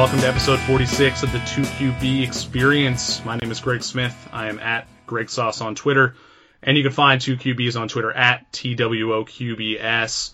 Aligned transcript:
Welcome 0.00 0.20
to 0.20 0.28
episode 0.28 0.58
46 0.60 1.24
of 1.24 1.32
the 1.32 1.38
2QB 1.40 2.26
Experience. 2.26 3.22
My 3.22 3.36
name 3.36 3.50
is 3.50 3.60
Greg 3.60 3.82
Smith. 3.82 4.16
I 4.32 4.48
am 4.48 4.58
at 4.58 4.88
Greg 5.04 5.28
Sauce 5.28 5.60
on 5.60 5.74
Twitter, 5.74 6.14
and 6.62 6.74
you 6.78 6.82
can 6.82 6.92
find 6.92 7.20
2QBs 7.20 7.78
on 7.78 7.88
Twitter 7.88 8.10
at 8.10 8.50
TWOQBS. 8.50 10.32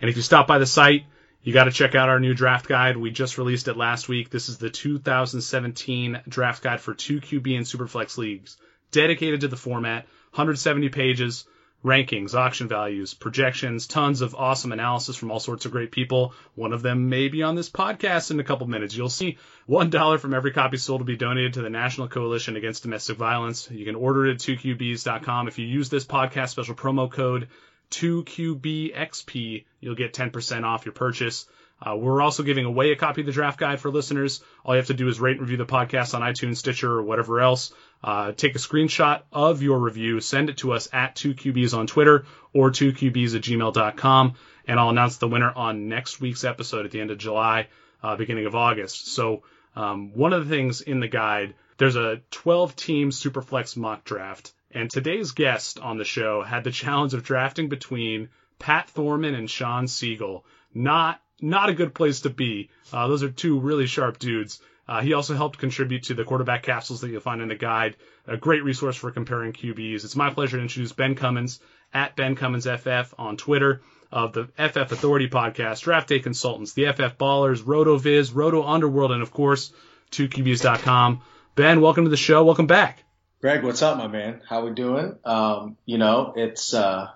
And 0.00 0.08
if 0.08 0.14
you 0.14 0.22
stop 0.22 0.46
by 0.46 0.58
the 0.58 0.66
site, 0.66 1.06
you 1.42 1.52
got 1.52 1.64
to 1.64 1.72
check 1.72 1.96
out 1.96 2.08
our 2.08 2.20
new 2.20 2.34
draft 2.34 2.68
guide. 2.68 2.96
We 2.96 3.10
just 3.10 3.36
released 3.36 3.66
it 3.66 3.76
last 3.76 4.08
week. 4.08 4.30
This 4.30 4.48
is 4.48 4.58
the 4.58 4.70
2017 4.70 6.20
draft 6.28 6.62
guide 6.62 6.80
for 6.80 6.94
2QB 6.94 7.56
and 7.56 7.66
Superflex 7.66 8.16
leagues, 8.16 8.56
dedicated 8.92 9.40
to 9.40 9.48
the 9.48 9.56
format, 9.56 10.04
170 10.34 10.90
pages 10.90 11.46
rankings, 11.84 12.34
auction 12.34 12.66
values, 12.66 13.12
projections, 13.12 13.86
tons 13.86 14.22
of 14.22 14.34
awesome 14.34 14.72
analysis 14.72 15.16
from 15.16 15.30
all 15.30 15.38
sorts 15.38 15.66
of 15.66 15.72
great 15.72 15.92
people. 15.92 16.32
One 16.54 16.72
of 16.72 16.82
them 16.82 17.10
may 17.10 17.28
be 17.28 17.42
on 17.42 17.54
this 17.54 17.68
podcast 17.68 18.30
in 18.30 18.40
a 18.40 18.44
couple 18.44 18.66
minutes. 18.66 18.96
You'll 18.96 19.10
see 19.10 19.36
$1 19.68 20.20
from 20.20 20.34
every 20.34 20.52
copy 20.52 20.78
sold 20.78 21.02
will 21.02 21.06
be 21.06 21.16
donated 21.16 21.54
to 21.54 21.62
the 21.62 21.70
National 21.70 22.08
Coalition 22.08 22.56
Against 22.56 22.84
Domestic 22.84 23.18
Violence. 23.18 23.70
You 23.70 23.84
can 23.84 23.96
order 23.96 24.26
it 24.26 24.34
at 24.34 24.38
2qbs.com. 24.38 25.48
If 25.48 25.58
you 25.58 25.66
use 25.66 25.90
this 25.90 26.06
podcast 26.06 26.50
special 26.50 26.74
promo 26.74 27.10
code 27.10 27.48
2QBXP, 27.90 29.64
you'll 29.80 29.94
get 29.94 30.14
10% 30.14 30.64
off 30.64 30.86
your 30.86 30.94
purchase. 30.94 31.46
Uh, 31.80 31.96
we're 31.96 32.22
also 32.22 32.42
giving 32.42 32.64
away 32.64 32.92
a 32.92 32.96
copy 32.96 33.20
of 33.20 33.26
the 33.26 33.32
draft 33.32 33.58
guide 33.58 33.80
for 33.80 33.90
listeners. 33.90 34.42
All 34.64 34.74
you 34.74 34.78
have 34.78 34.86
to 34.86 34.94
do 34.94 35.08
is 35.08 35.20
rate 35.20 35.32
and 35.32 35.40
review 35.40 35.58
the 35.58 35.66
podcast 35.66 36.14
on 36.14 36.22
iTunes, 36.22 36.56
Stitcher, 36.56 36.90
or 36.90 37.02
whatever 37.02 37.40
else. 37.40 37.74
Uh, 38.04 38.32
take 38.32 38.54
a 38.54 38.58
screenshot 38.58 39.22
of 39.32 39.62
your 39.62 39.78
review, 39.78 40.20
send 40.20 40.50
it 40.50 40.58
to 40.58 40.74
us 40.74 40.90
at 40.92 41.16
2QBs 41.16 41.72
on 41.72 41.86
Twitter 41.86 42.26
or 42.52 42.70
2QBs 42.70 43.34
at 43.34 43.40
gmail.com, 43.40 44.34
and 44.66 44.78
I'll 44.78 44.90
announce 44.90 45.16
the 45.16 45.26
winner 45.26 45.50
on 45.50 45.88
next 45.88 46.20
week's 46.20 46.44
episode 46.44 46.84
at 46.84 46.90
the 46.90 47.00
end 47.00 47.10
of 47.10 47.16
July, 47.16 47.68
uh, 48.02 48.14
beginning 48.16 48.44
of 48.44 48.54
August. 48.54 49.06
So, 49.14 49.44
um, 49.74 50.12
one 50.12 50.34
of 50.34 50.46
the 50.46 50.54
things 50.54 50.82
in 50.82 51.00
the 51.00 51.08
guide, 51.08 51.54
there's 51.78 51.96
a 51.96 52.20
12 52.30 52.76
team 52.76 53.08
Superflex 53.08 53.74
mock 53.74 54.04
draft, 54.04 54.52
and 54.70 54.90
today's 54.90 55.32
guest 55.32 55.80
on 55.80 55.96
the 55.96 56.04
show 56.04 56.42
had 56.42 56.62
the 56.62 56.70
challenge 56.82 57.14
of 57.14 57.24
drafting 57.24 57.70
between 57.70 58.28
Pat 58.58 58.90
Thorman 58.90 59.34
and 59.34 59.48
Sean 59.48 59.88
Siegel. 59.88 60.44
Not 60.74 61.22
not 61.40 61.70
a 61.70 61.74
good 61.74 61.94
place 61.94 62.20
to 62.20 62.30
be. 62.30 62.68
Uh, 62.92 63.08
those 63.08 63.22
are 63.22 63.30
two 63.30 63.58
really 63.60 63.86
sharp 63.86 64.18
dudes. 64.18 64.60
Uh, 64.86 65.00
he 65.00 65.14
also 65.14 65.34
helped 65.34 65.58
contribute 65.58 66.04
to 66.04 66.14
the 66.14 66.24
quarterback 66.24 66.62
capsules 66.62 67.00
that 67.00 67.10
you'll 67.10 67.20
find 67.20 67.40
in 67.40 67.48
the 67.48 67.54
guide. 67.54 67.96
A 68.26 68.36
great 68.36 68.64
resource 68.64 68.96
for 68.96 69.10
comparing 69.10 69.52
QBs. 69.52 70.04
It's 70.04 70.16
my 70.16 70.30
pleasure 70.30 70.56
to 70.56 70.62
introduce 70.62 70.92
Ben 70.92 71.14
Cummins 71.14 71.60
at 71.92 72.16
Ben 72.16 72.36
Cummins 72.36 72.66
FF 72.66 73.14
on 73.18 73.36
Twitter 73.36 73.80
of 74.12 74.32
the 74.32 74.44
FF 74.56 74.92
Authority 74.92 75.28
podcast, 75.28 75.82
Draft 75.82 76.08
Day 76.08 76.20
Consultants, 76.20 76.72
the 76.74 76.86
FF 76.92 77.18
Ballers, 77.18 77.62
RotoViz, 77.62 78.34
Roto 78.34 78.62
Underworld, 78.62 79.12
and 79.12 79.22
of 79.22 79.32
course, 79.32 79.72
2QBs.com. 80.12 81.22
Ben, 81.54 81.80
welcome 81.80 82.04
to 82.04 82.10
the 82.10 82.16
show. 82.16 82.44
Welcome 82.44 82.66
back. 82.66 83.04
Greg, 83.40 83.62
what's 83.62 83.82
up, 83.82 83.98
my 83.98 84.06
man? 84.06 84.40
How 84.48 84.64
we 84.64 84.72
doing? 84.72 85.16
Um, 85.24 85.76
you 85.84 85.98
know, 85.98 86.32
it's 86.36 86.72
uh, 86.72 87.10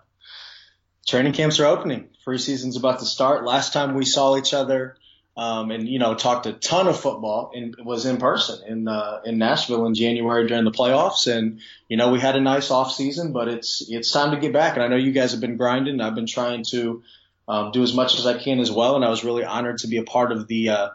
training 1.06 1.32
camps 1.32 1.60
are 1.60 1.66
opening. 1.66 2.08
Free 2.24 2.38
season's 2.38 2.76
about 2.76 2.98
to 2.98 3.06
start. 3.06 3.44
Last 3.44 3.72
time 3.72 3.94
we 3.94 4.04
saw 4.04 4.36
each 4.36 4.52
other 4.52 4.96
um, 5.38 5.70
and 5.70 5.88
you 5.88 6.00
know 6.00 6.16
talked 6.16 6.46
a 6.46 6.52
ton 6.52 6.88
of 6.88 6.98
football 6.98 7.52
and 7.54 7.76
was 7.84 8.04
in 8.06 8.16
person 8.16 8.60
in 8.66 8.88
uh, 8.88 9.20
in 9.24 9.38
Nashville 9.38 9.86
in 9.86 9.94
January 9.94 10.48
during 10.48 10.64
the 10.64 10.72
playoffs. 10.72 11.32
And 11.32 11.60
you 11.88 11.96
know 11.96 12.10
we 12.10 12.18
had 12.18 12.34
a 12.34 12.40
nice 12.40 12.72
off 12.72 12.92
season, 12.92 13.32
but 13.32 13.46
it's 13.46 13.86
it's 13.88 14.10
time 14.10 14.32
to 14.32 14.40
get 14.40 14.52
back. 14.52 14.74
And 14.74 14.82
I 14.82 14.88
know 14.88 14.96
you 14.96 15.12
guys 15.12 15.30
have 15.30 15.40
been 15.40 15.56
grinding. 15.56 16.00
I've 16.00 16.16
been 16.16 16.26
trying 16.26 16.64
to 16.70 17.04
um, 17.46 17.70
do 17.70 17.84
as 17.84 17.94
much 17.94 18.18
as 18.18 18.26
I 18.26 18.36
can 18.36 18.58
as 18.58 18.72
well. 18.72 18.96
And 18.96 19.04
I 19.04 19.10
was 19.10 19.22
really 19.22 19.44
honored 19.44 19.78
to 19.78 19.86
be 19.86 19.98
a 19.98 20.02
part 20.02 20.32
of 20.32 20.48
the 20.48 20.70
uh, 20.70 20.88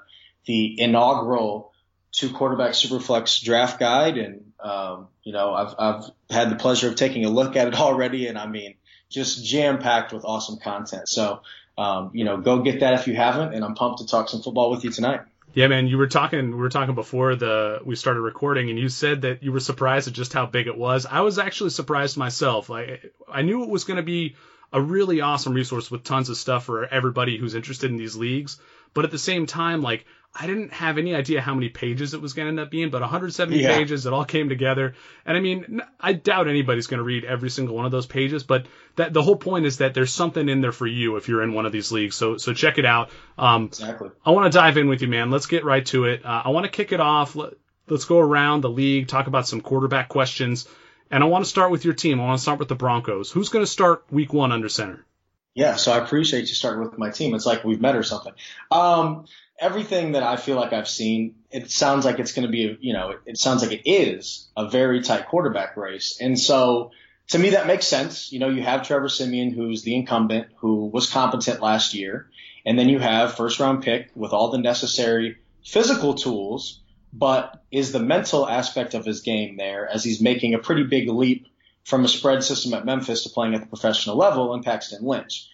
the 0.45 0.77
inaugural 0.77 1.71
two 2.11 2.29
quarterback 2.33 2.73
superflex 2.73 3.41
draft 3.41 3.79
guide. 3.79 4.17
And 4.17 4.51
um, 4.59 5.07
you 5.23 5.31
know 5.31 5.53
I've 5.53 5.75
I've 5.79 6.11
had 6.29 6.49
the 6.49 6.57
pleasure 6.57 6.89
of 6.89 6.95
taking 6.95 7.23
a 7.23 7.29
look 7.29 7.55
at 7.55 7.69
it 7.69 7.75
already, 7.79 8.27
and 8.27 8.37
I 8.37 8.47
mean 8.47 8.75
just 9.09 9.45
jam 9.45 9.77
packed 9.77 10.11
with 10.11 10.25
awesome 10.25 10.59
content. 10.59 11.07
So 11.07 11.43
um, 11.77 12.11
you 12.13 12.23
know, 12.23 12.37
go 12.37 12.61
get 12.61 12.79
that 12.81 12.93
if 12.93 13.07
you 13.07 13.15
haven't. 13.15 13.53
And 13.53 13.63
I'm 13.63 13.75
pumped 13.75 13.99
to 13.99 14.07
talk 14.07 14.29
some 14.29 14.41
football 14.41 14.69
with 14.71 14.83
you 14.83 14.91
tonight. 14.91 15.21
Yeah, 15.53 15.67
man, 15.67 15.87
you 15.87 15.97
were 15.97 16.07
talking. 16.07 16.51
We 16.51 16.57
were 16.57 16.69
talking 16.69 16.95
before 16.95 17.35
the 17.35 17.79
we 17.85 17.95
started 17.95 18.21
recording, 18.21 18.71
and 18.71 18.79
you 18.79 18.89
said 18.89 19.21
that 19.21 19.43
you 19.43 19.51
were 19.51 19.59
surprised 19.59 20.07
at 20.07 20.13
just 20.13 20.33
how 20.33 20.47
big 20.47 20.65
it 20.65 20.77
was. 20.77 21.05
I 21.05 21.21
was 21.21 21.37
actually 21.37 21.69
surprised 21.69 22.17
myself. 22.17 22.69
Like, 22.69 23.13
I 23.31 23.43
knew 23.43 23.63
it 23.63 23.69
was 23.69 23.83
going 23.83 23.97
to 23.97 24.03
be 24.03 24.35
a 24.71 24.81
really 24.81 25.21
awesome 25.21 25.53
resource 25.53 25.91
with 25.91 26.03
tons 26.03 26.29
of 26.29 26.37
stuff 26.37 26.65
for 26.65 26.85
everybody 26.85 27.37
who's 27.37 27.53
interested 27.53 27.91
in 27.91 27.97
these 27.97 28.15
leagues. 28.15 28.59
But 28.95 29.05
at 29.05 29.11
the 29.11 29.19
same 29.19 29.45
time, 29.45 29.83
like 29.83 30.05
I 30.35 30.47
didn't 30.47 30.73
have 30.73 30.97
any 30.97 31.13
idea 31.13 31.41
how 31.41 31.53
many 31.53 31.69
pages 31.69 32.15
it 32.15 32.21
was 32.21 32.33
going 32.33 32.47
to 32.47 32.49
end 32.49 32.59
up 32.59 32.71
being, 32.71 32.89
but 32.89 33.01
170 33.01 33.59
yeah. 33.59 33.77
pages, 33.77 34.07
it 34.07 34.13
all 34.13 34.25
came 34.25 34.49
together. 34.49 34.95
And 35.27 35.37
I 35.37 35.39
mean, 35.39 35.81
I 35.99 36.13
doubt 36.13 36.47
anybody's 36.47 36.87
going 36.87 36.97
to 36.97 37.03
read 37.03 37.23
every 37.23 37.51
single 37.51 37.75
one 37.75 37.85
of 37.85 37.91
those 37.91 38.07
pages, 38.07 38.43
but 38.43 38.65
that 38.95 39.13
the 39.13 39.21
whole 39.21 39.35
point 39.35 39.67
is 39.67 39.77
that 39.77 39.93
there's 39.93 40.11
something 40.11 40.49
in 40.49 40.61
there 40.61 40.71
for 40.71 40.87
you 40.87 41.17
if 41.17 41.27
you're 41.27 41.43
in 41.43 41.53
one 41.53 41.67
of 41.67 41.71
these 41.71 41.91
leagues. 41.91 42.15
So, 42.15 42.37
so 42.37 42.51
check 42.53 42.79
it 42.79 42.85
out. 42.85 43.11
Um, 43.37 43.65
exactly. 43.65 44.09
I 44.25 44.31
want 44.31 44.51
to 44.51 44.57
dive 44.57 44.77
in 44.77 44.87
with 44.87 45.03
you, 45.03 45.07
man. 45.07 45.29
Let's 45.29 45.45
get 45.45 45.65
right 45.65 45.85
to 45.87 46.05
it. 46.05 46.25
Uh, 46.25 46.41
I 46.45 46.49
want 46.49 46.65
to 46.65 46.71
kick 46.71 46.93
it 46.93 46.99
off. 46.99 47.35
Let, 47.35 47.53
let's 47.87 48.05
go 48.05 48.17
around 48.17 48.61
the 48.61 48.71
league, 48.71 49.07
talk 49.07 49.27
about 49.27 49.47
some 49.47 49.61
quarterback 49.61 50.09
questions. 50.09 50.67
And 51.11 51.23
I 51.23 51.27
want 51.27 51.45
to 51.45 51.49
start 51.49 51.69
with 51.69 51.85
your 51.85 51.93
team. 51.93 52.19
I 52.19 52.25
want 52.25 52.39
to 52.39 52.41
start 52.41 52.57
with 52.57 52.69
the 52.69 52.75
Broncos. 52.75 53.29
Who's 53.29 53.49
going 53.49 53.63
to 53.63 53.71
start 53.71 54.03
week 54.09 54.33
one 54.33 54.51
under 54.51 54.67
center? 54.67 55.05
Yeah, 55.53 55.75
so 55.75 55.91
I 55.91 55.99
appreciate 55.99 56.49
you 56.49 56.55
starting 56.55 56.83
with 56.83 56.97
my 56.97 57.11
team. 57.11 57.35
It's 57.35 57.45
like 57.45 57.63
we've 57.63 57.79
met 57.79 57.95
or 57.95 58.01
something. 58.01 58.33
Um, 58.71 59.25
everything 59.59 60.13
that 60.13 60.23
I 60.23 60.35
feel 60.35 60.55
like 60.55 60.73
I've 60.73 60.87
seen, 60.87 61.35
it 61.51 61.71
sounds 61.71 62.05
like 62.05 62.19
it's 62.19 62.33
going 62.33 62.45
to 62.45 62.51
be, 62.51 62.77
you 62.81 62.93
know, 62.93 63.15
it 63.25 63.37
sounds 63.37 63.61
like 63.61 63.71
it 63.71 63.89
is 63.89 64.47
a 64.57 64.69
very 64.69 65.01
tight 65.01 65.27
quarterback 65.27 65.77
race. 65.77 66.17
And 66.19 66.39
so 66.39 66.91
to 67.29 67.39
me, 67.39 67.51
that 67.51 67.67
makes 67.67 67.87
sense. 67.87 68.31
You 68.31 68.39
know, 68.39 68.49
you 68.49 68.61
have 68.61 68.83
Trevor 68.83 69.09
Siemian, 69.09 69.51
who's 69.51 69.83
the 69.83 69.95
incumbent, 69.95 70.47
who 70.57 70.87
was 70.87 71.09
competent 71.09 71.61
last 71.61 71.93
year. 71.93 72.29
And 72.65 72.77
then 72.77 72.89
you 72.89 72.99
have 72.99 73.35
first 73.35 73.59
round 73.59 73.83
pick 73.83 74.11
with 74.15 74.33
all 74.33 74.51
the 74.51 74.57
necessary 74.57 75.37
physical 75.65 76.13
tools, 76.13 76.81
but 77.11 77.63
is 77.71 77.91
the 77.91 77.99
mental 77.99 78.47
aspect 78.47 78.93
of 78.93 79.05
his 79.05 79.21
game 79.21 79.57
there 79.57 79.87
as 79.87 80.03
he's 80.03 80.21
making 80.21 80.53
a 80.53 80.59
pretty 80.59 80.83
big 80.83 81.09
leap 81.09 81.47
from 81.83 82.05
a 82.05 82.07
spread 82.07 82.43
system 82.43 82.73
at 82.73 82.85
Memphis 82.85 83.23
to 83.23 83.29
playing 83.29 83.53
at 83.53 83.61
the 83.61 83.67
professional 83.67 84.17
level 84.17 84.53
in 84.53 84.63
Paxton 84.63 85.03
Lynch 85.05 85.49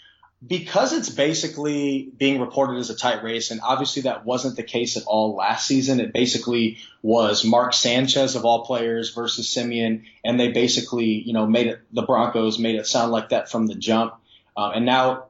because 0.45 0.93
it's 0.93 1.09
basically 1.09 2.09
being 2.17 2.39
reported 2.39 2.77
as 2.77 2.89
a 2.89 2.95
tight 2.95 3.23
race, 3.23 3.51
and 3.51 3.59
obviously 3.61 4.03
that 4.03 4.25
wasn't 4.25 4.55
the 4.55 4.63
case 4.63 4.95
at 4.95 5.03
all 5.03 5.35
last 5.35 5.67
season. 5.67 5.99
It 5.99 6.13
basically 6.13 6.77
was 7.01 7.43
Mark 7.43 7.73
Sanchez 7.73 8.35
of 8.35 8.45
all 8.45 8.65
players 8.65 9.13
versus 9.13 9.49
Siemian, 9.49 10.05
and 10.23 10.39
they 10.39 10.51
basically, 10.51 11.07
you 11.07 11.33
know, 11.33 11.45
made 11.45 11.67
it 11.67 11.81
the 11.91 12.03
Broncos 12.03 12.57
made 12.57 12.75
it 12.75 12.87
sound 12.87 13.11
like 13.11 13.29
that 13.29 13.51
from 13.51 13.67
the 13.67 13.75
jump. 13.75 14.13
Uh, 14.55 14.71
and 14.75 14.85
now 14.85 15.25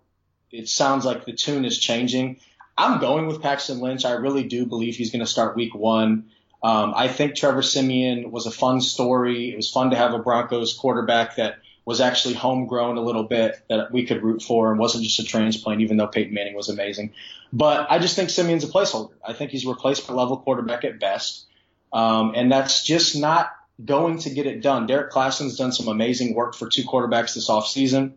it 0.51 0.69
sounds 0.69 1.05
like 1.05 1.25
the 1.25 1.33
tune 1.33 1.65
is 1.65 1.79
changing. 1.79 2.39
I'm 2.77 2.99
going 2.99 3.25
with 3.27 3.41
Paxton 3.41 3.79
Lynch. 3.79 4.05
I 4.05 4.11
really 4.11 4.43
do 4.43 4.65
believe 4.65 4.95
he's 4.95 5.11
going 5.11 5.19
to 5.19 5.25
start 5.25 5.55
Week 5.55 5.73
One. 5.73 6.29
Um, 6.61 6.93
I 6.95 7.07
think 7.07 7.35
Trevor 7.35 7.61
Siemian 7.61 8.31
was 8.31 8.45
a 8.45 8.51
fun 8.51 8.79
story. 8.81 9.51
It 9.51 9.55
was 9.55 9.71
fun 9.71 9.89
to 9.89 9.97
have 9.97 10.13
a 10.13 10.19
Broncos 10.19 10.73
quarterback 10.73 11.37
that 11.37 11.59
was 11.89 12.01
actually 12.01 12.35
homegrown 12.35 12.97
a 12.97 13.01
little 13.01 13.23
bit 13.23 13.59
that 13.67 13.91
we 13.91 14.05
could 14.05 14.21
root 14.21 14.43
for 14.43 14.69
and 14.69 14.79
wasn't 14.79 15.03
just 15.03 15.17
a 15.17 15.23
transplant, 15.23 15.81
even 15.81 15.97
though 15.97 16.05
Peyton 16.05 16.31
Manning 16.31 16.53
was 16.53 16.69
amazing. 16.69 17.13
But 17.51 17.87
I 17.89 17.97
just 17.97 18.15
think 18.15 18.29
Siemian's 18.29 18.63
a 18.63 18.67
placeholder. 18.67 19.09
I 19.27 19.33
think 19.33 19.49
he's 19.49 19.65
a 19.65 19.69
replacement 19.69 20.15
level 20.15 20.37
quarterback 20.37 20.83
at 20.83 20.99
best. 20.99 21.47
Um, 21.91 22.33
and 22.35 22.51
that's 22.51 22.83
just 22.83 23.17
not 23.17 23.49
going 23.83 24.19
to 24.19 24.29
get 24.29 24.45
it 24.45 24.61
done. 24.61 24.85
Derek 24.85 25.11
Klassen's 25.11 25.57
done 25.57 25.71
some 25.71 25.87
amazing 25.87 26.35
work 26.35 26.53
for 26.53 26.69
two 26.69 26.83
quarterbacks 26.83 27.33
this 27.33 27.49
offseason. 27.49 28.11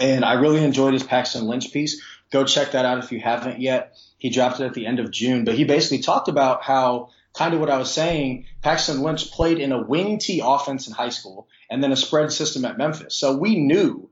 And 0.00 0.24
I 0.24 0.32
really 0.40 0.64
enjoyed 0.64 0.94
his 0.94 1.02
Paxton 1.02 1.46
Lynch 1.46 1.74
piece. 1.74 2.00
Go 2.30 2.44
check 2.46 2.72
that 2.72 2.86
out 2.86 3.04
if 3.04 3.12
you 3.12 3.20
haven't 3.20 3.60
yet. 3.60 3.98
He 4.16 4.30
dropped 4.30 4.58
it 4.60 4.64
at 4.64 4.72
the 4.72 4.86
end 4.86 5.00
of 5.00 5.10
June, 5.10 5.44
but 5.44 5.54
he 5.54 5.64
basically 5.64 5.98
talked 5.98 6.28
about 6.28 6.62
how 6.62 7.10
kind 7.36 7.54
of 7.54 7.60
what 7.60 7.70
I 7.70 7.78
was 7.78 7.92
saying, 7.92 8.46
Paxton 8.62 9.02
Lynch 9.02 9.30
played 9.30 9.58
in 9.58 9.72
a 9.72 9.82
wing 9.82 10.18
T 10.18 10.40
offense 10.42 10.88
in 10.88 10.94
high 10.94 11.10
school 11.10 11.48
and 11.70 11.82
then 11.82 11.92
a 11.92 11.96
spread 11.96 12.32
system 12.32 12.64
at 12.64 12.78
Memphis. 12.78 13.14
So 13.14 13.36
we 13.36 13.58
knew 13.58 14.08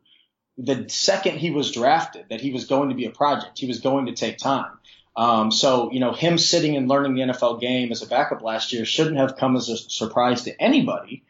the 0.58 0.88
second 0.88 1.38
he 1.38 1.50
was 1.50 1.72
drafted 1.72 2.26
that 2.28 2.40
he 2.40 2.52
was 2.52 2.66
going 2.66 2.90
to 2.90 2.94
be 2.94 3.06
a 3.06 3.10
project. 3.10 3.58
He 3.58 3.66
was 3.66 3.80
going 3.80 4.06
to 4.06 4.12
take 4.12 4.38
time. 4.38 4.78
Um, 5.16 5.50
so, 5.50 5.90
you 5.92 6.00
know, 6.00 6.12
him 6.12 6.38
sitting 6.38 6.76
and 6.76 6.88
learning 6.88 7.14
the 7.14 7.22
NFL 7.32 7.60
game 7.60 7.92
as 7.92 8.02
a 8.02 8.06
backup 8.06 8.42
last 8.42 8.72
year 8.72 8.84
shouldn't 8.84 9.16
have 9.16 9.36
come 9.36 9.56
as 9.56 9.68
a 9.68 9.76
surprise 9.76 10.42
to 10.42 10.62
anybody. 10.62 11.24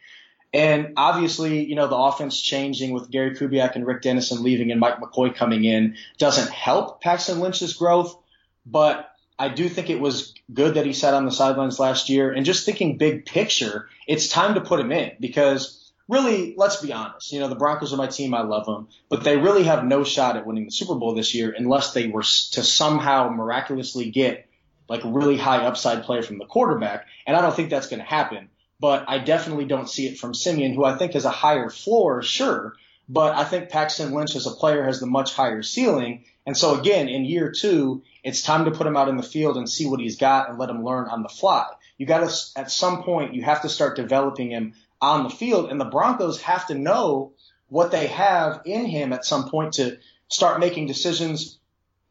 And 0.53 0.95
obviously, 0.97 1.65
you 1.65 1.75
know, 1.75 1.87
the 1.87 1.97
offense 1.97 2.41
changing 2.41 2.93
with 2.93 3.11
Gary 3.11 3.37
Kubiak 3.37 3.77
and 3.77 3.87
Rick 3.87 4.03
Dennison 4.03 4.43
leaving 4.43 4.71
and 4.71 4.81
Mike 4.81 5.01
McCoy 5.01 5.35
coming 5.35 5.65
in 5.65 5.97
doesn't 6.19 6.51
help 6.51 7.01
Paxton 7.03 7.41
Lynch's 7.41 7.75
growth. 7.75 8.17
But 8.65 9.11
I 9.39 9.49
do 9.49 9.69
think 9.69 9.91
it 9.91 10.01
was 10.01 10.34
good 10.53 10.75
that 10.75 10.87
he 10.87 10.93
sat 10.93 11.15
on 11.15 11.25
the 11.25 11.31
sidelines 11.31 11.79
last 11.79 12.09
year. 12.09 12.33
And 12.33 12.45
just 12.45 12.65
thinking 12.65 12.99
big 12.99 13.27
picture, 13.27 13.89
it's 14.07 14.29
time 14.29 14.55
to 14.55 14.61
put 14.61 14.81
him 14.81 14.93
in 14.93 15.13
because 15.21 15.93
really, 16.09 16.55
let's 16.57 16.77
be 16.77 16.93
honest. 16.93 17.33
You 17.33 17.41
know, 17.41 17.49
the 17.49 17.55
Broncos 17.55 17.93
are 17.93 17.97
my 17.97 18.07
team. 18.07 18.35
I 18.35 18.43
love 18.43 18.67
them, 18.67 18.89
but 19.09 19.25
they 19.25 19.37
really 19.37 19.65
have 19.65 19.85
no 19.85 20.05
shot 20.05 20.37
at 20.37 20.47
winning 20.47 20.67
the 20.67 20.71
Super 20.71 20.95
Bowl 20.95 21.15
this 21.15 21.35
year 21.35 21.55
unless 21.57 21.93
they 21.93 22.09
were 22.09 22.23
to 22.23 22.63
somehow 22.63 23.31
miraculously 23.31 24.11
get 24.11 24.47
like 24.89 25.05
a 25.05 25.11
really 25.11 25.39
high 25.39 25.65
upside 25.65 26.05
player 26.05 26.23
from 26.23 26.39
the 26.39 26.45
quarterback. 26.45 27.07
And 27.27 27.37
I 27.37 27.41
don't 27.41 27.55
think 27.55 27.71
that's 27.71 27.89
going 27.89 28.01
to 28.01 28.07
happen. 28.07 28.51
But 28.81 29.05
I 29.09 29.19
definitely 29.19 29.65
don't 29.65 29.89
see 29.89 30.07
it 30.09 30.19
from 30.19 30.35
Siemian, 30.35 30.75
who 30.75 30.85
I 30.85 30.97
think 30.97 31.13
has 31.13 31.25
a 31.25 31.31
higher 31.31 31.71
floor, 31.71 32.23
sure. 32.23 32.75
But 33.09 33.35
I 33.35 33.45
think 33.45 33.71
Paxton 33.71 34.13
Lynch 34.13 34.35
as 34.35 34.47
a 34.47 34.51
player 34.51 34.85
has 34.85 35.01
the 35.01 35.07
much 35.07 35.33
higher 35.33 35.63
ceiling. 35.63 36.25
And 36.47 36.57
so 36.57 36.79
again, 36.79 37.09
in 37.09 37.25
year 37.25 37.51
two, 37.53 38.03
it's 38.23 38.43
time 38.43 38.67
to 38.67 38.71
put 38.71 38.87
him 38.87 38.97
out 38.97 39.09
in 39.09 39.17
the 39.17 39.23
field 39.23 39.57
and 39.57 39.69
see 39.69 39.87
what 39.87 40.01
he's 40.01 40.17
got 40.17 40.49
and 40.49 40.59
let 40.59 40.71
him 40.71 40.85
learn 40.85 41.09
on 41.09 41.23
the 41.23 41.29
fly. 41.29 41.67
You 41.97 42.07
got 42.07 42.29
to, 42.29 42.61
at 42.61 42.71
some 42.71 43.03
point, 43.03 43.35
you 43.35 43.43
have 43.43 43.63
to 43.63 43.69
start 43.69 43.97
developing 43.97 44.51
him 44.51 44.75
on 45.01 45.25
the 45.25 45.31
field. 45.31 45.71
And 45.71 45.81
the 45.81 45.85
Broncos 45.87 46.41
have 46.43 46.67
to 46.67 46.75
know 46.75 47.33
what 47.69 47.91
they 47.91 48.09
have 48.09 48.63
in 48.65 48.87
him 48.87 49.13
at 49.13 49.25
some 49.25 49.49
point 49.49 49.75
to 49.75 49.99
start 50.29 50.61
making 50.61 50.87
decisions 50.87 51.59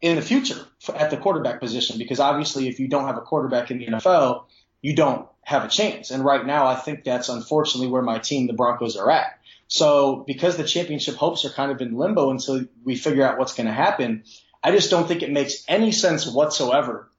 in 0.02 0.16
the 0.16 0.22
future 0.22 0.66
at 0.94 1.10
the 1.10 1.18
quarterback 1.18 1.60
position. 1.60 1.98
Because 1.98 2.20
obviously, 2.20 2.68
if 2.68 2.80
you 2.80 2.88
don't 2.88 3.08
have 3.08 3.18
a 3.18 3.22
quarterback 3.22 3.72
in 3.72 3.80
the 3.80 3.88
NFL, 3.88 4.46
you 4.82 4.96
don't 4.96 5.28
have 5.44 5.64
a 5.64 5.70
chance. 5.70 6.12
And 6.12 6.24
right 6.24 6.46
now, 6.46 6.66
I 6.66 6.76
think 6.76 7.04
that's 7.04 7.30
unfortunately 7.30 7.88
where 7.88 8.02
my 8.02 8.20
team, 8.20 8.48
the 8.48 8.54
Broncos, 8.54 8.98
are 8.98 9.10
at. 9.12 9.40
So 9.74 10.24
because 10.28 10.56
the 10.56 10.64
championship 10.64 11.16
hopes 11.16 11.46
are 11.46 11.50
kind 11.50 11.72
of 11.72 11.82
in 11.82 11.98
limbo 11.98 12.30
until 12.30 12.64
we 12.84 12.96
figure 12.96 13.26
out 13.26 13.40
what's 13.40 13.56
going 13.56 13.66
to 13.66 13.74
happen, 13.74 14.24
I 14.64 14.70
just 14.70 14.92
don't 14.92 15.08
think 15.08 15.24
it 15.24 15.32
makes 15.32 15.64
any 15.68 15.92
sense 15.92 16.28
whatsoever 16.28 17.10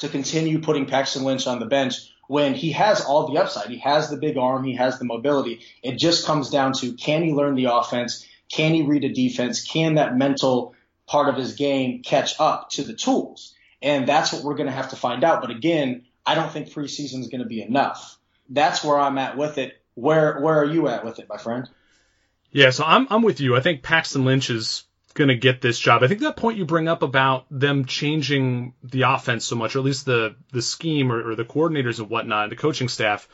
to 0.00 0.08
continue 0.08 0.58
putting 0.58 0.86
Paxton 0.86 1.22
Lynch 1.22 1.46
on 1.46 1.60
the 1.60 1.66
bench 1.66 2.12
when 2.26 2.54
he 2.54 2.72
has 2.72 3.04
all 3.04 3.28
the 3.28 3.40
upside. 3.40 3.70
He 3.70 3.78
has 3.78 4.10
the 4.10 4.16
big 4.16 4.36
arm, 4.36 4.64
he 4.64 4.74
has 4.74 4.98
the 4.98 5.04
mobility. 5.04 5.60
It 5.80 5.96
just 5.96 6.26
comes 6.26 6.50
down 6.50 6.72
to 6.80 6.94
can 6.94 7.22
he 7.22 7.32
learn 7.32 7.54
the 7.54 7.66
offense? 7.66 8.26
Can 8.50 8.74
he 8.74 8.82
read 8.82 9.04
a 9.04 9.12
defense? 9.12 9.62
Can 9.62 9.94
that 9.94 10.16
mental 10.16 10.74
part 11.06 11.28
of 11.28 11.36
his 11.36 11.54
game 11.54 12.02
catch 12.02 12.34
up 12.40 12.70
to 12.70 12.82
the 12.82 12.94
tools? 12.94 13.54
And 13.80 14.08
that's 14.08 14.32
what 14.32 14.42
we're 14.42 14.56
going 14.56 14.66
to 14.66 14.72
have 14.72 14.90
to 14.90 14.96
find 14.96 15.22
out. 15.22 15.40
But 15.40 15.52
again, 15.52 16.06
I 16.26 16.34
don't 16.34 16.50
think 16.50 16.68
preseason 16.68 17.20
is 17.20 17.28
going 17.28 17.42
to 17.42 17.48
be 17.48 17.62
enough. 17.62 18.18
That's 18.50 18.82
where 18.82 18.98
I'm 18.98 19.18
at 19.18 19.36
with 19.36 19.58
it. 19.58 19.80
Where 19.96 20.40
where 20.40 20.60
are 20.60 20.64
you 20.64 20.88
at 20.88 21.04
with 21.04 21.18
it, 21.18 21.28
my 21.28 21.38
friend? 21.38 21.68
Yeah, 22.52 22.70
so 22.70 22.84
I'm 22.84 23.08
I'm 23.10 23.22
with 23.22 23.40
you. 23.40 23.56
I 23.56 23.60
think 23.60 23.82
Paxton 23.82 24.24
Lynch 24.24 24.50
is 24.50 24.84
going 25.14 25.28
to 25.28 25.34
get 25.34 25.60
this 25.60 25.78
job. 25.78 26.02
I 26.02 26.08
think 26.08 26.20
that 26.20 26.36
point 26.36 26.58
you 26.58 26.66
bring 26.66 26.86
up 26.86 27.02
about 27.02 27.46
them 27.50 27.86
changing 27.86 28.74
the 28.84 29.02
offense 29.02 29.46
so 29.46 29.56
much, 29.56 29.74
or 29.74 29.80
at 29.80 29.84
least 29.84 30.04
the 30.04 30.36
the 30.52 30.62
scheme 30.62 31.10
or, 31.10 31.30
or 31.30 31.34
the 31.34 31.44
coordinators 31.44 31.98
and 31.98 32.08
whatnot, 32.10 32.50
the 32.50 32.56
coaching 32.56 32.88
staff, 32.88 33.28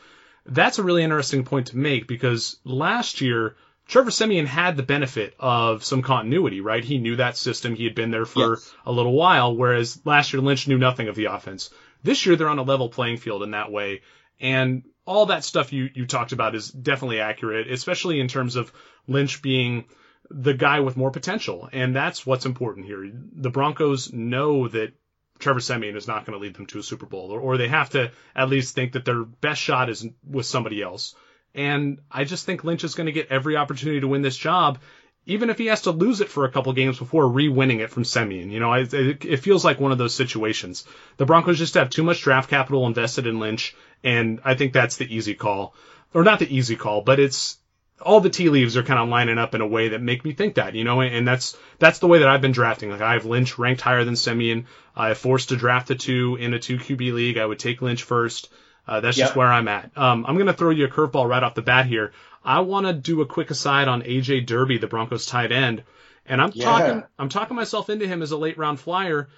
that's 0.45 0.79
a 0.79 0.83
really 0.83 1.03
interesting 1.03 1.43
point 1.43 1.67
to 1.67 1.77
make 1.77 2.07
because 2.07 2.57
last 2.63 3.21
year 3.21 3.55
Trevor 3.87 4.11
Siemian 4.11 4.45
had 4.45 4.77
the 4.77 4.83
benefit 4.83 5.35
of 5.39 5.83
some 5.83 6.01
continuity, 6.01 6.61
right? 6.61 6.83
He 6.83 6.97
knew 6.97 7.17
that 7.17 7.37
system. 7.37 7.75
He 7.75 7.83
had 7.83 7.95
been 7.95 8.11
there 8.11 8.25
for 8.25 8.51
yes. 8.51 8.73
a 8.85 8.91
little 8.91 9.13
while, 9.13 9.55
whereas 9.55 9.99
last 10.05 10.31
year 10.31 10.41
Lynch 10.41 10.67
knew 10.67 10.77
nothing 10.77 11.09
of 11.09 11.15
the 11.15 11.25
offense. 11.25 11.69
This 12.01 12.25
year 12.25 12.35
they're 12.35 12.49
on 12.49 12.59
a 12.59 12.63
level 12.63 12.89
playing 12.89 13.17
field 13.17 13.43
in 13.43 13.51
that 13.51 13.71
way. 13.71 14.01
And 14.39 14.83
all 15.05 15.27
that 15.27 15.43
stuff 15.43 15.73
you, 15.73 15.89
you 15.93 16.05
talked 16.05 16.31
about 16.31 16.55
is 16.55 16.69
definitely 16.69 17.19
accurate, 17.19 17.69
especially 17.69 18.19
in 18.19 18.27
terms 18.27 18.55
of 18.55 18.71
Lynch 19.07 19.41
being 19.41 19.85
the 20.29 20.53
guy 20.53 20.79
with 20.79 20.97
more 20.97 21.11
potential. 21.11 21.69
And 21.71 21.95
that's 21.95 22.25
what's 22.25 22.45
important 22.45 22.85
here. 22.85 23.11
The 23.33 23.49
Broncos 23.49 24.13
know 24.13 24.67
that 24.69 24.93
Trevor 25.39 25.59
Siemian 25.59 25.97
is 25.97 26.07
not 26.07 26.25
going 26.25 26.37
to 26.37 26.41
lead 26.41 26.55
them 26.55 26.67
to 26.67 26.79
a 26.79 26.83
Super 26.83 27.05
Bowl, 27.05 27.31
or, 27.31 27.39
or 27.39 27.57
they 27.57 27.67
have 27.67 27.89
to 27.91 28.11
at 28.35 28.49
least 28.49 28.75
think 28.75 28.93
that 28.93 29.05
their 29.05 29.23
best 29.23 29.61
shot 29.61 29.89
is 29.89 30.07
with 30.25 30.45
somebody 30.45 30.81
else. 30.81 31.15
And 31.53 31.99
I 32.09 32.23
just 32.23 32.45
think 32.45 32.63
Lynch 32.63 32.83
is 32.83 32.95
going 32.95 33.05
to 33.05 33.11
get 33.11 33.29
every 33.29 33.57
opportunity 33.57 33.99
to 33.99 34.07
win 34.07 34.21
this 34.21 34.37
job, 34.37 34.79
even 35.25 35.49
if 35.49 35.57
he 35.57 35.67
has 35.67 35.83
to 35.83 35.91
lose 35.91 36.21
it 36.21 36.29
for 36.29 36.45
a 36.45 36.51
couple 36.51 36.73
games 36.73 36.99
before 36.99 37.27
re-winning 37.27 37.79
it 37.79 37.89
from 37.89 38.03
Siemian. 38.03 38.51
You 38.51 38.59
know, 38.59 38.73
it, 38.73 38.93
it 38.93 39.37
feels 39.37 39.63
like 39.63 39.79
one 39.79 39.91
of 39.91 39.97
those 39.97 40.15
situations. 40.15 40.85
The 41.17 41.25
Broncos 41.25 41.57
just 41.57 41.75
have 41.75 41.89
too 41.89 42.03
much 42.03 42.21
draft 42.21 42.49
capital 42.49 42.87
invested 42.87 43.27
in 43.27 43.39
Lynch, 43.39 43.75
and 44.03 44.41
I 44.43 44.55
think 44.55 44.73
that's 44.73 44.97
the 44.97 45.13
easy 45.13 45.33
call, 45.33 45.75
or 46.13 46.23
not 46.23 46.39
the 46.39 46.55
easy 46.55 46.75
call, 46.75 47.01
but 47.01 47.19
it's 47.19 47.57
all 48.01 48.19
the 48.19 48.29
tea 48.29 48.49
leaves 48.49 48.75
are 48.75 48.83
kind 48.83 48.99
of 48.99 49.07
lining 49.07 49.37
up 49.37 49.55
in 49.55 49.61
a 49.61 49.67
way 49.67 49.89
that 49.89 50.01
make 50.01 50.25
me 50.25 50.33
think 50.33 50.55
that, 50.55 50.75
you 50.75 50.83
know, 50.83 51.01
and 51.01 51.27
that's 51.27 51.57
that's 51.79 51.99
the 51.99 52.07
way 52.07 52.19
that 52.19 52.27
I've 52.27 52.41
been 52.41 52.51
drafting. 52.51 52.89
Like 52.89 53.01
I 53.01 53.13
have 53.13 53.25
Lynch 53.25 53.57
ranked 53.57 53.81
higher 53.81 54.03
than 54.03 54.15
Siemian. 54.15 54.65
I 54.95 55.13
forced 55.13 55.49
to 55.49 55.55
draft 55.55 55.89
a 55.89 55.95
two 55.95 56.35
in 56.35 56.53
a 56.53 56.59
two 56.59 56.77
QB 56.77 57.13
league. 57.13 57.37
I 57.37 57.45
would 57.45 57.59
take 57.59 57.81
Lynch 57.81 58.03
first. 58.03 58.49
Uh, 58.85 58.99
that's 58.99 59.17
yep. 59.17 59.27
just 59.27 59.37
where 59.37 59.47
I'm 59.47 59.69
at. 59.69 59.91
Um, 59.95 60.25
I'm 60.27 60.35
going 60.35 60.47
to 60.47 60.53
throw 60.53 60.69
you 60.69 60.85
a 60.85 60.89
curveball 60.89 61.27
right 61.27 61.41
off 61.41 61.55
the 61.55 61.61
bat 61.61 61.85
here. 61.85 62.11
I 62.43 62.61
want 62.61 62.85
to 62.85 62.93
do 62.93 63.21
a 63.21 63.25
quick 63.25 63.51
aside 63.51 63.87
on 63.87 64.01
AJ 64.01 64.45
Derby, 64.45 64.77
the 64.77 64.87
Broncos 64.87 65.25
tight 65.25 65.51
end, 65.51 65.83
and 66.25 66.41
I'm 66.41 66.51
yeah. 66.53 66.65
talking 66.65 67.03
I'm 67.17 67.29
talking 67.29 67.55
myself 67.55 67.89
into 67.89 68.07
him 68.07 68.21
as 68.21 68.31
a 68.31 68.37
late 68.37 68.57
round 68.57 68.79
flyer, 68.79 69.29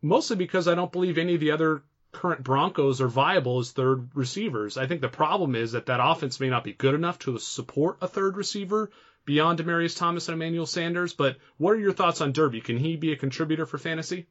mostly 0.00 0.36
because 0.36 0.68
I 0.68 0.74
don't 0.74 0.92
believe 0.92 1.18
any 1.18 1.34
of 1.34 1.40
the 1.40 1.52
other 1.52 1.82
current 2.12 2.42
Broncos 2.42 3.00
are 3.00 3.08
viable 3.08 3.58
as 3.58 3.72
third 3.72 4.10
receivers. 4.14 4.76
I 4.76 4.86
think 4.86 5.00
the 5.00 5.08
problem 5.08 5.54
is 5.54 5.72
that 5.72 5.86
that 5.86 6.00
offense 6.02 6.38
may 6.38 6.50
not 6.50 6.64
be 6.64 6.74
good 6.74 6.94
enough 6.94 7.18
to 7.20 7.38
support 7.38 7.98
a 8.02 8.08
third 8.08 8.36
receiver 8.36 8.90
beyond 9.24 9.58
Demaryius 9.58 9.96
Thomas 9.96 10.28
and 10.28 10.34
Emmanuel 10.34 10.66
Sanders. 10.66 11.14
But 11.14 11.38
what 11.56 11.72
are 11.72 11.80
your 11.80 11.92
thoughts 11.92 12.20
on 12.20 12.32
Derby? 12.32 12.60
Can 12.60 12.76
he 12.76 12.96
be 12.96 13.12
a 13.12 13.16
contributor 13.16 13.66
for 13.66 13.78
fantasy? 13.78 14.26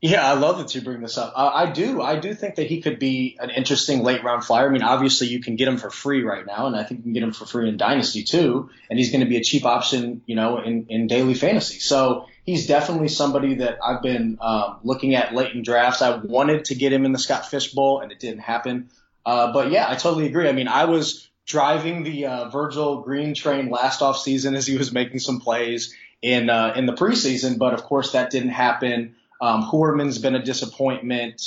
Yeah, 0.00 0.24
I 0.24 0.34
love 0.34 0.58
that 0.58 0.72
you 0.76 0.80
bring 0.80 1.00
this 1.00 1.18
up. 1.18 1.32
Uh, 1.34 1.50
I 1.52 1.72
do. 1.72 2.00
I 2.00 2.20
do 2.20 2.32
think 2.32 2.54
that 2.54 2.68
he 2.68 2.80
could 2.80 3.00
be 3.00 3.36
an 3.40 3.50
interesting 3.50 4.04
late 4.04 4.22
round 4.22 4.44
flyer. 4.44 4.68
I 4.68 4.70
mean, 4.70 4.82
obviously 4.82 5.26
you 5.26 5.40
can 5.40 5.56
get 5.56 5.66
him 5.66 5.76
for 5.76 5.90
free 5.90 6.22
right 6.22 6.46
now, 6.46 6.68
and 6.68 6.76
I 6.76 6.84
think 6.84 7.00
you 7.00 7.02
can 7.02 7.12
get 7.14 7.24
him 7.24 7.32
for 7.32 7.46
free 7.46 7.68
in 7.68 7.76
Dynasty 7.76 8.22
too. 8.22 8.70
And 8.88 8.96
he's 8.96 9.10
going 9.10 9.22
to 9.22 9.28
be 9.28 9.38
a 9.38 9.42
cheap 9.42 9.64
option, 9.64 10.22
you 10.26 10.36
know, 10.36 10.58
in, 10.58 10.86
in 10.88 11.08
daily 11.08 11.34
fantasy. 11.34 11.80
So 11.80 12.26
he's 12.46 12.68
definitely 12.68 13.08
somebody 13.08 13.56
that 13.56 13.78
I've 13.84 14.00
been 14.00 14.38
um, 14.40 14.78
looking 14.84 15.16
at 15.16 15.34
late 15.34 15.52
in 15.52 15.62
drafts. 15.64 16.00
I 16.00 16.16
wanted 16.16 16.66
to 16.66 16.76
get 16.76 16.92
him 16.92 17.04
in 17.04 17.10
the 17.10 17.18
Scott 17.18 17.50
Fish 17.50 17.72
Bowl, 17.72 17.98
and 17.98 18.12
it 18.12 18.20
didn't 18.20 18.40
happen. 18.40 18.90
Uh, 19.26 19.52
but 19.52 19.72
yeah, 19.72 19.90
I 19.90 19.96
totally 19.96 20.26
agree. 20.26 20.48
I 20.48 20.52
mean, 20.52 20.68
I 20.68 20.84
was 20.84 21.28
driving 21.44 22.04
the 22.04 22.26
uh, 22.26 22.48
Virgil 22.50 23.02
Green 23.02 23.34
train 23.34 23.68
last 23.68 24.00
off 24.00 24.18
season 24.18 24.54
as 24.54 24.64
he 24.64 24.78
was 24.78 24.92
making 24.92 25.18
some 25.18 25.40
plays 25.40 25.92
in 26.22 26.50
uh, 26.50 26.74
in 26.76 26.86
the 26.86 26.92
preseason, 26.92 27.58
but 27.58 27.74
of 27.74 27.82
course 27.82 28.12
that 28.12 28.30
didn't 28.30 28.50
happen. 28.50 29.16
Um, 29.40 29.62
Heuerman's 29.62 30.18
been 30.18 30.34
a 30.34 30.42
disappointment. 30.42 31.42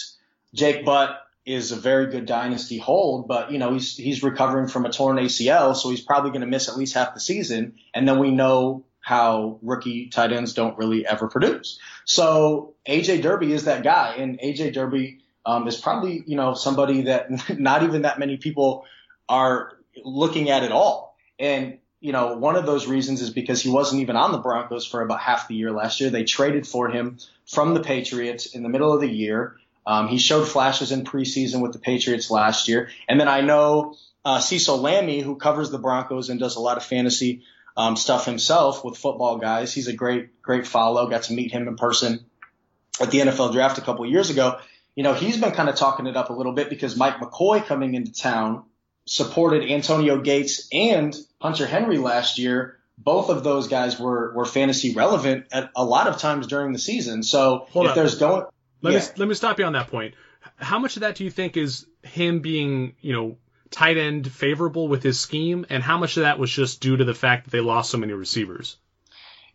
Jake 0.53 0.85
Butt 0.85 1.21
is 1.45 1.71
a 1.71 1.75
very 1.75 2.07
good 2.07 2.25
dynasty 2.25 2.77
hold, 2.77 3.27
but 3.27 3.51
you 3.51 3.57
know 3.57 3.73
he's 3.73 3.97
he's 3.97 4.23
recovering 4.23 4.67
from 4.67 4.85
a 4.85 4.91
torn 4.91 5.17
ACL, 5.17 5.75
so 5.75 5.89
he's 5.89 6.01
probably 6.01 6.31
going 6.31 6.41
to 6.41 6.47
miss 6.47 6.69
at 6.69 6.77
least 6.77 6.93
half 6.93 7.13
the 7.13 7.19
season. 7.19 7.75
And 7.93 8.07
then 8.07 8.19
we 8.19 8.31
know 8.31 8.83
how 8.99 9.57
rookie 9.63 10.07
tight 10.09 10.31
ends 10.31 10.53
don't 10.53 10.77
really 10.77 11.05
ever 11.05 11.27
produce. 11.27 11.79
So 12.05 12.75
AJ 12.87 13.23
Derby 13.23 13.51
is 13.51 13.65
that 13.65 13.83
guy, 13.83 14.15
and 14.15 14.39
AJ 14.39 14.73
Derby 14.73 15.19
um, 15.45 15.67
is 15.67 15.77
probably 15.77 16.23
you 16.25 16.35
know 16.35 16.53
somebody 16.53 17.03
that 17.03 17.29
not 17.59 17.83
even 17.83 18.03
that 18.03 18.19
many 18.19 18.37
people 18.37 18.85
are 19.27 19.73
looking 20.03 20.49
at 20.49 20.63
at 20.63 20.71
all. 20.71 21.17
And 21.39 21.79
you 22.01 22.11
know, 22.11 22.35
one 22.35 22.55
of 22.55 22.65
those 22.65 22.87
reasons 22.87 23.21
is 23.21 23.29
because 23.29 23.61
he 23.61 23.69
wasn't 23.69 24.01
even 24.01 24.15
on 24.15 24.31
the 24.31 24.39
Broncos 24.39 24.85
for 24.87 25.01
about 25.01 25.21
half 25.21 25.47
the 25.47 25.55
year 25.55 25.71
last 25.71 26.01
year. 26.01 26.09
They 26.09 26.23
traded 26.23 26.67
for 26.67 26.89
him 26.89 27.19
from 27.45 27.75
the 27.75 27.79
Patriots 27.79 28.47
in 28.47 28.63
the 28.63 28.69
middle 28.69 28.91
of 28.91 29.01
the 29.01 29.07
year. 29.09 29.57
Um, 29.85 30.07
he 30.07 30.17
showed 30.17 30.47
flashes 30.47 30.91
in 30.91 31.03
preseason 31.03 31.61
with 31.61 31.73
the 31.73 31.79
Patriots 31.79 32.31
last 32.31 32.67
year. 32.67 32.89
And 33.07 33.19
then 33.19 33.27
I 33.27 33.41
know 33.41 33.95
uh, 34.25 34.39
Cecil 34.39 34.79
Lammey, 34.79 35.21
who 35.21 35.35
covers 35.35 35.69
the 35.69 35.77
Broncos 35.77 36.29
and 36.29 36.39
does 36.39 36.55
a 36.55 36.59
lot 36.59 36.77
of 36.77 36.83
fantasy 36.83 37.43
um, 37.77 37.95
stuff 37.95 38.25
himself 38.25 38.83
with 38.83 38.97
football 38.97 39.37
guys. 39.37 39.71
He's 39.71 39.87
a 39.87 39.93
great, 39.93 40.41
great 40.41 40.65
follow. 40.65 41.07
Got 41.07 41.23
to 41.23 41.33
meet 41.33 41.51
him 41.51 41.67
in 41.67 41.75
person 41.75 42.25
at 42.99 43.11
the 43.11 43.19
NFL 43.19 43.53
draft 43.53 43.77
a 43.77 43.81
couple 43.81 44.05
years 44.07 44.31
ago. 44.31 44.59
You 44.95 45.03
know, 45.03 45.13
he's 45.13 45.37
been 45.37 45.51
kind 45.51 45.69
of 45.69 45.75
talking 45.75 46.07
it 46.07 46.17
up 46.17 46.31
a 46.31 46.33
little 46.33 46.53
bit 46.53 46.69
because 46.69 46.97
Mike 46.97 47.17
McCoy 47.17 47.63
coming 47.63 47.93
into 47.93 48.11
town 48.11 48.63
supported 49.05 49.69
Antonio 49.69 50.19
Gates 50.19 50.67
and 50.71 51.15
Hunter 51.41 51.65
Henry 51.65 51.97
last 51.97 52.37
year. 52.37 52.77
Both 52.97 53.29
of 53.29 53.43
those 53.43 53.67
guys 53.67 53.99
were, 53.99 54.31
were 54.33 54.45
fantasy 54.45 54.93
relevant 54.93 55.47
at 55.51 55.71
a 55.75 55.83
lot 55.83 56.07
of 56.07 56.17
times 56.17 56.45
during 56.45 56.71
the 56.71 56.79
season. 56.79 57.23
So 57.23 57.65
Hold 57.71 57.87
if 57.87 57.95
there's 57.95 58.15
going, 58.15 58.45
let 58.81 58.93
yeah. 58.93 58.99
me 58.99 59.05
let 59.17 59.27
me 59.27 59.33
stop 59.33 59.57
you 59.57 59.65
on 59.65 59.73
that 59.73 59.87
point. 59.87 60.13
How 60.57 60.77
much 60.77 60.97
of 60.97 61.01
that 61.01 61.15
do 61.15 61.23
you 61.23 61.31
think 61.31 61.57
is 61.57 61.87
him 62.03 62.41
being, 62.41 62.95
you 63.01 63.13
know, 63.13 63.37
tight 63.71 63.97
end 63.97 64.31
favorable 64.31 64.87
with 64.87 65.01
his 65.01 65.19
scheme, 65.19 65.65
and 65.69 65.81
how 65.81 65.97
much 65.97 66.17
of 66.17 66.23
that 66.23 66.37
was 66.37 66.51
just 66.51 66.79
due 66.79 66.97
to 66.97 67.05
the 67.05 67.15
fact 67.15 67.45
that 67.45 67.51
they 67.51 67.59
lost 67.59 67.89
so 67.89 67.97
many 67.97 68.13
receivers? 68.13 68.77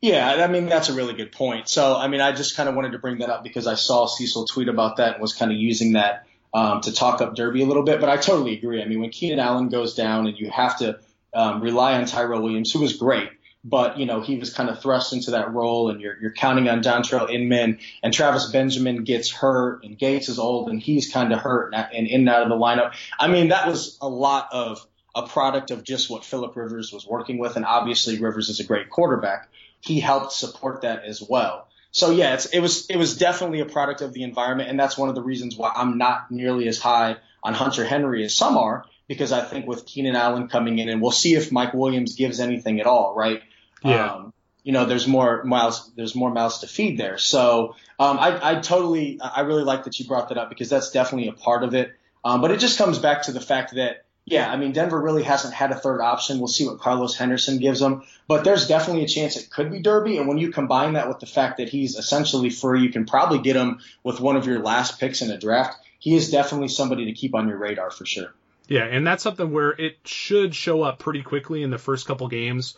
Yeah, 0.01 0.45
I 0.45 0.49
mean 0.49 0.67
that's 0.67 0.89
a 0.89 0.95
really 0.95 1.15
good 1.15 1.31
point. 1.33 1.69
So 1.69 1.97
I 1.97 2.09
mean 2.09 2.21
I 2.21 2.33
just 2.33 2.57
kind 2.57 2.69
of 2.69 2.75
wanted 2.75 2.93
to 2.93 2.99
bring 2.99 3.19
that 3.19 3.31
up 3.31 3.45
because 3.45 3.67
I 3.67 3.75
saw 3.75 4.07
Cecil 4.07 4.47
tweet 4.47 4.69
about 4.69 4.97
that 4.97 5.15
and 5.15 5.23
was 5.23 5.35
kind 5.35 5.53
of 5.53 5.57
using 5.57 5.93
that 5.93 6.27
um, 6.53 6.81
to 6.83 6.93
talk 6.93 7.21
up 7.21 7.35
Derby 7.35 7.63
a 7.63 7.67
little 7.67 7.83
bit. 7.83 8.01
But 8.01 8.09
I 8.09 8.17
totally 8.17 8.57
agree. 8.59 8.83
I 8.83 8.87
mean, 8.87 9.01
when 9.01 9.11
Keenan 9.11 9.39
Allen 9.39 9.69
goes 9.69 9.95
down 9.95 10.27
and 10.27 10.39
you 10.39 10.51
have 10.51 10.79
to 10.79 10.99
um, 11.37 11.61
rely 11.61 11.95
on 11.95 12.07
Tyrell 12.07 12.43
Williams, 12.43 12.73
who 12.73 12.81
was 12.81 12.97
great, 12.97 13.29
but 13.63 13.99
you 13.99 14.07
know 14.07 14.23
he 14.23 14.39
was 14.39 14.53
kind 14.53 14.71
of 14.71 14.81
thrust 14.81 15.13
into 15.13 15.33
that 15.33 15.53
role, 15.53 15.91
and 15.91 16.01
you're 16.01 16.17
you're 16.21 16.33
counting 16.33 16.69
on 16.69 16.83
Dontrelle 16.83 17.31
Inman, 17.31 17.79
and 18.03 18.13
Travis 18.13 18.51
Benjamin 18.51 19.05
gets 19.05 19.31
hurt, 19.31 19.85
and 19.85 19.99
Gates 19.99 20.31
is 20.31 20.39
old, 20.39 20.71
and 20.71 20.81
he's 20.81 21.13
kind 21.13 21.33
of 21.33 21.41
hurt 21.41 21.75
and, 21.75 21.87
and 21.95 22.07
in 22.07 22.21
and 22.21 22.29
out 22.29 22.43
of 22.43 22.49
the 22.49 22.57
lineup. 22.57 22.95
I 23.21 23.29
mean, 23.29 23.49
that 23.49 23.69
was 23.69 23.99
a 24.01 24.09
lot 24.09 24.49
of 24.51 24.85
a 25.15 25.27
product 25.27 25.71
of 25.71 25.85
just 25.85 26.09
what 26.09 26.25
Philip 26.25 26.57
Rivers 26.57 26.91
was 26.91 27.07
working 27.07 27.39
with, 27.39 27.57
and 27.57 27.67
obviously 27.67 28.19
Rivers 28.19 28.49
is 28.49 28.61
a 28.61 28.65
great 28.65 28.89
quarterback. 28.89 29.51
He 29.81 30.01
helped 30.01 30.33
support 30.33 30.83
that 30.83 31.05
as 31.05 31.23
well. 31.23 31.69
So 31.91 32.11
yeah, 32.11 32.39
it 32.53 32.61
was 32.61 32.87
it 32.89 32.97
was 32.97 33.17
definitely 33.19 33.61
a 33.61 33.67
product 33.67 34.01
of 34.01 34.15
the 34.15 34.23
environment, 34.23 34.71
and 34.71 34.81
that's 34.81 34.97
one 34.97 35.11
of 35.11 35.15
the 35.15 35.23
reasons 35.23 35.57
why 35.57 35.73
I'm 35.75 35.99
not 35.99 36.31
nearly 36.31 36.67
as 36.69 36.79
high 36.79 37.17
on 37.43 37.53
Hunter 37.53 37.85
Henry 37.85 38.25
as 38.25 38.35
some 38.35 38.57
are, 38.57 38.87
because 39.09 39.33
I 39.33 39.43
think 39.43 39.67
with 39.67 39.87
Keenan 39.87 40.17
Allen 40.17 40.49
coming 40.49 40.79
in, 40.79 40.89
and 40.89 41.01
we'll 41.01 41.13
see 41.13 41.35
if 41.35 41.53
Mike 41.53 41.75
Williams 41.75 42.15
gives 42.17 42.41
anything 42.41 42.81
at 42.81 42.87
all, 42.87 43.15
right? 43.17 43.43
Yeah. 43.83 44.13
Um, 44.13 44.33
you 44.63 44.73
know, 44.73 44.85
there's 44.85 45.07
more 45.07 45.45
mouths, 45.45 45.93
there's 45.95 46.17
more 46.17 46.33
mouths 46.33 46.59
to 46.59 46.67
feed 46.67 46.99
there. 46.99 47.19
So 47.19 47.77
um, 48.01 48.19
I, 48.19 48.39
I 48.43 48.55
totally, 48.57 49.21
I 49.21 49.43
really 49.43 49.63
like 49.63 49.85
that 49.85 50.01
you 50.01 50.09
brought 50.09 50.31
that 50.31 50.39
up 50.39 50.49
because 50.49 50.69
that's 50.69 50.91
definitely 50.91 51.29
a 51.29 51.33
part 51.33 51.63
of 51.63 51.73
it. 51.75 51.93
Um, 52.25 52.41
but 52.41 52.51
it 52.51 52.59
just 52.59 52.77
comes 52.77 52.99
back 52.99 53.23
to 53.23 53.33
the 53.33 53.41
fact 53.41 53.77
that, 53.77 54.07
yeah, 54.25 54.51
I 54.51 54.57
mean, 54.57 54.73
Denver 54.73 55.01
really 55.01 55.23
hasn't 55.23 55.55
had 55.55 55.71
a 55.71 55.77
third 55.77 56.01
option. 56.01 56.41
We'll 56.41 56.49
see 56.49 56.67
what 56.67 56.81
Carlos 56.81 57.15
Henderson 57.17 57.59
gives 57.59 57.79
them, 57.79 58.03
but 58.27 58.43
there's 58.43 58.67
definitely 58.67 59.05
a 59.05 59.09
chance 59.09 59.37
it 59.37 59.51
could 59.51 59.71
be 59.71 59.79
Derby. 59.79 60.19
And 60.19 60.27
when 60.27 60.37
you 60.37 60.51
combine 60.51 60.95
that 60.95 61.07
with 61.07 61.21
the 61.21 61.27
fact 61.27 61.59
that 61.59 61.69
he's 61.69 61.95
essentially 61.95 62.51
free, 62.51 62.83
you 62.83 62.91
can 62.91 63.07
probably 63.07 63.39
get 63.39 63.55
him 63.55 63.79
with 64.03 64.19
one 64.19 64.35
of 64.35 64.49
your 64.49 64.59
last 64.59 64.99
picks 64.99 65.23
in 65.23 65.31
a 65.31 65.39
draft. 65.39 65.77
He 66.01 66.17
is 66.17 66.33
definitely 66.33 66.69
somebody 66.69 67.05
to 67.05 67.13
keep 67.13 67.37
on 67.37 67.47
your 67.47 67.59
radar 67.59 67.93
for 67.93 68.05
sure. 68.05 68.35
Yeah, 68.69 68.85
and 68.85 69.07
that's 69.07 69.23
something 69.23 69.53
where 69.53 69.71
it 69.71 69.99
should 70.05 70.55
show 70.55 70.83
up 70.83 70.99
pretty 70.99 71.23
quickly 71.23 71.63
in 71.63 71.71
the 71.71 71.79
first 71.79 72.07
couple 72.07 72.27
games 72.29 72.77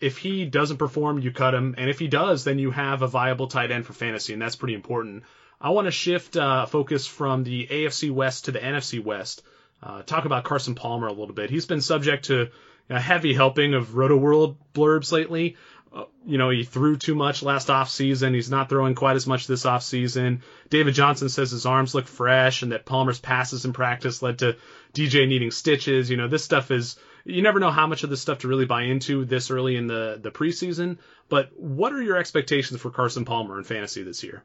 if 0.00 0.18
he 0.18 0.44
doesn't 0.44 0.76
perform, 0.76 1.18
you 1.18 1.32
cut 1.32 1.54
him, 1.54 1.74
and 1.76 1.90
if 1.90 1.98
he 1.98 2.08
does, 2.08 2.44
then 2.44 2.58
you 2.58 2.70
have 2.70 3.02
a 3.02 3.08
viable 3.08 3.48
tight 3.48 3.70
end 3.70 3.86
for 3.86 3.92
fantasy, 3.92 4.32
and 4.32 4.40
that's 4.40 4.56
pretty 4.56 4.74
important. 4.74 5.24
I 5.60 5.70
want 5.70 5.86
to 5.86 5.90
shift 5.90 6.36
uh, 6.36 6.66
focus 6.66 7.06
from 7.06 7.42
the 7.42 7.66
AFC 7.66 8.10
West 8.12 8.44
to 8.44 8.52
the 8.52 8.60
NFC 8.60 9.02
West. 9.02 9.42
Uh, 9.82 10.02
talk 10.02 10.24
about 10.24 10.44
Carson 10.44 10.74
Palmer 10.74 11.08
a 11.08 11.12
little 11.12 11.34
bit. 11.34 11.50
He's 11.50 11.66
been 11.66 11.80
subject 11.80 12.26
to 12.26 12.50
a 12.88 13.00
heavy 13.00 13.34
helping 13.34 13.74
of 13.74 13.96
Roto 13.96 14.16
World 14.16 14.56
blurbs 14.72 15.10
lately. 15.10 15.56
Uh, 15.92 16.04
you 16.24 16.38
know, 16.38 16.50
he 16.50 16.64
threw 16.64 16.96
too 16.96 17.14
much 17.14 17.42
last 17.42 17.70
off 17.70 17.90
season. 17.90 18.34
He's 18.34 18.50
not 18.50 18.68
throwing 18.68 18.94
quite 18.94 19.16
as 19.16 19.26
much 19.26 19.46
this 19.46 19.66
off 19.66 19.82
season. 19.82 20.42
David 20.68 20.94
Johnson 20.94 21.28
says 21.28 21.50
his 21.50 21.66
arms 21.66 21.94
look 21.94 22.06
fresh 22.06 22.62
and 22.62 22.72
that 22.72 22.84
Palmer's 22.84 23.18
passes 23.18 23.64
in 23.64 23.72
practice 23.72 24.22
led 24.22 24.40
to 24.40 24.56
DJ 24.94 25.28
needing 25.28 25.50
stitches. 25.50 26.10
You 26.10 26.16
know, 26.16 26.28
this 26.28 26.44
stuff 26.44 26.70
is 26.70 26.96
you 27.24 27.42
never 27.42 27.60
know 27.60 27.70
how 27.70 27.86
much 27.86 28.04
of 28.04 28.10
this 28.10 28.20
stuff 28.20 28.38
to 28.38 28.48
really 28.48 28.64
buy 28.64 28.82
into 28.82 29.24
this 29.24 29.50
early 29.50 29.76
in 29.76 29.86
the 29.86 30.18
the 30.20 30.30
preseason. 30.30 30.98
But 31.28 31.50
what 31.56 31.92
are 31.92 32.02
your 32.02 32.16
expectations 32.16 32.80
for 32.80 32.90
Carson 32.90 33.24
Palmer 33.24 33.58
in 33.58 33.64
fantasy 33.64 34.02
this 34.02 34.22
year? 34.22 34.44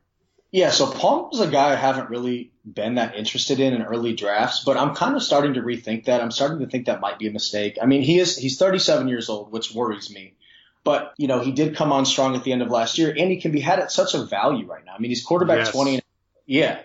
Yeah, 0.52 0.70
so 0.70 0.92
Palmer's 0.92 1.40
a 1.40 1.48
guy 1.48 1.72
I 1.72 1.76
haven't 1.76 2.12
really 2.12 2.52
been 2.64 2.96
that 2.96 3.16
interested 3.16 3.60
in 3.60 3.74
in 3.74 3.82
early 3.82 4.14
drafts, 4.14 4.64
but 4.64 4.78
I'm 4.78 4.94
kind 4.94 5.16
of 5.16 5.24
starting 5.24 5.56
to 5.56 5.62
rethink 5.62 6.06
that. 6.06 6.22
I'm 6.22 6.30
starting 6.30 6.60
to 6.60 6.68
think 6.68 6.86
that 6.86 7.02
might 7.02 7.18
be 7.18 7.28
a 7.28 7.32
mistake. 7.32 7.80
I 7.82 7.88
mean, 7.88 8.04
he 8.04 8.20
is 8.20 8.38
he's 8.38 8.60
37 8.60 9.08
years 9.08 9.30
old, 9.30 9.52
which 9.52 9.74
worries 9.74 10.14
me. 10.14 10.36
But 10.84 11.14
you 11.18 11.28
know, 11.28 11.40
he 11.40 11.54
did 11.54 11.76
come 11.76 11.92
on 11.92 12.06
strong 12.06 12.36
at 12.36 12.44
the 12.44 12.52
end 12.52 12.62
of 12.62 12.70
last 12.70 12.98
year, 12.98 13.10
and 13.10 13.32
he 13.32 13.42
can 13.42 13.52
be 13.52 13.62
had 13.62 13.80
at 13.80 13.92
such 13.92 14.14
a 14.14 14.26
value 14.26 14.68
right 14.68 14.86
now. 14.86 14.94
I 14.94 15.00
mean, 15.00 15.10
he's 15.10 15.24
quarterback 15.24 15.60
yes. 15.60 15.72
20. 15.72 16.02
Yeah, 16.46 16.82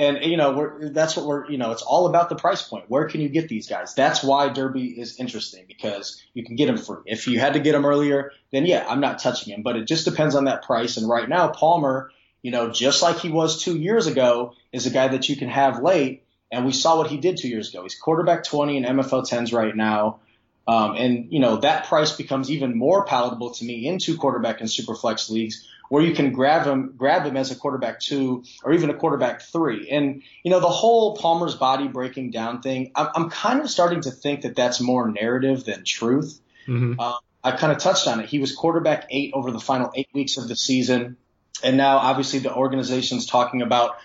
and 0.00 0.24
you 0.24 0.38
know, 0.38 0.52
we're, 0.54 0.88
that's 0.88 1.14
what 1.14 1.26
we're, 1.26 1.50
you 1.50 1.58
know, 1.58 1.72
it's 1.72 1.82
all 1.82 2.06
about 2.06 2.30
the 2.30 2.34
price 2.34 2.62
point. 2.62 2.86
Where 2.88 3.06
can 3.06 3.20
you 3.20 3.28
get 3.28 3.48
these 3.48 3.68
guys? 3.68 3.94
That's 3.94 4.22
why 4.22 4.48
Derby 4.48 4.98
is 4.98 5.20
interesting 5.20 5.66
because 5.68 6.22
you 6.32 6.42
can 6.42 6.56
get 6.56 6.68
them 6.68 6.78
free. 6.78 7.02
If 7.04 7.28
you 7.28 7.38
had 7.38 7.52
to 7.52 7.60
get 7.60 7.72
them 7.72 7.84
earlier, 7.84 8.32
then 8.50 8.64
yeah, 8.64 8.86
I'm 8.88 9.00
not 9.00 9.18
touching 9.18 9.52
him. 9.52 9.62
But 9.62 9.76
it 9.76 9.86
just 9.86 10.06
depends 10.06 10.34
on 10.34 10.46
that 10.46 10.62
price. 10.62 10.96
And 10.96 11.06
right 11.06 11.28
now, 11.28 11.48
Palmer, 11.48 12.10
you 12.40 12.50
know, 12.50 12.70
just 12.70 13.02
like 13.02 13.18
he 13.18 13.28
was 13.28 13.62
two 13.62 13.76
years 13.76 14.06
ago, 14.06 14.54
is 14.72 14.86
a 14.86 14.90
guy 14.90 15.08
that 15.08 15.28
you 15.28 15.36
can 15.36 15.50
have 15.50 15.82
late. 15.82 16.24
And 16.50 16.64
we 16.64 16.72
saw 16.72 16.96
what 16.96 17.10
he 17.10 17.18
did 17.18 17.36
two 17.36 17.48
years 17.48 17.68
ago. 17.68 17.82
He's 17.82 17.94
quarterback 17.94 18.44
20 18.44 18.78
in 18.78 18.84
MFL 18.84 19.28
10s 19.28 19.52
right 19.52 19.76
now. 19.76 20.20
Um, 20.66 20.94
and 20.96 21.32
you 21.32 21.40
know 21.40 21.56
that 21.58 21.86
price 21.86 22.12
becomes 22.12 22.50
even 22.50 22.78
more 22.78 23.04
palatable 23.04 23.50
to 23.54 23.64
me 23.64 23.86
in 23.86 23.98
two 23.98 24.16
quarterback 24.16 24.60
and 24.60 24.68
superflex 24.68 25.28
leagues 25.28 25.68
where 25.90 26.04
you 26.04 26.14
can 26.14 26.30
grab 26.30 26.64
him, 26.64 26.94
grab 26.96 27.26
him 27.26 27.36
as 27.36 27.50
a 27.50 27.56
quarterback 27.56 27.98
two 27.98 28.44
or 28.62 28.72
even 28.72 28.90
a 28.90 28.94
quarterback 28.94 29.42
three. 29.42 29.90
And, 29.90 30.22
you 30.44 30.50
know, 30.52 30.60
the 30.60 30.68
whole 30.68 31.16
Palmer's 31.16 31.56
body 31.56 31.88
breaking 31.88 32.30
down 32.30 32.62
thing, 32.62 32.92
I'm, 32.94 33.08
I'm 33.16 33.30
kind 33.30 33.60
of 33.60 33.68
starting 33.68 34.00
to 34.02 34.12
think 34.12 34.42
that 34.42 34.54
that's 34.54 34.80
more 34.80 35.10
narrative 35.10 35.64
than 35.64 35.82
truth. 35.84 36.40
Mm-hmm. 36.68 36.94
Uh, 36.98 37.14
I 37.42 37.56
kind 37.56 37.72
of 37.72 37.78
touched 37.78 38.06
on 38.06 38.20
it. 38.20 38.28
He 38.28 38.38
was 38.38 38.54
quarterback 38.54 39.08
eight 39.10 39.32
over 39.34 39.50
the 39.50 39.58
final 39.58 39.90
eight 39.96 40.08
weeks 40.14 40.36
of 40.36 40.46
the 40.46 40.54
season. 40.54 41.16
And 41.64 41.76
now 41.76 41.98
obviously 41.98 42.38
the 42.38 42.54
organization's 42.54 43.26
talking 43.26 43.60
about, 43.60 43.96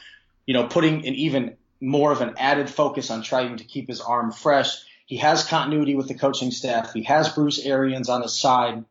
you 0.47 0.55
know, 0.55 0.65
putting 0.65 1.05
an 1.05 1.13
even 1.13 1.55
more 1.79 2.11
of 2.11 2.21
an 2.21 2.33
added 2.39 2.67
focus 2.67 3.11
on 3.11 3.21
trying 3.21 3.57
to 3.57 3.63
keep 3.63 3.87
his 3.87 4.01
arm 4.01 4.31
fresh. 4.31 4.83
He 5.05 5.17
has 5.17 5.43
continuity 5.43 5.93
with 5.93 6.07
the 6.07 6.15
coaching 6.15 6.49
staff. 6.49 6.93
He 6.93 7.03
has 7.03 7.29
Bruce 7.29 7.63
Arians 7.63 8.09
on 8.09 8.23
his 8.23 8.39
side. 8.39 8.85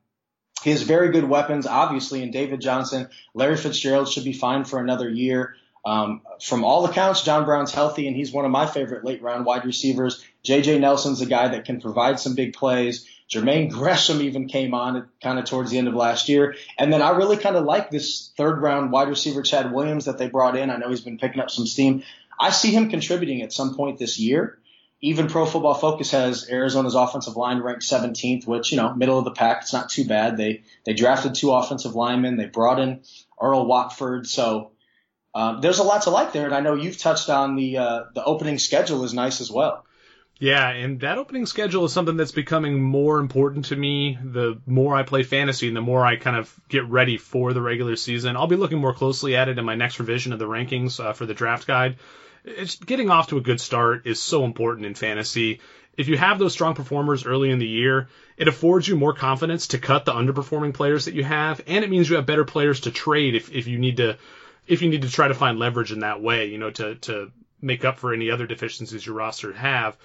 He 0.65 0.71
has 0.71 0.81
very 0.81 1.11
good 1.11 1.29
weapons, 1.29 1.67
obviously, 1.67 2.23
in 2.23 2.31
David 2.31 2.63
Johnson. 2.63 3.11
Larry 3.35 3.59
Fitzgerald 3.59 4.09
should 4.09 4.25
be 4.25 4.33
fine 4.33 4.65
for 4.65 4.81
another 4.81 5.11
year. 5.11 5.57
Um, 5.85 6.23
from 6.41 6.65
all 6.65 6.87
accounts, 6.87 7.23
John 7.23 7.45
Brown's 7.45 7.71
healthy, 7.71 8.09
and 8.09 8.17
he's 8.17 8.33
one 8.33 8.47
of 8.47 8.51
my 8.51 8.65
favorite 8.65 9.05
late 9.05 9.21
round 9.21 9.45
wide 9.45 9.67
receivers. 9.67 10.25
J.J. 10.43 10.79
Nelson's 10.79 11.21
a 11.21 11.27
guy 11.27 11.49
that 11.49 11.67
can 11.67 11.83
provide 11.83 12.19
some 12.19 12.35
big 12.35 12.55
plays. 12.55 13.07
Jermaine 13.31 13.71
Gresham 13.71 14.23
even 14.23 14.49
came 14.49 14.73
on 14.73 15.07
kind 15.23 15.39
of 15.39 15.45
towards 15.45 15.71
the 15.71 15.77
end 15.77 15.89
of 15.89 15.95
last 15.95 16.31
year. 16.31 16.55
And 16.79 16.91
then 16.91 17.03
I 17.03 17.11
really 17.11 17.37
kind 17.37 17.57
of 17.57 17.65
like 17.65 17.91
this 17.91 18.33
third 18.39 18.63
round 18.63 18.91
wide 18.91 19.09
receiver, 19.09 19.43
Chad 19.43 19.71
Williams, 19.71 20.07
that 20.07 20.17
they 20.17 20.29
brought 20.29 20.57
in. 20.57 20.71
I 20.71 20.79
know 20.79 20.89
he's 20.89 21.03
been 21.03 21.19
picking 21.19 21.41
up 21.41 21.51
some 21.51 21.67
steam. 21.67 22.05
I 22.41 22.49
see 22.51 22.71
him 22.71 22.89
contributing 22.89 23.43
at 23.43 23.53
some 23.53 23.75
point 23.75 23.99
this 23.99 24.19
year 24.19 24.59
even 25.01 25.29
Pro 25.29 25.45
Football 25.45 25.75
Focus 25.75 26.13
has 26.13 26.49
Arizona's 26.49 26.95
offensive 26.95 27.37
line 27.37 27.61
ranked 27.61 27.83
17th, 27.83 28.47
which 28.47 28.73
you 28.73 28.79
know 28.79 28.95
middle 28.95 29.19
of 29.19 29.25
the 29.25 29.33
pack. 29.33 29.63
It's 29.63 29.73
not 29.73 29.91
too 29.91 30.07
bad. 30.07 30.37
They 30.37 30.63
they 30.85 30.95
drafted 30.95 31.35
two 31.35 31.53
offensive 31.53 31.95
linemen. 31.95 32.37
They 32.37 32.47
brought 32.47 32.81
in 32.81 33.03
Earl 33.41 33.67
Watford. 33.67 34.27
So 34.27 34.73
um, 35.35 35.61
there's 35.61 35.79
a 35.79 35.83
lot 35.83 36.03
to 36.03 36.11
like 36.11 36.33
there, 36.33 36.47
and 36.47 36.55
I 36.55 36.61
know 36.61 36.75
you've 36.75 36.99
touched 36.99 37.29
on 37.29 37.57
the 37.57 37.79
uh, 37.79 38.05
the 38.15 38.25
opening 38.25 38.59
schedule 38.59 39.05
is 39.05 39.13
nice 39.13 39.41
as 39.41 39.51
well. 39.51 39.85
Yeah, 40.39 40.69
and 40.69 41.01
that 41.01 41.19
opening 41.19 41.47
schedule 41.47 41.85
is 41.85 41.93
something 41.93 42.17
that's 42.17 42.33
becoming 42.33 42.83
more 42.83 43.21
important 43.21 43.67
to 43.67 43.77
me. 43.77 44.19
The 44.21 44.61
more 44.67 44.95
I 44.95 45.05
play 45.05 45.23
fantasy 45.23 45.69
and 45.69 45.77
the 45.77 45.81
more 45.81 46.05
I 46.05 46.17
kind 46.17 46.37
of 46.37 46.53
get 46.69 46.89
ready 46.89 47.19
for 47.19 47.53
the 47.53 47.63
regular 47.63 47.95
season, 47.95 48.37
I'll 48.37 48.49
be 48.49 48.57
looking 48.57 48.79
more 48.79 48.95
closely 48.95 49.37
at 49.37 49.49
it 49.49 49.59
in 49.59 49.65
my 49.65 49.77
next 49.77 50.01
revision 50.01 50.33
of 50.33 50.41
the 50.41 50.49
rankings 50.49 50.99
uh, 50.99 51.13
for 51.13 51.25
the 51.25 51.35
draft 51.35 51.67
guide 51.67 51.97
getting 52.85 53.11
off 53.11 53.29
to 53.29 53.39
a 53.39 53.43
good 53.43 53.61
start 53.61 54.07
is 54.07 54.21
so 54.21 54.45
important 54.45 54.87
in 54.87 54.95
fantasy. 54.95 55.61
If 55.97 56.09
you 56.09 56.17
have 56.17 56.39
those 56.39 56.53
strong 56.53 56.75
performers 56.75 57.25
early 57.25 57.51
in 57.51 57.59
the 57.59 57.67
year, 57.67 58.09
it 58.37 58.49
affords 58.49 58.89
you 58.89 58.97
more 58.97 59.15
confidence 59.15 59.69
to 59.69 59.79
cut 59.79 60.05
the 60.05 60.13
underperforming 60.13 60.75
players 60.75 61.05
that 61.05 61.15
you 61.15 61.23
have, 61.25 61.63
and 61.67 61.85
it 61.85 61.91
means 61.91 62.11
you 62.11 62.17
have 62.17 62.27
better 62.27 62.45
players 62.45 62.81
to 62.81 62.91
trade 62.91 63.35
if, 63.35 63.51
if 63.53 63.67
you 63.67 63.79
need 63.79 63.99
to 63.99 64.19
if 64.67 64.81
you 64.81 64.89
need 64.89 65.03
to 65.03 65.11
try 65.11 65.29
to 65.29 65.35
find 65.35 65.59
leverage 65.59 65.93
in 65.93 66.01
that 66.01 66.23
way, 66.23 66.47
you 66.47 66.59
know, 66.59 66.71
to 66.71 66.97
to 66.97 67.31
make 67.61 67.85
up 67.85 67.99
for 67.99 68.13
any 68.13 68.31
other 68.31 68.47
deficiencies 68.47 69.07
your 69.07 69.15
roster 69.15 69.53
have. 69.53 69.97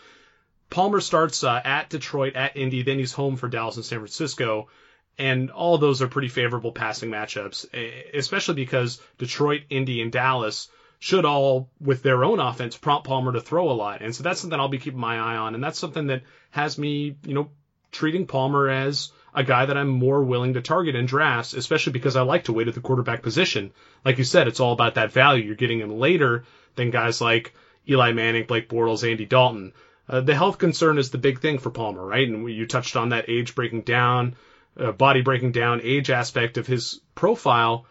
Palmer 0.69 1.01
starts 1.01 1.43
uh, 1.43 1.60
at 1.63 1.89
Detroit, 1.89 2.36
at 2.36 2.55
Indy, 2.55 2.84
then 2.84 3.00
he's 3.00 3.12
home 3.12 3.36
for 3.36 3.48
Dallas 3.48 3.75
and 3.75 3.86
San 3.86 4.00
Francisco, 4.00 4.69
and 5.17 5.50
all 5.50 5.79
those 5.79 6.01
are 6.03 6.08
pretty 6.08 6.27
favorable 6.27 6.72
passing 6.72 7.10
matchups, 7.10 7.65
especially 8.13 8.53
because 8.53 9.01
Detroit, 9.17 9.63
Indy, 9.69 10.01
and 10.01 10.12
Dallas 10.12 10.69
should 11.00 11.24
all, 11.24 11.70
with 11.79 12.03
their 12.03 12.24
own 12.25 12.39
offense, 12.39 12.77
prompt 12.77 13.08
Palmer 13.08 13.32
to 13.32 13.41
throw 13.41 13.72
a 13.72 13.74
lot. 13.74 14.01
And 14.01 14.13
so 14.13 14.22
that's 14.22 14.41
something 14.41 14.60
I'll 14.60 14.68
be 14.68 14.77
keeping 14.77 15.00
my 15.00 15.15
eye 15.15 15.38
on. 15.38 15.56
And 15.56 15.63
that's 15.63 15.79
something 15.79 16.08
that 16.08 16.24
has 16.51 16.77
me, 16.77 17.15
you 17.25 17.34
know, 17.34 17.50
treating 17.91 18.27
Palmer 18.27 18.70
as 18.70 19.12
a 19.34 19.44
guy 19.44 19.65
that 19.65 19.77
I'm 19.77 19.88
more 19.88 20.22
willing 20.24 20.56
to 20.56 20.62
target 20.62 20.96
in 20.96 21.06
drafts, 21.06 21.53
especially 21.53 21.94
because 21.94 22.18
I 22.18 22.22
like 22.22 22.46
to 22.46 22.53
wait 22.53 22.68
at 22.68 22.74
the 22.74 22.82
quarterback 22.82 23.22
position. 23.22 23.72
Like 24.03 24.18
you 24.18 24.25
said, 24.25 24.48
it's 24.48 24.60
all 24.60 24.74
about 24.74 24.96
that 24.96 25.13
value. 25.13 25.46
You're 25.46 25.56
getting 25.56 25.79
him 25.79 26.00
later 26.00 26.44
than 26.75 26.91
guys 26.91 27.22
like 27.22 27.53
Eli 27.88 28.12
Manning, 28.12 28.46
Blake 28.46 28.70
Bortles, 28.70 29.10
Andy 29.10 29.25
Dalton. 29.25 29.74
Uh, 30.08 30.22
the 30.22 30.36
health 30.36 30.58
concern 30.58 30.98
is 30.98 31.12
the 31.12 31.18
big 31.18 31.39
thing 31.39 31.60
for 31.60 31.70
Palmer, 31.70 32.06
right? 32.06 32.27
And 32.27 32.50
you 32.50 32.65
touched 32.65 32.96
on 32.96 33.10
that 33.10 33.29
age 33.29 33.56
breaking 33.56 33.84
down, 33.84 34.36
uh, 34.77 34.91
body 34.91 35.22
breaking 35.22 35.53
down, 35.53 35.82
age 35.82 36.10
aspect 36.10 36.58
of 36.58 36.68
his 36.68 37.00
profile. 37.15 37.86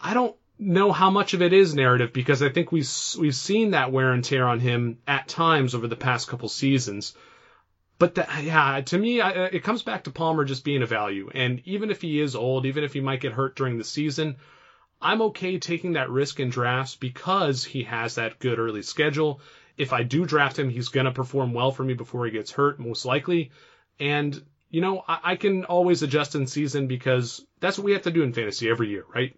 I 0.00 0.14
don't 0.14 0.36
know 0.58 0.92
how 0.92 1.10
much 1.10 1.34
of 1.34 1.42
it 1.42 1.52
is 1.52 1.74
narrative 1.74 2.12
because 2.12 2.42
I 2.42 2.48
think 2.48 2.72
we've 2.72 2.90
we've 3.18 3.34
seen 3.34 3.70
that 3.72 3.92
wear 3.92 4.12
and 4.12 4.24
tear 4.24 4.46
on 4.46 4.60
him 4.60 4.98
at 5.06 5.28
times 5.28 5.74
over 5.74 5.86
the 5.86 5.96
past 5.96 6.28
couple 6.28 6.48
seasons. 6.48 7.14
But 7.98 8.14
that, 8.14 8.44
yeah, 8.44 8.80
to 8.80 8.98
me, 8.98 9.20
I, 9.20 9.30
uh, 9.30 9.48
it 9.52 9.64
comes 9.64 9.82
back 9.82 10.04
to 10.04 10.12
Palmer 10.12 10.44
just 10.44 10.64
being 10.64 10.82
a 10.82 10.86
value. 10.86 11.30
And 11.34 11.60
even 11.64 11.90
if 11.90 12.00
he 12.00 12.20
is 12.20 12.36
old, 12.36 12.64
even 12.64 12.84
if 12.84 12.92
he 12.92 13.00
might 13.00 13.20
get 13.20 13.32
hurt 13.32 13.56
during 13.56 13.76
the 13.76 13.84
season, 13.84 14.36
I'm 15.00 15.22
okay 15.22 15.58
taking 15.58 15.94
that 15.94 16.10
risk 16.10 16.38
in 16.38 16.48
drafts 16.48 16.94
because 16.94 17.64
he 17.64 17.84
has 17.84 18.14
that 18.14 18.38
good 18.38 18.58
early 18.58 18.82
schedule. 18.82 19.40
If 19.76 19.92
I 19.92 20.04
do 20.04 20.26
draft 20.26 20.58
him, 20.58 20.70
he's 20.70 20.88
going 20.88 21.06
to 21.06 21.12
perform 21.12 21.52
well 21.54 21.72
for 21.72 21.82
me 21.82 21.94
before 21.94 22.24
he 22.24 22.32
gets 22.32 22.52
hurt, 22.52 22.78
most 22.78 23.04
likely. 23.04 23.50
And, 23.98 24.40
you 24.70 24.80
know, 24.80 25.02
I, 25.06 25.18
I 25.24 25.36
can 25.36 25.64
always 25.64 26.02
adjust 26.02 26.36
in 26.36 26.46
season 26.46 26.86
because 26.86 27.44
that's 27.60 27.78
what 27.78 27.84
we 27.84 27.92
have 27.92 28.02
to 28.02 28.12
do 28.12 28.22
in 28.22 28.32
fantasy 28.32 28.70
every 28.70 28.90
year, 28.90 29.04
right? 29.12 29.36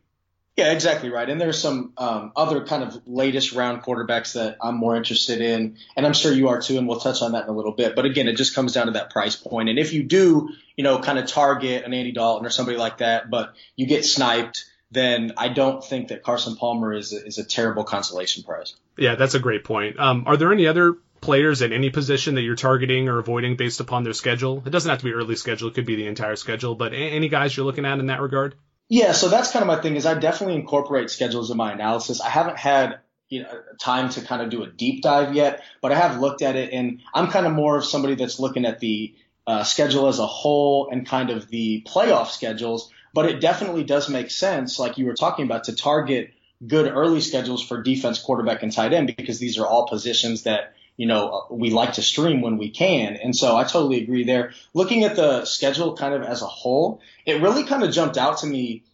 Yeah, 0.56 0.72
exactly 0.72 1.08
right. 1.08 1.28
And 1.28 1.40
there's 1.40 1.58
some 1.58 1.92
um, 1.96 2.32
other 2.36 2.64
kind 2.66 2.82
of 2.82 3.00
latest 3.06 3.52
round 3.52 3.82
quarterbacks 3.82 4.34
that 4.34 4.58
I'm 4.60 4.76
more 4.76 4.96
interested 4.96 5.40
in, 5.40 5.78
and 5.96 6.04
I'm 6.04 6.12
sure 6.12 6.32
you 6.32 6.48
are 6.48 6.60
too. 6.60 6.76
And 6.76 6.86
we'll 6.86 7.00
touch 7.00 7.22
on 7.22 7.32
that 7.32 7.44
in 7.44 7.50
a 7.50 7.52
little 7.52 7.72
bit. 7.72 7.96
But 7.96 8.04
again, 8.04 8.28
it 8.28 8.36
just 8.36 8.54
comes 8.54 8.72
down 8.72 8.86
to 8.86 8.92
that 8.92 9.10
price 9.10 9.36
point. 9.36 9.68
And 9.68 9.78
if 9.78 9.92
you 9.92 10.02
do, 10.02 10.50
you 10.76 10.84
know, 10.84 10.98
kind 10.98 11.18
of 11.18 11.26
target 11.26 11.84
an 11.84 11.94
Andy 11.94 12.12
Dalton 12.12 12.46
or 12.46 12.50
somebody 12.50 12.76
like 12.76 12.98
that, 12.98 13.30
but 13.30 13.54
you 13.76 13.86
get 13.86 14.04
sniped, 14.04 14.66
then 14.90 15.32
I 15.36 15.48
don't 15.48 15.84
think 15.84 16.08
that 16.08 16.22
Carson 16.22 16.56
Palmer 16.56 16.92
is 16.92 17.12
a, 17.12 17.24
is 17.24 17.38
a 17.38 17.44
terrible 17.44 17.84
consolation 17.84 18.42
prize. 18.42 18.74
Yeah, 18.98 19.14
that's 19.14 19.34
a 19.34 19.38
great 19.40 19.64
point. 19.64 19.98
Um, 19.98 20.24
are 20.26 20.36
there 20.36 20.52
any 20.52 20.66
other 20.66 20.96
players 21.20 21.62
at 21.62 21.72
any 21.72 21.90
position 21.90 22.34
that 22.34 22.42
you're 22.42 22.56
targeting 22.56 23.08
or 23.08 23.18
avoiding 23.18 23.56
based 23.56 23.80
upon 23.80 24.04
their 24.04 24.14
schedule? 24.14 24.62
It 24.66 24.70
doesn't 24.70 24.90
have 24.90 24.98
to 24.98 25.04
be 25.04 25.12
early 25.12 25.36
schedule; 25.36 25.68
it 25.68 25.74
could 25.74 25.86
be 25.86 25.96
the 25.96 26.06
entire 26.06 26.36
schedule. 26.36 26.74
But 26.74 26.92
any 26.92 27.28
guys 27.28 27.56
you're 27.56 27.66
looking 27.66 27.86
at 27.86 27.98
in 27.98 28.06
that 28.06 28.20
regard? 28.20 28.56
Yeah, 28.90 29.12
so 29.12 29.28
that's 29.28 29.52
kind 29.52 29.62
of 29.62 29.68
my 29.68 29.80
thing. 29.80 29.94
Is 29.94 30.04
I 30.04 30.14
definitely 30.14 30.56
incorporate 30.56 31.10
schedules 31.10 31.50
in 31.50 31.56
my 31.56 31.72
analysis. 31.72 32.20
I 32.20 32.28
haven't 32.28 32.58
had 32.58 32.98
you 33.28 33.44
know, 33.44 33.62
time 33.78 34.08
to 34.10 34.20
kind 34.20 34.42
of 34.42 34.50
do 34.50 34.64
a 34.64 34.66
deep 34.66 35.02
dive 35.02 35.32
yet, 35.32 35.62
but 35.80 35.92
I 35.92 35.94
have 35.94 36.20
looked 36.20 36.42
at 36.42 36.56
it, 36.56 36.72
and 36.72 37.00
I'm 37.14 37.28
kind 37.28 37.46
of 37.46 37.52
more 37.52 37.76
of 37.76 37.84
somebody 37.84 38.16
that's 38.16 38.40
looking 38.40 38.66
at 38.66 38.80
the 38.80 39.14
uh, 39.46 39.62
schedule 39.62 40.08
as 40.08 40.18
a 40.18 40.26
whole 40.26 40.90
and 40.90 41.06
kind 41.06 41.30
of 41.30 41.48
the 41.48 41.86
playoff 41.86 42.26
schedules. 42.26 42.90
But 43.14 43.26
it 43.26 43.40
definitely 43.40 43.84
does 43.84 44.08
make 44.08 44.30
sense, 44.30 44.78
like 44.80 44.98
you 44.98 45.06
were 45.06 45.14
talking 45.14 45.44
about, 45.44 45.64
to 45.64 45.76
target 45.76 46.32
good 46.66 46.90
early 46.90 47.20
schedules 47.20 47.64
for 47.64 47.80
defense, 47.82 48.18
quarterback, 48.18 48.64
and 48.64 48.72
tight 48.72 48.92
end 48.92 49.14
because 49.16 49.38
these 49.38 49.56
are 49.56 49.66
all 49.66 49.88
positions 49.88 50.42
that 50.42 50.74
you 51.00 51.06
know 51.06 51.46
we 51.50 51.70
like 51.70 51.94
to 51.94 52.02
stream 52.02 52.42
when 52.42 52.58
we 52.58 52.68
can. 52.68 53.16
And 53.16 53.34
so 53.34 53.56
I 53.56 53.64
totally 53.64 54.02
agree 54.02 54.24
there. 54.24 54.52
Looking 54.74 55.04
at 55.04 55.16
the 55.16 55.46
schedule 55.46 55.96
kind 55.96 56.12
of 56.12 56.22
as 56.22 56.42
a 56.42 56.46
whole, 56.46 57.00
it 57.24 57.40
really 57.40 57.64
kind 57.64 57.82
of 57.82 57.90
jumped 57.90 58.18
out 58.18 58.36
to 58.38 58.46
me 58.46 58.84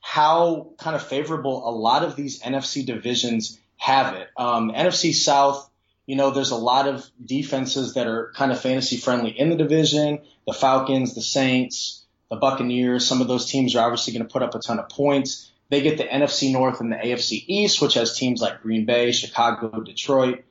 how 0.00 0.72
kind 0.78 0.96
of 0.96 1.06
favorable 1.06 1.68
a 1.68 1.70
lot 1.70 2.02
of 2.02 2.16
these 2.16 2.42
NFC 2.42 2.84
divisions 2.84 3.60
have 3.76 4.16
it. 4.16 4.28
Um, 4.36 4.72
NFC 4.72 5.14
South, 5.14 5.70
you 6.04 6.16
know, 6.16 6.32
there's 6.32 6.50
a 6.50 6.56
lot 6.56 6.88
of 6.88 7.08
defenses 7.24 7.94
that 7.94 8.08
are 8.08 8.32
kind 8.34 8.50
of 8.50 8.60
fantasy 8.60 8.96
friendly 8.96 9.30
in 9.30 9.48
the 9.48 9.56
division. 9.56 10.18
The 10.48 10.54
Falcons, 10.54 11.14
the 11.14 11.22
Saints, 11.22 12.04
the 12.28 12.38
Buccaneers, 12.38 13.06
some 13.06 13.20
of 13.20 13.28
those 13.28 13.48
teams 13.48 13.76
are 13.76 13.84
obviously 13.84 14.12
going 14.14 14.26
to 14.26 14.32
put 14.32 14.42
up 14.42 14.56
a 14.56 14.58
ton 14.58 14.80
of 14.80 14.88
points. 14.88 15.48
They 15.68 15.80
get 15.80 15.96
the 15.96 16.04
NFC 16.04 16.52
North 16.52 16.80
and 16.80 16.90
the 16.90 16.96
AFC 16.96 17.44
East, 17.46 17.80
which 17.80 17.94
has 17.94 18.18
teams 18.18 18.42
like 18.42 18.62
Green 18.62 18.84
Bay, 18.84 19.12
Chicago, 19.12 19.80
Detroit, 19.80 20.42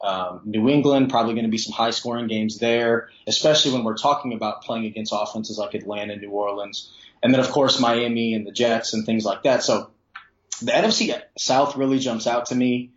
um, 0.00 0.40
New 0.44 0.68
England, 0.68 1.10
probably 1.10 1.34
going 1.34 1.44
to 1.44 1.50
be 1.50 1.58
some 1.58 1.72
high 1.72 1.90
scoring 1.90 2.26
games 2.26 2.58
there, 2.58 3.10
especially 3.26 3.72
when 3.72 3.84
we're 3.84 3.96
talking 3.96 4.32
about 4.32 4.62
playing 4.62 4.86
against 4.86 5.12
offenses 5.14 5.58
like 5.58 5.74
Atlanta, 5.74 6.16
New 6.16 6.30
Orleans, 6.30 6.90
and 7.22 7.32
then 7.34 7.40
of 7.40 7.50
course 7.50 7.78
Miami 7.78 8.34
and 8.34 8.46
the 8.46 8.52
Jets 8.52 8.94
and 8.94 9.04
things 9.04 9.24
like 9.24 9.42
that. 9.42 9.62
So 9.62 9.90
the 10.62 10.72
NFC 10.72 11.20
South 11.36 11.76
really 11.76 11.98
jumps 11.98 12.26
out 12.26 12.46
to 12.46 12.54
me. 12.54 12.90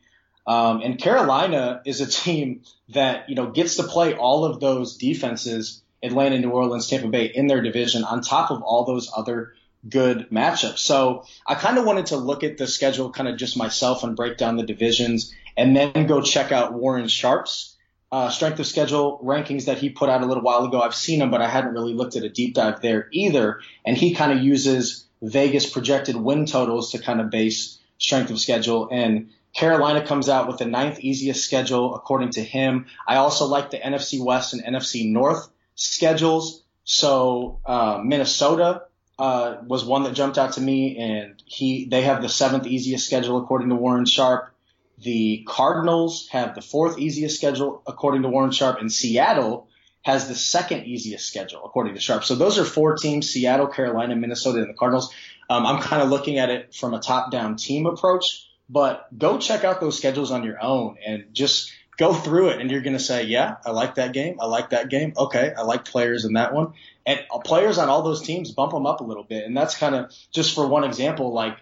Um, 0.45 0.81
and 0.81 0.97
Carolina 0.97 1.81
is 1.85 2.01
a 2.01 2.07
team 2.23 2.61
that, 2.89 3.29
you 3.29 3.35
know, 3.35 3.51
gets 3.51 3.75
to 3.77 3.83
play 3.83 4.13
all 4.13 4.45
of 4.45 4.59
those 4.59 4.97
defenses, 4.97 5.81
Atlanta, 6.01 6.39
New 6.39 6.51
Orleans, 6.51 6.87
Tampa 6.87 7.07
Bay 7.09 7.25
in 7.25 7.47
their 7.47 7.61
division 7.61 8.03
on 8.03 8.21
top 8.21 8.51
of 8.51 8.61
all 8.61 8.85
those 8.85 9.09
other 9.15 9.53
good 9.87 10.29
matchups. 10.29 10.79
So 10.79 11.25
I 11.45 11.55
kind 11.55 11.77
of 11.77 11.85
wanted 11.85 12.07
to 12.07 12.17
look 12.17 12.43
at 12.43 12.57
the 12.57 12.67
schedule 12.67 13.11
kind 13.11 13.27
of 13.27 13.37
just 13.37 13.57
myself 13.57 14.03
and 14.03 14.15
break 14.15 14.37
down 14.37 14.55
the 14.55 14.63
divisions 14.63 15.33
and 15.57 15.75
then 15.75 16.07
go 16.07 16.21
check 16.21 16.51
out 16.51 16.73
Warren 16.73 17.07
Sharp's 17.07 17.75
uh, 18.11 18.29
strength 18.29 18.59
of 18.59 18.67
schedule 18.67 19.19
rankings 19.23 19.65
that 19.65 19.79
he 19.79 19.89
put 19.89 20.09
out 20.09 20.21
a 20.21 20.25
little 20.25 20.43
while 20.43 20.65
ago. 20.65 20.81
I've 20.81 20.93
seen 20.93 21.19
them, 21.19 21.31
but 21.31 21.41
I 21.41 21.47
hadn't 21.47 21.73
really 21.73 21.93
looked 21.93 22.15
at 22.15 22.23
a 22.23 22.29
deep 22.29 22.53
dive 22.53 22.81
there 22.81 23.07
either. 23.11 23.61
And 23.85 23.97
he 23.97 24.13
kind 24.13 24.31
of 24.31 24.43
uses 24.43 25.05
Vegas 25.21 25.67
projected 25.67 26.15
win 26.15 26.45
totals 26.45 26.91
to 26.91 26.99
kind 26.99 27.19
of 27.19 27.31
base 27.31 27.79
strength 27.97 28.29
of 28.29 28.39
schedule. 28.39 28.89
And 28.91 29.31
Carolina 29.53 30.05
comes 30.05 30.29
out 30.29 30.47
with 30.47 30.57
the 30.57 30.65
ninth 30.65 30.99
easiest 30.99 31.43
schedule 31.43 31.95
according 31.95 32.31
to 32.31 32.43
him. 32.43 32.85
I 33.07 33.15
also 33.15 33.45
like 33.45 33.71
the 33.71 33.77
NFC 33.77 34.23
West 34.23 34.53
and 34.53 34.63
NFC 34.63 35.11
North 35.11 35.47
schedules. 35.75 36.63
So 36.83 37.61
uh, 37.65 38.01
Minnesota 38.03 38.83
uh, 39.17 39.57
was 39.65 39.85
one 39.85 40.03
that 40.03 40.13
jumped 40.13 40.37
out 40.37 40.53
to 40.53 40.61
me, 40.61 40.97
and 40.97 41.41
he 41.45 41.85
they 41.85 42.01
have 42.01 42.21
the 42.21 42.29
seventh 42.29 42.67
easiest 42.67 43.05
schedule 43.05 43.37
according 43.37 43.69
to 43.69 43.75
Warren 43.75 44.05
Sharp. 44.05 44.52
The 44.99 45.43
Cardinals 45.47 46.27
have 46.29 46.55
the 46.55 46.61
fourth 46.61 46.99
easiest 46.99 47.37
schedule 47.37 47.81
according 47.87 48.21
to 48.21 48.29
Warren 48.29 48.51
Sharp, 48.51 48.79
and 48.79 48.91
Seattle 48.91 49.67
has 50.03 50.27
the 50.27 50.35
second 50.35 50.85
easiest 50.85 51.25
schedule 51.25 51.61
according 51.65 51.95
to 51.95 51.99
Sharp. 51.99 52.23
So 52.23 52.35
those 52.35 52.59
are 52.59 52.65
four 52.65 52.95
teams: 52.95 53.29
Seattle, 53.29 53.67
Carolina, 53.67 54.15
Minnesota, 54.15 54.59
and 54.59 54.69
the 54.69 54.73
Cardinals. 54.73 55.13
Um, 55.49 55.65
I'm 55.65 55.81
kind 55.81 56.01
of 56.01 56.09
looking 56.09 56.37
at 56.37 56.49
it 56.49 56.73
from 56.73 56.93
a 56.93 56.99
top-down 56.99 57.57
team 57.57 57.85
approach, 57.85 58.47
but 58.69 59.07
go 59.17 59.37
check 59.37 59.63
out 59.63 59.81
those 59.81 59.97
schedules 59.97 60.31
on 60.31 60.43
your 60.43 60.61
own 60.63 60.97
and 61.05 61.25
just 61.33 61.71
go 61.97 62.13
through 62.13 62.49
it, 62.49 62.61
and 62.61 62.71
you're 62.71 62.81
going 62.81 62.97
to 62.97 63.03
say, 63.03 63.25
"Yeah, 63.25 63.55
I 63.65 63.71
like 63.71 63.95
that 63.95 64.13
game. 64.13 64.37
I 64.39 64.45
like 64.45 64.69
that 64.69 64.89
game. 64.89 65.13
Okay, 65.17 65.53
I 65.55 65.63
like 65.63 65.85
players 65.85 66.25
in 66.25 66.33
that 66.33 66.53
one." 66.53 66.73
And 67.05 67.19
players 67.43 67.77
on 67.77 67.89
all 67.89 68.03
those 68.03 68.21
teams 68.21 68.51
bump 68.51 68.71
them 68.71 68.85
up 68.85 69.01
a 69.01 69.03
little 69.03 69.23
bit, 69.23 69.45
and 69.45 69.55
that's 69.55 69.75
kind 69.75 69.95
of 69.95 70.11
just 70.31 70.55
for 70.55 70.67
one 70.67 70.83
example. 70.83 71.33
Like 71.33 71.57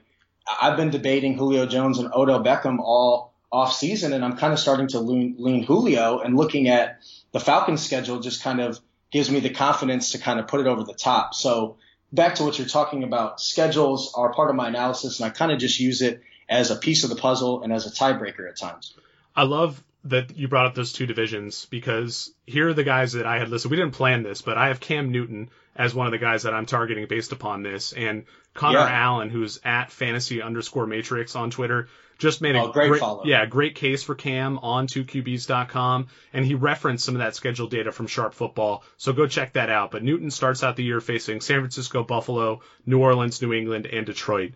I've 0.62 0.78
been 0.78 0.90
debating 0.90 1.38
Julio 1.38 1.66
Jones 1.66 2.00
and 2.00 2.12
Odell 2.14 2.44
Beckham 2.44 2.80
all 2.80 3.34
off 3.52 3.74
season, 3.74 4.14
and 4.14 4.24
I'm 4.24 4.38
kind 4.38 4.54
of 4.54 4.60
starting 4.60 4.88
to 4.90 5.00
lean, 5.00 5.36
lean 5.38 5.64
Julio 5.64 6.20
and 6.20 6.38
looking 6.38 6.70
at 6.70 7.00
the 7.32 7.40
Falcons 7.40 7.82
schedule 7.84 8.20
just 8.20 8.42
kind 8.44 8.62
of 8.62 8.80
gives 9.12 9.30
me 9.30 9.40
the 9.42 9.50
confidence 9.50 10.14
to 10.14 10.20
kind 10.20 10.40
of 10.40 10.48
put 10.48 10.62
it 10.62 10.68
over 10.68 10.84
the 10.84 10.94
top. 10.94 11.34
So 11.36 11.78
back 12.14 12.36
to 12.36 12.44
what 12.44 12.58
you're 12.58 12.68
talking 12.68 13.04
about, 13.04 13.42
schedules 13.42 14.14
are 14.16 14.34
part 14.34 14.50
of 14.50 14.56
my 14.56 14.70
analysis 14.70 15.20
and 15.20 15.28
I 15.28 15.30
kind 15.32 15.52
of 15.52 15.60
just 15.60 15.80
use 15.80 16.02
it 16.02 16.22
as 16.50 16.72
a 16.72 16.76
piece 16.76 17.04
of 17.04 17.10
the 17.10 17.16
puzzle 17.16 17.64
and 17.64 17.74
as 17.74 17.86
a 17.86 17.92
tiebreaker 17.92 18.48
at 18.48 18.58
times. 18.58 18.94
I 19.36 19.44
love 19.44 19.84
that 20.06 20.36
you 20.36 20.48
brought 20.48 20.66
up 20.66 20.76
those 20.76 20.94
two 20.94 21.06
divisions 21.06 21.66
because 21.66 22.34
here 22.46 22.70
are 22.70 22.74
the 22.74 22.84
guys 22.84 23.14
that 23.14 23.28
I 23.28 23.38
had 23.38 23.50
listed. 23.50 23.70
We 23.70 23.78
didn't 23.78 23.94
plan 23.94 24.24
this, 24.24 24.42
but 24.42 24.58
I 24.58 24.70
have 24.70 24.80
Cam 24.80 25.12
Newton 25.12 25.50
as 25.76 25.94
one 25.94 26.08
of 26.08 26.12
the 26.12 26.18
guys 26.18 26.44
that 26.44 26.54
I'm 26.54 26.66
targeting 26.66 27.08
based 27.08 27.32
upon 27.32 27.64
this. 27.64 27.94
And 27.94 28.26
Connor 28.54 28.80
yeah. 28.80 28.90
Allen, 28.90 29.30
who's 29.30 29.60
at 29.64 29.92
fantasy 29.92 30.42
underscore 30.42 30.88
matrix 30.88 31.36
on 31.36 31.52
Twitter, 31.52 31.88
just 32.18 32.42
made 32.42 32.56
a 32.56 32.64
oh, 32.64 32.72
great, 32.72 32.90
great 32.90 33.02
yeah, 33.26 33.46
great 33.46 33.76
case 33.76 34.04
for 34.04 34.16
Cam 34.16 34.60
on 34.60 34.88
2QBs.com. 34.88 36.08
And 36.34 36.46
he 36.46 36.56
referenced 36.56 37.06
some 37.06 37.16
of 37.16 37.20
that 37.20 37.36
schedule 37.36 37.68
data 37.68 37.92
from 37.92 38.08
Sharp 38.08 38.34
Football. 38.34 38.84
So 38.98 39.14
go 39.14 39.28
check 39.28 39.54
that 39.54 39.70
out. 39.70 39.92
But 39.92 40.04
Newton 40.04 40.30
starts 40.30 40.64
out 40.64 40.76
the 40.76 40.84
year 40.84 41.00
facing 41.00 41.42
San 41.42 41.60
Francisco, 41.60 42.04
Buffalo, 42.04 42.62
New 42.86 43.00
Orleans, 43.00 43.42
New 43.42 43.54
England, 43.54 43.86
and 43.86 44.06
Detroit. 44.06 44.54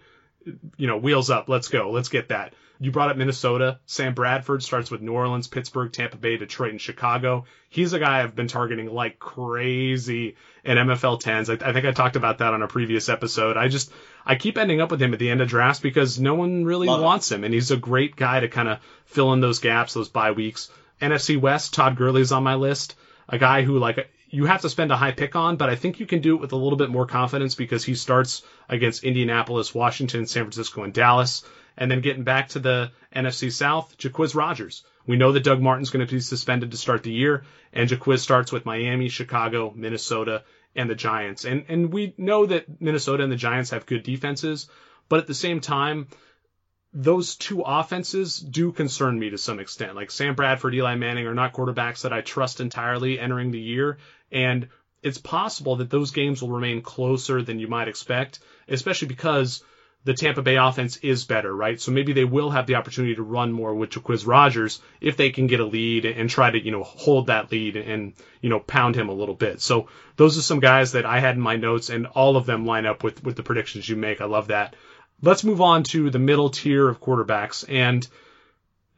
You 0.77 0.87
know, 0.87 0.97
wheels 0.97 1.29
up. 1.29 1.49
Let's 1.49 1.67
go. 1.67 1.91
Let's 1.91 2.09
get 2.09 2.29
that. 2.29 2.53
You 2.79 2.91
brought 2.91 3.09
up 3.09 3.17
Minnesota. 3.17 3.79
Sam 3.85 4.13
Bradford 4.13 4.61
starts 4.61 4.91
with 4.91 5.01
New 5.01 5.13
Orleans, 5.13 5.47
Pittsburgh, 5.47 5.91
Tampa 5.91 6.17
Bay, 6.17 6.37
Detroit, 6.37 6.71
and 6.71 6.81
Chicago. 6.81 7.45
He's 7.69 7.93
a 7.93 7.99
guy 7.99 8.21
I've 8.21 8.35
been 8.35 8.47
targeting 8.47 8.93
like 8.93 9.17
crazy 9.17 10.35
in 10.63 10.77
MFL 10.77 11.21
10s. 11.21 11.49
I, 11.49 11.69
I 11.69 11.73
think 11.73 11.85
I 11.85 11.91
talked 11.91 12.17
about 12.17 12.39
that 12.39 12.53
on 12.53 12.61
a 12.61 12.67
previous 12.67 13.07
episode. 13.07 13.55
I 13.55 13.69
just, 13.69 13.91
I 14.25 14.35
keep 14.35 14.57
ending 14.57 14.81
up 14.81 14.91
with 14.91 15.01
him 15.01 15.13
at 15.13 15.19
the 15.19 15.29
end 15.29 15.41
of 15.41 15.47
drafts 15.47 15.79
because 15.79 16.19
no 16.19 16.35
one 16.35 16.65
really 16.65 16.87
Love 16.87 17.01
wants 17.01 17.31
him. 17.31 17.43
And 17.43 17.53
he's 17.53 17.71
a 17.71 17.77
great 17.77 18.15
guy 18.15 18.41
to 18.41 18.49
kind 18.49 18.67
of 18.67 18.79
fill 19.05 19.31
in 19.33 19.39
those 19.39 19.59
gaps, 19.59 19.93
those 19.93 20.09
bye 20.09 20.31
weeks. 20.31 20.69
NFC 21.01 21.39
West, 21.39 21.73
Todd 21.73 21.95
Gurley's 21.95 22.31
on 22.31 22.43
my 22.43 22.55
list. 22.55 22.95
A 23.29 23.37
guy 23.37 23.63
who 23.63 23.79
like 23.79 24.09
you 24.35 24.45
have 24.45 24.61
to 24.61 24.69
spend 24.69 24.91
a 24.91 24.97
high 24.97 25.13
pick 25.13 25.37
on, 25.37 25.55
but 25.55 25.69
I 25.69 25.75
think 25.75 26.01
you 26.01 26.05
can 26.05 26.19
do 26.19 26.35
it 26.35 26.41
with 26.41 26.51
a 26.51 26.57
little 26.57 26.77
bit 26.77 26.89
more 26.89 27.05
confidence 27.05 27.55
because 27.55 27.85
he 27.85 27.95
starts 27.95 28.41
against 28.67 29.05
Indianapolis, 29.05 29.73
Washington, 29.73 30.25
San 30.25 30.43
Francisco, 30.43 30.83
and 30.83 30.93
Dallas. 30.93 31.43
And 31.77 31.89
then 31.89 32.01
getting 32.01 32.25
back 32.25 32.49
to 32.49 32.59
the 32.59 32.91
NFC 33.15 33.49
South, 33.49 33.97
Jacquizz 33.97 34.35
Rodgers. 34.35 34.83
We 35.07 35.15
know 35.15 35.31
that 35.31 35.43
Doug 35.45 35.61
Martin's 35.61 35.89
going 35.89 36.05
to 36.05 36.13
be 36.13 36.19
suspended 36.19 36.71
to 36.71 36.77
start 36.77 37.03
the 37.03 37.13
year, 37.13 37.45
and 37.71 37.89
Jacquizz 37.89 38.19
starts 38.19 38.51
with 38.51 38.65
Miami, 38.65 39.07
Chicago, 39.07 39.71
Minnesota, 39.73 40.43
and 40.75 40.89
the 40.89 40.95
Giants. 40.95 41.45
And 41.45 41.65
and 41.69 41.93
we 41.93 42.13
know 42.17 42.45
that 42.45 42.81
Minnesota 42.81 43.23
and 43.23 43.31
the 43.31 43.37
Giants 43.37 43.69
have 43.69 43.85
good 43.85 44.03
defenses, 44.03 44.67
but 45.07 45.19
at 45.19 45.27
the 45.27 45.33
same 45.33 45.61
time, 45.61 46.07
those 46.93 47.35
two 47.35 47.61
offenses 47.61 48.39
do 48.39 48.71
concern 48.71 49.19
me 49.19 49.29
to 49.29 49.37
some 49.37 49.59
extent. 49.59 49.95
Like 49.95 50.11
Sam 50.11 50.33
Bradford, 50.33 50.73
Eli 50.73 50.95
Manning 50.95 51.27
are 51.27 51.33
not 51.33 51.53
quarterbacks 51.53 52.01
that 52.03 52.13
I 52.13 52.21
trust 52.21 52.61
entirely 52.61 53.19
entering 53.19 53.51
the 53.51 53.59
year, 53.59 53.97
and 54.31 54.67
it's 55.01 55.17
possible 55.17 55.75
that 55.77 55.89
those 55.89 56.11
games 56.11 56.41
will 56.41 56.49
remain 56.49 56.81
closer 56.81 57.41
than 57.41 57.59
you 57.59 57.67
might 57.67 57.87
expect, 57.87 58.39
especially 58.67 59.07
because 59.07 59.63
the 60.05 60.13
Tampa 60.13 60.43
Bay 60.43 60.55
offense 60.55 60.97
is 60.97 61.25
better, 61.25 61.53
right? 61.53 61.81
So 61.81 61.91
maybe 61.91 62.13
they 62.13 62.25
will 62.25 62.51
have 62.51 62.67
the 62.67 62.75
opportunity 62.75 63.15
to 63.15 63.23
run 63.23 63.51
more 63.51 63.73
with 63.73 63.89
Jacquizz 63.89 64.25
Rodgers 64.25 64.79
if 65.01 65.17
they 65.17 65.31
can 65.31 65.47
get 65.47 65.59
a 65.59 65.65
lead 65.65 66.05
and 66.05 66.29
try 66.29 66.51
to, 66.51 66.63
you 66.63 66.71
know, 66.71 66.83
hold 66.83 67.27
that 67.27 67.51
lead 67.51 67.75
and, 67.75 68.13
you 68.39 68.49
know, 68.49 68.59
pound 68.59 68.95
him 68.95 69.09
a 69.09 69.13
little 69.13 69.33
bit. 69.33 69.61
So 69.61 69.89
those 70.15 70.37
are 70.37 70.43
some 70.43 70.59
guys 70.59 70.91
that 70.91 71.07
I 71.07 71.19
had 71.19 71.35
in 71.35 71.41
my 71.41 71.55
notes 71.55 71.89
and 71.89 72.05
all 72.05 72.37
of 72.37 72.45
them 72.45 72.67
line 72.67 72.85
up 72.85 73.03
with, 73.03 73.23
with 73.23 73.35
the 73.35 73.43
predictions 73.43 73.89
you 73.89 73.95
make. 73.95 74.21
I 74.21 74.25
love 74.25 74.47
that. 74.47 74.75
Let's 75.23 75.43
move 75.43 75.61
on 75.61 75.83
to 75.85 76.11
the 76.11 76.19
middle 76.19 76.49
tier 76.49 76.87
of 76.87 77.01
quarterbacks 77.01 77.65
and 77.67 78.07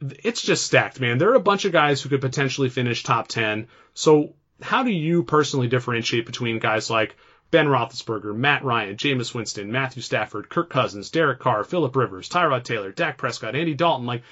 it's 0.00 0.42
just 0.42 0.66
stacked, 0.66 1.00
man. 1.00 1.16
There 1.16 1.30
are 1.30 1.36
a 1.36 1.40
bunch 1.40 1.64
of 1.64 1.72
guys 1.72 2.02
who 2.02 2.10
could 2.10 2.20
potentially 2.20 2.68
finish 2.68 3.02
top 3.02 3.28
10. 3.28 3.66
So 3.94 4.34
how 4.60 4.82
do 4.82 4.90
you 4.90 5.22
personally 5.22 5.68
differentiate 5.68 6.26
between 6.26 6.58
guys 6.58 6.90
like 6.90 7.16
Ben 7.50 7.66
Roethlisberger, 7.66 8.36
Matt 8.36 8.64
Ryan, 8.64 8.96
Jameis 8.96 9.34
Winston, 9.34 9.72
Matthew 9.72 10.02
Stafford, 10.02 10.48
Kirk 10.48 10.68
Cousins, 10.68 11.10
Derek 11.10 11.38
Carr, 11.38 11.64
Philip 11.64 11.96
Rivers, 11.96 12.28
Tyrod 12.28 12.64
Taylor, 12.64 12.92
Dak 12.92 13.16
Prescott, 13.16 13.54
Andy 13.54 13.74
Dalton. 13.74 14.06
Like 14.06 14.22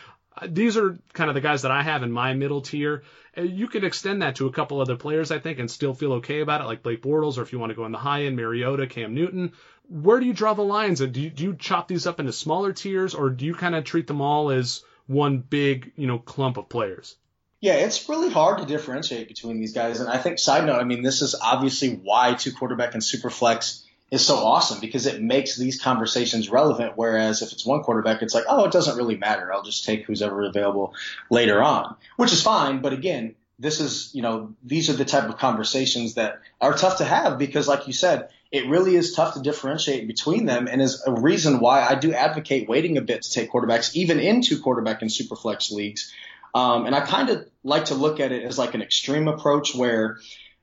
these 0.46 0.76
are 0.76 0.98
kind 1.14 1.30
of 1.30 1.34
the 1.34 1.40
guys 1.40 1.62
that 1.62 1.70
I 1.70 1.82
have 1.82 2.02
in 2.02 2.12
my 2.12 2.34
middle 2.34 2.60
tier. 2.60 3.04
Uh, 3.36 3.42
you 3.42 3.68
could 3.68 3.84
extend 3.84 4.22
that 4.22 4.36
to 4.36 4.46
a 4.46 4.52
couple 4.52 4.80
other 4.80 4.96
players, 4.96 5.30
I 5.30 5.38
think, 5.38 5.58
and 5.58 5.70
still 5.70 5.94
feel 5.94 6.14
okay 6.14 6.40
about 6.40 6.60
it, 6.60 6.64
like 6.64 6.82
Blake 6.82 7.02
Bortles, 7.02 7.38
or 7.38 7.42
if 7.42 7.52
you 7.52 7.58
want 7.58 7.70
to 7.70 7.76
go 7.76 7.86
in 7.86 7.92
the 7.92 7.98
high 7.98 8.24
end, 8.24 8.36
Mariota, 8.36 8.86
Cam 8.86 9.14
Newton. 9.14 9.52
where 9.88 10.20
do 10.20 10.26
you 10.26 10.34
draw 10.34 10.54
the 10.54 10.62
lines? 10.62 11.00
Do 11.00 11.20
you, 11.20 11.30
do 11.30 11.44
you 11.44 11.56
chop 11.58 11.88
these 11.88 12.06
up 12.06 12.20
into 12.20 12.32
smaller 12.32 12.72
tiers, 12.72 13.14
or 13.14 13.30
do 13.30 13.46
you 13.46 13.54
kind 13.54 13.74
of 13.74 13.84
treat 13.84 14.06
them 14.06 14.20
all 14.20 14.50
as 14.50 14.82
one 15.06 15.38
big, 15.38 15.92
you 15.96 16.06
know, 16.06 16.18
clump 16.18 16.56
of 16.56 16.68
players? 16.68 17.16
Yeah, 17.66 17.78
it's 17.78 18.08
really 18.08 18.30
hard 18.30 18.58
to 18.58 18.64
differentiate 18.64 19.26
between 19.26 19.58
these 19.58 19.72
guys. 19.72 19.98
And 19.98 20.08
I 20.08 20.18
think, 20.18 20.38
side 20.38 20.64
note, 20.66 20.80
I 20.80 20.84
mean, 20.84 21.02
this 21.02 21.20
is 21.20 21.34
obviously 21.34 21.96
why 21.96 22.34
two 22.34 22.52
quarterback 22.52 22.94
and 22.94 23.02
super 23.02 23.28
flex 23.28 23.84
is 24.08 24.24
so 24.24 24.36
awesome 24.36 24.78
because 24.78 25.06
it 25.06 25.20
makes 25.20 25.56
these 25.56 25.82
conversations 25.82 26.48
relevant. 26.48 26.92
Whereas 26.94 27.42
if 27.42 27.50
it's 27.50 27.66
one 27.66 27.82
quarterback, 27.82 28.22
it's 28.22 28.34
like, 28.34 28.44
oh, 28.48 28.66
it 28.66 28.70
doesn't 28.70 28.96
really 28.96 29.16
matter. 29.16 29.52
I'll 29.52 29.64
just 29.64 29.84
take 29.84 30.04
who's 30.04 30.22
ever 30.22 30.44
available 30.44 30.94
later 31.28 31.60
on, 31.60 31.96
which 32.16 32.32
is 32.32 32.40
fine. 32.40 32.82
But 32.82 32.92
again, 32.92 33.34
this 33.58 33.80
is, 33.80 34.12
you 34.14 34.22
know, 34.22 34.54
these 34.62 34.88
are 34.88 34.92
the 34.92 35.04
type 35.04 35.28
of 35.28 35.36
conversations 35.38 36.14
that 36.14 36.38
are 36.60 36.72
tough 36.72 36.98
to 36.98 37.04
have 37.04 37.36
because, 37.36 37.66
like 37.66 37.88
you 37.88 37.92
said, 37.92 38.28
it 38.52 38.68
really 38.68 38.94
is 38.94 39.12
tough 39.12 39.34
to 39.34 39.40
differentiate 39.40 40.06
between 40.06 40.46
them 40.46 40.68
and 40.68 40.80
is 40.80 41.02
a 41.04 41.10
reason 41.10 41.58
why 41.58 41.84
I 41.84 41.96
do 41.96 42.12
advocate 42.12 42.68
waiting 42.68 42.96
a 42.96 43.02
bit 43.02 43.22
to 43.22 43.32
take 43.32 43.50
quarterbacks, 43.50 43.96
even 43.96 44.20
into 44.20 44.60
quarterback 44.60 45.02
and 45.02 45.10
super 45.10 45.34
flex 45.34 45.72
leagues. 45.72 46.12
Um, 46.56 46.86
and 46.86 46.94
I 46.94 47.00
kind 47.00 47.28
of 47.28 47.46
like 47.66 47.86
to 47.86 47.94
look 47.94 48.20
at 48.20 48.32
it 48.32 48.44
as 48.44 48.58
like 48.58 48.74
an 48.74 48.82
extreme 48.82 49.28
approach 49.28 49.74
where 49.74 50.18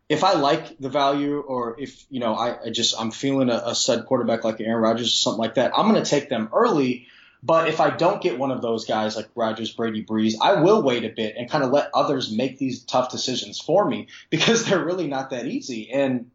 if 0.10 0.24
I 0.24 0.34
like 0.34 0.78
the 0.80 0.90
value 0.90 1.40
or 1.40 1.80
if, 1.80 2.06
you 2.10 2.20
know, 2.20 2.34
I, 2.34 2.66
I 2.66 2.70
just, 2.70 3.00
I'm 3.00 3.12
feeling 3.12 3.50
a, 3.50 3.62
a 3.66 3.76
stud 3.76 4.06
quarterback 4.06 4.44
like 4.44 4.60
Aaron 4.62 4.82
Rodgers 4.82 5.08
or 5.08 5.18
something 5.18 5.40
like 5.40 5.56
that, 5.56 5.72
I'm 5.76 5.90
going 5.90 6.04
to 6.04 6.10
take 6.10 6.30
them 6.30 6.50
early. 6.54 7.08
But 7.42 7.68
if 7.68 7.82
I 7.82 7.90
don't 7.90 8.22
get 8.22 8.40
one 8.40 8.52
of 8.52 8.62
those 8.62 8.86
guys 8.86 9.18
like 9.18 9.28
Rodgers, 9.36 9.74
Brady, 9.74 10.04
Brees, 10.04 10.36
I 10.42 10.62
will 10.62 10.82
wait 10.82 11.04
a 11.04 11.10
bit 11.10 11.36
and 11.38 11.50
kind 11.50 11.64
of 11.64 11.72
let 11.72 11.90
others 11.94 12.32
make 12.32 12.58
these 12.58 12.84
tough 12.84 13.12
decisions 13.12 13.60
for 13.60 13.86
me 13.88 14.08
because 14.30 14.66
they're 14.66 14.84
really 14.84 15.08
not 15.08 15.32
that 15.32 15.46
easy. 15.46 15.92
And, 15.92 16.32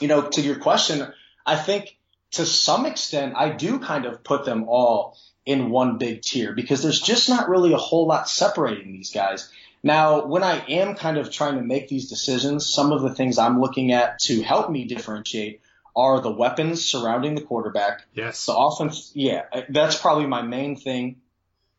you 0.00 0.08
know, 0.08 0.22
to 0.22 0.40
your 0.40 0.56
question, 0.56 1.12
I 1.44 1.56
think 1.56 1.98
to 2.32 2.46
some 2.46 2.86
extent, 2.86 3.34
I 3.36 3.50
do 3.50 3.78
kind 3.80 4.06
of 4.06 4.24
put 4.24 4.44
them 4.44 4.64
all 4.68 5.18
in 5.44 5.70
one 5.70 5.98
big 5.98 6.22
tier 6.22 6.52
because 6.52 6.82
there's 6.82 7.00
just 7.00 7.28
not 7.28 7.48
really 7.48 7.72
a 7.72 7.78
whole 7.78 8.06
lot 8.06 8.28
separating 8.28 8.92
these 8.92 9.10
guys. 9.10 9.50
Now, 9.82 10.26
when 10.26 10.42
I 10.42 10.58
am 10.68 10.94
kind 10.94 11.16
of 11.16 11.30
trying 11.30 11.56
to 11.56 11.62
make 11.62 11.88
these 11.88 12.08
decisions, 12.08 12.66
some 12.66 12.92
of 12.92 13.02
the 13.02 13.14
things 13.14 13.38
I'm 13.38 13.60
looking 13.60 13.92
at 13.92 14.18
to 14.20 14.42
help 14.42 14.70
me 14.70 14.84
differentiate 14.84 15.62
are 15.96 16.20
the 16.20 16.30
weapons 16.30 16.84
surrounding 16.84 17.34
the 17.34 17.40
quarterback. 17.40 18.02
Yes. 18.14 18.46
The 18.46 18.54
offense, 18.54 19.10
yeah, 19.14 19.44
that's 19.68 19.96
probably 19.96 20.26
my 20.26 20.42
main 20.42 20.76
thing. 20.76 21.16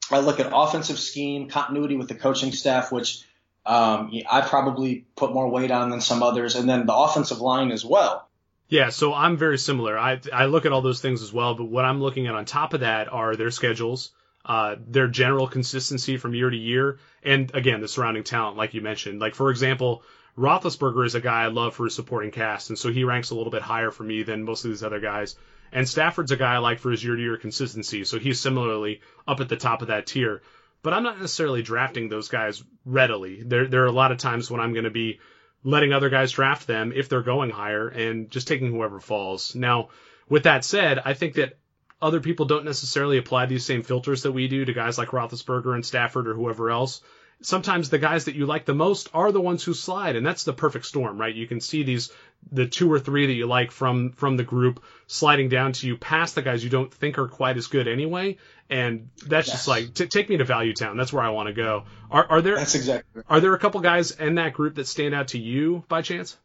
I 0.09 0.19
look 0.19 0.39
at 0.39 0.51
offensive 0.53 0.99
scheme, 0.99 1.47
continuity 1.47 1.95
with 1.95 2.09
the 2.09 2.15
coaching 2.15 2.51
staff, 2.51 2.91
which 2.91 3.23
um, 3.65 4.11
I 4.29 4.41
probably 4.41 5.05
put 5.15 5.33
more 5.33 5.49
weight 5.49 5.71
on 5.71 5.91
than 5.91 6.01
some 6.01 6.23
others, 6.23 6.55
and 6.55 6.67
then 6.67 6.85
the 6.85 6.95
offensive 6.95 7.39
line 7.39 7.71
as 7.71 7.85
well. 7.85 8.27
Yeah, 8.67 8.89
so 8.89 9.13
I'm 9.13 9.37
very 9.37 9.57
similar. 9.57 9.97
I 9.99 10.19
I 10.31 10.45
look 10.45 10.65
at 10.65 10.71
all 10.71 10.81
those 10.81 11.01
things 11.01 11.21
as 11.21 11.31
well, 11.31 11.55
but 11.55 11.65
what 11.65 11.85
I'm 11.85 12.01
looking 12.01 12.27
at 12.27 12.35
on 12.35 12.45
top 12.45 12.73
of 12.73 12.79
that 12.79 13.11
are 13.11 13.35
their 13.35 13.51
schedules, 13.51 14.11
uh, 14.45 14.75
their 14.87 15.07
general 15.07 15.47
consistency 15.47 16.17
from 16.17 16.33
year 16.33 16.49
to 16.49 16.57
year, 16.57 16.99
and 17.23 17.53
again 17.53 17.81
the 17.81 17.87
surrounding 17.87 18.23
talent, 18.23 18.57
like 18.57 18.73
you 18.73 18.81
mentioned. 18.81 19.19
Like 19.19 19.35
for 19.35 19.49
example, 19.51 20.03
Roethlisberger 20.37 21.05
is 21.05 21.15
a 21.15 21.21
guy 21.21 21.43
I 21.43 21.47
love 21.47 21.75
for 21.75 21.85
his 21.85 21.95
supporting 21.95 22.31
cast, 22.31 22.69
and 22.69 22.77
so 22.77 22.91
he 22.91 23.03
ranks 23.03 23.31
a 23.31 23.35
little 23.35 23.51
bit 23.51 23.61
higher 23.61 23.91
for 23.91 24.03
me 24.03 24.23
than 24.23 24.43
most 24.43 24.65
of 24.65 24.71
these 24.71 24.83
other 24.83 24.99
guys. 24.99 25.35
And 25.71 25.87
Stafford's 25.87 26.31
a 26.31 26.37
guy 26.37 26.55
I 26.55 26.57
like 26.57 26.79
for 26.79 26.91
his 26.91 27.03
year 27.03 27.15
to 27.15 27.21
year 27.21 27.37
consistency, 27.37 28.03
so 28.03 28.19
he's 28.19 28.39
similarly 28.39 29.01
up 29.27 29.39
at 29.39 29.49
the 29.49 29.57
top 29.57 29.81
of 29.81 29.87
that 29.89 30.07
tier. 30.07 30.41
But 30.83 30.93
I'm 30.93 31.03
not 31.03 31.19
necessarily 31.19 31.61
drafting 31.61 32.09
those 32.09 32.27
guys 32.27 32.63
readily. 32.85 33.43
There 33.43 33.67
there 33.67 33.83
are 33.83 33.87
a 33.87 33.91
lot 33.91 34.11
of 34.11 34.17
times 34.17 34.49
when 34.49 34.61
I'm 34.61 34.73
going 34.73 34.85
to 34.85 34.89
be 34.89 35.19
letting 35.63 35.93
other 35.93 36.09
guys 36.09 36.31
draft 36.31 36.65
them 36.67 36.91
if 36.95 37.07
they're 37.07 37.21
going 37.21 37.51
higher 37.51 37.87
and 37.87 38.31
just 38.31 38.47
taking 38.47 38.71
whoever 38.71 38.99
falls. 38.99 39.53
Now, 39.53 39.89
with 40.27 40.43
that 40.43 40.65
said, 40.65 40.99
I 41.03 41.13
think 41.13 41.35
that 41.35 41.57
other 42.01 42.19
people 42.19 42.45
don't 42.45 42.65
necessarily 42.65 43.17
apply 43.17 43.45
these 43.45 43.65
same 43.65 43.83
filters 43.83 44.23
that 44.23 44.31
we 44.31 44.47
do 44.47 44.65
to 44.65 44.73
guys 44.73 44.97
like 44.97 45.09
Roethlisberger 45.09 45.75
and 45.75 45.85
Stafford 45.85 46.27
or 46.27 46.33
whoever 46.33 46.69
else. 46.71 47.01
Sometimes 47.43 47.89
the 47.89 47.97
guys 47.97 48.25
that 48.25 48.35
you 48.35 48.45
like 48.45 48.65
the 48.65 48.75
most 48.75 49.09
are 49.13 49.31
the 49.31 49.41
ones 49.41 49.63
who 49.63 49.73
slide, 49.73 50.15
and 50.15 50.25
that's 50.25 50.43
the 50.43 50.53
perfect 50.53 50.85
storm, 50.85 51.19
right? 51.19 51.33
You 51.33 51.47
can 51.47 51.59
see 51.59 51.81
these 51.81 52.11
the 52.51 52.67
two 52.67 52.91
or 52.91 52.99
three 52.99 53.27
that 53.27 53.33
you 53.33 53.47
like 53.47 53.71
from 53.71 54.11
from 54.11 54.37
the 54.37 54.43
group 54.43 54.83
sliding 55.07 55.49
down 55.49 55.73
to 55.73 55.87
you 55.87 55.97
past 55.97 56.35
the 56.35 56.43
guys 56.43 56.63
you 56.63 56.69
don't 56.69 56.93
think 56.93 57.17
are 57.17 57.27
quite 57.27 57.57
as 57.57 57.65
good 57.65 57.87
anyway, 57.87 58.37
and 58.69 59.09
that's 59.25 59.47
yes. 59.47 59.57
just 59.57 59.67
like 59.67 59.93
t- 59.93 60.05
take 60.05 60.29
me 60.29 60.37
to 60.37 60.43
Value 60.43 60.73
Town. 60.73 60.97
That's 60.97 61.11
where 61.11 61.23
I 61.23 61.29
want 61.29 61.47
to 61.47 61.53
go. 61.53 61.85
Are, 62.11 62.25
are 62.29 62.41
there? 62.41 62.57
That's 62.57 62.75
exactly. 62.75 63.23
Are 63.27 63.39
there 63.39 63.55
a 63.55 63.59
couple 63.59 63.81
guys 63.81 64.11
in 64.11 64.35
that 64.35 64.53
group 64.53 64.75
that 64.75 64.87
stand 64.87 65.15
out 65.15 65.29
to 65.29 65.39
you 65.39 65.83
by 65.87 66.03
chance? 66.03 66.37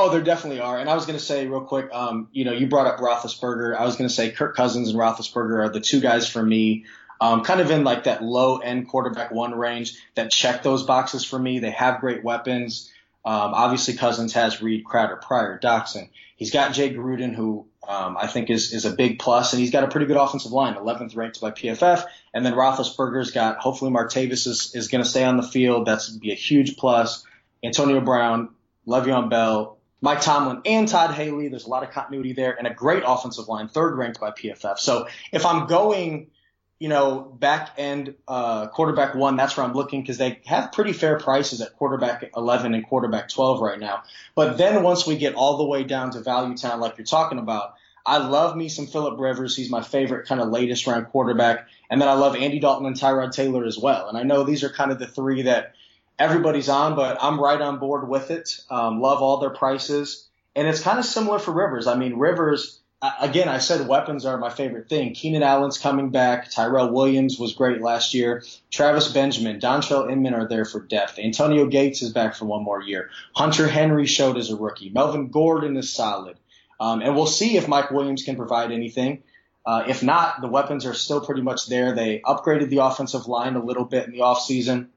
Oh, 0.00 0.10
there 0.10 0.20
definitely 0.20 0.60
are. 0.60 0.78
And 0.78 0.88
I 0.88 0.94
was 0.94 1.06
going 1.06 1.18
to 1.18 1.24
say 1.24 1.48
real 1.48 1.62
quick, 1.62 1.92
um, 1.92 2.28
you 2.30 2.44
know, 2.44 2.52
you 2.52 2.68
brought 2.68 2.86
up 2.86 3.00
Roethlisberger. 3.00 3.76
I 3.76 3.84
was 3.84 3.96
going 3.96 4.08
to 4.08 4.14
say 4.14 4.30
Kirk 4.30 4.54
Cousins 4.54 4.90
and 4.90 4.96
Roethlisberger 4.96 5.58
are 5.58 5.68
the 5.70 5.80
two 5.80 5.98
guys 5.98 6.28
for 6.28 6.40
me, 6.40 6.84
um, 7.20 7.42
kind 7.42 7.60
of 7.60 7.72
in 7.72 7.82
like 7.82 8.04
that 8.04 8.22
low 8.22 8.58
end 8.58 8.86
quarterback 8.86 9.32
one 9.32 9.56
range 9.56 10.00
that 10.14 10.30
check 10.30 10.62
those 10.62 10.84
boxes 10.84 11.24
for 11.24 11.36
me. 11.36 11.58
They 11.58 11.72
have 11.72 11.98
great 11.98 12.22
weapons. 12.22 12.92
Um, 13.24 13.52
obviously, 13.54 13.94
Cousins 13.94 14.34
has 14.34 14.62
Reed, 14.62 14.84
Crowder, 14.84 15.16
Pryor, 15.16 15.58
Doctson. 15.60 16.10
He's 16.36 16.52
got 16.52 16.74
Jay 16.74 16.94
Gruden, 16.94 17.34
who 17.34 17.66
um, 17.88 18.16
I 18.16 18.28
think 18.28 18.50
is 18.50 18.72
is 18.72 18.84
a 18.84 18.92
big 18.92 19.18
plus, 19.18 19.52
and 19.52 19.58
he's 19.58 19.72
got 19.72 19.82
a 19.82 19.88
pretty 19.88 20.06
good 20.06 20.16
offensive 20.16 20.52
line, 20.52 20.76
11th 20.76 21.16
ranked 21.16 21.40
by 21.40 21.50
PFF. 21.50 22.04
And 22.32 22.46
then 22.46 22.52
Roethlisberger's 22.52 23.32
got 23.32 23.58
hopefully 23.58 23.90
Martavis 23.90 24.46
is 24.46 24.70
is 24.76 24.86
going 24.86 25.02
to 25.02 25.10
stay 25.10 25.24
on 25.24 25.36
the 25.36 25.42
field. 25.42 25.86
That's 25.88 26.08
be 26.08 26.30
a 26.30 26.36
huge 26.36 26.76
plus. 26.76 27.24
Antonio 27.64 28.00
Brown, 28.00 28.50
Le'Veon 28.86 29.28
Bell, 29.28 29.77
Mike 30.00 30.20
Tomlin, 30.20 30.62
and 30.64 30.88
Todd 30.88 31.12
Haley. 31.14 31.48
There's 31.48 31.66
a 31.66 31.70
lot 31.70 31.82
of 31.82 31.90
continuity 31.90 32.32
there, 32.32 32.56
and 32.56 32.66
a 32.66 32.74
great 32.74 33.02
offensive 33.06 33.48
line, 33.48 33.68
third 33.68 33.96
ranked 33.96 34.20
by 34.20 34.30
PFF. 34.30 34.78
So 34.78 35.08
if 35.32 35.44
I'm 35.44 35.66
going 35.66 36.30
you 36.78 36.88
know, 36.88 37.20
back 37.20 37.70
end 37.76 38.14
uh, 38.28 38.68
quarterback 38.68 39.14
one, 39.14 39.36
that's 39.36 39.56
where 39.56 39.66
I'm 39.66 39.72
looking 39.72 40.00
because 40.00 40.18
they 40.18 40.40
have 40.46 40.70
pretty 40.70 40.92
fair 40.92 41.18
prices 41.18 41.60
at 41.60 41.76
quarterback 41.76 42.30
11 42.36 42.72
and 42.74 42.86
quarterback 42.86 43.28
12 43.28 43.60
right 43.60 43.80
now. 43.80 44.04
But 44.36 44.58
then 44.58 44.82
once 44.84 45.06
we 45.06 45.16
get 45.16 45.34
all 45.34 45.56
the 45.56 45.64
way 45.64 45.82
down 45.82 46.12
to 46.12 46.20
value 46.20 46.56
town, 46.56 46.78
like 46.78 46.96
you're 46.96 47.04
talking 47.04 47.38
about, 47.38 47.74
I 48.06 48.18
love 48.18 48.56
me 48.56 48.68
some 48.68 48.86
Philip 48.86 49.18
Rivers. 49.18 49.56
He's 49.56 49.70
my 49.70 49.82
favorite 49.82 50.28
kind 50.28 50.40
of 50.40 50.48
latest 50.50 50.86
round 50.86 51.08
quarterback. 51.08 51.66
And 51.90 52.00
then 52.00 52.08
I 52.08 52.14
love 52.14 52.36
Andy 52.36 52.60
Dalton 52.60 52.86
and 52.86 52.96
Tyrod 52.96 53.32
Taylor 53.32 53.64
as 53.64 53.76
well. 53.76 54.08
And 54.08 54.16
I 54.16 54.22
know 54.22 54.44
these 54.44 54.62
are 54.62 54.70
kind 54.70 54.92
of 54.92 55.00
the 55.00 55.08
three 55.08 55.42
that 55.42 55.74
everybody's 56.18 56.68
on, 56.68 56.96
but 56.96 57.18
I'm 57.20 57.40
right 57.40 57.60
on 57.60 57.78
board 57.78 58.08
with 58.08 58.30
it. 58.30 58.60
Um, 58.70 59.00
love 59.00 59.22
all 59.22 59.38
their 59.38 59.50
prices. 59.50 60.28
And 60.56 60.66
it's 60.66 60.80
kind 60.80 60.98
of 60.98 61.04
similar 61.04 61.38
for 61.38 61.52
Rivers. 61.52 61.86
I 61.86 61.94
mean, 61.94 62.18
Rivers, 62.18 62.80
again, 63.20 63.48
I 63.48 63.58
said 63.58 63.86
weapons 63.86 64.24
are 64.24 64.38
my 64.38 64.50
favorite 64.50 64.88
thing. 64.88 65.14
Keenan 65.14 65.42
Allen's 65.42 65.78
coming 65.78 66.10
back. 66.10 66.50
Tyrell 66.50 66.92
Williams 66.92 67.38
was 67.38 67.54
great 67.54 67.80
last 67.80 68.14
year. 68.14 68.42
Travis 68.70 69.12
Benjamin, 69.12 69.60
Dontrelle 69.60 70.10
Inman 70.10 70.34
are 70.34 70.48
there 70.48 70.64
for 70.64 70.80
depth. 70.80 71.18
Antonio 71.18 71.66
Gates 71.66 72.02
is 72.02 72.12
back 72.12 72.34
for 72.34 72.46
one 72.46 72.64
more 72.64 72.82
year. 72.82 73.10
Hunter 73.34 73.68
Henry 73.68 74.06
showed 74.06 74.36
as 74.36 74.50
a 74.50 74.56
rookie. 74.56 74.90
Melvin 74.90 75.28
Gordon 75.28 75.76
is 75.76 75.92
solid. 75.92 76.36
Um, 76.80 77.02
and 77.02 77.14
we'll 77.14 77.26
see 77.26 77.56
if 77.56 77.68
Mike 77.68 77.90
Williams 77.90 78.24
can 78.24 78.36
provide 78.36 78.72
anything. 78.72 79.22
Uh, 79.66 79.84
if 79.86 80.02
not, 80.02 80.40
the 80.40 80.48
weapons 80.48 80.86
are 80.86 80.94
still 80.94 81.20
pretty 81.20 81.42
much 81.42 81.66
there. 81.66 81.94
They 81.94 82.20
upgraded 82.24 82.70
the 82.70 82.78
offensive 82.78 83.26
line 83.26 83.54
a 83.54 83.62
little 83.62 83.84
bit 83.84 84.06
in 84.06 84.12
the 84.12 84.20
offseason, 84.20 84.88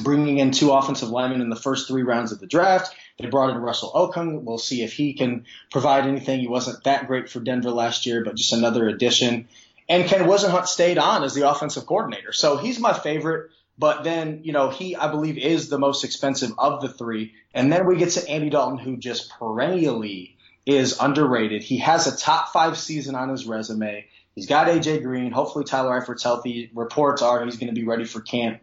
bringing 0.00 0.38
in 0.38 0.50
two 0.50 0.72
offensive 0.72 1.10
linemen 1.10 1.40
in 1.40 1.50
the 1.50 1.56
first 1.56 1.88
three 1.88 2.02
rounds 2.02 2.32
of 2.32 2.40
the 2.40 2.46
draft. 2.46 2.94
They 3.18 3.28
brought 3.28 3.50
in 3.50 3.58
Russell 3.58 3.92
Okung. 3.92 4.42
We'll 4.42 4.58
see 4.58 4.82
if 4.82 4.92
he 4.92 5.12
can 5.14 5.44
provide 5.70 6.06
anything. 6.06 6.40
He 6.40 6.48
wasn't 6.48 6.82
that 6.84 7.06
great 7.06 7.28
for 7.28 7.40
Denver 7.40 7.70
last 7.70 8.06
year, 8.06 8.24
but 8.24 8.36
just 8.36 8.52
another 8.52 8.88
addition. 8.88 9.48
And 9.88 10.06
Ken 10.06 10.26
Whisenhunt 10.26 10.66
stayed 10.66 10.98
on 10.98 11.24
as 11.24 11.34
the 11.34 11.48
offensive 11.48 11.86
coordinator. 11.86 12.32
So 12.32 12.56
he's 12.56 12.78
my 12.78 12.92
favorite. 12.92 13.50
But 13.78 14.04
then, 14.04 14.42
you 14.44 14.52
know, 14.52 14.68
he, 14.68 14.96
I 14.96 15.10
believe, 15.10 15.38
is 15.38 15.68
the 15.68 15.78
most 15.78 16.04
expensive 16.04 16.52
of 16.58 16.82
the 16.82 16.88
three. 16.88 17.34
And 17.54 17.72
then 17.72 17.86
we 17.86 17.96
get 17.96 18.10
to 18.10 18.28
Andy 18.28 18.50
Dalton, 18.50 18.78
who 18.78 18.96
just 18.96 19.30
perennially 19.30 20.36
is 20.66 20.98
underrated. 21.00 21.62
He 21.62 21.78
has 21.78 22.06
a 22.06 22.16
top 22.16 22.52
five 22.52 22.78
season 22.78 23.14
on 23.14 23.28
his 23.28 23.46
resume. 23.46 24.06
He's 24.34 24.46
got 24.46 24.68
AJ 24.68 25.02
Green. 25.02 25.32
Hopefully 25.32 25.64
Tyler 25.64 26.00
Eifert's 26.00 26.22
healthy. 26.22 26.70
Reports 26.74 27.22
are 27.22 27.44
he's 27.44 27.56
going 27.56 27.74
to 27.74 27.78
be 27.78 27.86
ready 27.86 28.04
for 28.04 28.20
camp. 28.20 28.60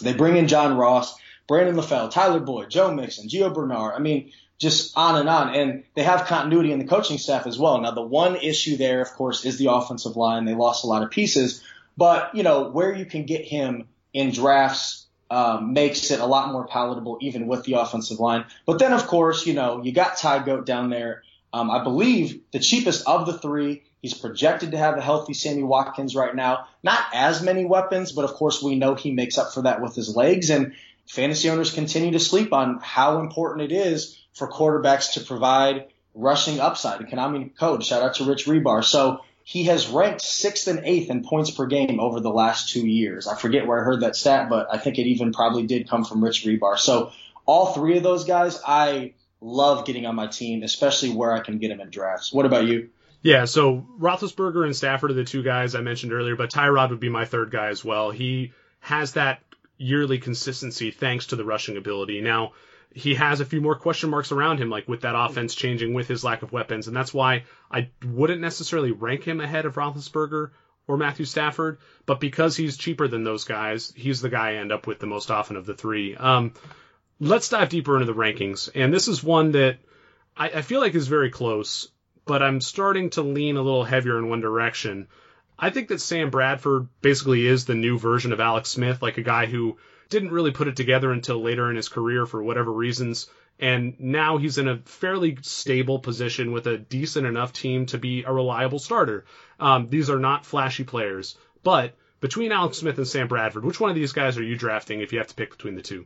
They 0.00 0.14
bring 0.14 0.36
in 0.36 0.48
John 0.48 0.76
Ross. 0.76 1.18
Brandon 1.48 1.74
LaFell, 1.74 2.10
Tyler 2.10 2.40
Boyd, 2.40 2.70
Joe 2.70 2.94
Mixon, 2.94 3.28
Gio 3.28 3.52
Bernard. 3.52 3.94
I 3.94 3.98
mean, 3.98 4.32
just 4.58 4.96
on 4.96 5.16
and 5.16 5.28
on. 5.28 5.54
And 5.54 5.84
they 5.94 6.02
have 6.02 6.26
continuity 6.26 6.72
in 6.72 6.78
the 6.78 6.84
coaching 6.84 7.18
staff 7.18 7.46
as 7.46 7.58
well. 7.58 7.80
Now, 7.80 7.90
the 7.90 8.02
one 8.02 8.36
issue 8.36 8.76
there, 8.76 9.02
of 9.02 9.10
course, 9.12 9.44
is 9.44 9.58
the 9.58 9.70
offensive 9.72 10.16
line. 10.16 10.44
They 10.44 10.54
lost 10.54 10.84
a 10.84 10.86
lot 10.86 11.02
of 11.02 11.10
pieces. 11.10 11.62
But, 11.96 12.34
you 12.34 12.42
know, 12.42 12.68
where 12.68 12.94
you 12.94 13.04
can 13.04 13.26
get 13.26 13.44
him 13.44 13.88
in 14.14 14.30
drafts 14.30 15.06
um, 15.30 15.72
makes 15.72 16.10
it 16.10 16.20
a 16.20 16.26
lot 16.26 16.52
more 16.52 16.66
palatable, 16.66 17.18
even 17.20 17.46
with 17.46 17.64
the 17.64 17.74
offensive 17.74 18.20
line. 18.20 18.44
But 18.64 18.78
then, 18.78 18.92
of 18.92 19.06
course, 19.06 19.46
you 19.46 19.54
know, 19.54 19.82
you 19.82 19.90
got 19.90 20.16
Ty 20.16 20.44
God 20.44 20.64
down 20.64 20.90
there. 20.90 21.22
Um, 21.52 21.70
I 21.70 21.82
believe 21.82 22.40
the 22.52 22.58
cheapest 22.58 23.06
of 23.06 23.26
the 23.26 23.38
three. 23.38 23.82
He's 24.00 24.14
projected 24.14 24.72
to 24.72 24.78
have 24.78 24.96
a 24.96 25.02
healthy 25.02 25.34
Sammy 25.34 25.62
Watkins 25.62 26.16
right 26.16 26.34
now. 26.34 26.66
Not 26.82 27.00
as 27.12 27.42
many 27.42 27.64
weapons, 27.64 28.12
but 28.12 28.24
of 28.24 28.32
course 28.34 28.62
we 28.62 28.74
know 28.74 28.94
he 28.94 29.12
makes 29.12 29.38
up 29.38 29.52
for 29.52 29.62
that 29.62 29.80
with 29.80 29.94
his 29.94 30.16
legs. 30.16 30.50
And 30.50 30.74
fantasy 31.06 31.50
owners 31.50 31.72
continue 31.72 32.12
to 32.12 32.18
sleep 32.18 32.52
on 32.52 32.80
how 32.82 33.20
important 33.20 33.70
it 33.70 33.74
is 33.74 34.18
for 34.32 34.50
quarterbacks 34.50 35.12
to 35.14 35.20
provide 35.20 35.88
rushing 36.14 36.58
upside. 36.58 37.00
And 37.00 37.08
Konami 37.08 37.56
code, 37.56 37.84
shout 37.84 38.02
out 38.02 38.14
to 38.14 38.24
Rich 38.24 38.46
Hribar. 38.46 38.82
So 38.82 39.20
he 39.44 39.64
has 39.64 39.88
ranked 39.88 40.22
sixth 40.22 40.68
and 40.68 40.80
eighth 40.84 41.10
in 41.10 41.24
points 41.24 41.50
per 41.50 41.66
game 41.66 42.00
over 42.00 42.20
the 42.20 42.30
last 42.30 42.70
two 42.70 42.86
years. 42.86 43.26
I 43.26 43.36
forget 43.36 43.66
where 43.66 43.80
I 43.80 43.84
heard 43.84 44.00
that 44.00 44.16
stat, 44.16 44.48
but 44.48 44.68
I 44.72 44.78
think 44.78 44.98
it 44.98 45.06
even 45.06 45.32
probably 45.32 45.66
did 45.66 45.88
come 45.88 46.04
from 46.04 46.24
Rich 46.24 46.44
Hribar. 46.44 46.78
So 46.78 47.12
all 47.44 47.72
three 47.72 47.96
of 47.96 48.02
those 48.02 48.24
guys, 48.24 48.60
I 48.66 49.14
love 49.42 49.84
getting 49.84 50.06
on 50.06 50.14
my 50.14 50.28
team, 50.28 50.62
especially 50.62 51.10
where 51.10 51.32
I 51.32 51.40
can 51.40 51.58
get 51.58 51.70
him 51.70 51.80
in 51.80 51.90
drafts. 51.90 52.32
What 52.32 52.46
about 52.46 52.66
you? 52.66 52.90
Yeah, 53.22 53.44
so 53.44 53.86
Roethlisberger 54.00 54.64
and 54.64 54.74
Stafford 54.74 55.10
are 55.10 55.14
the 55.14 55.24
two 55.24 55.42
guys 55.42 55.74
I 55.74 55.80
mentioned 55.80 56.12
earlier, 56.12 56.36
but 56.36 56.50
Tyrod 56.50 56.90
would 56.90 57.00
be 57.00 57.08
my 57.08 57.24
third 57.24 57.50
guy 57.50 57.68
as 57.68 57.84
well. 57.84 58.10
He 58.10 58.52
has 58.80 59.12
that 59.12 59.40
yearly 59.76 60.18
consistency 60.18 60.90
thanks 60.90 61.26
to 61.26 61.36
the 61.36 61.44
rushing 61.44 61.76
ability. 61.76 62.20
Now, 62.20 62.52
he 62.94 63.14
has 63.14 63.40
a 63.40 63.44
few 63.44 63.60
more 63.60 63.76
question 63.76 64.10
marks 64.10 64.32
around 64.32 64.58
him, 64.58 64.70
like 64.70 64.88
with 64.88 65.02
that 65.02 65.14
offense 65.16 65.54
changing 65.54 65.94
with 65.94 66.08
his 66.08 66.24
lack 66.24 66.42
of 66.42 66.52
weapons, 66.52 66.88
and 66.88 66.96
that's 66.96 67.14
why 67.14 67.44
I 67.70 67.90
wouldn't 68.04 68.40
necessarily 68.40 68.92
rank 68.92 69.24
him 69.24 69.40
ahead 69.40 69.66
of 69.66 69.76
Roethlisberger 69.76 70.50
or 70.88 70.96
Matthew 70.96 71.24
Stafford, 71.24 71.78
but 72.06 72.20
because 72.20 72.56
he's 72.56 72.76
cheaper 72.76 73.08
than 73.08 73.24
those 73.24 73.44
guys, 73.44 73.92
he's 73.96 74.20
the 74.20 74.28
guy 74.28 74.50
I 74.50 74.54
end 74.56 74.72
up 74.72 74.86
with 74.86 74.98
the 74.98 75.06
most 75.06 75.30
often 75.30 75.56
of 75.56 75.64
the 75.64 75.74
three. 75.74 76.16
Um, 76.16 76.54
let's 77.22 77.48
dive 77.48 77.68
deeper 77.68 77.94
into 77.94 78.12
the 78.12 78.18
rankings, 78.18 78.68
and 78.74 78.92
this 78.92 79.06
is 79.06 79.22
one 79.22 79.52
that 79.52 79.78
I, 80.36 80.48
I 80.48 80.62
feel 80.62 80.80
like 80.80 80.96
is 80.96 81.06
very 81.06 81.30
close, 81.30 81.88
but 82.24 82.42
I'm 82.42 82.60
starting 82.60 83.10
to 83.10 83.22
lean 83.22 83.56
a 83.56 83.62
little 83.62 83.84
heavier 83.84 84.18
in 84.18 84.28
one 84.28 84.40
direction. 84.40 85.06
I 85.56 85.70
think 85.70 85.88
that 85.88 86.00
Sam 86.00 86.30
Bradford 86.30 86.88
basically 87.00 87.46
is 87.46 87.64
the 87.64 87.76
new 87.76 87.96
version 87.96 88.32
of 88.32 88.40
Alex 88.40 88.70
Smith, 88.70 89.02
like 89.02 89.18
a 89.18 89.22
guy 89.22 89.46
who 89.46 89.78
didn't 90.08 90.32
really 90.32 90.50
put 90.50 90.66
it 90.66 90.74
together 90.74 91.12
until 91.12 91.40
later 91.40 91.70
in 91.70 91.76
his 91.76 91.88
career 91.88 92.26
for 92.26 92.42
whatever 92.42 92.72
reasons. 92.72 93.28
And 93.60 94.00
now 94.00 94.38
he's 94.38 94.58
in 94.58 94.66
a 94.66 94.78
fairly 94.78 95.38
stable 95.42 96.00
position 96.00 96.50
with 96.50 96.66
a 96.66 96.76
decent 96.76 97.26
enough 97.26 97.52
team 97.52 97.86
to 97.86 97.98
be 97.98 98.24
a 98.24 98.32
reliable 98.32 98.80
starter. 98.80 99.26
Um, 99.60 99.88
these 99.88 100.10
are 100.10 100.18
not 100.18 100.44
flashy 100.44 100.82
players, 100.82 101.36
but 101.62 101.94
between 102.18 102.50
Alex 102.50 102.78
Smith 102.78 102.98
and 102.98 103.06
Sam 103.06 103.28
Bradford, 103.28 103.64
which 103.64 103.78
one 103.78 103.90
of 103.90 103.96
these 103.96 104.12
guys 104.12 104.38
are 104.38 104.42
you 104.42 104.56
drafting 104.56 105.00
if 105.00 105.12
you 105.12 105.18
have 105.18 105.28
to 105.28 105.34
pick 105.36 105.50
between 105.50 105.76
the 105.76 105.82
two? 105.82 106.04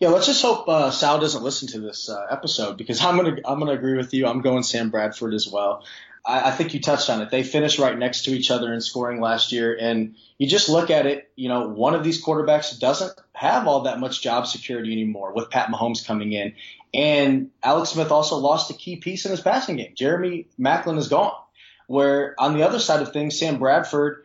Yeah, 0.00 0.08
let's 0.08 0.26
just 0.26 0.42
hope 0.42 0.68
uh, 0.68 0.90
Sal 0.90 1.20
doesn't 1.20 1.42
listen 1.42 1.68
to 1.68 1.80
this 1.80 2.08
uh, 2.08 2.26
episode 2.30 2.76
because 2.76 3.02
I'm 3.02 3.16
gonna 3.16 3.36
I'm 3.44 3.58
gonna 3.58 3.72
agree 3.72 3.96
with 3.96 4.12
you. 4.12 4.26
I'm 4.26 4.40
going 4.40 4.62
Sam 4.62 4.90
Bradford 4.90 5.34
as 5.34 5.48
well. 5.48 5.84
I, 6.26 6.48
I 6.48 6.50
think 6.50 6.74
you 6.74 6.80
touched 6.80 7.08
on 7.10 7.22
it. 7.22 7.30
They 7.30 7.44
finished 7.44 7.78
right 7.78 7.96
next 7.96 8.24
to 8.24 8.32
each 8.32 8.50
other 8.50 8.72
in 8.72 8.80
scoring 8.80 9.20
last 9.20 9.52
year, 9.52 9.76
and 9.78 10.16
you 10.36 10.48
just 10.48 10.68
look 10.68 10.90
at 10.90 11.06
it. 11.06 11.30
You 11.36 11.48
know, 11.48 11.68
one 11.68 11.94
of 11.94 12.02
these 12.02 12.24
quarterbacks 12.24 12.78
doesn't 12.78 13.12
have 13.34 13.68
all 13.68 13.82
that 13.82 14.00
much 14.00 14.20
job 14.20 14.48
security 14.48 14.92
anymore 14.92 15.32
with 15.32 15.50
Pat 15.50 15.68
Mahomes 15.68 16.04
coming 16.04 16.32
in, 16.32 16.54
and 16.92 17.50
Alex 17.62 17.90
Smith 17.90 18.10
also 18.10 18.36
lost 18.36 18.70
a 18.70 18.74
key 18.74 18.96
piece 18.96 19.24
in 19.26 19.30
his 19.30 19.40
passing 19.40 19.76
game. 19.76 19.92
Jeremy 19.94 20.48
Maclin 20.58 20.98
is 20.98 21.08
gone. 21.08 21.32
Where 21.86 22.34
on 22.38 22.54
the 22.54 22.66
other 22.66 22.78
side 22.78 23.02
of 23.02 23.12
things, 23.12 23.38
Sam 23.38 23.58
Bradford 23.58 24.23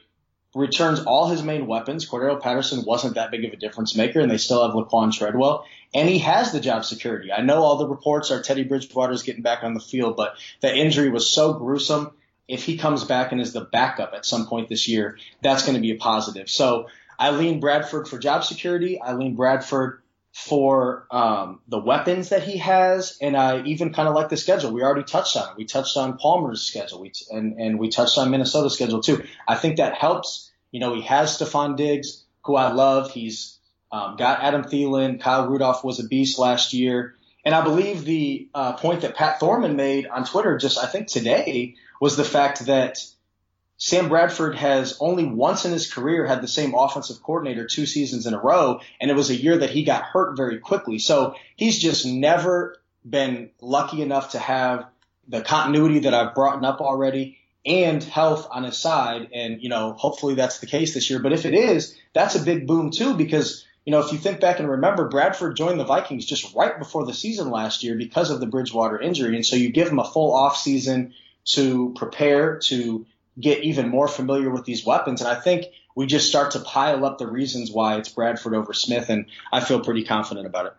returns 0.55 1.01
all 1.01 1.27
his 1.27 1.43
main 1.43 1.67
weapons. 1.67 2.09
Cordarrelle 2.09 2.41
Patterson 2.41 2.83
wasn't 2.85 3.15
that 3.15 3.31
big 3.31 3.45
of 3.45 3.53
a 3.53 3.57
difference 3.57 3.95
maker, 3.95 4.19
and 4.19 4.31
they 4.31 4.37
still 4.37 4.65
have 4.65 4.75
Laquan 4.75 5.13
Treadwell, 5.13 5.65
and 5.93 6.09
he 6.09 6.19
has 6.19 6.51
the 6.51 6.59
job 6.59 6.85
security. 6.85 7.31
I 7.31 7.41
know 7.41 7.61
all 7.61 7.77
the 7.77 7.87
reports 7.87 8.31
are 8.31 8.41
Teddy 8.41 8.63
Bridgewater's 8.63 9.23
getting 9.23 9.43
back 9.43 9.63
on 9.63 9.73
the 9.73 9.79
field, 9.79 10.15
but 10.17 10.35
that 10.61 10.75
injury 10.75 11.09
was 11.09 11.29
so 11.29 11.53
gruesome. 11.53 12.11
If 12.47 12.63
he 12.63 12.77
comes 12.77 13.03
back 13.03 13.31
and 13.31 13.39
is 13.39 13.53
the 13.53 13.61
backup 13.61 14.13
at 14.13 14.25
some 14.25 14.47
point 14.47 14.69
this 14.69 14.87
year, 14.87 15.19
that's 15.41 15.63
going 15.63 15.75
to 15.75 15.81
be 15.81 15.91
a 15.91 15.97
positive. 15.97 16.49
So 16.49 16.87
I 17.19 17.31
lean 17.31 17.59
Bradford 17.59 18.07
for 18.07 18.17
job 18.17 18.43
security. 18.43 18.99
I 18.99 19.13
lean 19.13 19.35
Bradford 19.35 19.98
for 20.31 21.07
um, 21.11 21.59
the 21.67 21.79
weapons 21.79 22.29
that 22.29 22.43
he 22.43 22.57
has, 22.57 23.17
and 23.21 23.35
I 23.35 23.61
even 23.63 23.93
kind 23.93 24.07
of 24.07 24.15
like 24.15 24.29
the 24.29 24.37
schedule. 24.37 24.71
We 24.71 24.83
already 24.83 25.03
touched 25.03 25.35
on 25.35 25.49
it. 25.49 25.57
We 25.57 25.65
touched 25.65 25.97
on 25.97 26.17
Palmer's 26.17 26.61
schedule, 26.61 27.01
we 27.01 27.09
t- 27.09 27.25
and 27.31 27.59
and 27.59 27.79
we 27.79 27.89
touched 27.89 28.17
on 28.17 28.29
Minnesota's 28.29 28.73
schedule 28.73 29.01
too. 29.01 29.23
I 29.47 29.55
think 29.55 29.77
that 29.77 29.95
helps. 29.95 30.51
You 30.71 30.79
know, 30.79 30.93
he 30.93 31.01
has 31.01 31.37
Stefon 31.37 31.75
Diggs, 31.75 32.23
who 32.43 32.55
I 32.55 32.71
love. 32.71 33.11
He's 33.11 33.57
um, 33.91 34.17
got 34.17 34.41
Adam 34.43 34.63
Thielen. 34.63 35.19
Kyle 35.19 35.47
Rudolph 35.47 35.83
was 35.83 35.99
a 35.99 36.07
beast 36.07 36.37
last 36.37 36.73
year, 36.73 37.15
and 37.43 37.55
I 37.55 37.61
believe 37.61 38.05
the 38.05 38.49
uh, 38.53 38.73
point 38.73 39.01
that 39.01 39.15
Pat 39.15 39.39
Thorman 39.39 39.75
made 39.75 40.05
on 40.05 40.25
Twitter 40.25 40.57
just 40.57 40.77
I 40.77 40.85
think 40.85 41.07
today 41.07 41.75
was 41.99 42.15
the 42.15 42.23
fact 42.23 42.67
that 42.67 43.03
Sam 43.81 44.09
Bradford 44.09 44.55
has 44.55 44.97
only 44.99 45.23
once 45.23 45.63
in 45.63 45.71
his 45.71 45.91
career 45.91 46.25
had 46.25 46.41
the 46.41 46.49
same 46.49 46.75
offensive 46.75 47.23
coordinator 47.23 47.65
two 47.65 47.85
seasons 47.85 48.27
in 48.27 48.33
a 48.33 48.39
row, 48.39 48.81
and 48.99 49.09
it 49.09 49.15
was 49.15 49.29
a 49.29 49.35
year 49.35 49.57
that 49.59 49.69
he 49.69 49.83
got 49.83 50.03
hurt 50.03 50.35
very 50.35 50.59
quickly. 50.59 50.99
So 50.99 51.35
he's 51.55 51.79
just 51.79 52.05
never 52.05 52.75
been 53.09 53.51
lucky 53.61 54.01
enough 54.01 54.31
to 54.31 54.39
have 54.39 54.85
the 55.29 55.41
continuity 55.41 55.99
that 55.99 56.13
I've 56.13 56.35
brought 56.35 56.63
up 56.65 56.81
already 56.81 57.37
and 57.65 58.03
health 58.03 58.49
on 58.51 58.65
his 58.65 58.77
side. 58.77 59.29
And, 59.33 59.63
you 59.63 59.69
know, 59.69 59.93
hopefully 59.93 60.35
that's 60.35 60.59
the 60.59 60.67
case 60.67 60.93
this 60.93 61.09
year. 61.09 61.19
But 61.19 61.31
if 61.31 61.45
it 61.45 61.53
is, 61.53 61.95
that's 62.11 62.35
a 62.35 62.43
big 62.43 62.67
boom 62.67 62.91
too, 62.91 63.13
because, 63.13 63.65
you 63.85 63.91
know, 63.91 64.01
if 64.01 64.11
you 64.11 64.17
think 64.17 64.41
back 64.41 64.59
and 64.59 64.69
remember, 64.69 65.07
Bradford 65.07 65.55
joined 65.55 65.79
the 65.79 65.85
Vikings 65.85 66.25
just 66.25 66.53
right 66.53 66.77
before 66.77 67.05
the 67.05 67.13
season 67.13 67.49
last 67.49 67.81
year 67.81 67.95
because 67.95 68.29
of 68.29 68.41
the 68.41 68.45
Bridgewater 68.45 68.99
injury. 68.99 69.35
And 69.35 69.45
so 69.45 69.55
you 69.55 69.71
give 69.71 69.87
him 69.87 69.99
a 69.99 70.03
full 70.03 70.33
off 70.33 70.57
season 70.57 71.13
to 71.45 71.93
prepare, 71.95 72.57
to 72.57 73.05
get 73.39 73.63
even 73.63 73.89
more 73.89 74.07
familiar 74.07 74.49
with 74.49 74.65
these 74.65 74.85
weapons. 74.85 75.21
And 75.21 75.29
I 75.29 75.35
think 75.35 75.65
we 75.95 76.05
just 76.05 76.27
start 76.27 76.51
to 76.51 76.59
pile 76.59 77.05
up 77.05 77.17
the 77.17 77.27
reasons 77.27 77.71
why 77.71 77.97
it's 77.97 78.09
Bradford 78.09 78.53
over 78.53 78.73
Smith, 78.73 79.09
and 79.09 79.25
I 79.51 79.61
feel 79.61 79.79
pretty 79.79 80.03
confident 80.03 80.45
about 80.45 80.67
it. 80.67 80.73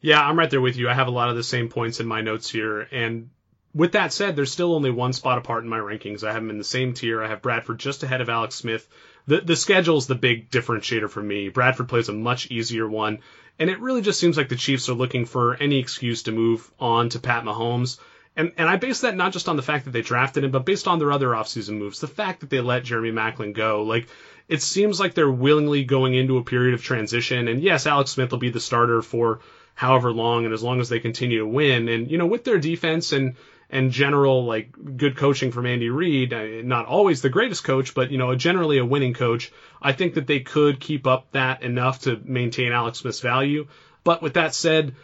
Yeah, 0.00 0.20
I'm 0.20 0.38
right 0.38 0.50
there 0.50 0.60
with 0.60 0.76
you. 0.76 0.88
I 0.88 0.94
have 0.94 1.08
a 1.08 1.12
lot 1.12 1.30
of 1.30 1.36
the 1.36 1.42
same 1.42 1.68
points 1.68 2.00
in 2.00 2.06
my 2.06 2.20
notes 2.20 2.50
here. 2.50 2.80
And 2.80 3.30
with 3.74 3.92
that 3.92 4.12
said, 4.12 4.36
there's 4.36 4.52
still 4.52 4.74
only 4.74 4.90
one 4.90 5.12
spot 5.12 5.38
apart 5.38 5.64
in 5.64 5.70
my 5.70 5.78
rankings. 5.78 6.22
I 6.22 6.32
have 6.32 6.42
them 6.42 6.50
in 6.50 6.58
the 6.58 6.64
same 6.64 6.94
tier. 6.94 7.22
I 7.22 7.28
have 7.28 7.42
Bradford 7.42 7.78
just 7.78 8.02
ahead 8.02 8.20
of 8.20 8.28
Alex 8.28 8.54
Smith. 8.54 8.86
The 9.26 9.40
the 9.40 9.56
schedule's 9.56 10.06
the 10.06 10.14
big 10.14 10.50
differentiator 10.50 11.08
for 11.08 11.22
me. 11.22 11.48
Bradford 11.48 11.88
plays 11.88 12.08
a 12.08 12.12
much 12.12 12.50
easier 12.50 12.86
one, 12.86 13.20
and 13.58 13.70
it 13.70 13.80
really 13.80 14.02
just 14.02 14.20
seems 14.20 14.36
like 14.36 14.48
the 14.48 14.56
Chiefs 14.56 14.88
are 14.88 14.94
looking 14.94 15.24
for 15.24 15.54
any 15.54 15.78
excuse 15.78 16.24
to 16.24 16.32
move 16.32 16.70
on 16.78 17.08
to 17.10 17.18
Pat 17.18 17.44
Mahomes. 17.44 17.98
And 18.36 18.52
and 18.56 18.68
I 18.68 18.76
base 18.76 19.02
that 19.02 19.16
not 19.16 19.32
just 19.32 19.48
on 19.48 19.56
the 19.56 19.62
fact 19.62 19.84
that 19.84 19.92
they 19.92 20.02
drafted 20.02 20.44
him, 20.44 20.50
but 20.50 20.66
based 20.66 20.88
on 20.88 20.98
their 20.98 21.12
other 21.12 21.28
offseason 21.28 21.78
moves. 21.78 22.00
The 22.00 22.08
fact 22.08 22.40
that 22.40 22.50
they 22.50 22.60
let 22.60 22.84
Jeremy 22.84 23.12
Maclin 23.12 23.54
go, 23.54 23.82
like 23.82 24.08
it 24.48 24.60
seems 24.60 25.00
like 25.00 25.14
they're 25.14 25.30
willingly 25.30 25.84
going 25.84 26.14
into 26.14 26.38
a 26.38 26.44
period 26.44 26.74
of 26.74 26.82
transition. 26.82 27.48
And 27.48 27.62
yes, 27.62 27.86
Alex 27.86 28.10
Smith 28.10 28.30
will 28.30 28.38
be 28.38 28.50
the 28.50 28.60
starter 28.60 29.02
for 29.02 29.40
however 29.74 30.12
long, 30.12 30.44
and 30.44 30.54
as 30.54 30.62
long 30.62 30.80
as 30.80 30.88
they 30.88 31.00
continue 31.00 31.38
to 31.38 31.46
win. 31.46 31.88
And 31.88 32.10
you 32.10 32.18
know, 32.18 32.26
with 32.26 32.44
their 32.44 32.58
defense 32.58 33.12
and 33.12 33.36
and 33.70 33.90
general 33.90 34.44
like 34.44 34.72
good 34.96 35.16
coaching 35.16 35.52
from 35.52 35.66
Andy 35.66 35.88
Reid, 35.88 36.32
uh, 36.32 36.62
not 36.62 36.86
always 36.86 37.22
the 37.22 37.30
greatest 37.30 37.64
coach, 37.64 37.94
but 37.94 38.10
you 38.10 38.18
know, 38.18 38.34
generally 38.34 38.78
a 38.78 38.84
winning 38.84 39.14
coach. 39.14 39.52
I 39.80 39.92
think 39.92 40.14
that 40.14 40.26
they 40.26 40.40
could 40.40 40.80
keep 40.80 41.06
up 41.06 41.30
that 41.32 41.62
enough 41.62 42.00
to 42.00 42.20
maintain 42.24 42.72
Alex 42.72 42.98
Smith's 42.98 43.20
value. 43.20 43.68
But 44.02 44.22
with 44.22 44.34
that 44.34 44.54
said, 44.54 44.94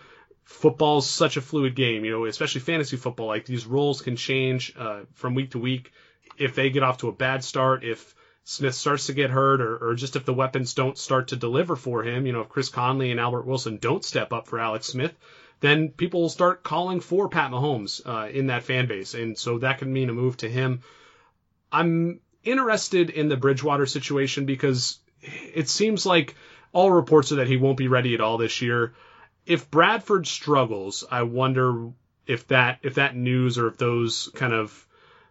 football's 0.51 1.09
such 1.09 1.37
a 1.37 1.41
fluid 1.41 1.77
game, 1.77 2.05
you 2.05 2.11
know, 2.11 2.27
especially 2.27 2.61
fantasy 2.61 2.97
football. 2.97 3.29
Like 3.29 3.47
these 3.47 3.67
roles 3.67 4.03
can 4.03 4.17
change 4.17 4.75
uh, 4.77 5.03
from 5.15 5.35
week 5.35 5.53
to 5.53 5.59
week. 5.59 5.93
If 6.37 6.57
they 6.57 6.71
get 6.71 6.83
off 6.83 6.99
to 6.99 7.09
a 7.09 7.13
bad 7.13 7.45
start, 7.45 7.85
if 7.85 8.15
Smith 8.45 8.75
starts 8.75 9.07
to 9.07 9.15
get 9.15 9.31
hurt, 9.31 9.61
or, 9.61 9.77
or 9.77 9.95
just 9.95 10.17
if 10.17 10.25
the 10.25 10.35
weapons 10.35 10.75
don't 10.75 10.99
start 10.99 11.29
to 11.29 11.37
deliver 11.37 11.77
for 11.77 12.03
him, 12.03 12.27
you 12.27 12.33
know, 12.33 12.41
if 12.41 12.49
Chris 12.49 12.69
Conley 12.69 13.13
and 13.13 13.21
Albert 13.21 13.47
Wilson 13.47 13.79
don't 13.79 14.05
step 14.05 14.33
up 14.33 14.49
for 14.49 14.59
Alex 14.59 14.87
Smith, 14.87 15.15
then 15.61 15.91
people 15.91 16.23
will 16.23 16.29
start 16.29 16.65
calling 16.65 17.01
for 17.01 17.29
Pat 17.29 17.53
Mahomes 17.53 18.01
uh, 18.05 18.29
in 18.29 18.49
that 18.49 18.65
fan 18.65 18.89
base, 18.89 19.15
and 19.15 19.39
so 19.39 19.59
that 19.59 19.79
could 19.79 19.89
mean 19.89 20.11
a 20.11 20.13
move 20.13 20.37
to 20.39 20.49
him. 20.49 20.83
I'm 21.71 22.21
interested 22.43 23.11
in 23.11 23.29
the 23.29 23.37
Bridgewater 23.37 23.87
situation 23.87 24.47
because 24.47 24.99
it 25.23 25.69
seems 25.69 26.05
like 26.05 26.35
all 26.73 26.91
reports 26.91 27.31
are 27.31 27.37
that 27.37 27.47
he 27.47 27.57
won't 27.57 27.79
be 27.79 27.89
ready 27.89 28.15
at 28.15 28.21
all 28.21 28.37
this 28.37 28.61
year 28.61 28.95
if 29.51 29.69
Bradford 29.69 30.29
struggles, 30.29 31.03
I 31.11 31.25
wonder 31.25 31.91
if 32.25 32.47
that 32.49 32.79
if 32.83 32.95
that 32.95 33.17
news 33.17 33.59
or 33.59 33.67
if 33.67 33.79
those 33.79 34.31
kind 34.37 34.53
of 34.53 34.87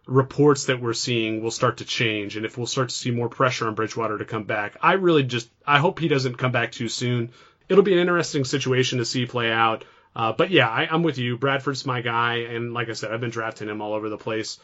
reports 0.06 0.66
that 0.66 0.78
we're 0.78 0.92
seeing 0.92 1.42
will 1.42 1.50
start 1.50 1.78
to 1.78 1.86
change 1.86 2.36
and 2.36 2.44
if 2.44 2.58
we'll 2.58 2.66
start 2.66 2.90
to 2.90 2.94
see 2.94 3.10
more 3.10 3.30
pressure 3.30 3.66
on 3.66 3.74
Bridgewater 3.74 4.18
to 4.18 4.26
come 4.26 4.44
back. 4.44 4.76
I 4.82 4.94
really 4.94 5.22
just 5.22 5.48
I 5.66 5.78
hope 5.78 5.98
he 5.98 6.08
doesn't 6.08 6.36
come 6.36 6.52
back 6.52 6.70
too 6.70 6.88
soon. 6.88 7.30
It'll 7.70 7.82
be 7.82 7.94
an 7.94 7.98
interesting 7.98 8.44
situation 8.44 8.98
to 8.98 9.06
see 9.06 9.24
play 9.24 9.50
out. 9.50 9.86
Uh, 10.14 10.32
but 10.32 10.50
yeah, 10.50 10.68
I, 10.68 10.86
I'm 10.90 11.02
with 11.02 11.16
you. 11.16 11.38
Bradford's 11.38 11.86
my 11.86 12.02
guy, 12.02 12.40
and 12.50 12.74
like 12.74 12.90
I 12.90 12.92
said, 12.92 13.12
I've 13.12 13.22
been 13.22 13.30
drafting 13.30 13.68
him 13.68 13.80
all 13.80 13.94
over 13.94 14.10
the 14.10 14.18
place. 14.18 14.58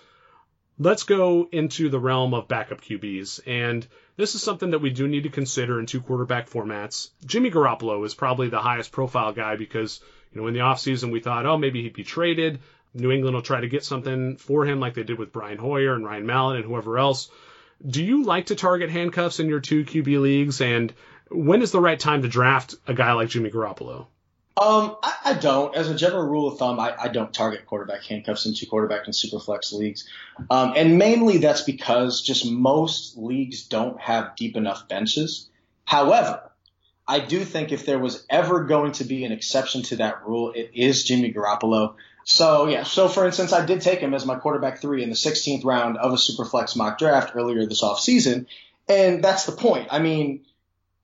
Let's 0.78 1.04
go 1.04 1.48
into 1.50 1.88
the 1.88 2.00
realm 2.00 2.34
of 2.34 2.46
backup 2.46 2.82
QBs. 2.82 3.40
And 3.46 3.86
this 4.16 4.34
is 4.34 4.42
something 4.42 4.70
that 4.70 4.80
we 4.80 4.90
do 4.90 5.06
need 5.06 5.24
to 5.24 5.28
consider 5.28 5.78
in 5.78 5.86
two 5.86 6.00
quarterback 6.00 6.48
formats. 6.48 7.10
Jimmy 7.24 7.50
Garoppolo 7.50 8.04
is 8.04 8.14
probably 8.14 8.48
the 8.48 8.60
highest 8.60 8.92
profile 8.92 9.32
guy 9.32 9.56
because, 9.56 10.00
you 10.32 10.40
know, 10.40 10.46
in 10.46 10.54
the 10.54 10.60
offseason 10.60 11.12
we 11.12 11.20
thought, 11.20 11.46
oh, 11.46 11.58
maybe 11.58 11.82
he'd 11.82 11.92
be 11.92 12.04
traded. 12.04 12.60
New 12.94 13.10
England 13.10 13.34
will 13.34 13.42
try 13.42 13.60
to 13.60 13.68
get 13.68 13.84
something 13.84 14.36
for 14.36 14.64
him 14.64 14.80
like 14.80 14.94
they 14.94 15.02
did 15.02 15.18
with 15.18 15.32
Brian 15.32 15.58
Hoyer 15.58 15.94
and 15.94 16.04
Ryan 16.04 16.24
Mallett 16.24 16.56
and 16.56 16.64
whoever 16.64 16.98
else. 16.98 17.30
Do 17.86 18.02
you 18.02 18.24
like 18.24 18.46
to 18.46 18.54
target 18.54 18.88
handcuffs 18.88 19.38
in 19.38 19.48
your 19.48 19.60
two 19.60 19.84
QB 19.84 20.20
leagues? 20.20 20.62
And 20.62 20.94
when 21.30 21.60
is 21.60 21.72
the 21.72 21.80
right 21.80 22.00
time 22.00 22.22
to 22.22 22.28
draft 22.28 22.74
a 22.86 22.94
guy 22.94 23.12
like 23.12 23.28
Jimmy 23.28 23.50
Garoppolo? 23.50 24.06
Um, 24.58 24.96
I, 25.02 25.14
I, 25.26 25.34
don't. 25.34 25.74
As 25.76 25.90
a 25.90 25.94
general 25.94 26.26
rule 26.26 26.48
of 26.48 26.58
thumb, 26.58 26.80
I, 26.80 26.94
I, 26.98 27.08
don't 27.08 27.32
target 27.32 27.66
quarterback 27.66 28.04
handcuffs 28.04 28.46
in 28.46 28.54
two 28.54 28.66
quarterback 28.66 29.04
and 29.04 29.12
superflex 29.12 29.70
leagues. 29.70 30.08
Um, 30.48 30.72
and 30.74 30.96
mainly 30.96 31.36
that's 31.36 31.60
because 31.60 32.22
just 32.22 32.50
most 32.50 33.18
leagues 33.18 33.64
don't 33.64 34.00
have 34.00 34.34
deep 34.34 34.56
enough 34.56 34.88
benches. 34.88 35.50
However, 35.84 36.50
I 37.06 37.20
do 37.20 37.44
think 37.44 37.70
if 37.70 37.84
there 37.84 37.98
was 37.98 38.24
ever 38.30 38.64
going 38.64 38.92
to 38.92 39.04
be 39.04 39.24
an 39.24 39.32
exception 39.32 39.82
to 39.84 39.96
that 39.96 40.26
rule, 40.26 40.52
it 40.52 40.70
is 40.72 41.04
Jimmy 41.04 41.34
Garoppolo. 41.34 41.94
So 42.24 42.66
yeah, 42.66 42.82
so 42.82 43.08
for 43.08 43.26
instance, 43.26 43.52
I 43.52 43.64
did 43.64 43.82
take 43.82 44.00
him 44.00 44.14
as 44.14 44.26
my 44.26 44.36
quarterback 44.36 44.80
three 44.80 45.02
in 45.02 45.10
the 45.10 45.16
16th 45.16 45.64
round 45.64 45.98
of 45.98 46.12
a 46.12 46.16
superflex 46.16 46.76
mock 46.76 46.98
draft 46.98 47.36
earlier 47.36 47.66
this 47.66 47.82
offseason. 47.82 48.46
And 48.88 49.22
that's 49.22 49.44
the 49.44 49.52
point. 49.52 49.88
I 49.90 50.00
mean, 50.00 50.44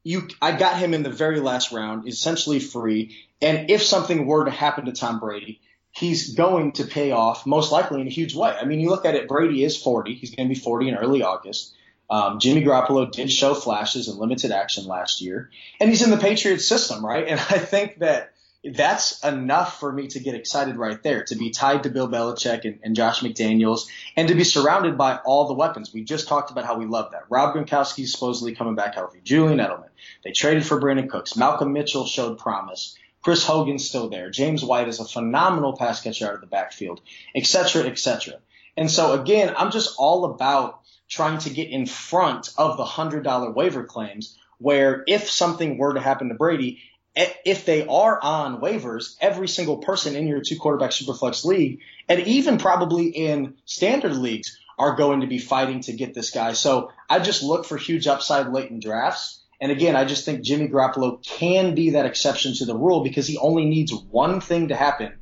you, 0.04 0.28
I 0.40 0.52
got 0.52 0.78
him 0.78 0.94
in 0.94 1.04
the 1.04 1.10
very 1.10 1.38
last 1.38 1.70
round, 1.70 2.08
essentially 2.08 2.58
free. 2.58 3.16
And 3.42 3.70
if 3.70 3.82
something 3.82 4.26
were 4.26 4.44
to 4.44 4.50
happen 4.50 4.86
to 4.86 4.92
Tom 4.92 5.18
Brady, 5.18 5.60
he's 5.90 6.34
going 6.34 6.72
to 6.72 6.84
pay 6.84 7.10
off 7.10 7.44
most 7.44 7.72
likely 7.72 8.00
in 8.00 8.06
a 8.06 8.10
huge 8.10 8.34
way. 8.34 8.56
I 8.58 8.64
mean, 8.64 8.80
you 8.80 8.88
look 8.88 9.04
at 9.04 9.14
it, 9.14 9.28
Brady 9.28 9.64
is 9.64 9.76
40. 9.76 10.14
He's 10.14 10.34
going 10.34 10.48
to 10.48 10.54
be 10.54 10.58
40 10.58 10.88
in 10.88 10.94
early 10.94 11.22
August. 11.22 11.74
Um, 12.08 12.38
Jimmy 12.38 12.62
Garoppolo 12.62 13.10
did 13.10 13.32
show 13.32 13.54
flashes 13.54 14.08
in 14.08 14.18
limited 14.18 14.52
action 14.52 14.86
last 14.86 15.22
year, 15.22 15.50
and 15.80 15.88
he's 15.88 16.02
in 16.02 16.10
the 16.10 16.18
Patriots 16.18 16.66
system, 16.66 17.04
right? 17.04 17.26
And 17.26 17.40
I 17.50 17.58
think 17.58 17.98
that 17.98 18.32
that's 18.64 19.24
enough 19.24 19.80
for 19.80 19.90
me 19.90 20.06
to 20.08 20.20
get 20.20 20.34
excited 20.34 20.76
right 20.76 21.02
there, 21.02 21.24
to 21.24 21.34
be 21.34 21.50
tied 21.50 21.82
to 21.82 21.90
Bill 21.90 22.08
Belichick 22.08 22.64
and, 22.64 22.78
and 22.82 22.94
Josh 22.94 23.20
McDaniels, 23.20 23.88
and 24.16 24.28
to 24.28 24.34
be 24.34 24.44
surrounded 24.44 24.96
by 24.96 25.16
all 25.24 25.48
the 25.48 25.54
weapons. 25.54 25.92
We 25.92 26.04
just 26.04 26.28
talked 26.28 26.50
about 26.50 26.64
how 26.64 26.76
we 26.76 26.86
love 26.86 27.12
that. 27.12 27.24
Rob 27.28 27.56
Gronkowski's 27.56 28.12
supposedly 28.12 28.54
coming 28.54 28.76
back 28.76 28.94
healthy. 28.94 29.20
Julian 29.24 29.58
Edelman. 29.58 29.88
They 30.22 30.32
traded 30.32 30.64
for 30.64 30.80
Brandin 30.80 31.08
Cooks. 31.08 31.36
Malcolm 31.36 31.72
Mitchell 31.72 32.06
showed 32.06 32.38
promise. 32.38 32.96
Chris 33.22 33.44
Hogan's 33.44 33.88
still 33.88 34.08
there. 34.08 34.30
James 34.30 34.64
White 34.64 34.88
is 34.88 35.00
a 35.00 35.04
phenomenal 35.04 35.76
pass 35.76 36.02
catcher 36.02 36.26
out 36.26 36.34
of 36.34 36.40
the 36.40 36.46
backfield, 36.46 37.00
et 37.34 37.46
cetera, 37.46 37.84
et 37.84 37.98
cetera. 37.98 38.34
And 38.76 38.90
so 38.90 39.20
again, 39.20 39.54
I'm 39.56 39.70
just 39.70 39.94
all 39.98 40.24
about 40.24 40.80
trying 41.08 41.38
to 41.38 41.50
get 41.50 41.68
in 41.68 41.86
front 41.86 42.50
of 42.56 42.76
the 42.76 42.84
hundred 42.84 43.22
dollar 43.24 43.50
waiver 43.50 43.84
claims 43.84 44.38
where 44.58 45.04
if 45.06 45.28
something 45.30 45.76
were 45.76 45.94
to 45.94 46.00
happen 46.00 46.28
to 46.28 46.34
Brady, 46.34 46.80
if 47.14 47.66
they 47.66 47.86
are 47.86 48.18
on 48.22 48.60
waivers, 48.60 49.16
every 49.20 49.48
single 49.48 49.78
person 49.78 50.16
in 50.16 50.26
your 50.26 50.40
two 50.40 50.56
quarterback 50.56 50.90
superflex 50.90 51.44
league, 51.44 51.80
and 52.08 52.20
even 52.20 52.58
probably 52.58 53.08
in 53.08 53.54
standard 53.66 54.16
leagues, 54.16 54.58
are 54.78 54.96
going 54.96 55.20
to 55.20 55.26
be 55.26 55.38
fighting 55.38 55.80
to 55.82 55.92
get 55.92 56.14
this 56.14 56.30
guy. 56.30 56.54
So 56.54 56.90
I 57.08 57.18
just 57.18 57.42
look 57.42 57.66
for 57.66 57.76
huge 57.76 58.06
upside 58.06 58.48
late 58.48 58.70
in 58.70 58.80
drafts. 58.80 59.41
And 59.62 59.70
again, 59.70 59.94
I 59.94 60.04
just 60.04 60.24
think 60.24 60.42
Jimmy 60.42 60.66
Garoppolo 60.66 61.24
can 61.24 61.76
be 61.76 61.90
that 61.90 62.04
exception 62.04 62.52
to 62.54 62.64
the 62.64 62.76
rule 62.76 63.04
because 63.04 63.28
he 63.28 63.38
only 63.38 63.64
needs 63.64 63.94
one 63.94 64.40
thing 64.40 64.68
to 64.68 64.74
happen 64.74 65.12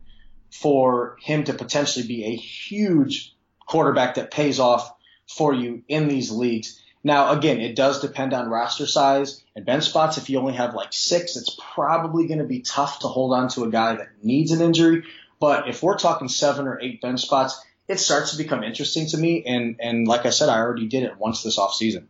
for 0.50 1.18
him 1.20 1.44
to 1.44 1.52
potentially 1.52 2.06
be 2.06 2.24
a 2.24 2.34
huge 2.34 3.36
quarterback 3.66 4.14
that 4.14 4.30
pays 4.30 4.58
off 4.58 4.90
for 5.28 5.52
you 5.52 5.82
in 5.88 6.08
these 6.08 6.30
leagues. 6.30 6.82
Now, 7.04 7.32
again, 7.32 7.60
it 7.60 7.76
does 7.76 8.00
depend 8.00 8.32
on 8.32 8.48
roster 8.48 8.86
size 8.86 9.44
and 9.54 9.66
bench 9.66 9.84
spots. 9.84 10.16
If 10.16 10.30
you 10.30 10.38
only 10.38 10.54
have 10.54 10.72
like 10.72 10.94
six, 10.94 11.36
it's 11.36 11.54
probably 11.74 12.26
going 12.26 12.38
to 12.38 12.46
be 12.46 12.60
tough 12.60 13.00
to 13.00 13.08
hold 13.08 13.34
on 13.34 13.48
to 13.50 13.64
a 13.64 13.70
guy 13.70 13.96
that 13.96 14.08
needs 14.22 14.52
an 14.52 14.62
injury. 14.62 15.04
But 15.38 15.68
if 15.68 15.82
we're 15.82 15.98
talking 15.98 16.28
seven 16.28 16.66
or 16.66 16.80
eight 16.80 17.02
bench 17.02 17.20
spots, 17.20 17.62
it 17.88 18.00
starts 18.00 18.30
to 18.30 18.38
become 18.38 18.62
interesting 18.62 19.06
to 19.08 19.18
me. 19.18 19.44
And, 19.44 19.76
and 19.80 20.08
like 20.08 20.24
I 20.24 20.30
said, 20.30 20.48
I 20.48 20.60
already 20.60 20.88
did 20.88 21.02
it 21.02 21.18
once 21.18 21.42
this 21.42 21.58
offseason. 21.58 22.06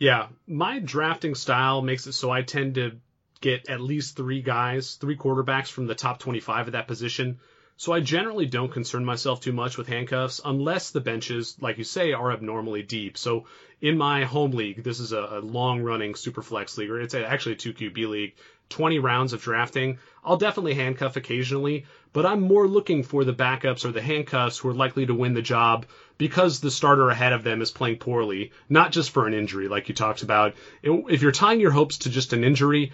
Yeah, 0.00 0.28
my 0.46 0.78
drafting 0.78 1.34
style 1.34 1.82
makes 1.82 2.06
it 2.06 2.12
so 2.12 2.30
I 2.30 2.40
tend 2.40 2.76
to 2.76 2.92
get 3.42 3.68
at 3.68 3.82
least 3.82 4.16
three 4.16 4.40
guys, 4.40 4.94
three 4.94 5.16
quarterbacks 5.16 5.70
from 5.70 5.86
the 5.86 5.94
top 5.94 6.18
25 6.18 6.68
of 6.68 6.72
that 6.72 6.88
position. 6.88 7.38
So 7.76 7.92
I 7.92 8.00
generally 8.00 8.46
don't 8.46 8.72
concern 8.72 9.04
myself 9.04 9.42
too 9.42 9.52
much 9.52 9.76
with 9.76 9.88
handcuffs 9.88 10.40
unless 10.42 10.90
the 10.90 11.02
benches, 11.02 11.54
like 11.60 11.76
you 11.76 11.84
say, 11.84 12.12
are 12.14 12.32
abnormally 12.32 12.82
deep. 12.82 13.18
So 13.18 13.44
in 13.82 13.98
my 13.98 14.24
home 14.24 14.52
league, 14.52 14.82
this 14.82 15.00
is 15.00 15.12
a, 15.12 15.20
a 15.20 15.40
long 15.40 15.82
running 15.82 16.14
super 16.14 16.40
flex 16.40 16.78
league, 16.78 16.90
or 16.90 16.98
it's 16.98 17.14
actually 17.14 17.52
a 17.52 17.56
2 17.56 17.74
QB 17.74 18.08
league, 18.08 18.34
20 18.70 19.00
rounds 19.00 19.34
of 19.34 19.42
drafting. 19.42 19.98
I'll 20.24 20.38
definitely 20.38 20.74
handcuff 20.74 21.16
occasionally, 21.16 21.84
but 22.12 22.26
I'm 22.26 22.40
more 22.40 22.66
looking 22.66 23.02
for 23.02 23.24
the 23.24 23.32
backups 23.32 23.84
or 23.84 23.92
the 23.92 24.02
handcuffs 24.02 24.58
who 24.58 24.68
are 24.68 24.74
likely 24.74 25.06
to 25.06 25.14
win 25.14 25.34
the 25.34 25.42
job 25.42 25.86
because 26.18 26.60
the 26.60 26.70
starter 26.70 27.08
ahead 27.08 27.32
of 27.32 27.44
them 27.44 27.62
is 27.62 27.70
playing 27.70 27.98
poorly, 27.98 28.52
not 28.68 28.92
just 28.92 29.10
for 29.10 29.26
an 29.26 29.34
injury, 29.34 29.68
like 29.68 29.88
you 29.88 29.94
talked 29.94 30.22
about. 30.22 30.54
If 30.82 31.22
you're 31.22 31.32
tying 31.32 31.60
your 31.60 31.70
hopes 31.70 31.98
to 31.98 32.10
just 32.10 32.32
an 32.32 32.44
injury, 32.44 32.92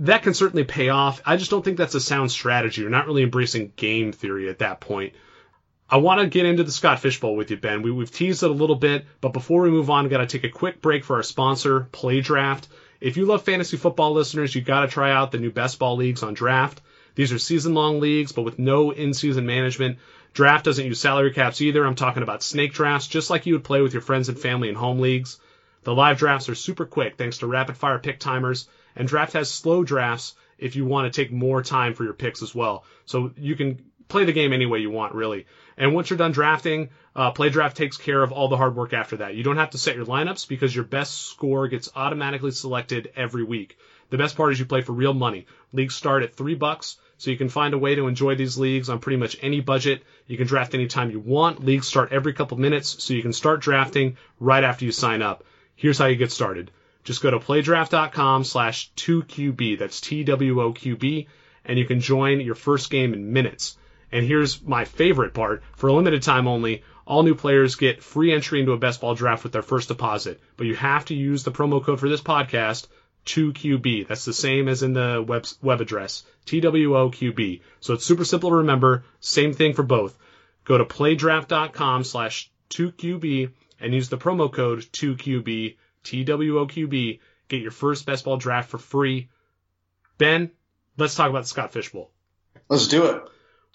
that 0.00 0.22
can 0.22 0.34
certainly 0.34 0.64
pay 0.64 0.88
off. 0.88 1.22
I 1.24 1.36
just 1.36 1.50
don't 1.50 1.64
think 1.64 1.78
that's 1.78 1.94
a 1.94 2.00
sound 2.00 2.30
strategy. 2.30 2.82
You're 2.82 2.90
not 2.90 3.06
really 3.06 3.22
embracing 3.22 3.72
game 3.76 4.12
theory 4.12 4.48
at 4.48 4.58
that 4.58 4.80
point. 4.80 5.14
I 5.88 5.98
want 5.98 6.20
to 6.20 6.26
get 6.26 6.46
into 6.46 6.64
the 6.64 6.72
Scott 6.72 6.98
Fishbowl 6.98 7.36
with 7.36 7.50
you, 7.50 7.56
Ben. 7.56 7.82
We, 7.82 7.96
have 7.96 8.10
teased 8.10 8.42
it 8.42 8.50
a 8.50 8.52
little 8.52 8.74
bit, 8.74 9.06
but 9.20 9.32
before 9.32 9.62
we 9.62 9.70
move 9.70 9.88
on, 9.88 10.04
we 10.04 10.10
got 10.10 10.18
to 10.18 10.26
take 10.26 10.42
a 10.42 10.52
quick 10.52 10.82
break 10.82 11.04
for 11.04 11.16
our 11.16 11.22
sponsor, 11.22 11.88
Play 11.92 12.20
Draft. 12.20 12.66
If 13.00 13.16
you 13.16 13.26
love 13.26 13.44
fantasy 13.44 13.76
football 13.76 14.12
listeners, 14.12 14.54
you've 14.54 14.64
got 14.64 14.80
to 14.80 14.88
try 14.88 15.12
out 15.12 15.30
the 15.30 15.38
new 15.38 15.52
best 15.52 15.78
ball 15.78 15.96
leagues 15.96 16.24
on 16.24 16.34
Draft. 16.34 16.80
These 17.16 17.32
are 17.32 17.38
season 17.38 17.74
long 17.74 17.98
leagues, 17.98 18.30
but 18.30 18.42
with 18.42 18.60
no 18.60 18.92
in 18.92 19.12
season 19.12 19.46
management. 19.46 19.98
Draft 20.32 20.64
doesn't 20.64 20.86
use 20.86 21.00
salary 21.00 21.32
caps 21.32 21.60
either. 21.60 21.84
I'm 21.84 21.96
talking 21.96 22.22
about 22.22 22.44
snake 22.44 22.72
drafts, 22.72 23.08
just 23.08 23.30
like 23.30 23.46
you 23.46 23.54
would 23.54 23.64
play 23.64 23.80
with 23.80 23.94
your 23.94 24.02
friends 24.02 24.28
and 24.28 24.38
family 24.38 24.68
in 24.68 24.74
home 24.76 25.00
leagues. 25.00 25.40
The 25.82 25.94
live 25.94 26.18
drafts 26.18 26.48
are 26.48 26.54
super 26.54 26.86
quick 26.86 27.16
thanks 27.16 27.38
to 27.38 27.46
rapid 27.46 27.76
fire 27.76 27.98
pick 27.98 28.20
timers 28.20 28.68
and 28.96 29.06
Draft 29.06 29.34
has 29.34 29.52
slow 29.52 29.84
drafts 29.84 30.34
if 30.58 30.74
you 30.74 30.86
want 30.86 31.12
to 31.12 31.20
take 31.20 31.30
more 31.30 31.62
time 31.62 31.94
for 31.94 32.02
your 32.02 32.14
picks 32.14 32.42
as 32.42 32.54
well. 32.54 32.84
So 33.04 33.30
you 33.36 33.54
can 33.54 33.84
play 34.08 34.24
the 34.24 34.32
game 34.32 34.52
any 34.52 34.66
way 34.66 34.78
you 34.78 34.90
want, 34.90 35.14
really. 35.14 35.46
And 35.76 35.94
once 35.94 36.08
you're 36.08 36.16
done 36.16 36.32
drafting, 36.32 36.88
uh, 37.14 37.32
Play 37.32 37.50
Draft 37.50 37.76
takes 37.76 37.98
care 37.98 38.22
of 38.22 38.32
all 38.32 38.48
the 38.48 38.56
hard 38.56 38.74
work 38.74 38.94
after 38.94 39.18
that. 39.18 39.34
You 39.34 39.42
don't 39.42 39.58
have 39.58 39.70
to 39.70 39.78
set 39.78 39.96
your 39.96 40.06
lineups 40.06 40.48
because 40.48 40.74
your 40.74 40.84
best 40.84 41.26
score 41.26 41.68
gets 41.68 41.90
automatically 41.94 42.52
selected 42.52 43.12
every 43.14 43.44
week. 43.44 43.76
The 44.08 44.16
best 44.16 44.36
part 44.36 44.52
is 44.52 44.58
you 44.58 44.64
play 44.64 44.80
for 44.80 44.92
real 44.92 45.12
money. 45.12 45.46
Leagues 45.72 45.94
start 45.94 46.22
at 46.22 46.34
three 46.34 46.54
bucks, 46.54 46.96
so 47.18 47.30
you 47.30 47.36
can 47.36 47.48
find 47.48 47.74
a 47.74 47.78
way 47.78 47.94
to 47.94 48.08
enjoy 48.08 48.34
these 48.34 48.58
leagues 48.58 48.88
on 48.88 48.98
pretty 48.98 49.16
much 49.16 49.36
any 49.40 49.60
budget. 49.60 50.02
You 50.26 50.36
can 50.36 50.46
draft 50.46 50.74
anytime 50.74 51.10
you 51.10 51.20
want. 51.20 51.64
Leagues 51.64 51.86
start 51.86 52.12
every 52.12 52.32
couple 52.32 52.58
minutes, 52.58 53.02
so 53.02 53.14
you 53.14 53.22
can 53.22 53.32
start 53.32 53.60
drafting 53.60 54.16
right 54.38 54.64
after 54.64 54.84
you 54.84 54.92
sign 54.92 55.22
up. 55.22 55.44
Here's 55.74 55.98
how 55.98 56.06
you 56.06 56.16
get 56.16 56.32
started. 56.32 56.70
Just 57.04 57.22
go 57.22 57.30
to 57.30 57.38
playdraft.com 57.38 58.44
slash 58.44 58.90
2QB. 58.96 59.78
That's 59.78 60.00
T-W-O-Q-B. 60.00 61.28
And 61.64 61.78
you 61.78 61.84
can 61.84 62.00
join 62.00 62.40
your 62.40 62.54
first 62.54 62.90
game 62.90 63.14
in 63.14 63.32
minutes. 63.32 63.78
And 64.12 64.24
here's 64.24 64.62
my 64.62 64.84
favorite 64.84 65.34
part. 65.34 65.62
For 65.76 65.88
a 65.88 65.92
limited 65.92 66.22
time 66.22 66.48
only, 66.48 66.82
all 67.06 67.22
new 67.22 67.34
players 67.34 67.76
get 67.76 68.02
free 68.02 68.32
entry 68.32 68.60
into 68.60 68.72
a 68.72 68.78
best 68.78 69.00
ball 69.00 69.14
draft 69.14 69.44
with 69.44 69.52
their 69.52 69.62
first 69.62 69.88
deposit. 69.88 70.40
But 70.56 70.66
you 70.66 70.74
have 70.74 71.04
to 71.06 71.14
use 71.14 71.44
the 71.44 71.52
promo 71.52 71.82
code 71.82 72.00
for 72.00 72.08
this 72.08 72.20
podcast, 72.20 72.88
2QB. 73.26 74.08
That's 74.08 74.24
the 74.24 74.32
same 74.32 74.68
as 74.68 74.82
in 74.82 74.92
the 74.92 75.24
web, 75.26 75.46
web 75.60 75.80
address, 75.80 76.24
T-W-O-Q-B. 76.46 77.62
So 77.80 77.94
it's 77.94 78.04
super 78.04 78.24
simple 78.24 78.50
to 78.50 78.56
remember. 78.56 79.04
Same 79.20 79.52
thing 79.52 79.74
for 79.74 79.82
both. 79.82 80.16
Go 80.64 80.78
to 80.78 80.84
playdraft.com 80.84 82.04
slash 82.04 82.50
2QB 82.70 83.50
and 83.80 83.94
use 83.94 84.08
the 84.08 84.18
promo 84.18 84.52
code 84.52 84.80
2QB 84.80 85.76
TWOQB. 86.04 87.20
Get 87.48 87.62
your 87.62 87.70
first 87.70 88.06
best 88.06 88.24
ball 88.24 88.36
draft 88.36 88.70
for 88.70 88.78
free. 88.78 89.28
Ben, 90.18 90.50
let's 90.96 91.14
talk 91.14 91.30
about 91.30 91.42
the 91.42 91.48
Scott 91.48 91.72
Fishbowl. 91.72 92.10
Let's 92.68 92.88
do 92.88 93.06
it. 93.06 93.22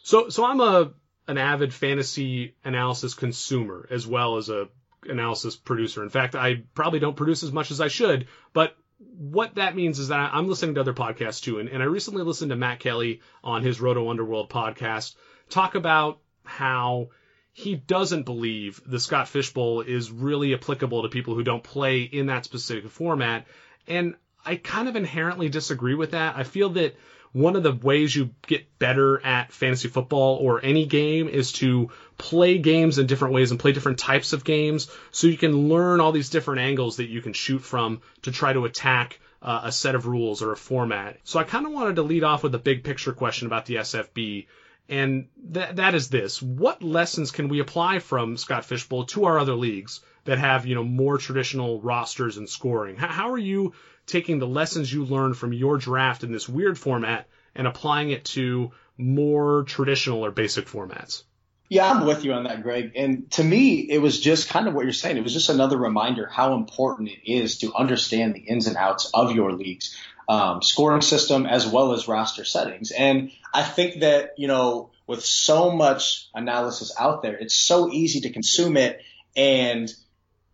So, 0.03 0.29
so 0.29 0.43
I'm 0.45 0.59
a 0.59 0.91
an 1.27 1.37
avid 1.37 1.73
fantasy 1.73 2.55
analysis 2.65 3.13
consumer 3.13 3.87
as 3.89 4.07
well 4.07 4.37
as 4.37 4.49
a 4.49 4.67
analysis 5.03 5.55
producer. 5.55 6.03
In 6.03 6.09
fact, 6.09 6.35
I 6.35 6.63
probably 6.73 6.99
don't 6.99 7.15
produce 7.15 7.43
as 7.43 7.51
much 7.51 7.71
as 7.71 7.79
I 7.79 7.87
should, 7.87 8.27
but 8.53 8.75
what 9.17 9.55
that 9.55 9.75
means 9.75 9.99
is 9.99 10.09
that 10.09 10.31
I'm 10.33 10.47
listening 10.47 10.75
to 10.75 10.81
other 10.81 10.93
podcasts 10.93 11.41
too. 11.41 11.59
And, 11.59 11.69
and 11.69 11.81
I 11.81 11.85
recently 11.85 12.23
listened 12.23 12.49
to 12.49 12.55
Matt 12.55 12.79
Kelly 12.79 13.21
on 13.43 13.63
his 13.63 13.81
Roto 13.81 14.09
Underworld 14.09 14.49
podcast 14.49 15.15
talk 15.49 15.75
about 15.75 16.19
how 16.43 17.09
he 17.53 17.75
doesn't 17.75 18.23
believe 18.23 18.81
the 18.85 18.99
Scott 18.99 19.27
Fishbowl 19.27 19.81
is 19.81 20.11
really 20.11 20.53
applicable 20.53 21.03
to 21.03 21.09
people 21.09 21.35
who 21.35 21.43
don't 21.43 21.63
play 21.63 22.01
in 22.01 22.27
that 22.27 22.45
specific 22.45 22.89
format. 22.89 23.45
And 23.87 24.15
I 24.45 24.55
kind 24.55 24.87
of 24.87 24.95
inherently 24.95 25.49
disagree 25.49 25.95
with 25.95 26.11
that. 26.11 26.35
I 26.35 26.43
feel 26.43 26.69
that 26.69 26.95
one 27.33 27.55
of 27.55 27.63
the 27.63 27.73
ways 27.73 28.15
you 28.15 28.31
get 28.45 28.77
better 28.77 29.23
at 29.25 29.51
fantasy 29.51 29.87
football 29.87 30.35
or 30.35 30.63
any 30.63 30.85
game 30.85 31.29
is 31.29 31.53
to 31.53 31.89
play 32.17 32.57
games 32.57 32.99
in 32.99 33.07
different 33.07 33.33
ways 33.33 33.51
and 33.51 33.59
play 33.59 33.71
different 33.71 33.99
types 33.99 34.33
of 34.33 34.43
games 34.43 34.89
so 35.11 35.27
you 35.27 35.37
can 35.37 35.69
learn 35.69 35.99
all 35.99 36.11
these 36.11 36.29
different 36.29 36.61
angles 36.61 36.97
that 36.97 37.09
you 37.09 37.21
can 37.21 37.33
shoot 37.33 37.59
from 37.59 38.01
to 38.23 38.31
try 38.31 38.53
to 38.53 38.65
attack 38.65 39.19
uh, 39.41 39.61
a 39.63 39.71
set 39.71 39.95
of 39.95 40.05
rules 40.05 40.41
or 40.41 40.51
a 40.51 40.57
format. 40.57 41.17
So 41.23 41.39
I 41.39 41.43
kind 41.43 41.65
of 41.65 41.71
wanted 41.71 41.95
to 41.95 42.03
lead 42.03 42.23
off 42.23 42.43
with 42.43 42.53
a 42.53 42.59
big 42.59 42.83
picture 42.83 43.13
question 43.13 43.47
about 43.47 43.65
the 43.65 43.75
SFB 43.75 44.45
and 44.91 45.29
that 45.51 45.77
that 45.77 45.95
is 45.95 46.09
this: 46.09 46.41
what 46.41 46.83
lessons 46.83 47.31
can 47.31 47.47
we 47.47 47.59
apply 47.59 47.99
from 47.99 48.35
Scott 48.35 48.65
Fishbowl 48.65 49.05
to 49.05 49.25
our 49.25 49.39
other 49.39 49.55
leagues 49.55 50.01
that 50.25 50.37
have 50.37 50.65
you 50.65 50.75
know 50.75 50.83
more 50.83 51.17
traditional 51.17 51.81
rosters 51.81 52.35
and 52.37 52.49
scoring? 52.49 52.97
How 52.97 53.31
are 53.31 53.37
you 53.37 53.73
taking 54.11 54.39
the 54.39 54.47
lessons 54.47 54.91
you 54.91 55.05
learned 55.05 55.37
from 55.37 55.53
your 55.53 55.77
draft 55.77 56.23
in 56.23 56.31
this 56.31 56.47
weird 56.47 56.77
format 56.77 57.27
and 57.55 57.67
applying 57.67 58.11
it 58.11 58.25
to 58.25 58.71
more 58.97 59.63
traditional 59.63 60.23
or 60.23 60.31
basic 60.31 60.67
formats. 60.67 61.23
Yeah, 61.69 61.89
I'm 61.89 62.05
with 62.05 62.25
you 62.25 62.33
on 62.33 62.43
that, 62.43 62.63
Greg. 62.63 62.91
And 62.97 63.31
to 63.31 63.43
me, 63.43 63.79
it 63.79 63.99
was 63.99 64.19
just 64.19 64.49
kind 64.49 64.67
of 64.67 64.73
what 64.73 64.83
you're 64.83 64.91
saying. 64.91 65.15
It 65.15 65.23
was 65.23 65.31
just 65.31 65.47
another 65.47 65.77
reminder 65.77 66.27
how 66.27 66.55
important 66.55 67.07
it 67.07 67.31
is 67.31 67.59
to 67.59 67.73
understand 67.73 68.33
the 68.33 68.41
ins 68.41 68.67
and 68.67 68.75
outs 68.75 69.09
of 69.13 69.33
your 69.33 69.53
league's 69.53 69.95
um, 70.27 70.61
scoring 70.61 71.01
system 71.01 71.45
as 71.45 71.65
well 71.65 71.93
as 71.93 72.09
roster 72.09 72.43
settings. 72.43 72.91
And 72.91 73.31
I 73.53 73.63
think 73.63 74.01
that, 74.01 74.33
you 74.37 74.47
know, 74.47 74.89
with 75.07 75.23
so 75.23 75.71
much 75.71 76.29
analysis 76.33 76.93
out 76.99 77.21
there, 77.21 77.37
it's 77.37 77.55
so 77.55 77.89
easy 77.89 78.21
to 78.21 78.31
consume 78.31 78.75
it 78.75 79.01
and 79.35 79.93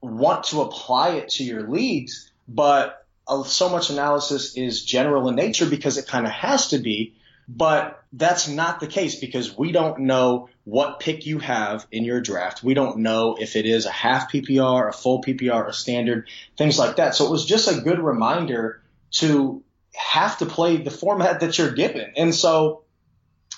want 0.02 0.46
to 0.46 0.62
apply 0.62 1.16
it 1.16 1.30
to 1.30 1.44
your 1.44 1.68
leagues. 1.68 2.32
But 2.48 3.07
so 3.46 3.70
much 3.70 3.90
analysis 3.90 4.56
is 4.56 4.84
general 4.84 5.28
in 5.30 5.36
nature 5.36 5.66
because 5.66 5.98
it 5.98 6.08
kind 6.08 6.26
of 6.26 6.32
has 6.32 6.70
to 6.70 6.80
be. 6.80 7.16
But 7.50 8.04
that's 8.12 8.50
not 8.50 8.82
the 8.82 8.88
case 8.88 9.16
because 9.16 9.58
we 9.58 9.72
don't 9.72 10.00
know 10.00 10.50
what 10.66 11.00
pick 11.00 11.26
you 11.26 11.40
have 11.40 11.88
in 11.92 12.04
your 12.04 12.20
draft. 12.20 12.62
We 12.62 12.74
don't 12.74 12.98
know 12.98 13.38
if 13.40 13.56
it 13.56 13.66
is 13.66 13.86
a 13.86 13.92
half 13.92 14.30
PPR, 14.30 14.90
a 14.90 14.92
full 14.92 15.22
PPR, 15.22 15.68
a 15.68 15.74
standard, 15.74 16.28
things 16.58 16.78
like 16.78 16.98
that. 16.98 17.16
So 17.16 17.26
it 17.26 17.32
was 17.32 17.46
just 17.46 17.72
a 17.72 17.80
good 17.80 18.00
reminder 18.00 18.82
to 19.12 19.64
have 19.96 20.38
to 20.40 20.46
play 20.46 20.78
the 20.78 20.92
format 20.92 21.40
that 21.40 21.58
you're 21.58 21.72
given. 21.72 22.12
And 22.18 22.36
so 22.36 22.84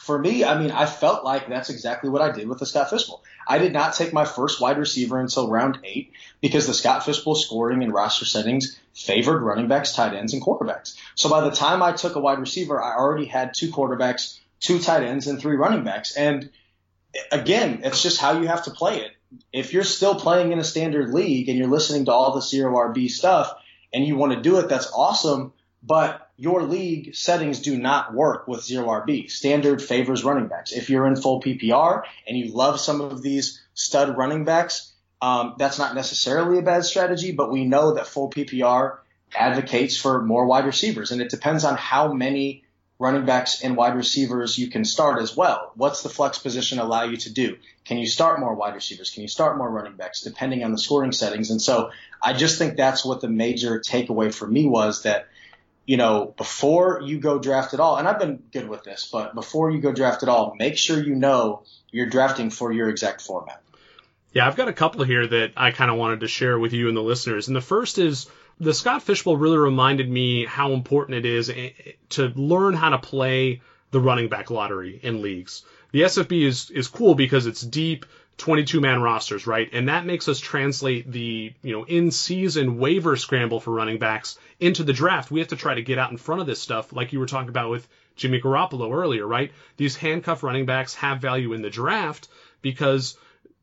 for 0.09 0.17
me, 0.17 0.43
I 0.43 0.59
mean, 0.59 0.71
I 0.71 0.87
felt 0.87 1.23
like 1.23 1.47
that's 1.47 1.69
exactly 1.69 2.09
what 2.09 2.23
I 2.23 2.31
did 2.31 2.49
with 2.49 2.57
the 2.57 2.65
Scott 2.65 2.89
Fish 2.89 3.03
I 3.47 3.59
did 3.59 3.73
not 3.73 3.93
take 3.93 4.11
my 4.11 4.25
first 4.25 4.59
wide 4.59 4.79
receiver 4.79 5.19
until 5.19 5.51
round 5.51 5.77
eight 5.83 6.13
because 6.41 6.65
the 6.65 6.73
Scott 6.73 7.05
Fish 7.05 7.23
scoring 7.35 7.83
and 7.83 7.93
roster 7.93 8.25
settings 8.25 8.79
favored 8.95 9.43
running 9.43 9.67
backs, 9.67 9.93
tight 9.93 10.15
ends, 10.15 10.33
and 10.33 10.41
quarterbacks. 10.41 10.95
So 11.13 11.29
by 11.29 11.41
the 11.41 11.51
time 11.51 11.83
I 11.83 11.91
took 11.91 12.15
a 12.15 12.19
wide 12.19 12.39
receiver, 12.39 12.81
I 12.81 12.95
already 12.95 13.25
had 13.25 13.53
two 13.53 13.69
quarterbacks, 13.69 14.39
two 14.59 14.79
tight 14.79 15.03
ends, 15.03 15.27
and 15.27 15.39
three 15.39 15.57
running 15.57 15.83
backs. 15.83 16.17
And 16.17 16.49
again, 17.31 17.81
it's 17.83 18.01
just 18.01 18.19
how 18.19 18.41
you 18.41 18.47
have 18.47 18.63
to 18.63 18.71
play 18.71 19.01
it. 19.01 19.11
If 19.53 19.73
you're 19.73 19.83
still 19.83 20.15
playing 20.15 20.51
in 20.51 20.57
a 20.57 20.63
standard 20.63 21.13
league 21.13 21.49
and 21.49 21.57
you're 21.59 21.67
listening 21.67 22.05
to 22.05 22.11
all 22.11 22.33
the 22.33 22.41
zero 22.41 22.73
RB 22.73 23.11
stuff 23.11 23.53
and 23.93 24.03
you 24.03 24.15
want 24.15 24.33
to 24.33 24.41
do 24.41 24.57
it, 24.57 24.69
that's 24.69 24.91
awesome. 24.91 25.53
But 25.83 26.28
your 26.39 26.63
league 26.63 27.13
settings 27.15 27.59
do 27.59 27.77
not 27.77 28.13
work 28.13 28.47
with 28.47 28.63
zero 28.63 28.87
RB. 28.87 29.29
Standard 29.29 29.81
favors 29.81 30.23
running 30.23 30.47
backs. 30.47 30.71
If 30.71 30.89
you're 30.89 31.05
in 31.05 31.17
full 31.17 31.41
PPR 31.41 32.03
and 32.25 32.37
you 32.37 32.53
love 32.53 32.79
some 32.79 33.01
of 33.01 33.21
these 33.21 33.61
stud 33.73 34.17
running 34.17 34.45
backs, 34.45 34.93
um, 35.21 35.55
that's 35.59 35.77
not 35.77 35.95
necessarily 35.95 36.59
a 36.59 36.61
bad 36.61 36.85
strategy, 36.85 37.33
but 37.33 37.51
we 37.51 37.65
know 37.65 37.95
that 37.95 38.07
full 38.07 38.29
PPR 38.29 38.99
advocates 39.35 39.97
for 39.97 40.23
more 40.23 40.45
wide 40.45 40.65
receivers, 40.65 41.11
and 41.11 41.21
it 41.21 41.29
depends 41.29 41.65
on 41.65 41.75
how 41.75 42.13
many 42.13 42.63
running 42.99 43.25
backs 43.25 43.61
and 43.61 43.75
wide 43.75 43.95
receivers 43.95 44.57
you 44.57 44.69
can 44.69 44.85
start 44.85 45.21
as 45.21 45.35
well. 45.35 45.73
What's 45.75 46.03
the 46.03 46.09
flex 46.09 46.39
position 46.39 46.79
allow 46.79 47.03
you 47.03 47.17
to 47.17 47.33
do? 47.33 47.57
Can 47.83 47.97
you 47.97 48.07
start 48.07 48.39
more 48.39 48.55
wide 48.55 48.75
receivers? 48.75 49.09
Can 49.09 49.23
you 49.23 49.27
start 49.27 49.57
more 49.57 49.69
running 49.69 49.97
backs 49.97 50.21
depending 50.21 50.63
on 50.63 50.71
the 50.71 50.77
scoring 50.77 51.11
settings? 51.11 51.49
And 51.49 51.61
so 51.61 51.91
I 52.23 52.31
just 52.31 52.57
think 52.57 52.77
that's 52.77 53.03
what 53.03 53.19
the 53.19 53.29
major 53.29 53.79
takeaway 53.81 54.33
for 54.33 54.47
me 54.47 54.67
was 54.67 55.03
that– 55.03 55.27
you 55.89 55.97
know, 55.97 56.35
before 56.37 57.01
you 57.03 57.17
go 57.17 57.39
draft 57.39 57.73
at 57.73 57.79
all, 57.79 57.97
and 57.97 58.07
I've 58.07 58.19
been 58.19 58.43
good 58.51 58.69
with 58.69 58.83
this, 58.83 59.09
but 59.11 59.33
before 59.33 59.71
you 59.71 59.81
go 59.81 59.91
draft 59.91 60.21
at 60.21 60.29
all, 60.29 60.53
make 60.55 60.77
sure 60.77 61.01
you 61.01 61.15
know 61.15 61.63
you're 61.89 62.05
drafting 62.05 62.51
for 62.51 62.71
your 62.71 62.89
exact 62.89 63.23
format. 63.23 63.59
Yeah, 64.31 64.45
I've 64.45 64.55
got 64.55 64.67
a 64.67 64.73
couple 64.73 65.03
here 65.03 65.25
that 65.25 65.53
I 65.57 65.71
kind 65.71 65.89
of 65.89 65.97
wanted 65.97 66.19
to 66.19 66.27
share 66.27 66.59
with 66.59 66.73
you 66.73 66.89
and 66.89 66.95
the 66.95 67.01
listeners. 67.01 67.47
And 67.47 67.55
the 67.55 67.61
first 67.61 67.97
is 67.97 68.27
the 68.59 68.71
Scott 68.71 69.01
Fishbowl 69.01 69.35
really 69.35 69.57
reminded 69.57 70.07
me 70.07 70.45
how 70.45 70.73
important 70.73 71.17
it 71.17 71.25
is 71.25 71.49
eh, 71.49 71.71
to 72.09 72.27
learn 72.35 72.75
how 72.75 72.89
to 72.89 72.99
play 72.99 73.63
the 73.89 73.99
running 73.99 74.29
back 74.29 74.51
lottery 74.51 74.99
in 75.01 75.23
leagues. 75.23 75.63
The 75.91 76.01
SFB 76.01 76.43
is, 76.43 76.69
is 76.69 76.87
cool 76.87 77.15
because 77.15 77.47
it's 77.47 77.61
deep. 77.61 78.05
22 78.39 78.79
man 78.81 79.01
rosters, 79.01 79.45
right? 79.45 79.69
And 79.71 79.89
that 79.89 80.05
makes 80.05 80.27
us 80.27 80.39
translate 80.39 81.11
the, 81.11 81.53
you 81.61 81.73
know, 81.73 81.83
in 81.83 82.09
season 82.09 82.79
waiver 82.79 83.15
scramble 83.15 83.59
for 83.59 83.71
running 83.71 83.99
backs 83.99 84.39
into 84.59 84.83
the 84.83 84.93
draft. 84.93 85.29
We 85.29 85.39
have 85.39 85.49
to 85.49 85.55
try 85.55 85.75
to 85.75 85.81
get 85.81 85.99
out 85.99 86.11
in 86.11 86.17
front 86.17 86.41
of 86.41 86.47
this 86.47 86.61
stuff, 86.61 86.91
like 86.91 87.13
you 87.13 87.19
were 87.19 87.25
talking 87.25 87.49
about 87.49 87.69
with 87.69 87.87
Jimmy 88.15 88.41
Garoppolo 88.41 88.91
earlier, 88.91 89.27
right? 89.27 89.51
These 89.77 89.95
handcuff 89.95 90.41
running 90.41 90.65
backs 90.65 90.95
have 90.95 91.21
value 91.21 91.53
in 91.53 91.61
the 91.61 91.69
draft 91.69 92.29
because 92.61 93.17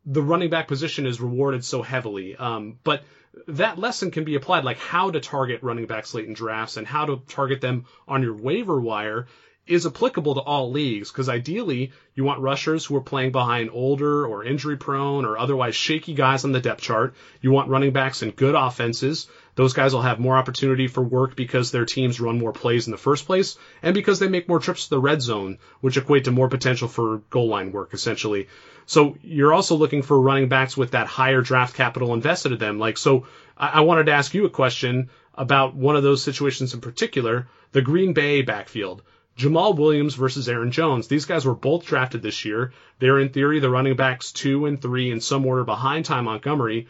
the 0.05 0.23
running 0.23 0.51
back 0.51 0.69
position 0.69 1.07
is 1.07 1.21
rewarded 1.21 1.65
so 1.65 1.83
heavily. 1.83 2.37
Um, 2.37 2.79
but 2.85 3.03
that 3.49 3.79
lesson 3.79 4.11
can 4.11 4.25
be 4.25 4.35
applied, 4.35 4.65
like 4.65 4.79
how 4.79 5.11
to 5.11 5.21
target 5.21 5.63
running 5.63 5.87
backs 5.87 6.15
late 6.15 6.27
in 6.27 6.35
drafts 6.35 6.77
and 6.77 6.87
how 6.87 7.07
to 7.07 7.23
target 7.29 7.61
them 7.61 7.87
on 8.07 8.23
your 8.23 8.35
waiver 8.35 8.81
wire 8.81 9.27
is 9.67 9.87
applicable 9.87 10.35
to 10.35 10.41
all 10.41 10.71
leagues 10.71 11.11
because 11.11 11.29
ideally 11.29 11.93
you 12.15 12.23
want 12.23 12.41
rushers 12.41 12.85
who 12.85 12.95
are 12.97 13.01
playing 13.01 13.33
behind 13.33 13.71
older 13.73 14.27
or 14.27 14.45
injury 14.45 14.77
prone 14.77 15.25
or 15.25 15.37
otherwise 15.37 15.75
shaky 15.75 16.15
guys 16.15 16.45
on 16.45 16.53
the 16.53 16.61
depth 16.61 16.81
chart. 16.81 17.15
You 17.41 17.51
want 17.51 17.69
running 17.69 17.93
backs 17.93 18.23
in 18.23 18.31
good 18.31 18.55
offenses. 18.55 19.27
Those 19.57 19.73
guys 19.73 19.93
will 19.93 20.03
have 20.03 20.21
more 20.21 20.37
opportunity 20.37 20.87
for 20.87 21.03
work 21.03 21.35
because 21.35 21.71
their 21.71 21.85
teams 21.85 22.21
run 22.21 22.39
more 22.39 22.53
plays 22.53 22.87
in 22.87 22.93
the 22.93 22.97
first 22.97 23.27
place 23.27 23.59
and 23.83 23.95
because 23.95 24.19
they 24.19 24.29
make 24.29 24.49
more 24.49 24.61
trips 24.61 24.85
to 24.85 24.91
the 24.91 25.01
red 25.01 25.21
zone, 25.21 25.59
which 25.81 25.97
equate 25.97 26.25
to 26.25 26.31
more 26.31 26.49
potential 26.49 26.89
for 26.89 27.23
goal 27.31 27.49
line 27.49 27.73
work 27.73 27.93
essentially. 27.93 28.49
So 28.87 29.17
you're 29.23 29.53
also 29.53 29.75
looking 29.75 30.03
for 30.03 30.21
running 30.21 30.49
backs 30.49 30.77
with 30.77 30.93
that 30.93 31.09
higher 31.09 31.41
draft 31.41 31.75
capital 31.75 32.15
invested 32.15 32.53
in 32.53 32.59
them. 32.59 32.79
Like, 32.79 32.99
so 32.99 33.27
I, 33.57 33.69
I 33.69 33.81
wanted 33.81 34.07
to 34.07 34.13
ask 34.13 34.33
you 34.33 34.45
a 34.45 34.51
question 34.51 35.11
about 35.35 35.75
one 35.75 35.97
of 35.97 36.05
those 36.05 36.23
situations 36.23 36.73
in 36.73 36.81
particular, 36.81 37.49
the 37.73 37.83
Green 37.83 38.13
Bay 38.13 38.43
backfield. 38.43 39.03
Jamaal 39.37 39.77
Williams 39.77 40.15
versus 40.15 40.49
Aaron 40.49 40.71
Jones. 40.71 41.09
These 41.09 41.27
guys 41.27 41.45
were 41.45 41.55
both 41.55 41.85
drafted 41.85 42.23
this 42.23 42.45
year. 42.45 42.73
They're 42.99 43.19
in 43.19 43.29
theory 43.29 43.61
the 43.61 43.71
running 43.71 43.97
backs 43.97 44.33
two 44.33 44.67
and 44.67 44.81
three 44.81 45.11
in 45.11 45.21
some 45.21 45.45
order 45.45 45.65
behind 45.65 46.07
Ty 46.07 46.23
Montgomery. 46.23 46.89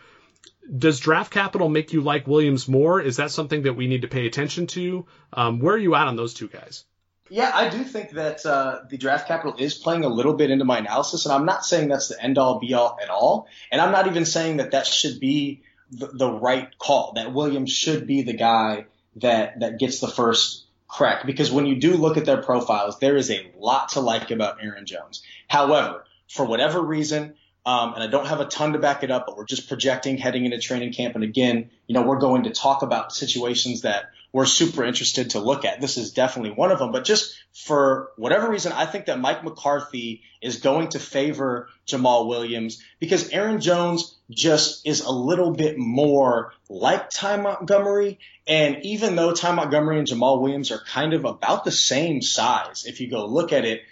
Does 0.77 1.01
draft 1.01 1.33
capital 1.33 1.69
make 1.69 1.93
you 1.93 2.01
like 2.01 2.27
Williams 2.27 2.69
more? 2.69 3.01
Is 3.01 3.17
that 3.17 3.31
something 3.31 3.63
that 3.63 3.75
we 3.75 3.87
need 3.87 4.03
to 4.03 4.09
pay 4.09 4.27
attention 4.27 4.67
to? 4.69 5.07
Um, 5.33 5.59
where 5.61 5.75
are 5.75 5.79
you 5.79 5.95
at 5.95 6.09
on 6.09 6.17
those 6.17 6.35
two 6.35 6.49
guys? 6.49 6.85
Yeah, 7.29 7.51
I 7.53 7.69
do 7.69 7.83
think 7.83 8.13
that 8.13 8.47
uh, 8.47 8.83
the 8.89 8.97
draft 8.97 9.27
capital 9.27 9.57
is 9.59 9.75
playing 9.75 10.05
a 10.05 10.09
little 10.09 10.35
bit 10.35 10.51
into 10.51 10.65
my 10.65 10.79
analysis, 10.79 11.27
and 11.27 11.35
I'm 11.35 11.45
not 11.45 11.65
saying 11.65 11.89
that's 11.89 12.09
the 12.09 12.23
end 12.23 12.39
all 12.39 12.61
be 12.61 12.75
all 12.75 12.97
at 13.03 13.11
all, 13.11 13.49
and 13.73 13.81
I'm 13.81 13.91
not 13.91 14.07
even 14.07 14.25
saying 14.25 14.59
that 14.59 14.71
that 14.71 14.87
should 14.87 15.19
be 15.19 15.63
the, 15.91 16.07
the 16.07 16.31
right 16.31 16.69
call. 16.79 17.15
That 17.17 17.33
Williams 17.33 17.73
should 17.73 18.07
be 18.07 18.23
the 18.23 18.35
guy 18.35 18.87
that 19.17 19.59
that 19.61 19.81
gets 19.81 19.99
the 19.99 20.09
first 20.09 20.66
Correct, 20.89 21.27
because 21.27 21.51
when 21.51 21.67
you 21.67 21.77
do 21.77 21.97
look 21.97 22.17
at 22.17 22.25
their 22.25 22.43
profiles, 22.43 22.99
there 23.01 23.17
is 23.17 23.31
a 23.31 23.51
lot 23.59 23.91
to 23.91 24.01
like 24.01 24.31
about 24.31 24.63
Aaron 24.63 24.87
Jones. 24.87 25.23
However, 25.49 26.05
for 26.29 26.45
whatever 26.45 26.81
reason, 26.81 27.35
um, 27.65 27.95
and 27.95 28.03
I 28.03 28.07
don't 28.07 28.27
have 28.27 28.41
a 28.41 28.45
ton 28.45 28.75
to 28.75 28.79
back 28.79 29.03
it 29.03 29.11
up, 29.11 29.27
but 29.27 29.37
we're 29.37 29.45
just 29.45 29.69
projecting 29.69 30.17
heading 30.17 30.45
into 30.45 30.59
training 30.59 30.93
camp. 30.93 31.17
And 31.17 31.25
again, 31.25 31.71
you 31.89 31.95
know, 31.95 32.03
we're 32.03 32.21
going 32.21 32.45
to 32.45 32.51
talk 32.51 32.83
about 32.83 33.13
situations 33.13 33.83
that 33.83 34.11
we're 34.37 34.45
super 34.45 34.85
interested 34.85 35.31
to 35.31 35.41
look 35.41 35.65
at. 35.65 35.81
This 35.81 35.97
is 35.97 36.13
definitely 36.13 36.51
one 36.51 36.71
of 36.71 36.79
them. 36.79 36.93
But 36.93 37.07
just 37.07 37.43
for 37.55 38.11
whatever 38.19 38.51
reason, 38.51 38.71
I 38.71 38.85
think 38.85 39.07
that 39.07 39.19
Mike 39.19 39.43
McCarthy 39.43 40.25
is 40.43 40.59
going 40.59 40.89
to 40.89 40.99
favor 40.99 41.71
Jamaal 41.87 42.29
Williams 42.29 42.83
because 43.01 43.31
Aaron 43.31 43.63
Jones 43.63 44.19
just 44.29 44.87
is 44.87 45.01
a 45.01 45.11
little 45.11 45.53
bit 45.53 45.79
more 45.79 46.53
like 46.69 47.09
Ty 47.09 47.39
Montgomery. 47.39 48.19
And 48.47 48.85
even 48.85 49.17
though 49.17 49.33
Ty 49.33 49.55
Montgomery 49.55 50.01
and 50.01 50.07
Jamaal 50.07 50.43
Williams 50.43 50.71
are 50.71 50.85
kind 50.85 51.15
of 51.15 51.25
about 51.25 51.65
the 51.65 51.73
same 51.73 52.21
size, 52.21 52.85
if 52.85 53.01
you 53.01 53.09
go 53.09 53.25
look 53.25 53.55
at 53.55 53.65
it, 53.65 53.85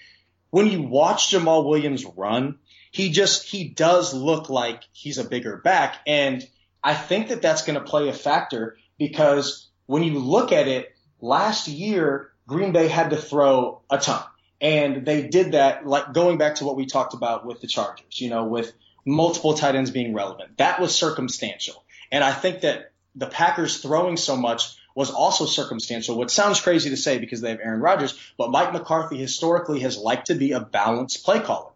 when 0.51 0.66
you 0.66 0.82
watch 0.82 1.30
Jamaal 1.30 1.66
Williams 1.66 2.05
run, 2.05 2.59
he 2.90 3.12
just, 3.12 3.45
he 3.49 3.70
does 3.70 4.12
look 4.12 4.51
like 4.51 4.82
he's 4.92 5.16
a 5.16 5.24
bigger 5.24 5.57
back. 5.57 6.01
And 6.07 6.47
I 6.82 6.92
think 6.92 7.28
that 7.28 7.40
that's 7.40 7.64
going 7.64 7.78
to 7.78 7.90
play 7.90 8.11
a 8.11 8.12
factor 8.12 8.76
because 8.99 9.70
when 9.87 10.03
you 10.03 10.18
look 10.18 10.53
at 10.53 10.68
it, 10.68 10.95
last 11.20 11.68
year, 11.68 12.30
Green 12.47 12.72
Bay 12.72 12.89
had 12.89 13.11
to 13.11 13.16
throw 13.16 13.80
a 13.91 13.99
ton. 13.99 14.22
And 14.61 15.05
they 15.05 15.26
did 15.26 15.53
that, 15.53 15.87
like 15.87 16.12
going 16.12 16.39
back 16.39 16.57
to 16.57 16.64
what 16.64 16.76
we 16.76 16.87
talked 16.87 17.14
about 17.14 17.45
with 17.45 17.61
the 17.61 17.66
Chargers, 17.66 18.20
you 18.20 18.30
know, 18.30 18.45
with 18.45 18.72
multiple 19.05 19.55
tight 19.55 19.74
ends 19.74 19.91
being 19.91 20.14
relevant. 20.14 20.57
That 20.59 20.80
was 20.80 20.95
circumstantial. 20.95 21.85
And 22.11 22.24
I 22.24 22.32
think 22.32 22.62
that 22.62 22.93
the 23.14 23.26
Packers 23.26 23.78
throwing 23.78 24.16
so 24.16 24.37
much 24.37 24.76
was 24.95 25.11
also 25.11 25.45
circumstantial, 25.45 26.16
which 26.16 26.30
sounds 26.30 26.61
crazy 26.61 26.91
to 26.91 26.97
say 26.97 27.18
because 27.18 27.41
they 27.41 27.51
have 27.51 27.61
Aaron 27.61 27.80
Rodgers, 27.80 28.18
but 28.39 28.51
Mike 28.51 28.72
McCarthy 28.72 29.18
historically 29.18 29.80
has 29.80 29.99
liked 29.99 30.28
to 30.28 30.35
be 30.35 30.53
a 30.53 30.61
balanced 30.61 31.24
play 31.24 31.41
caller. 31.41 31.72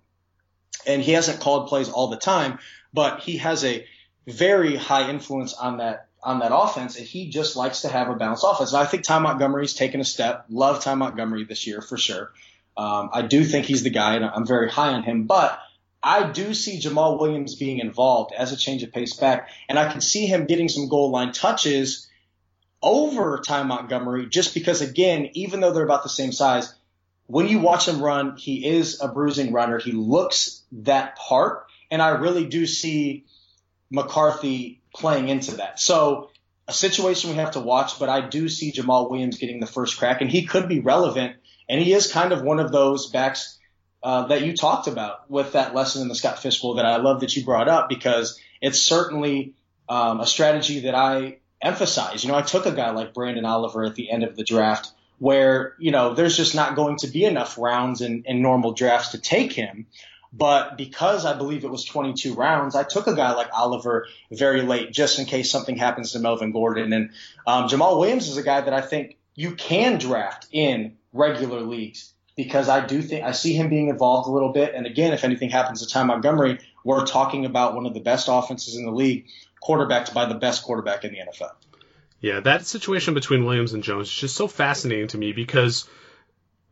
And 0.87 1.03
he 1.03 1.13
hasn't 1.13 1.41
called 1.41 1.69
plays 1.69 1.89
all 1.89 2.09
the 2.09 2.17
time, 2.17 2.59
but 2.95 3.21
he 3.21 3.39
has 3.39 3.65
a 3.65 3.87
very 4.27 4.77
high 4.77 5.11
influence 5.11 5.53
on 5.55 5.79
that 5.79 6.08
on 6.23 6.41
that 6.41 6.55
offense, 6.55 6.97
and 6.97 7.07
he 7.07 7.31
just 7.31 7.57
likes 7.57 7.83
to 7.83 7.89
have 7.89 8.09
a 8.09 8.15
balanced 8.15 8.45
offense. 8.47 8.73
And 8.73 8.83
I 8.83 8.87
think 8.87 9.05
Ty 9.05 9.21
Montgomery's 9.21 9.75
taken 9.75 10.01
a 10.01 10.05
step. 10.05 10.47
Love 10.49 10.83
Ty 10.83 10.95
Montgomery 10.95 11.45
this 11.45 11.67
year 11.67 11.81
for 11.81 11.97
sure. 11.97 12.33
Um, 12.77 13.11
I 13.13 13.23
do 13.23 13.45
think 13.45 13.67
he's 13.67 13.83
the 13.83 13.91
guy, 13.91 14.17
and 14.17 14.25
I'm 14.25 14.47
very 14.47 14.71
high 14.71 14.95
on 14.95 15.03
him. 15.03 15.25
But 15.25 15.59
I 16.03 16.31
do 16.31 16.55
see 16.55 16.81
Jamaal 16.81 17.19
Williams 17.19 17.55
being 17.55 17.79
involved 17.79 18.33
as 18.33 18.53
a 18.53 18.57
change 18.57 18.83
of 18.83 18.93
pace 18.93 19.15
back, 19.15 19.49
and 19.69 19.79
I 19.79 19.91
can 19.91 20.01
see 20.01 20.27
him 20.27 20.47
getting 20.47 20.69
some 20.69 20.89
goal 20.89 21.11
line 21.11 21.33
touches 21.33 22.09
over 22.83 23.41
Ty 23.45 23.65
Montgomery 23.65 24.27
just 24.27 24.55
because, 24.55 24.81
again, 24.81 25.31
even 25.35 25.61
though 25.61 25.73
they're 25.73 25.85
about 25.85 26.05
the 26.05 26.09
same 26.09 26.33
size, 26.33 26.73
when 27.27 27.49
you 27.49 27.59
watch 27.59 27.87
him 27.87 28.01
run, 28.01 28.37
he 28.37 28.67
is 28.67 29.01
a 29.03 29.09
bruising 29.09 29.53
runner. 29.53 29.79
He 29.79 29.93
looks 29.93 30.63
that 30.73 31.17
part. 31.17 31.67
And 31.91 32.01
I 32.01 32.11
really 32.11 32.47
do 32.47 32.67
see 32.67 33.27
McCarthy 33.91 34.81
playing 34.95 35.29
into 35.29 35.57
that. 35.57 35.81
So 35.81 36.31
a 36.67 36.73
situation 36.73 37.31
we 37.31 37.37
have 37.37 37.53
to 37.53 37.61
watch, 37.61 37.99
but 37.99 38.09
I 38.09 38.21
do 38.21 38.49
see 38.49 38.73
Jamaal 38.73 39.11
Williams 39.11 39.39
getting 39.39 39.61
the 39.61 39.67
first 39.67 39.99
crack 39.99 40.21
and 40.21 40.31
he 40.31 40.45
could 40.45 40.69
be 40.69 40.81
relevant. 40.81 41.37
And 41.69 41.81
he 41.81 41.93
is 41.93 42.11
kind 42.11 42.33
of 42.33 42.43
one 42.43 42.61
of 42.61 42.73
those 42.73 43.11
backs 43.11 43.59
uh, 44.03 44.27
that 44.29 44.43
you 44.43 44.57
talked 44.57 44.87
about 44.87 45.31
with 45.31 45.53
that 45.53 45.75
lesson 45.75 46.03
in 46.03 46.09
the 46.09 46.15
Scott 46.15 46.39
Fish 46.39 46.61
Bowl 46.61 46.75
that 46.75 46.87
I 46.87 46.99
love 46.99 47.21
that 47.21 47.37
you 47.37 47.45
brought 47.45 47.69
up 47.69 47.89
because 47.89 48.41
it's 48.61 48.81
certainly 48.81 49.55
um, 49.89 50.21
a 50.21 50.27
strategy 50.27 50.81
that 50.81 50.95
I 50.95 51.39
emphasize. 51.61 52.23
You 52.23 52.31
know, 52.31 52.37
I 52.37 52.43
took 52.43 52.67
a 52.67 52.73
guy 52.73 52.91
like 52.91 53.15
Branden 53.15 53.47
Oliver 53.47 53.85
at 53.85 53.95
the 53.95 54.11
end 54.11 54.23
of 54.23 54.37
the 54.37 54.45
draft 54.45 54.93
where, 55.19 55.75
you 55.79 55.91
know, 55.91 56.15
there's 56.15 56.37
just 56.37 56.55
not 56.55 56.77
going 56.77 56.97
to 56.99 57.09
be 57.09 57.25
enough 57.25 57.59
rounds 57.59 58.01
in, 58.01 58.23
in 58.27 58.41
normal 58.41 58.73
drafts 58.73 59.11
to 59.11 59.19
take 59.19 59.53
him. 59.53 59.87
But 60.33 60.77
because 60.77 61.25
I 61.25 61.37
believe 61.37 61.65
it 61.65 61.71
was 61.71 61.85
22 61.85 62.35
rounds, 62.35 62.75
I 62.75 62.83
took 62.83 63.07
a 63.07 63.15
guy 63.15 63.33
like 63.33 63.49
Oliver 63.53 64.07
very 64.31 64.63
late 64.63 64.93
just 64.93 65.19
in 65.19 65.25
case 65.25 65.51
something 65.51 65.77
happens 65.77 66.13
to 66.13 66.19
Melvin 66.19 66.53
Gordon. 66.53 66.93
And 66.93 67.11
um, 67.47 67.69
Jamaal 67.69 67.99
Williams 67.99 68.29
is 68.29 68.37
a 68.37 68.43
guy 68.43 68.61
that 68.61 68.75
I 68.75 68.83
think 68.83 69.17
you 69.35 69.55
can 69.55 69.99
draft 69.99 70.47
in 70.53 70.97
regular 71.13 71.61
leagues 71.61 72.13
because 72.37 72.69
I 72.69 72.85
do 72.85 73.03
think 73.03 73.25
I 73.25 73.33
see 73.33 73.55
him 73.55 73.69
being 73.69 73.89
involved 73.89 74.29
a 74.29 74.31
little 74.31 74.53
bit. 74.53 74.75
And 74.75 74.87
again, 74.87 75.13
if 75.13 75.25
anything 75.25 75.51
happens 75.51 75.81
to 75.81 75.93
Ty 75.93 76.05
Montgomery, 76.05 76.59
we're 76.85 77.07
talking 77.07 77.47
about 77.47 77.75
one 77.75 77.87
of 77.87 77.95
the 77.95 78.01
best 78.01 78.29
offenses 78.31 78.77
in 78.77 78.85
the 78.85 78.93
league, 78.93 79.27
quarterbacked 79.61 80.15
by 80.15 80.27
the 80.27 80.35
best 80.35 80.63
quarterback 80.63 81.05
in 81.05 81.13
the 81.13 81.19
NFL. 81.19 81.51
Yeah, 82.21 82.41
that 82.41 82.67
situation 82.67 83.15
between 83.15 83.45
Williams 83.45 83.73
and 83.73 83.83
Jones 83.83 84.09
is 84.09 84.15
just 84.15 84.37
so 84.37 84.47
fascinating 84.47 85.09
to 85.09 85.19
me 85.19 85.33
because 85.33 85.89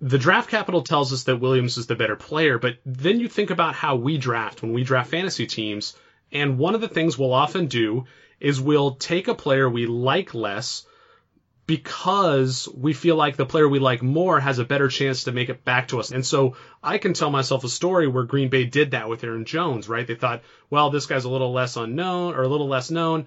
the 0.01 0.19
draft 0.19 0.51
capital 0.51 0.83
tells 0.83 1.13
us 1.13 1.25
that 1.25 1.41
Williams 1.41 1.79
is 1.79 1.87
the 1.87 1.95
better 1.95 2.17
player, 2.17 2.59
but 2.59 2.77
then 2.85 3.21
you 3.21 3.29
think 3.29 3.51
about 3.51 3.75
how 3.75 3.97
we 3.97 4.19
draft 4.19 4.63
when 4.63 4.73
we 4.73 4.85
draft 4.85 5.11
fantasy 5.11 5.47
teams, 5.47 5.97
and 6.33 6.59
one 6.59 6.75
of 6.75 6.81
the 6.81 6.89
things 6.89 7.17
we'll 7.17 7.33
often 7.33 7.67
do 7.67 8.05
is 8.39 8.61
we'll 8.61 8.97
take 8.97 9.29
a 9.29 9.35
player 9.35 9.69
we 9.69 9.87
like 9.87 10.35
less 10.35 10.85
because 11.67 12.69
we 12.77 12.93
feel 12.93 13.17
like 13.17 13.37
the 13.37 13.47
player 13.47 13.69
we 13.69 13.79
like 13.79 14.03
more 14.03 14.39
has 14.39 14.59
a 14.59 14.65
better 14.65 14.89
chance 14.89 15.25
to 15.25 15.33
make 15.33 15.49
it 15.49 15.65
back 15.65 15.89
to 15.89 15.99
us. 15.99 16.13
And 16.13 16.25
so 16.25 16.57
I 16.83 16.99
can 16.99 17.13
tell 17.13 17.31
myself 17.31 17.65
a 17.65 17.69
story 17.69 18.07
where 18.07 18.23
Green 18.23 18.51
Bay 18.51 18.65
did 18.65 18.93
that 18.93 19.09
with 19.09 19.25
Aaron 19.25 19.45
Jones, 19.45 19.89
right? 19.89 20.07
They 20.07 20.15
thought, 20.15 20.43
well, 20.71 20.91
this 20.91 21.07
guy's 21.07 21.25
a 21.25 21.31
little 21.31 21.53
less 21.53 21.77
unknown 21.77 22.35
or 22.35 22.43
a 22.43 22.49
little 22.49 22.69
less 22.69 22.91
known 22.91 23.27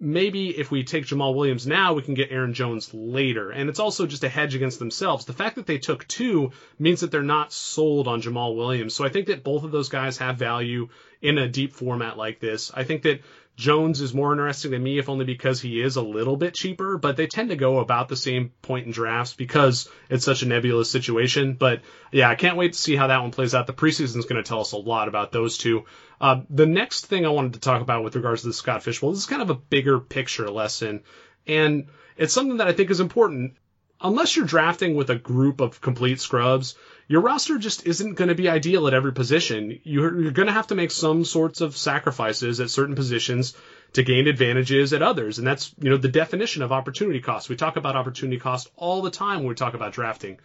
maybe 0.00 0.50
if 0.56 0.70
we 0.70 0.84
take 0.84 1.06
Jamaal 1.06 1.34
Williams 1.34 1.66
now, 1.66 1.94
we 1.94 2.02
can 2.02 2.14
get 2.14 2.30
Aaron 2.30 2.54
Jones 2.54 2.92
later. 2.94 3.50
And 3.50 3.68
it's 3.68 3.80
also 3.80 4.06
just 4.06 4.24
a 4.24 4.28
hedge 4.28 4.54
against 4.54 4.78
themselves. 4.78 5.24
The 5.24 5.32
fact 5.32 5.56
that 5.56 5.66
they 5.66 5.78
took 5.78 6.06
two 6.06 6.52
means 6.78 7.00
that 7.00 7.10
they're 7.10 7.22
not 7.22 7.52
sold 7.52 8.06
on 8.06 8.22
Jamaal 8.22 8.56
Williams. 8.56 8.94
So 8.94 9.04
I 9.04 9.08
think 9.08 9.26
that 9.26 9.42
both 9.42 9.64
of 9.64 9.72
those 9.72 9.88
guys 9.88 10.18
have 10.18 10.36
value 10.36 10.88
in 11.20 11.38
a 11.38 11.48
deep 11.48 11.72
format 11.72 12.16
like 12.16 12.38
this. 12.38 12.70
I 12.72 12.84
think 12.84 13.02
that 13.02 13.20
Jones 13.58 14.00
is 14.00 14.14
more 14.14 14.30
interesting 14.30 14.70
than 14.70 14.84
me, 14.84 14.98
if 14.98 15.08
only 15.08 15.24
because 15.24 15.60
he 15.60 15.80
is 15.80 15.96
a 15.96 16.02
little 16.02 16.36
bit 16.36 16.54
cheaper, 16.54 16.96
but 16.96 17.16
they 17.16 17.26
tend 17.26 17.50
to 17.50 17.56
go 17.56 17.80
about 17.80 18.08
the 18.08 18.14
same 18.14 18.52
point 18.62 18.86
in 18.86 18.92
drafts 18.92 19.34
because 19.34 19.88
it's 20.08 20.24
such 20.24 20.42
a 20.42 20.46
nebulous 20.46 20.88
situation. 20.88 21.54
But 21.54 21.80
yeah, 22.12 22.30
I 22.30 22.36
can't 22.36 22.56
wait 22.56 22.74
to 22.74 22.78
see 22.78 22.94
how 22.94 23.08
that 23.08 23.20
one 23.20 23.32
plays 23.32 23.56
out. 23.56 23.66
The 23.66 23.72
preseason 23.72 24.18
is 24.18 24.26
going 24.26 24.40
to 24.40 24.48
tell 24.48 24.60
us 24.60 24.70
a 24.70 24.76
lot 24.76 25.08
about 25.08 25.32
those 25.32 25.58
two. 25.58 25.86
Uh, 26.20 26.42
the 26.48 26.66
next 26.66 27.06
thing 27.06 27.26
I 27.26 27.30
wanted 27.30 27.54
to 27.54 27.60
talk 27.60 27.82
about 27.82 28.04
with 28.04 28.14
regards 28.14 28.42
to 28.42 28.46
the 28.46 28.54
Scott 28.54 28.84
Fish 28.84 29.00
Bowl, 29.00 29.10
this 29.10 29.18
is 29.18 29.26
kind 29.26 29.42
of 29.42 29.50
a 29.50 29.56
bigger 29.56 29.98
picture 29.98 30.48
lesson, 30.48 31.02
and 31.44 31.88
it's 32.16 32.32
something 32.32 32.58
that 32.58 32.68
I 32.68 32.72
think 32.72 32.90
is 32.90 33.00
important. 33.00 33.56
Unless 34.00 34.36
you're 34.36 34.46
drafting 34.46 34.94
with 34.94 35.10
a 35.10 35.16
group 35.16 35.60
of 35.60 35.80
complete 35.80 36.20
scrubs, 36.20 36.76
your 37.08 37.22
roster 37.22 37.56
just 37.56 37.86
isn't 37.86 38.14
going 38.14 38.28
to 38.28 38.34
be 38.34 38.50
ideal 38.50 38.86
at 38.86 38.92
every 38.92 39.14
position. 39.14 39.80
You're, 39.82 40.20
you're 40.20 40.30
going 40.30 40.46
to 40.46 40.52
have 40.52 40.66
to 40.68 40.74
make 40.74 40.90
some 40.90 41.24
sorts 41.24 41.62
of 41.62 41.76
sacrifices 41.76 42.60
at 42.60 42.68
certain 42.68 42.94
positions 42.94 43.54
to 43.94 44.02
gain 44.02 44.28
advantages 44.28 44.92
at 44.92 45.02
others. 45.02 45.38
And 45.38 45.46
that's, 45.46 45.74
you 45.80 45.88
know, 45.88 45.96
the 45.96 46.08
definition 46.08 46.62
of 46.62 46.70
opportunity 46.70 47.20
cost. 47.20 47.48
We 47.48 47.56
talk 47.56 47.76
about 47.76 47.96
opportunity 47.96 48.38
cost 48.38 48.70
all 48.76 49.00
the 49.00 49.10
time 49.10 49.38
when 49.38 49.48
we 49.48 49.54
talk 49.54 49.72
about 49.72 49.94
drafting. 49.94 50.38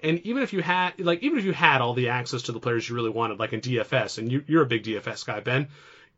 And 0.00 0.18
even 0.26 0.42
if 0.42 0.52
you 0.52 0.60
had, 0.60 0.98
like, 0.98 1.22
even 1.22 1.38
if 1.38 1.44
you 1.44 1.52
had 1.52 1.80
all 1.80 1.94
the 1.94 2.08
access 2.08 2.42
to 2.42 2.52
the 2.52 2.60
players 2.60 2.88
you 2.88 2.96
really 2.96 3.10
wanted, 3.10 3.38
like 3.38 3.52
in 3.52 3.60
DFS, 3.60 4.18
and 4.18 4.30
you, 4.30 4.42
you're 4.48 4.62
a 4.62 4.66
big 4.66 4.82
DFS 4.82 5.24
guy, 5.24 5.38
Ben, 5.38 5.68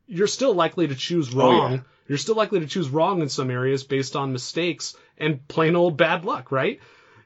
you're 0.06 0.26
still 0.26 0.54
likely 0.54 0.88
to 0.88 0.94
choose 0.94 1.32
wrong. 1.34 1.72
Oh, 1.72 1.74
yeah. 1.74 1.80
You're 2.08 2.18
still 2.18 2.34
likely 2.34 2.60
to 2.60 2.66
choose 2.66 2.88
wrong 2.88 3.20
in 3.20 3.28
some 3.28 3.50
areas 3.50 3.84
based 3.84 4.16
on 4.16 4.32
mistakes 4.32 4.96
and 5.18 5.46
plain 5.46 5.76
old 5.76 5.98
bad 5.98 6.24
luck, 6.24 6.50
right? 6.50 6.80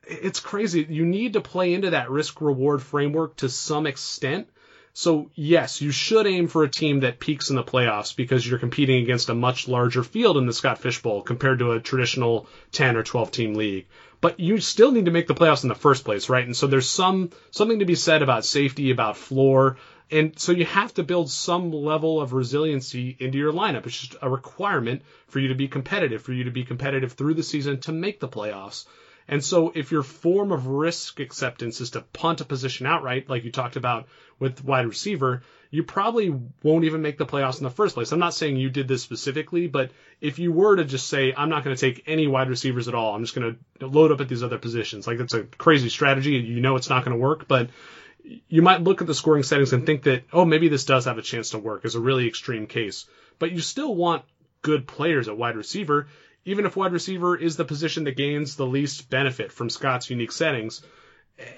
It's 0.06 0.40
crazy. 0.40 0.86
You 0.88 1.04
need 1.04 1.34
to 1.34 1.40
play 1.40 1.74
into 1.74 1.90
that 1.90 2.10
risk 2.10 2.40
reward 2.40 2.82
framework 2.82 3.36
to 3.36 3.48
some 3.48 3.86
extent. 3.86 4.48
So 4.92 5.30
yes, 5.34 5.80
you 5.80 5.90
should 5.90 6.26
aim 6.26 6.46
for 6.46 6.62
a 6.62 6.70
team 6.70 7.00
that 7.00 7.18
peaks 7.18 7.50
in 7.50 7.56
the 7.56 7.64
playoffs 7.64 8.14
because 8.14 8.46
you're 8.46 8.60
competing 8.60 9.02
against 9.02 9.28
a 9.28 9.34
much 9.34 9.66
larger 9.66 10.04
field 10.04 10.36
in 10.36 10.46
the 10.46 10.52
Scott 10.52 10.78
Fish 10.78 11.02
Bowl 11.02 11.20
compared 11.20 11.58
to 11.58 11.72
a 11.72 11.80
traditional 11.80 12.46
10 12.70 12.96
or 12.96 13.02
12 13.02 13.30
team 13.32 13.54
league. 13.54 13.86
But 14.20 14.38
you 14.38 14.60
still 14.60 14.92
need 14.92 15.06
to 15.06 15.10
make 15.10 15.26
the 15.26 15.34
playoffs 15.34 15.64
in 15.64 15.68
the 15.68 15.74
first 15.74 16.04
place, 16.04 16.28
right? 16.28 16.46
And 16.46 16.56
so 16.56 16.68
there's 16.68 16.88
some 16.88 17.30
something 17.50 17.80
to 17.80 17.84
be 17.84 17.96
said 17.96 18.22
about 18.22 18.44
safety, 18.44 18.92
about 18.92 19.16
floor, 19.16 19.78
and 20.10 20.38
so 20.38 20.52
you 20.52 20.64
have 20.66 20.94
to 20.94 21.02
build 21.02 21.30
some 21.30 21.72
level 21.72 22.20
of 22.20 22.32
resiliency 22.32 23.16
into 23.18 23.38
your 23.38 23.52
lineup. 23.52 23.86
It's 23.86 23.98
just 23.98 24.16
a 24.22 24.30
requirement 24.30 25.02
for 25.28 25.40
you 25.40 25.48
to 25.48 25.54
be 25.54 25.66
competitive, 25.66 26.22
for 26.22 26.32
you 26.32 26.44
to 26.44 26.50
be 26.50 26.64
competitive 26.64 27.12
through 27.12 27.34
the 27.34 27.42
season 27.42 27.80
to 27.80 27.92
make 27.92 28.20
the 28.20 28.28
playoffs. 28.28 28.84
And 29.26 29.42
so 29.42 29.72
if 29.74 29.90
your 29.90 30.02
form 30.02 30.52
of 30.52 30.66
risk 30.66 31.18
acceptance 31.20 31.80
is 31.80 31.90
to 31.90 32.02
punt 32.02 32.40
a 32.40 32.44
position 32.44 32.86
outright, 32.86 33.28
like 33.28 33.44
you 33.44 33.50
talked 33.50 33.76
about 33.76 34.06
with 34.38 34.64
wide 34.64 34.86
receiver, 34.86 35.42
you 35.70 35.82
probably 35.82 36.34
won't 36.62 36.84
even 36.84 37.02
make 37.02 37.18
the 37.18 37.26
playoffs 37.26 37.58
in 37.58 37.64
the 37.64 37.70
first 37.70 37.94
place. 37.94 38.12
I'm 38.12 38.18
not 38.18 38.34
saying 38.34 38.56
you 38.56 38.70
did 38.70 38.86
this 38.86 39.02
specifically, 39.02 39.66
but 39.66 39.90
if 40.20 40.38
you 40.38 40.52
were 40.52 40.76
to 40.76 40.84
just 40.84 41.08
say, 41.08 41.34
I'm 41.36 41.48
not 41.48 41.64
going 41.64 41.74
to 41.74 41.80
take 41.80 42.04
any 42.06 42.26
wide 42.26 42.48
receivers 42.48 42.86
at 42.86 42.94
all, 42.94 43.14
I'm 43.14 43.22
just 43.22 43.34
going 43.34 43.58
to 43.80 43.86
load 43.86 44.12
up 44.12 44.20
at 44.20 44.28
these 44.28 44.42
other 44.42 44.58
positions, 44.58 45.06
like 45.06 45.18
that's 45.18 45.34
a 45.34 45.44
crazy 45.44 45.88
strategy. 45.88 46.32
You 46.32 46.60
know 46.60 46.76
it's 46.76 46.90
not 46.90 47.04
going 47.04 47.16
to 47.16 47.22
work, 47.22 47.48
but 47.48 47.70
you 48.48 48.62
might 48.62 48.82
look 48.82 49.00
at 49.00 49.06
the 49.06 49.14
scoring 49.14 49.42
settings 49.42 49.72
and 49.72 49.84
think 49.84 50.04
that, 50.04 50.24
oh, 50.32 50.44
maybe 50.44 50.68
this 50.68 50.84
does 50.84 51.06
have 51.06 51.18
a 51.18 51.22
chance 51.22 51.50
to 51.50 51.58
work 51.58 51.84
as 51.84 51.94
a 51.94 52.00
really 52.00 52.26
extreme 52.26 52.66
case. 52.66 53.06
But 53.38 53.52
you 53.52 53.60
still 53.60 53.94
want 53.94 54.24
good 54.62 54.86
players 54.86 55.28
at 55.28 55.36
wide 55.36 55.56
receiver 55.56 56.08
even 56.44 56.66
if 56.66 56.76
wide 56.76 56.92
receiver 56.92 57.36
is 57.36 57.56
the 57.56 57.64
position 57.64 58.04
that 58.04 58.16
gains 58.16 58.56
the 58.56 58.66
least 58.66 59.08
benefit 59.10 59.52
from 59.52 59.70
Scott's 59.70 60.10
unique 60.10 60.32
settings, 60.32 60.82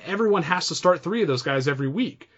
everyone 0.04 0.42
has 0.42 0.68
to 0.68 0.74
start 0.74 1.02
three 1.02 1.22
of 1.22 1.28
those 1.28 1.42
guys 1.42 1.68
every 1.68 1.88
week. 1.88 2.30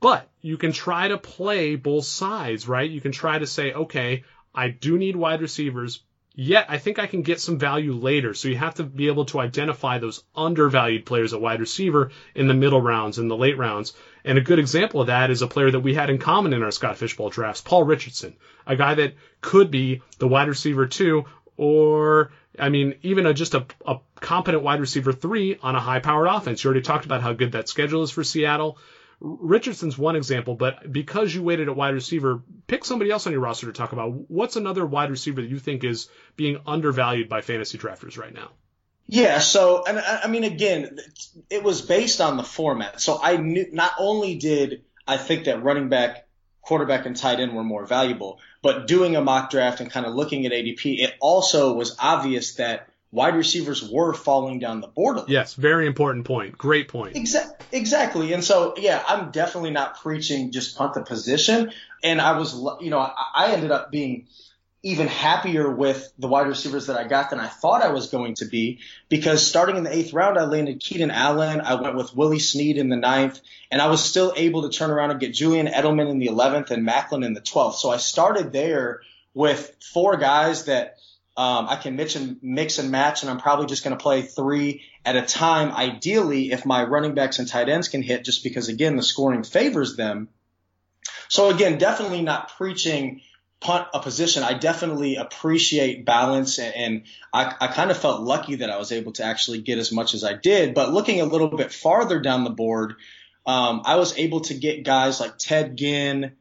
But 0.00 0.28
you 0.40 0.56
can 0.56 0.72
try 0.72 1.08
to 1.08 1.18
play 1.18 1.76
both 1.76 2.04
sides, 2.04 2.66
right? 2.66 2.90
You 2.90 3.00
can 3.00 3.12
try 3.12 3.38
to 3.38 3.46
say, 3.46 3.72
okay, 3.72 4.24
I 4.54 4.68
do 4.68 4.98
need 4.98 5.14
wide 5.14 5.40
receivers, 5.40 6.02
yet 6.34 6.66
I 6.68 6.78
think 6.78 6.98
I 6.98 7.06
can 7.06 7.22
get 7.22 7.40
some 7.40 7.58
value 7.60 7.92
later. 7.92 8.34
So 8.34 8.48
you 8.48 8.56
have 8.56 8.74
to 8.76 8.82
be 8.82 9.06
able 9.06 9.26
to 9.26 9.38
identify 9.38 9.98
those 9.98 10.24
undervalued 10.34 11.06
players 11.06 11.32
at 11.32 11.40
wide 11.40 11.60
receiver 11.60 12.10
in 12.34 12.48
the 12.48 12.54
middle 12.54 12.80
rounds, 12.82 13.18
in 13.18 13.28
the 13.28 13.36
late 13.36 13.56
rounds. 13.56 13.92
And 14.24 14.36
a 14.36 14.42
good 14.42 14.58
example 14.58 15.00
of 15.00 15.06
that 15.06 15.30
is 15.30 15.42
a 15.42 15.46
player 15.46 15.70
that 15.70 15.80
we 15.80 15.94
had 15.94 16.10
in 16.10 16.18
common 16.18 16.52
in 16.52 16.62
our 16.64 16.72
Scott 16.72 16.98
Fish 16.98 17.16
Bowl 17.16 17.30
drafts, 17.30 17.60
Paul 17.60 17.84
Richardson, 17.84 18.36
a 18.66 18.74
guy 18.74 18.94
that 18.94 19.14
could 19.40 19.70
be 19.70 20.02
the 20.18 20.28
wide 20.28 20.48
receiver 20.48 20.86
two 20.86 21.24
or 21.58 22.30
I 22.58 22.70
mean, 22.70 22.94
even 23.02 23.26
a, 23.26 23.34
just 23.34 23.52
a, 23.52 23.66
a 23.86 23.98
competent 24.16 24.62
wide 24.62 24.80
receiver 24.80 25.12
three 25.12 25.58
on 25.62 25.74
a 25.74 25.80
high 25.80 25.98
powered 25.98 26.28
offense. 26.28 26.64
You 26.64 26.68
already 26.68 26.82
talked 26.82 27.04
about 27.04 27.20
how 27.20 27.34
good 27.34 27.52
that 27.52 27.68
schedule 27.68 28.02
is 28.02 28.10
for 28.10 28.24
Seattle. 28.24 28.78
Richardson's 29.20 29.98
one 29.98 30.14
example, 30.14 30.54
but 30.54 30.90
because 30.90 31.34
you 31.34 31.42
waited 31.42 31.68
at 31.68 31.74
wide 31.74 31.94
receiver, 31.94 32.40
pick 32.68 32.84
somebody 32.84 33.10
else 33.10 33.26
on 33.26 33.32
your 33.32 33.42
roster 33.42 33.66
to 33.66 33.72
talk 33.72 33.92
about. 33.92 34.30
What's 34.30 34.54
another 34.54 34.86
wide 34.86 35.10
receiver 35.10 35.42
that 35.42 35.50
you 35.50 35.58
think 35.58 35.82
is 35.82 36.08
being 36.36 36.60
undervalued 36.64 37.28
by 37.28 37.40
fantasy 37.40 37.78
drafters 37.78 38.16
right 38.16 38.32
now? 38.32 38.52
Yeah, 39.08 39.40
so 39.40 39.84
and 39.84 39.98
I 39.98 40.28
mean 40.28 40.44
again, 40.44 40.98
it 41.50 41.64
was 41.64 41.82
based 41.82 42.20
on 42.20 42.36
the 42.36 42.44
format. 42.44 43.00
So 43.00 43.18
I 43.20 43.38
knew 43.38 43.66
not 43.72 43.92
only 43.98 44.36
did 44.36 44.84
I 45.06 45.16
think 45.16 45.46
that 45.46 45.64
running 45.64 45.88
back 45.88 46.27
quarterback 46.68 47.06
and 47.06 47.16
tight 47.16 47.40
end 47.40 47.54
were 47.54 47.64
more 47.64 47.86
valuable. 47.86 48.38
But 48.62 48.86
doing 48.86 49.16
a 49.16 49.22
mock 49.22 49.50
draft 49.50 49.80
and 49.80 49.90
kind 49.90 50.04
of 50.04 50.14
looking 50.14 50.44
at 50.44 50.52
ADP, 50.52 51.00
it 51.00 51.14
also 51.18 51.72
was 51.72 51.96
obvious 51.98 52.56
that 52.56 52.88
wide 53.10 53.34
receivers 53.34 53.82
were 53.90 54.12
falling 54.12 54.58
down 54.58 54.82
the 54.82 54.86
board. 54.86 55.18
Yes, 55.28 55.54
very 55.54 55.86
important 55.86 56.26
point. 56.26 56.58
Great 56.58 56.88
point. 56.88 57.16
Exa- 57.16 57.58
exactly. 57.72 58.34
And 58.34 58.44
so, 58.44 58.74
yeah, 58.76 59.02
I'm 59.08 59.30
definitely 59.30 59.70
not 59.70 60.02
preaching 60.02 60.52
just 60.52 60.76
punt 60.76 60.92
the 60.92 61.02
position. 61.02 61.72
And 62.04 62.20
I 62.20 62.38
was, 62.38 62.54
you 62.82 62.90
know, 62.90 62.98
I 62.98 63.52
ended 63.52 63.70
up 63.70 63.90
being 63.90 64.26
even 64.82 65.08
happier 65.08 65.68
with 65.68 66.12
the 66.18 66.28
wide 66.28 66.46
receivers 66.46 66.86
that 66.86 66.96
I 66.96 67.08
got 67.08 67.30
than 67.30 67.40
I 67.40 67.48
thought 67.48 67.82
I 67.82 67.90
was 67.90 68.10
going 68.10 68.34
to 68.36 68.44
be 68.44 68.78
because 69.08 69.44
starting 69.44 69.76
in 69.76 69.82
the 69.82 69.94
eighth 69.94 70.12
round, 70.12 70.38
I 70.38 70.44
landed 70.44 70.80
Keenan 70.80 71.10
Allen. 71.10 71.60
I 71.60 71.74
went 71.74 71.96
with 71.96 72.14
Willie 72.14 72.38
Snead 72.38 72.78
in 72.78 72.88
the 72.88 72.96
ninth, 72.96 73.40
and 73.72 73.82
I 73.82 73.88
was 73.88 74.04
still 74.04 74.32
able 74.36 74.62
to 74.62 74.76
turn 74.76 74.90
around 74.90 75.10
and 75.10 75.18
get 75.18 75.34
Julian 75.34 75.66
Edelman 75.66 76.10
in 76.10 76.18
the 76.18 76.28
11th 76.28 76.70
and 76.70 76.86
Maclin 76.86 77.24
in 77.24 77.34
the 77.34 77.40
12th. 77.40 77.74
So 77.74 77.90
I 77.90 77.96
started 77.96 78.52
there 78.52 79.00
with 79.34 79.74
four 79.92 80.16
guys 80.16 80.66
that 80.66 80.98
um, 81.36 81.68
I 81.68 81.76
can 81.76 81.96
mix 81.96 82.14
and, 82.14 82.38
mix 82.42 82.78
and 82.78 82.90
match, 82.90 83.22
and 83.22 83.30
I'm 83.30 83.38
probably 83.38 83.66
just 83.66 83.82
going 83.82 83.96
to 83.96 84.02
play 84.02 84.22
three 84.22 84.82
at 85.04 85.16
a 85.16 85.22
time, 85.22 85.72
ideally, 85.72 86.52
if 86.52 86.66
my 86.66 86.84
running 86.84 87.14
backs 87.14 87.38
and 87.38 87.48
tight 87.48 87.68
ends 87.68 87.88
can 87.88 88.02
hit, 88.02 88.24
just 88.24 88.44
because 88.44 88.68
again, 88.68 88.96
the 88.96 89.02
scoring 89.02 89.42
favors 89.42 89.96
them. 89.96 90.28
So 91.28 91.50
again, 91.50 91.78
definitely 91.78 92.22
not 92.22 92.56
preaching 92.56 93.22
punt 93.60 93.88
a 93.92 94.00
position. 94.00 94.42
I 94.42 94.54
definitely 94.54 95.16
appreciate 95.16 96.04
balance 96.04 96.58
and, 96.58 96.74
and 96.74 97.02
I, 97.32 97.54
I 97.60 97.66
kind 97.68 97.90
of 97.90 97.98
felt 97.98 98.20
lucky 98.22 98.56
that 98.56 98.70
I 98.70 98.78
was 98.78 98.92
able 98.92 99.12
to 99.12 99.24
actually 99.24 99.60
get 99.60 99.78
as 99.78 99.90
much 99.90 100.14
as 100.14 100.22
I 100.22 100.34
did. 100.34 100.74
But 100.74 100.92
looking 100.92 101.20
a 101.20 101.24
little 101.24 101.48
bit 101.48 101.72
farther 101.72 102.20
down 102.20 102.44
the 102.44 102.50
board, 102.50 102.94
um, 103.46 103.82
I 103.84 103.96
was 103.96 104.16
able 104.18 104.42
to 104.42 104.54
get 104.54 104.84
guys 104.84 105.20
like 105.20 105.38
Ted 105.38 105.76
Ginn 105.76 106.32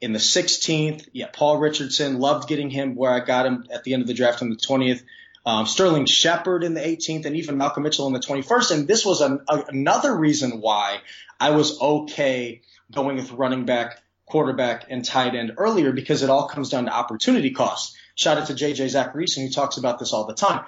in 0.00 0.12
the 0.12 0.18
16th. 0.18 1.08
Yeah, 1.12 1.28
Paul 1.32 1.58
Richardson, 1.58 2.18
loved 2.18 2.48
getting 2.48 2.70
him 2.70 2.94
where 2.94 3.12
I 3.12 3.20
got 3.20 3.46
him 3.46 3.66
at 3.72 3.84
the 3.84 3.94
end 3.94 4.02
of 4.02 4.08
the 4.08 4.14
draft 4.14 4.42
on 4.42 4.50
the 4.50 4.56
20th. 4.56 5.02
Um, 5.46 5.66
Sterling 5.66 6.04
Shepard 6.04 6.64
in 6.64 6.74
the 6.74 6.80
18th, 6.80 7.24
and 7.24 7.36
even 7.36 7.56
Malcolm 7.56 7.82
Mitchell 7.82 8.06
in 8.06 8.12
the 8.12 8.20
21st. 8.20 8.70
And 8.72 8.88
this 8.88 9.06
was 9.06 9.22
an, 9.22 9.40
a, 9.48 9.64
another 9.68 10.14
reason 10.14 10.60
why 10.60 10.98
I 11.40 11.50
was 11.50 11.80
okay 11.80 12.60
going 12.92 13.16
with 13.16 13.30
running 13.32 13.64
back 13.64 14.02
quarterback 14.28 14.86
and 14.90 15.04
tight 15.04 15.34
end 15.34 15.52
earlier 15.56 15.92
because 15.92 16.22
it 16.22 16.30
all 16.30 16.48
comes 16.48 16.70
down 16.70 16.84
to 16.84 16.92
opportunity 16.92 17.50
cost. 17.50 17.96
Shout 18.14 18.38
out 18.38 18.46
to 18.48 18.54
JJ 18.54 18.86
Zachariason 18.86 19.42
who 19.42 19.50
talks 19.50 19.76
about 19.76 19.98
this 19.98 20.12
all 20.12 20.26
the 20.26 20.34
time. 20.34 20.64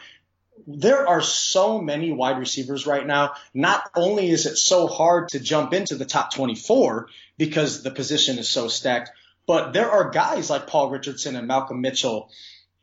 There 0.66 1.08
are 1.08 1.22
so 1.22 1.80
many 1.80 2.12
wide 2.12 2.38
receivers 2.38 2.86
right 2.86 3.06
now. 3.06 3.32
Not 3.54 3.90
only 3.96 4.30
is 4.30 4.46
it 4.46 4.56
so 4.56 4.86
hard 4.86 5.30
to 5.30 5.40
jump 5.40 5.72
into 5.72 5.96
the 5.96 6.04
top 6.04 6.32
24 6.34 7.08
because 7.38 7.82
the 7.82 7.90
position 7.90 8.38
is 8.38 8.48
so 8.48 8.68
stacked, 8.68 9.10
but 9.46 9.72
there 9.72 9.90
are 9.90 10.10
guys 10.10 10.50
like 10.50 10.66
Paul 10.66 10.90
Richardson 10.90 11.34
and 11.34 11.48
Malcolm 11.48 11.80
Mitchell 11.80 12.30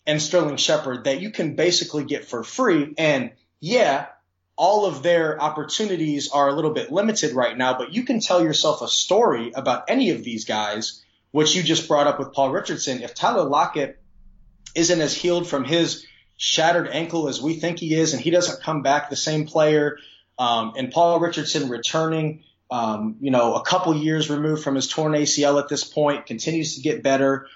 and 0.06 0.22
Sterling 0.22 0.58
Shepard 0.58 1.04
that 1.04 1.22
you 1.22 1.32
can 1.32 1.56
basically 1.56 2.04
get 2.04 2.26
for 2.26 2.44
free. 2.44 2.94
And 2.98 3.32
yeah, 3.60 4.08
all 4.58 4.86
of 4.86 5.04
their 5.04 5.40
opportunities 5.40 6.32
are 6.32 6.50
a 6.50 6.54
little 6.54 6.72
bit 6.72 6.92
limited 6.92 7.34
right 7.34 7.56
now, 7.56 7.78
but 7.78 7.94
you 7.94 8.04
can 8.04 8.20
tell 8.20 8.44
yourself 8.44 8.82
a 8.82 8.88
story 8.88 9.52
about 9.54 9.84
any 9.88 10.10
of 10.10 10.24
these 10.24 10.46
guys, 10.46 11.04
which 11.32 11.56
you 11.56 11.62
just 11.62 11.88
brought 11.88 12.08
up 12.08 12.18
with 12.18 12.34
Paul 12.34 12.50
Richardson. 12.50 13.04
If 13.04 13.14
Tyler 13.14 13.48
Lockett 13.48 14.00
isn't 14.74 15.00
as 15.00 15.16
healed 15.16 15.48
from 15.48 15.64
his 15.64 16.06
shattered 16.38 16.88
ankle 16.88 17.28
as 17.28 17.40
we 17.40 17.54
think 17.54 17.78
he 17.78 17.94
is, 17.94 18.14
and 18.14 18.22
he 18.22 18.32
doesn't 18.32 18.64
come 18.64 18.82
back 18.82 19.10
the 19.10 19.16
same 19.16 19.46
player, 19.46 20.00
um, 20.40 20.74
and 20.76 20.92
Paul 20.92 21.20
Richardson 21.20 21.70
returning, 21.70 22.44
um, 22.72 23.18
you 23.22 23.30
know, 23.30 23.54
a 23.54 23.64
couple 23.64 23.96
years 23.96 24.30
removed 24.30 24.64
from 24.64 24.74
his 24.74 24.88
torn 24.88 25.14
ACL 25.14 25.62
at 25.62 25.70
this 25.70 25.84
point, 25.84 26.26
continues 26.26 26.76
to 26.76 26.82
get 26.82 27.04
better. 27.04 27.48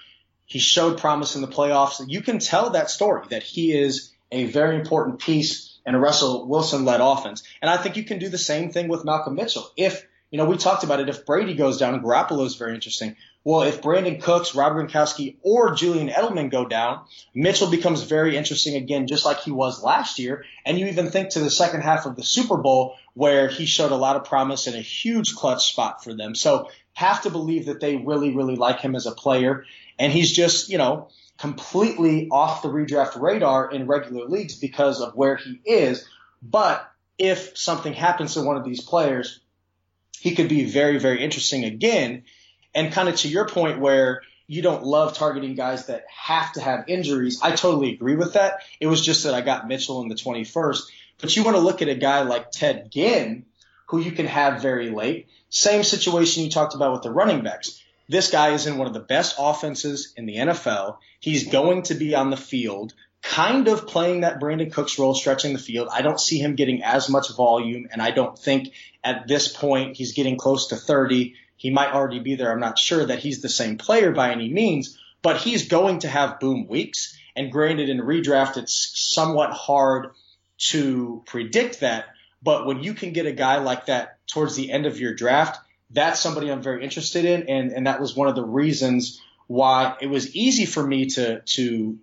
He 0.46 0.60
showed 0.60 0.98
promise 0.98 1.34
in 1.34 1.42
the 1.42 1.48
playoffs. 1.48 2.04
You 2.06 2.20
can 2.20 2.38
tell 2.38 2.70
that 2.70 2.90
story 2.90 3.26
that 3.30 3.42
he 3.42 3.72
is 3.72 4.12
a 4.30 4.44
very 4.44 4.76
important 4.76 5.18
piece 5.18 5.71
and 5.84 5.96
a 5.96 5.98
Russell 5.98 6.46
Wilson 6.46 6.84
led 6.84 7.00
offense. 7.00 7.42
And 7.60 7.70
I 7.70 7.76
think 7.76 7.96
you 7.96 8.04
can 8.04 8.18
do 8.18 8.28
the 8.28 8.38
same 8.38 8.70
thing 8.70 8.88
with 8.88 9.04
Malcolm 9.04 9.34
Mitchell. 9.34 9.70
If, 9.76 10.06
you 10.30 10.38
know, 10.38 10.44
we 10.44 10.56
talked 10.56 10.84
about 10.84 11.00
it, 11.00 11.08
if 11.08 11.26
Brady 11.26 11.54
goes 11.54 11.78
down, 11.78 12.02
Garoppolo 12.02 12.46
is 12.46 12.56
very 12.56 12.74
interesting. 12.74 13.16
Well, 13.44 13.62
if 13.62 13.82
Brandin 13.82 14.22
Cooks, 14.22 14.54
Rob 14.54 14.74
Gronkowski, 14.74 15.36
or 15.42 15.74
Julian 15.74 16.08
Edelman 16.08 16.50
go 16.50 16.64
down, 16.64 17.00
Mitchell 17.34 17.70
becomes 17.70 18.04
very 18.04 18.36
interesting 18.36 18.76
again, 18.76 19.08
just 19.08 19.24
like 19.24 19.40
he 19.40 19.50
was 19.50 19.82
last 19.82 20.20
year. 20.20 20.44
And 20.64 20.78
you 20.78 20.86
even 20.86 21.10
think 21.10 21.30
to 21.30 21.40
the 21.40 21.50
second 21.50 21.80
half 21.80 22.06
of 22.06 22.14
the 22.14 22.22
Super 22.22 22.56
Bowl 22.56 22.96
where 23.14 23.48
he 23.48 23.66
showed 23.66 23.90
a 23.90 23.96
lot 23.96 24.16
of 24.16 24.24
promise 24.24 24.68
and 24.68 24.76
a 24.76 24.80
huge 24.80 25.34
clutch 25.34 25.72
spot 25.72 26.04
for 26.04 26.14
them. 26.14 26.34
So 26.34 26.70
have 26.94 27.22
to 27.22 27.30
believe 27.30 27.66
that 27.66 27.80
they 27.80 27.96
really, 27.96 28.34
really 28.34 28.56
like 28.56 28.80
him 28.80 28.94
as 28.94 29.06
a 29.06 29.12
player. 29.12 29.64
And 29.98 30.12
he's 30.12 30.32
just, 30.32 30.68
you 30.68 30.78
know, 30.78 31.08
completely 31.38 32.28
off 32.30 32.62
the 32.62 32.68
redraft 32.68 33.20
radar 33.20 33.70
in 33.70 33.86
regular 33.86 34.26
leagues 34.26 34.54
because 34.54 35.00
of 35.00 35.14
where 35.14 35.36
he 35.36 35.60
is. 35.64 36.06
But 36.42 36.88
if 37.18 37.56
something 37.56 37.92
happens 37.92 38.34
to 38.34 38.42
one 38.42 38.56
of 38.56 38.64
these 38.64 38.80
players, 38.80 39.40
he 40.18 40.34
could 40.34 40.48
be 40.48 40.64
very, 40.64 40.98
very 40.98 41.22
interesting 41.22 41.64
again. 41.64 42.24
And 42.74 42.92
kind 42.92 43.08
of 43.08 43.16
to 43.16 43.28
your 43.28 43.48
point 43.48 43.80
where 43.80 44.22
you 44.46 44.62
don't 44.62 44.84
love 44.84 45.14
targeting 45.14 45.54
guys 45.54 45.86
that 45.86 46.04
have 46.08 46.52
to 46.52 46.60
have 46.60 46.88
injuries, 46.88 47.40
I 47.42 47.54
totally 47.54 47.92
agree 47.92 48.16
with 48.16 48.34
that. 48.34 48.60
It 48.80 48.86
was 48.86 49.04
just 49.04 49.24
that 49.24 49.34
I 49.34 49.40
got 49.40 49.66
Mitchell 49.66 50.02
in 50.02 50.08
the 50.08 50.14
21st. 50.14 50.82
But 51.20 51.36
you 51.36 51.44
want 51.44 51.56
to 51.56 51.62
look 51.62 51.82
at 51.82 51.88
a 51.88 51.94
guy 51.94 52.22
like 52.22 52.50
Ted 52.50 52.90
Ginn, 52.90 53.46
who 53.92 54.00
you 54.00 54.10
can 54.10 54.26
have 54.26 54.60
very 54.60 54.90
late. 54.90 55.28
Same 55.48 55.84
situation 55.84 56.42
you 56.42 56.50
talked 56.50 56.74
about 56.74 56.92
with 56.92 57.02
the 57.02 57.12
running 57.12 57.44
backs 57.44 57.80
this 58.12 58.30
guy 58.30 58.50
is 58.50 58.66
in 58.66 58.78
one 58.78 58.86
of 58.86 58.94
the 58.94 59.00
best 59.00 59.36
offenses 59.38 60.12
in 60.16 60.26
the 60.26 60.36
NFL. 60.36 60.98
He's 61.20 61.48
going 61.48 61.82
to 61.84 61.94
be 61.94 62.14
on 62.14 62.30
the 62.30 62.36
field, 62.36 62.94
kind 63.22 63.68
of 63.68 63.86
playing 63.86 64.20
that 64.20 64.40
Brandin 64.40 64.72
Cooks 64.72 64.98
role, 64.98 65.14
stretching 65.14 65.52
the 65.52 65.58
field. 65.58 65.88
I 65.90 66.02
don't 66.02 66.20
see 66.20 66.38
him 66.38 66.54
getting 66.54 66.82
as 66.82 67.08
much 67.08 67.34
volume, 67.34 67.88
and 67.90 68.02
I 68.02 68.10
don't 68.10 68.38
think 68.38 68.72
at 69.02 69.28
this 69.28 69.48
point 69.48 69.96
he's 69.96 70.12
getting 70.12 70.36
close 70.36 70.68
to 70.68 70.76
30. 70.76 71.34
He 71.56 71.70
might 71.70 71.92
already 71.92 72.18
be 72.18 72.34
there. 72.34 72.52
I'm 72.52 72.60
not 72.60 72.78
sure 72.78 73.06
that 73.06 73.20
he's 73.20 73.40
the 73.40 73.48
same 73.48 73.78
player 73.78 74.12
by 74.12 74.30
any 74.30 74.52
means, 74.52 74.98
but 75.22 75.38
he's 75.38 75.68
going 75.68 76.00
to 76.00 76.08
have 76.08 76.40
boom 76.40 76.66
weeks. 76.68 77.16
And 77.34 77.52
granted, 77.52 77.88
in 77.88 77.98
redraft, 77.98 78.56
it's 78.56 78.92
somewhat 78.94 79.52
hard 79.52 80.10
to 80.70 81.22
predict 81.26 81.80
that. 81.80 82.06
But 82.42 82.66
when 82.66 82.82
you 82.82 82.94
can 82.94 83.12
get 83.12 83.26
a 83.26 83.32
guy 83.32 83.58
like 83.58 83.86
that 83.86 84.18
towards 84.26 84.56
the 84.56 84.70
end 84.70 84.86
of 84.86 84.98
your 84.98 85.14
draft, 85.14 85.60
that's 85.90 86.20
somebody 86.20 86.50
I'm 86.50 86.62
very 86.62 86.82
interested 86.82 87.24
in, 87.24 87.48
and 87.48 87.72
and 87.72 87.86
that 87.86 88.00
was 88.00 88.16
one 88.16 88.28
of 88.28 88.34
the 88.34 88.44
reasons 88.44 89.20
why 89.46 89.96
it 90.00 90.06
was 90.06 90.34
easy 90.34 90.66
for 90.66 90.84
me 90.84 91.06
to 91.06 91.40
to 91.40 91.98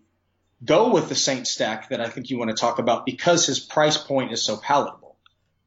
go 0.64 0.92
with 0.92 1.10
the 1.10 1.16
Saint 1.16 1.48
stack 1.48 1.90
that 1.90 2.02
I 2.02 2.10
think 2.10 2.30
you 2.30 2.38
want 2.38 2.52
to 2.52 2.58
talk 2.58 2.80
about 2.80 3.06
because 3.06 3.46
his 3.46 3.60
price 3.60 3.98
point 3.98 4.32
is 4.32 4.44
so 4.44 4.58
palatable. 4.58 5.16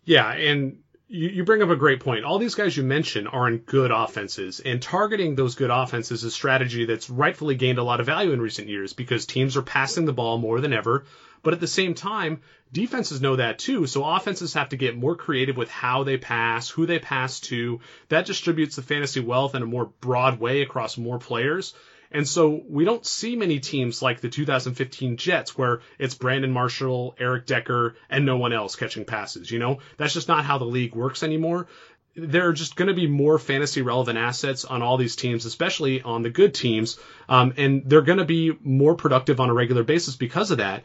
Yeah, 0.05 0.31
and 0.33 0.79
you, 1.09 1.29
you 1.29 1.45
bring 1.45 1.63
up 1.63 1.71
a 1.71 1.77
great 1.77 2.01
point. 2.01 2.25
All 2.25 2.39
these 2.39 2.55
guys 2.55 2.77
you 2.77 2.83
mentioned 2.83 3.29
are 3.29 3.49
in 3.49 3.59
good 3.59 3.91
offenses, 3.91 4.61
and 4.61 4.81
targeting 4.81 5.35
those 5.35 5.55
good 5.55 5.71
offenses 5.71 6.21
is 6.21 6.25
a 6.25 6.31
strategy 6.31 6.85
that's 6.85 7.11
rightfully 7.11 7.55
gained 7.55 7.79
a 7.79 7.85
lot 7.85 8.01
of 8.01 8.07
value 8.07 8.33
in 8.33 8.41
recent 8.41 8.69
years 8.69 8.93
because 8.93 9.27
teams 9.27 9.57
are 9.57 9.63
passing 9.63 10.05
the 10.05 10.13
ball 10.13 10.39
more 10.39 10.61
than 10.61 10.73
ever. 10.73 11.05
But 11.43 11.55
at 11.55 11.61
the 11.61 11.67
same 11.67 11.95
time, 11.95 12.41
defenses 12.73 13.21
know 13.21 13.37
that 13.37 13.59
too. 13.59 13.87
So 13.87 14.05
offenses 14.05 14.55
have 14.55 14.71
to 14.71 14.77
get 14.77 14.97
more 14.97 15.17
creative 15.17 15.57
with 15.57 15.71
how 15.71 16.05
they 16.05 16.17
pass, 16.17 16.69
who 16.69 16.87
they 16.87 16.99
pass 16.99 17.41
to. 17.41 17.81
That 18.09 18.27
distributes 18.27 18.77
the 18.77 18.83
fantasy 18.83 19.21
wealth 19.21 19.55
in 19.55 19.63
a 19.63 19.67
more 19.67 19.87
broad 20.01 20.39
way 20.41 20.63
across 20.63 20.97
more 20.97 21.19
players. 21.19 21.75
And 22.13 22.29
so 22.29 22.63
we 22.69 22.85
don't 22.85 23.07
see 23.07 23.37
many 23.37 23.59
teams 23.59 24.03
like 24.03 24.21
the 24.21 24.29
2015 24.29 25.17
Jets 25.17 25.57
where 25.57 25.81
it's 25.99 26.15
Brandon 26.15 26.53
Marshall, 26.53 27.17
Eric 27.19 27.47
Decker, 27.47 27.97
and 28.11 28.27
no 28.27 28.37
one 28.37 28.53
else 28.53 28.77
catching 28.77 29.07
passes. 29.07 29.51
You 29.51 29.59
know, 29.59 29.79
that's 29.97 30.13
just 30.13 30.29
not 30.29 30.45
how 30.45 30.59
the 30.59 30.67
league 30.67 30.95
works 30.95 31.23
anymore. 31.23 31.69
There 32.15 32.47
are 32.49 32.53
just 32.53 32.77
going 32.77 32.89
to 32.89 32.95
be 32.95 33.07
more 33.07 33.39
fantasy 33.39 33.81
relevant 33.81 34.19
assets 34.19 34.67
on 34.67 34.83
all 34.83 34.99
these 34.99 35.17
teams, 35.17 35.47
especially 35.47 36.03
on 36.03 36.21
the 36.21 36.29
good 36.29 36.53
teams. 36.53 36.99
Um, 37.27 37.55
and 37.57 37.85
they're 37.87 38.03
going 38.03 38.19
to 38.19 38.27
be 38.27 38.53
more 38.63 38.95
productive 38.95 39.41
on 39.41 39.49
a 39.49 39.55
regular 39.55 39.83
basis 39.83 40.15
because 40.15 40.51
of 40.51 40.59
that 40.59 40.85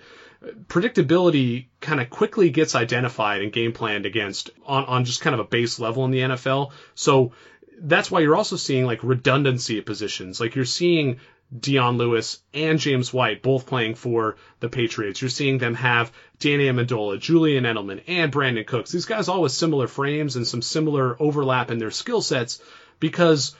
predictability 0.68 1.68
kind 1.82 2.00
of 2.00 2.10
quickly 2.10 2.50
gets 2.50 2.76
identified 2.76 3.42
and 3.42 3.52
game 3.52 3.74
planned 3.74 4.06
against 4.06 4.50
on, 4.66 4.86
on 4.86 5.06
just 5.06 5.22
kind 5.22 5.34
of 5.34 5.40
a 5.40 5.46
base 5.46 5.80
level 5.80 6.06
in 6.06 6.12
the 6.12 6.20
NFL. 6.20 6.72
So 6.96 7.34
that's 7.80 8.10
why 8.12 8.22
you're 8.22 8.36
also 8.36 8.56
seeing 8.56 8.86
like 8.86 9.04
redundancy 9.04 9.78
at 9.80 9.86
positions. 9.86 10.40
Like 10.40 10.56
you're 10.56 10.66
seeing 10.66 11.20
Dion 11.58 11.98
Lewis 11.98 12.40
and 12.54 12.78
James 12.78 13.14
White 13.14 13.42
both 13.42 13.66
playing 13.66 13.96
for 13.96 14.36
the 14.60 14.70
Patriots. 14.70 15.22
You're 15.22 15.30
seeing 15.30 15.58
them 15.58 15.76
have 15.76 16.12
Danny 16.40 16.66
Amendola, 16.66 17.20
Julian 17.20 17.64
Edelman, 17.64 18.04
and 18.08 18.32
Brandin 18.32 18.68
Cooks. 18.68 18.92
These 18.92 19.06
guys 19.06 19.30
all 19.30 19.42
with 19.42 19.54
similar 19.54 19.88
frames 19.88 20.36
and 20.36 20.46
some 20.46 20.62
similar 20.62 21.16
overlap 21.22 21.72
in 21.72 21.78
their 21.78 21.92
skill 21.92 22.22
sets 22.22 22.62
because 23.00 23.56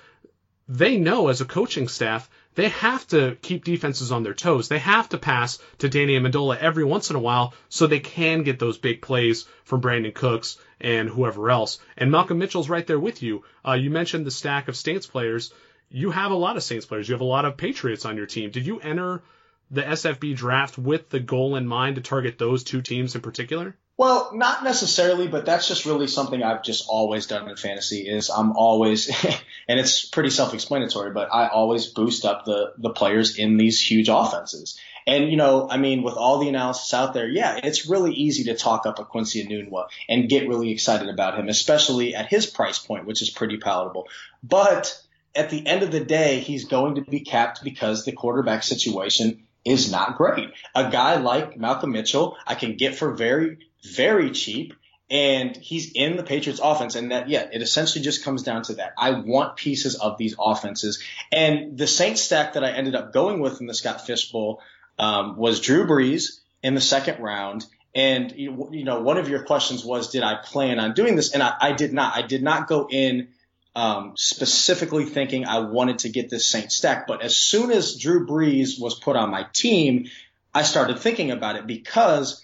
they 0.68 0.98
know 0.98 1.30
as 1.30 1.40
a 1.40 1.46
coaching 1.46 1.88
staff 1.88 2.30
they 2.58 2.70
have 2.70 3.06
to 3.10 3.38
keep 3.44 3.64
defenses 3.64 4.12
on 4.12 4.24
their 4.24 4.34
toes. 4.34 4.68
They 4.68 4.80
have 4.80 5.10
to 5.10 5.20
pass 5.20 5.60
to 5.78 5.90
Danny 5.90 6.18
Amendola 6.18 6.58
every 6.58 6.84
once 6.84 7.12
in 7.12 7.16
a 7.16 7.20
while 7.20 7.54
so 7.70 7.86
they 7.86 8.00
can 8.00 8.42
get 8.42 8.58
those 8.58 8.80
big 8.80 9.00
plays 9.00 9.46
from 9.64 9.80
Brandin 9.80 10.16
Cooks 10.16 10.58
and 10.82 11.08
whoever 11.08 11.52
else. 11.52 11.78
And 11.98 12.12
Malcolm 12.12 12.40
Mitchell's 12.40 12.68
right 12.68 12.86
there 12.88 13.00
with 13.00 13.22
you. 13.22 13.44
Uh, 13.64 13.74
you 13.74 13.92
mentioned 13.92 14.26
the 14.26 14.32
stack 14.32 14.70
of 14.70 14.76
Saints 14.76 15.06
players. 15.06 15.54
You 15.92 16.10
have 16.10 16.32
a 16.32 16.36
lot 16.36 16.58
of 16.58 16.64
Saints 16.64 16.88
players. 16.88 17.08
You 17.08 17.14
have 17.14 17.22
a 17.22 17.26
lot 17.26 17.46
of 17.46 17.58
Patriots 17.58 18.06
on 18.06 18.18
your 18.18 18.26
team. 18.26 18.50
Did 18.50 18.66
you 18.66 18.80
enter 18.80 19.22
the 19.70 19.84
SFB 19.84 20.36
draft 20.36 20.80
with 20.80 21.12
the 21.12 21.20
goal 21.20 21.58
in 21.58 21.68
mind 21.68 21.98
to 21.98 22.02
target 22.02 22.40
those 22.40 22.64
two 22.64 22.82
teams 22.82 23.14
in 23.14 23.22
particular? 23.22 23.76
Well, 23.98 24.30
not 24.32 24.64
necessarily, 24.64 25.28
but 25.28 25.46
that's 25.46 25.68
just 25.68 25.88
really 25.88 26.06
something 26.06 26.44
I've 26.44 26.62
just 26.62 26.86
always 26.88 27.26
done 27.26 27.50
in 27.50 27.56
fantasy 27.56 28.08
is 28.08 28.30
I'm 28.30 28.52
always, 28.52 29.10
and 29.68 29.80
it's 29.80 30.06
pretty 30.06 30.30
self-explanatory, 30.30 31.12
but 31.12 31.34
I 31.34 31.48
always 31.48 31.88
boost 31.88 32.24
up 32.24 32.46
the, 32.46 32.74
the 32.78 32.92
players 32.92 33.40
in 33.40 33.58
these 33.58 33.82
huge 33.82 34.08
offenses. 34.08 34.80
And, 35.08 35.32
you 35.32 35.38
know, 35.38 35.68
I 35.68 35.78
mean, 35.78 36.04
with 36.04 36.14
all 36.14 36.38
the 36.38 36.50
analysis 36.50 36.94
out 36.94 37.16
there, 37.16 37.28
yeah, 37.28 37.60
it's 37.64 37.90
really 37.90 38.14
easy 38.14 38.44
to 38.46 38.56
talk 38.56 38.86
up 38.86 39.00
a 39.00 39.06
Quincy 39.06 39.44
Enunwa 39.44 39.88
and 40.08 40.30
get 40.30 40.48
really 40.48 40.70
excited 40.70 41.10
about 41.10 41.40
him, 41.40 41.50
especially 41.50 42.14
at 42.14 42.28
his 42.28 42.46
price 42.46 42.78
point, 42.78 43.06
which 43.06 43.24
is 43.24 43.32
pretty 43.32 43.58
palatable. 43.58 44.10
But 44.44 45.02
at 45.34 45.50
the 45.50 45.66
end 45.66 45.82
of 45.82 45.92
the 45.92 46.04
day, 46.04 46.40
he's 46.40 46.66
going 46.66 46.96
to 46.96 47.02
be 47.02 47.22
capped 47.22 47.64
because 47.64 48.06
the 48.06 48.12
quarterback 48.12 48.62
situation 48.62 49.48
is 49.66 49.92
not 49.92 50.18
great. 50.18 50.50
A 50.76 50.92
guy 50.92 51.16
like 51.16 51.58
Malcolm 51.58 51.92
Mitchell, 51.92 52.38
I 52.46 52.56
can 52.56 52.78
get 52.78 52.96
for 52.96 53.14
very 53.14 53.67
very 53.84 54.32
cheap. 54.32 54.74
and 55.10 55.56
he's 55.56 55.92
in 55.94 56.18
the 56.18 56.24
Patriots 56.24 56.60
offense. 56.62 56.96
And 56.96 57.12
that, 57.12 57.30
yeah, 57.30 57.48
it 57.52 57.62
essentially 57.62 58.04
just 58.04 58.26
comes 58.26 58.44
down 58.44 58.64
to 58.64 58.76
that. 58.76 58.94
I 58.98 59.12
want 59.12 59.56
pieces 59.56 59.96
of 59.96 60.18
these 60.18 60.36
offenses. 60.38 61.02
And 61.32 61.78
the 61.78 61.88
Saints 61.88 62.22
stack 62.22 62.54
that 62.54 62.64
I 62.64 62.72
ended 62.72 62.96
up 62.96 63.14
going 63.14 63.40
with 63.40 63.62
in 63.62 63.68
the 63.68 63.74
Scott 63.74 64.06
Fish 64.06 64.32
Bowl 64.32 64.62
um, 65.00 65.38
was 65.38 65.62
Drew 65.62 65.88
Brees 65.88 66.40
in 66.62 66.76
the 66.76 66.82
second 66.82 67.22
round. 67.22 67.66
And, 67.96 68.34
you 68.36 68.84
know, 68.84 69.02
one 69.02 69.18
of 69.18 69.30
your 69.30 69.44
questions 69.44 69.84
was, 69.84 70.12
did 70.12 70.24
I 70.24 70.36
plan 70.36 70.80
on 70.80 70.94
doing 70.94 71.16
this? 71.16 71.34
And 71.34 71.42
I, 71.42 71.54
I 71.60 71.72
did 71.72 71.94
not. 71.94 72.16
I 72.16 72.22
did 72.22 72.44
not 72.44 72.68
go 72.68 72.88
in 72.90 73.30
um, 73.76 74.14
specifically 74.18 75.06
thinking 75.06 75.46
I 75.46 75.60
wanted 75.60 76.00
to 76.00 76.10
get 76.10 76.30
this 76.30 76.46
Saints 76.46 76.76
stack. 76.76 77.08
But 77.08 77.22
as 77.22 77.36
soon 77.38 77.72
as 77.72 77.96
Drew 77.96 78.28
Brees 78.28 78.80
was 78.80 79.00
put 79.00 79.16
on 79.16 79.32
my 79.32 79.48
team, 79.54 80.08
I 80.54 80.64
started 80.64 81.00
thinking 81.00 81.32
about 81.32 81.56
it 81.56 81.66
because 81.66 82.44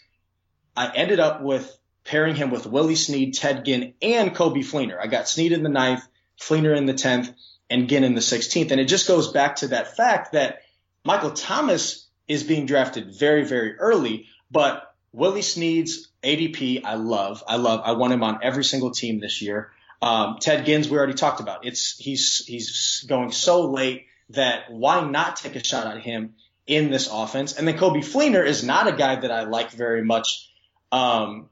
I 0.75 0.91
ended 0.93 1.19
up 1.19 1.41
with 1.41 1.77
pairing 2.03 2.35
him 2.35 2.51
with 2.51 2.65
Willie 2.65 2.95
Snead, 2.95 3.33
Ted 3.33 3.65
Ginn, 3.65 3.93
and 4.01 4.35
Coby 4.35 4.59
Fleener. 4.59 4.99
I 4.99 5.07
got 5.07 5.27
Snead 5.27 5.51
in 5.51 5.63
the 5.63 5.69
ninth, 5.69 6.05
Fleener 6.39 6.75
in 6.75 6.85
the 6.85 6.93
10th, 6.93 7.33
and 7.69 7.87
Ginn 7.87 8.03
in 8.03 8.15
the 8.15 8.21
16th. 8.21 8.71
And 8.71 8.81
it 8.81 8.85
just 8.85 9.07
goes 9.07 9.31
back 9.31 9.57
to 9.57 9.69
that 9.69 9.95
fact 9.95 10.33
that 10.33 10.59
Michael 11.05 11.31
Thomas 11.31 12.07
is 12.27 12.43
being 12.43 12.65
drafted 12.65 13.13
very, 13.13 13.45
very 13.45 13.77
early, 13.77 14.27
but 14.51 14.93
Willie 15.11 15.41
Snead's 15.41 16.09
ADP, 16.23 16.83
I 16.83 16.95
love. 16.95 17.43
I 17.47 17.57
love. 17.57 17.81
I 17.83 17.93
want 17.93 18.13
him 18.13 18.23
on 18.23 18.39
every 18.41 18.63
single 18.63 18.91
team 18.91 19.19
this 19.19 19.41
year. 19.41 19.71
Um, 20.01 20.37
Ted 20.41 20.65
Ginn's, 20.65 20.89
we 20.89 20.97
already 20.97 21.13
talked 21.13 21.39
about. 21.39 21.65
It's 21.65 21.95
he's 21.97 22.43
he's 22.45 23.05
going 23.07 23.31
so 23.31 23.69
late 23.69 24.07
that 24.29 24.71
why 24.71 25.03
not 25.03 25.37
take 25.37 25.55
a 25.55 25.63
shot 25.63 25.87
at 25.87 26.01
him 26.01 26.33
in 26.65 26.91
this 26.91 27.07
offense? 27.11 27.53
And 27.53 27.67
then 27.67 27.77
Coby 27.77 28.03
Fleener 28.03 28.45
is 28.45 28.63
not 28.63 28.87
a 28.87 28.93
guy 28.93 29.17
that 29.17 29.31
I 29.31 29.43
like 29.43 29.71
very 29.71 30.03
much. 30.03 30.49
Um, 30.93 31.49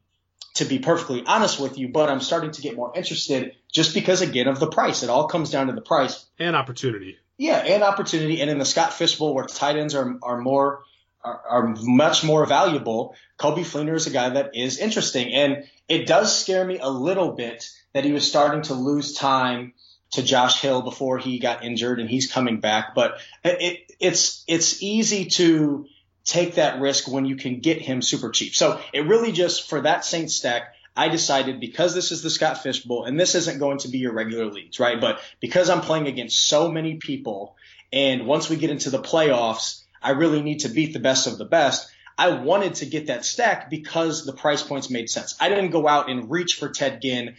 to 0.55 0.65
be 0.65 0.79
perfectly 0.79 1.23
honest 1.25 1.59
with 1.59 1.77
you, 1.77 1.87
but 1.87 2.09
I'm 2.09 2.19
starting 2.19 2.51
to 2.51 2.61
get 2.61 2.75
more 2.75 2.91
interested 2.95 3.55
just 3.71 3.93
because 3.93 4.21
again 4.21 4.47
of 4.47 4.59
the 4.59 4.67
price. 4.67 5.01
It 5.01 5.09
all 5.09 5.27
comes 5.27 5.49
down 5.49 5.67
to 5.67 5.73
the 5.73 5.81
price 5.81 6.25
and 6.37 6.55
opportunity. 6.55 7.17
Yeah, 7.37 7.57
and 7.57 7.83
opportunity. 7.83 8.41
And 8.41 8.49
in 8.49 8.59
the 8.59 8.65
Scott 8.65 8.93
Fish 8.93 9.15
Bowl, 9.17 9.33
where 9.33 9.45
tight 9.45 9.77
ends 9.77 9.95
are 9.95 10.19
are 10.21 10.37
more 10.37 10.83
are, 11.23 11.41
are 11.49 11.75
much 11.81 12.23
more 12.23 12.45
valuable, 12.45 13.15
Coby 13.39 13.61
Fleener 13.61 13.95
is 13.95 14.07
a 14.07 14.11
guy 14.11 14.29
that 14.29 14.51
is 14.55 14.77
interesting, 14.77 15.33
and 15.33 15.63
it 15.87 16.05
does 16.05 16.37
scare 16.37 16.65
me 16.65 16.79
a 16.79 16.89
little 16.89 17.31
bit 17.31 17.69
that 17.93 18.05
he 18.05 18.11
was 18.11 18.27
starting 18.27 18.61
to 18.63 18.73
lose 18.73 19.13
time 19.13 19.73
to 20.11 20.21
Josh 20.21 20.61
Hill 20.61 20.81
before 20.81 21.17
he 21.17 21.39
got 21.39 21.63
injured, 21.63 21.99
and 21.99 22.09
he's 22.09 22.31
coming 22.31 22.59
back. 22.59 22.93
But 22.93 23.19
it, 23.43 23.91
it's 23.99 24.43
it's 24.47 24.83
easy 24.83 25.25
to 25.25 25.87
take 26.23 26.55
that 26.55 26.79
risk 26.79 27.07
when 27.07 27.25
you 27.25 27.35
can 27.35 27.59
get 27.59 27.81
him 27.81 28.01
super 28.01 28.29
cheap. 28.29 28.55
So 28.55 28.79
it 28.93 29.07
really 29.07 29.31
just 29.31 29.69
for 29.69 29.81
that 29.81 30.05
Saints 30.05 30.35
stack, 30.35 30.75
I 30.95 31.09
decided 31.09 31.59
because 31.59 31.95
this 31.95 32.11
is 32.11 32.21
the 32.21 32.29
Scott 32.29 32.61
Fish 32.61 32.83
Bowl 32.83 33.05
and 33.05 33.19
this 33.19 33.35
isn't 33.35 33.59
going 33.59 33.79
to 33.79 33.87
be 33.87 33.99
your 33.99 34.13
regular 34.13 34.45
leagues, 34.45 34.79
right? 34.79 34.99
But 34.99 35.21
because 35.39 35.69
I'm 35.69 35.81
playing 35.81 36.07
against 36.07 36.47
so 36.47 36.69
many 36.69 36.95
people 36.95 37.55
and 37.93 38.25
once 38.25 38.49
we 38.49 38.55
get 38.57 38.69
into 38.69 38.89
the 38.89 39.01
playoffs, 39.01 39.83
I 40.01 40.11
really 40.11 40.41
need 40.41 40.61
to 40.61 40.69
beat 40.69 40.93
the 40.93 40.99
best 40.99 41.27
of 41.27 41.37
the 41.37 41.45
best. 41.45 41.89
I 42.17 42.29
wanted 42.29 42.75
to 42.75 42.85
get 42.85 43.07
that 43.07 43.25
stack 43.25 43.69
because 43.69 44.25
the 44.25 44.33
price 44.33 44.61
points 44.61 44.89
made 44.89 45.09
sense. 45.09 45.35
I 45.39 45.49
didn't 45.49 45.71
go 45.71 45.87
out 45.87 46.09
and 46.09 46.29
reach 46.29 46.55
for 46.55 46.69
Ted 46.69 47.01
Ginn 47.01 47.35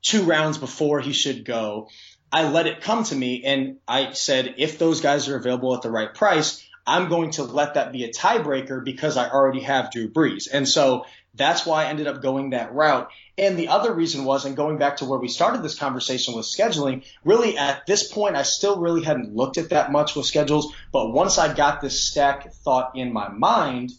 two 0.00 0.24
rounds 0.24 0.58
before 0.58 1.00
he 1.00 1.12
should 1.12 1.44
go. 1.44 1.88
I 2.30 2.48
let 2.48 2.66
it 2.66 2.80
come 2.80 3.04
to 3.04 3.14
me 3.14 3.44
and 3.44 3.78
I 3.86 4.12
said, 4.12 4.54
if 4.58 4.78
those 4.78 5.00
guys 5.00 5.28
are 5.28 5.36
available 5.36 5.74
at 5.74 5.82
the 5.82 5.90
right 5.90 6.12
price, 6.12 6.66
I'm 6.86 7.08
going 7.08 7.32
to 7.32 7.44
let 7.44 7.74
that 7.74 7.92
be 7.92 8.04
a 8.04 8.12
tiebreaker 8.12 8.84
because 8.84 9.16
I 9.16 9.28
already 9.28 9.60
have 9.60 9.92
Drew 9.92 10.08
Brees. 10.08 10.48
And 10.52 10.68
so 10.68 11.06
that's 11.34 11.64
why 11.64 11.84
I 11.84 11.88
ended 11.88 12.06
up 12.06 12.22
going 12.22 12.50
that 12.50 12.74
route. 12.74 13.10
And 13.38 13.58
the 13.58 13.68
other 13.68 13.92
reason 13.92 14.24
was, 14.24 14.44
and 14.44 14.56
going 14.56 14.78
back 14.78 14.98
to 14.98 15.04
where 15.04 15.18
we 15.18 15.28
started 15.28 15.62
this 15.62 15.78
conversation 15.78 16.34
with 16.34 16.44
scheduling, 16.44 17.04
really 17.24 17.56
at 17.56 17.86
this 17.86 18.12
point, 18.12 18.36
I 18.36 18.42
still 18.42 18.78
really 18.78 19.02
hadn't 19.02 19.34
looked 19.34 19.58
at 19.58 19.70
that 19.70 19.92
much 19.92 20.14
with 20.14 20.26
schedules. 20.26 20.74
But 20.92 21.12
once 21.12 21.38
I 21.38 21.54
got 21.54 21.80
this 21.80 22.02
stack 22.02 22.52
thought 22.52 22.96
in 22.96 23.12
my 23.12 23.28
mind, 23.28 23.92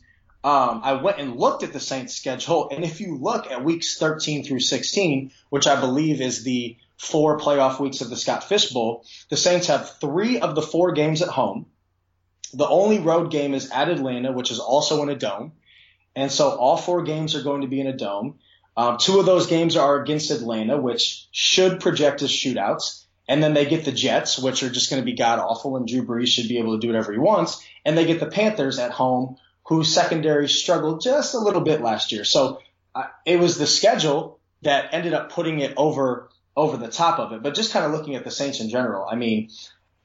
um, 0.44 0.82
I 0.84 0.94
went 0.94 1.20
and 1.20 1.38
looked 1.38 1.64
at 1.64 1.72
the 1.72 1.80
Saints 1.80 2.14
schedule. 2.16 2.70
And 2.70 2.84
if 2.84 3.00
you 3.00 3.18
look 3.18 3.50
at 3.50 3.64
weeks 3.64 3.98
13 3.98 4.44
through 4.44 4.60
16, 4.60 5.32
which 5.50 5.68
I 5.68 5.80
believe 5.80 6.20
is 6.20 6.44
the 6.44 6.76
four 6.98 7.40
playoff 7.40 7.80
weeks 7.80 8.02
of 8.02 8.10
the 8.10 8.18
Scott 8.18 8.44
Fish 8.44 8.72
Bowl, 8.72 9.06
the 9.30 9.38
Saints 9.38 9.68
have 9.68 9.98
three 10.00 10.40
of 10.40 10.54
the 10.54 10.62
four 10.62 10.92
games 10.92 11.22
at 11.22 11.30
home. 11.30 11.66
The 12.54 12.68
only 12.68 13.00
road 13.00 13.32
game 13.32 13.54
is 13.54 13.72
at 13.72 13.90
Atlanta, 13.90 14.32
which 14.32 14.52
is 14.52 14.60
also 14.60 15.02
in 15.04 15.10
a 15.10 15.16
dome. 15.16 15.54
And 16.16 16.32
so 16.32 16.50
all 16.50 16.78
four 16.78 17.04
games 17.04 17.36
are 17.36 17.44
going 17.44 17.62
to 17.62 17.68
be 17.68 17.82
in 17.82 17.88
a 17.88 17.98
dome. 17.98 18.40
Um, 18.76 18.98
two 18.98 19.20
of 19.20 19.26
those 19.26 19.48
games 19.48 19.76
are 19.76 20.02
against 20.02 20.32
Atlanta, 20.32 20.78
which 20.80 21.28
should 21.32 21.80
project 21.80 22.22
as 22.22 22.30
shootouts. 22.30 23.04
And 23.28 23.42
then 23.42 23.54
they 23.54 23.66
get 23.66 23.86
the 23.86 23.92
Jets, 23.92 24.38
which 24.38 24.64
are 24.64 24.70
just 24.70 24.90
going 24.90 25.02
to 25.02 25.06
be 25.06 25.16
god 25.16 25.40
awful, 25.40 25.78
and 25.78 25.88
Drew 25.88 26.06
Brees 26.06 26.28
should 26.28 26.50
be 26.50 26.60
able 26.60 26.74
to 26.74 26.80
do 26.80 26.88
whatever 26.88 27.12
he 27.12 27.20
wants. 27.20 27.66
And 27.86 27.98
they 27.98 28.06
get 28.06 28.20
the 28.20 28.26
Panthers 28.26 28.80
at 28.80 28.92
home, 28.92 29.38
whose 29.66 29.94
secondary 29.94 30.50
struggled 30.50 31.02
just 31.02 31.34
a 31.34 31.40
little 31.40 31.62
bit 31.62 31.82
last 31.82 32.12
year. 32.12 32.26
So 32.26 32.60
uh, 32.94 33.06
it 33.26 33.40
was 33.40 33.58
the 33.58 33.68
schedule 33.68 34.40
that 34.62 34.94
ended 34.94 35.14
up 35.14 35.32
putting 35.32 35.60
it 35.60 35.74
over 35.78 36.30
over 36.56 36.78
the 36.78 36.90
top 36.90 37.20
of 37.20 37.32
it. 37.32 37.42
But 37.42 37.56
just 37.56 37.72
kind 37.72 37.86
of 37.86 37.92
looking 37.92 38.16
at 38.16 38.24
the 38.24 38.32
Saints 38.32 38.60
in 38.60 38.70
general, 38.70 39.08
I 39.10 39.16
mean, 39.16 39.50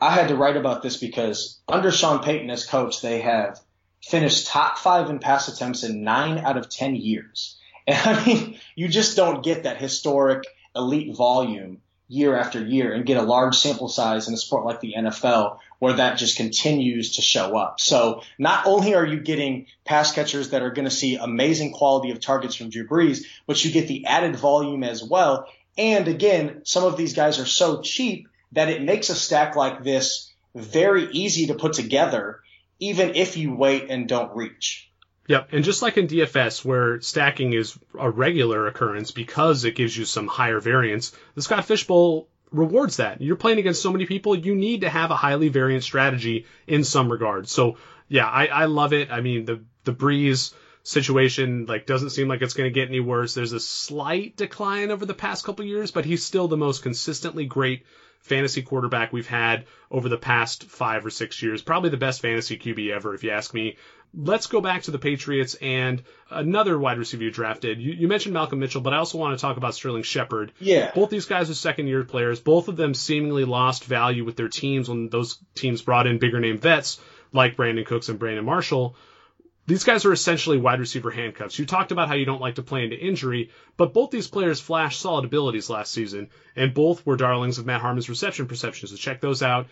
I 0.01 0.13
had 0.13 0.29
to 0.29 0.37
write 0.37 0.57
about 0.57 0.83
this 0.83 0.97
because 0.97 1.61
under 1.69 1.91
Sean 1.91 2.23
Payton 2.23 2.51
as 2.51 2.65
coach, 2.65 3.01
they 3.01 3.21
have 3.21 3.61
finished 4.03 4.47
top 4.47 4.79
five 4.79 5.11
in 5.11 5.19
pass 5.19 5.49
attempts 5.49 5.83
in 5.83 6.05
nine 6.05 6.39
out 6.39 6.57
of 6.57 6.69
10 6.69 6.97
years. 6.97 7.57
And 7.87 8.19
I 8.19 8.27
mean, 8.27 8.61
you 8.77 8.89
just 8.89 9.17
don't 9.17 9.43
get 9.43 9.63
that 9.63 9.79
historic 9.79 10.45
elite 10.77 11.17
volume 11.17 11.81
year 12.07 12.37
after 12.37 12.63
year 12.63 12.93
and 12.93 13.07
get 13.07 13.17
a 13.17 13.23
large 13.23 13.57
sample 13.57 13.89
size 13.89 14.29
in 14.29 14.35
a 14.35 14.37
sport 14.37 14.65
like 14.65 14.81
the 14.81 14.95
NFL 14.97 15.59
where 15.79 15.95
that 15.95 16.19
just 16.19 16.37
continues 16.37 17.17
to 17.17 17.23
show 17.23 17.57
up. 17.57 17.81
So 17.81 18.23
not 18.39 18.67
only 18.67 18.95
are 18.95 19.07
you 19.07 19.21
getting 19.21 19.67
pass 19.85 20.13
catchers 20.13 20.51
that 20.51 20.63
are 20.63 20.71
going 20.71 20.85
to 20.87 20.95
see 20.95 21.17
amazing 21.17 21.73
quality 21.73 22.11
of 22.11 22.21
targets 22.21 22.55
from 22.55 22.71
Drew 22.71 22.87
Brees, 22.87 23.25
but 23.47 23.63
you 23.65 23.71
get 23.71 23.89
the 23.89 24.07
added 24.07 24.37
volume 24.37 24.85
as 24.85 25.03
well. 25.03 25.47
And 25.77 26.09
again, 26.09 26.63
some 26.65 26.85
of 26.85 26.97
these 26.97 27.15
guys 27.15 27.39
are 27.39 27.47
so 27.47 27.81
cheap 27.83 28.28
that 28.53 28.69
it 28.69 28.83
makes 28.83 29.11
a 29.11 29.15
stack 29.15 29.57
like 29.57 29.83
this 29.83 30.33
very 30.55 31.09
easy 31.11 31.49
to 31.49 31.55
put 31.55 31.75
together, 31.75 32.41
even 32.79 33.15
if 33.15 33.37
you 33.37 33.55
wait 33.55 33.91
and 33.91 34.09
don't 34.09 34.35
reach. 34.37 34.91
Yep, 35.27 35.49
and 35.53 35.63
just 35.63 35.83
like 35.83 35.99
in 35.99 36.09
DFS, 36.09 36.65
where 36.65 37.01
stacking 37.03 37.53
is 37.53 37.79
a 37.99 38.11
regular 38.11 38.67
occurrence 38.67 39.11
because 39.11 39.65
it 39.65 39.75
gives 39.75 39.95
you 39.95 40.07
some 40.07 40.27
higher 40.27 40.59
variance, 40.59 41.13
the 41.35 41.43
Scott 41.43 41.67
Fishbowl 41.67 42.29
rewards 42.51 42.97
that. 42.97 43.21
You're 43.21 43.37
playing 43.37 43.59
against 43.59 43.83
so 43.83 43.93
many 43.93 44.07
people, 44.07 44.35
you 44.35 44.55
need 44.55 44.81
to 44.81 44.89
have 44.89 45.11
a 45.11 45.17
highly 45.17 45.51
variant 45.51 45.85
strategy 45.85 46.47
in 46.67 46.83
some 46.83 47.13
regard. 47.13 47.47
So 47.47 47.77
yeah, 48.09 48.27
I, 48.27 48.47
I 48.47 48.65
love 48.65 48.95
it. 48.95 49.11
I 49.11 49.21
mean, 49.21 49.45
the 49.45 49.63
the 49.85 49.93
Brees 49.93 50.55
situation 50.83 51.67
like 51.67 51.87
doesn't 51.87 52.11
seem 52.11 52.29
like 52.29 52.41
it's 52.41 52.55
going 52.55 52.73
to 52.73 52.75
get 52.75 52.89
any 52.89 53.01
worse. 53.01 53.35
There's 53.35 53.53
a 53.53 53.61
slight 53.61 54.37
decline 54.37 54.91
over 54.91 55.05
the 55.05 55.15
past 55.15 55.45
couple 55.45 55.65
years, 55.65 55.91
but 55.91 56.07
he's 56.07 56.25
still 56.25 56.49
the 56.49 56.57
most 56.57 56.83
consistently 56.83 57.45
great 57.45 57.85
fantasy 58.21 58.63
quarterback 58.63 59.13
we've 59.13 59.27
had 59.27 59.67
over 59.91 60.09
the 60.09 60.19
past 60.19 60.65
five 60.65 61.05
or 61.05 61.11
six 61.11 61.43
years. 61.43 61.63
Probably 61.63 61.91
the 61.91 61.97
best 61.97 62.21
fantasy 62.21 62.59
QB 62.59 62.91
ever, 62.91 63.15
if 63.15 63.25
you 63.25 63.31
ask 63.31 63.55
me. 63.55 63.77
Let's 64.15 64.47
go 64.47 64.61
back 64.61 64.83
to 64.85 64.91
the 64.91 64.99
Patriots 64.99 65.55
and 65.55 66.03
another 66.31 66.79
wide 66.79 66.99
receiver 66.99 67.25
you 67.25 67.31
drafted. 67.31 67.79
You, 67.79 67.93
you 67.93 68.09
mentioned 68.09 68.33
Malcolm 68.33 68.59
Mitchell, 68.59 68.81
but 68.81 68.95
I 68.95 68.99
also 68.99 69.19
want 69.19 69.39
to 69.39 69.41
talk 69.41 69.59
about 69.59 69.75
Sterling 69.75 70.03
Shepard. 70.03 70.53
Yeah. 70.59 70.93
Both 70.95 71.11
these 71.11 71.27
guys 71.27 71.51
are 71.51 71.55
second 71.55 71.89
year 71.89 72.05
players. 72.05 72.41
Both 72.41 72.69
of 72.69 72.77
them 72.77 72.95
seemingly 72.95 73.45
lost 73.45 73.85
value 73.85 74.25
with 74.25 74.37
their 74.37 74.49
teams 74.49 74.89
when 74.89 75.11
those 75.11 75.39
teams 75.55 75.83
brought 75.83 76.07
in 76.07 76.19
bigger 76.19 76.41
name 76.41 76.59
vets 76.59 77.01
like 77.33 77.57
Brandin 77.57 77.85
Cooks 77.85 78.09
and 78.09 78.19
Brandon 78.19 78.45
Marshall 78.45 78.97
these 79.69 79.85
guys 79.85 80.07
are 80.07 80.13
essentially 80.13 80.57
wide 80.57 80.81
receiver 80.81 81.11
handcuffs. 81.11 81.59
You 81.59 81.67
talked 81.67 81.93
about 81.93 82.09
how 82.09 82.15
you 82.15 82.25
don't 82.25 82.41
like 82.41 82.55
to 82.55 82.63
play 82.63 82.85
into 82.85 82.97
injury, 82.97 83.51
but 83.77 83.93
both 83.93 84.11
these 84.11 84.27
players 84.27 84.61
flashed 84.61 84.99
solid 84.99 85.27
abilities 85.27 85.69
last 85.69 85.93
season, 85.93 86.31
and 86.57 86.73
both 86.73 87.05
were 87.05 87.17
darlings 87.17 87.59
of 87.59 87.67
Matt 87.67 87.83
Harmon's 87.83 88.09
reception 88.09 88.47
perceptions. 88.47 88.93
So 88.93 88.97
check 88.97 89.21
those 89.21 89.43
out. 89.43 89.67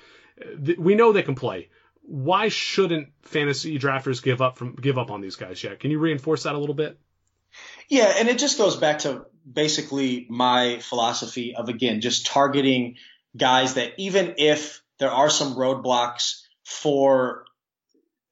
We 0.76 0.96
know 0.96 1.12
they 1.12 1.22
can 1.22 1.34
play. 1.34 1.70
Why 2.02 2.48
shouldn't 2.48 3.08
fantasy 3.22 3.78
drafters 3.78 4.22
give 4.22 4.42
up 4.42 4.58
from 4.58 4.74
give 4.74 4.98
up 4.98 5.10
on 5.10 5.22
these 5.22 5.36
guys 5.36 5.64
yet? 5.64 5.80
Can 5.80 5.90
you 5.90 5.98
reinforce 5.98 6.42
that 6.42 6.54
a 6.54 6.58
little 6.58 6.74
bit? 6.74 6.98
Yeah, 7.88 8.12
and 8.18 8.28
it 8.28 8.38
just 8.38 8.58
goes 8.58 8.76
back 8.76 8.98
to 9.00 9.24
basically 9.50 10.26
my 10.28 10.78
philosophy 10.80 11.56
of 11.56 11.70
again 11.70 12.02
just 12.02 12.26
targeting 12.26 12.96
guys 13.34 13.74
that 13.74 13.92
even 13.96 14.34
if 14.36 14.82
there 14.98 15.10
are 15.10 15.30
some 15.30 15.54
roadblocks 15.54 16.42
for 16.64 17.45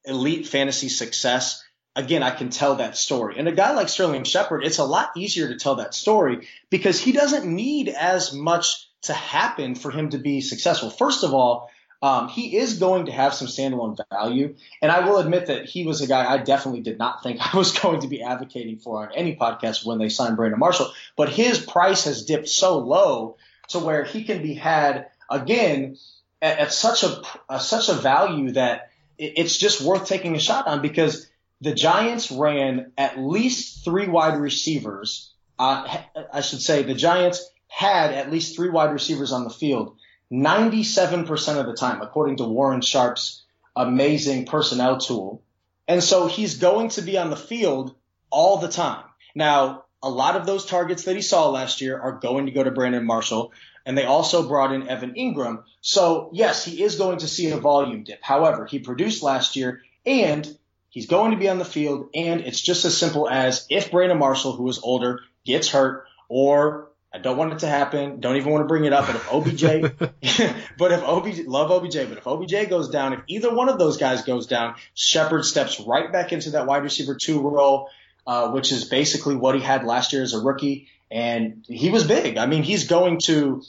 elite 0.04 0.46
fantasy 0.46 0.88
success, 0.88 1.62
again, 1.96 2.22
I 2.22 2.30
can 2.30 2.50
tell 2.50 2.76
that 2.76 2.96
story. 2.96 3.36
And 3.38 3.48
a 3.48 3.52
guy 3.52 3.72
like 3.74 3.88
Sterling 3.88 4.24
Shepard, 4.24 4.64
it's 4.64 4.78
a 4.78 4.84
lot 4.84 5.10
easier 5.16 5.48
to 5.48 5.56
tell 5.56 5.76
that 5.76 5.94
story 5.94 6.46
because 6.70 7.00
he 7.00 7.12
doesn't 7.12 7.46
need 7.46 7.88
as 7.88 8.32
much 8.32 8.88
to 9.02 9.12
happen 9.12 9.74
for 9.74 9.90
him 9.90 10.10
to 10.10 10.18
be 10.18 10.40
successful. 10.40 10.90
First 10.90 11.24
of 11.24 11.34
all, 11.34 11.70
Um, 12.02 12.28
he 12.28 12.58
is 12.58 12.78
going 12.78 13.06
to 13.06 13.12
have 13.12 13.32
some 13.32 13.48
standalone 13.48 13.96
value, 14.10 14.56
and 14.82 14.92
I 14.92 15.08
will 15.08 15.16
admit 15.16 15.46
that 15.46 15.64
he 15.64 15.86
was 15.86 16.02
a 16.02 16.06
guy 16.06 16.30
I 16.30 16.36
definitely 16.36 16.82
did 16.82 16.98
not 16.98 17.22
think 17.22 17.40
I 17.54 17.56
was 17.56 17.72
going 17.78 18.00
to 18.02 18.08
be 18.08 18.20
advocating 18.22 18.78
for 18.78 19.06
on 19.06 19.14
any 19.14 19.36
podcast 19.36 19.86
when 19.86 19.98
they 19.98 20.10
signed 20.10 20.36
Brandon 20.36 20.60
Marshall. 20.60 20.92
But 21.16 21.30
his 21.30 21.58
price 21.58 22.04
has 22.04 22.26
dipped 22.26 22.48
so 22.48 22.76
low 22.78 23.38
to 23.68 23.78
where 23.78 24.04
he 24.04 24.24
can 24.24 24.42
be 24.42 24.52
had 24.52 25.06
again 25.30 25.96
at, 26.42 26.58
at 26.58 26.72
such 26.74 27.04
a, 27.04 27.22
a 27.48 27.58
such 27.58 27.88
a 27.88 27.94
value 27.94 28.52
that 28.52 28.90
it's 29.18 29.56
just 29.56 29.80
worth 29.80 30.06
taking 30.06 30.34
a 30.34 30.40
shot 30.40 30.66
on 30.66 30.82
because 30.82 31.30
the 31.60 31.74
Giants 31.74 32.30
ran 32.30 32.92
at 32.98 33.18
least 33.18 33.84
three 33.84 34.08
wide 34.08 34.38
receivers. 34.38 35.32
Uh, 35.58 35.98
I 36.32 36.40
should 36.40 36.60
say 36.60 36.82
the 36.82 36.94
Giants 36.94 37.48
had 37.68 38.12
at 38.12 38.30
least 38.30 38.56
three 38.56 38.70
wide 38.70 38.92
receivers 38.92 39.32
on 39.32 39.44
the 39.44 39.50
field 39.50 39.96
97% 40.32 41.60
of 41.60 41.66
the 41.66 41.74
time, 41.74 42.00
according 42.02 42.38
to 42.38 42.44
Warren 42.44 42.80
Sharp's 42.80 43.44
amazing 43.76 44.46
personnel 44.46 44.98
tool. 44.98 45.42
And 45.86 46.02
so 46.02 46.26
he's 46.26 46.56
going 46.56 46.88
to 46.90 47.02
be 47.02 47.18
on 47.18 47.30
the 47.30 47.36
field 47.36 47.94
all 48.30 48.56
the 48.56 48.68
time. 48.68 49.04
Now, 49.34 49.83
a 50.04 50.10
lot 50.10 50.36
of 50.36 50.44
those 50.44 50.66
targets 50.66 51.04
that 51.04 51.16
he 51.16 51.22
saw 51.22 51.48
last 51.48 51.80
year 51.80 51.98
are 51.98 52.12
going 52.12 52.44
to 52.44 52.52
go 52.52 52.62
to 52.62 52.70
Brandon 52.70 53.06
Marshall, 53.06 53.52
and 53.86 53.96
they 53.96 54.04
also 54.04 54.46
brought 54.46 54.72
in 54.72 54.86
Evan 54.86 55.14
Engram. 55.14 55.64
So, 55.80 56.28
yes, 56.32 56.62
he 56.62 56.82
is 56.82 56.96
going 56.96 57.18
to 57.18 57.28
see 57.28 57.50
a 57.50 57.56
volume 57.56 58.04
dip. 58.04 58.22
However, 58.22 58.66
he 58.66 58.78
produced 58.78 59.22
last 59.22 59.56
year, 59.56 59.80
and 60.04 60.46
he's 60.90 61.06
going 61.06 61.30
to 61.30 61.38
be 61.38 61.48
on 61.48 61.58
the 61.58 61.64
field, 61.64 62.10
and 62.14 62.42
it's 62.42 62.60
just 62.60 62.84
as 62.84 62.96
simple 62.96 63.28
as 63.28 63.66
if 63.70 63.90
Brandon 63.90 64.18
Marshall, 64.18 64.52
who 64.52 64.68
is 64.68 64.78
older, 64.78 65.20
gets 65.46 65.70
hurt, 65.70 66.06
or 66.28 66.90
I 67.10 67.18
don't 67.18 67.38
want 67.38 67.54
it 67.54 67.60
to 67.60 67.68
happen. 67.68 68.20
Don't 68.20 68.36
even 68.36 68.52
want 68.52 68.64
to 68.64 68.68
bring 68.68 68.84
it 68.84 68.92
up. 68.92 69.06
But 69.06 69.16
if 69.16 69.32
OBJ, 69.32 69.62
but 70.78 70.92
if 70.92 71.02
OBJ, 71.02 71.46
love 71.46 71.70
OBJ, 71.70 72.08
but 72.10 72.18
if 72.18 72.26
OBJ 72.26 72.68
goes 72.68 72.90
down, 72.90 73.14
if 73.14 73.20
either 73.26 73.54
one 73.54 73.70
of 73.70 73.78
those 73.78 73.96
guys 73.96 74.22
goes 74.22 74.48
down, 74.48 74.74
Shepard 74.92 75.46
steps 75.46 75.80
right 75.80 76.12
back 76.12 76.32
into 76.32 76.50
that 76.50 76.66
wide 76.66 76.82
receiver 76.82 77.14
two 77.14 77.40
role, 77.40 77.88
uh, 78.26 78.50
which 78.50 78.72
is 78.72 78.84
basically 78.84 79.36
what 79.36 79.54
he 79.54 79.60
had 79.60 79.84
last 79.84 80.12
year 80.12 80.22
as 80.22 80.34
a 80.34 80.40
rookie. 80.40 80.88
And 81.10 81.64
he 81.68 81.90
was 81.90 82.06
big. 82.06 82.38
I 82.38 82.46
mean, 82.46 82.62
he's 82.62 82.86
going 82.86 83.18
to 83.24 83.62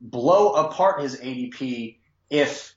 blow 0.00 0.52
apart 0.52 1.00
his 1.00 1.20
ADP 1.20 1.96
if 2.30 2.74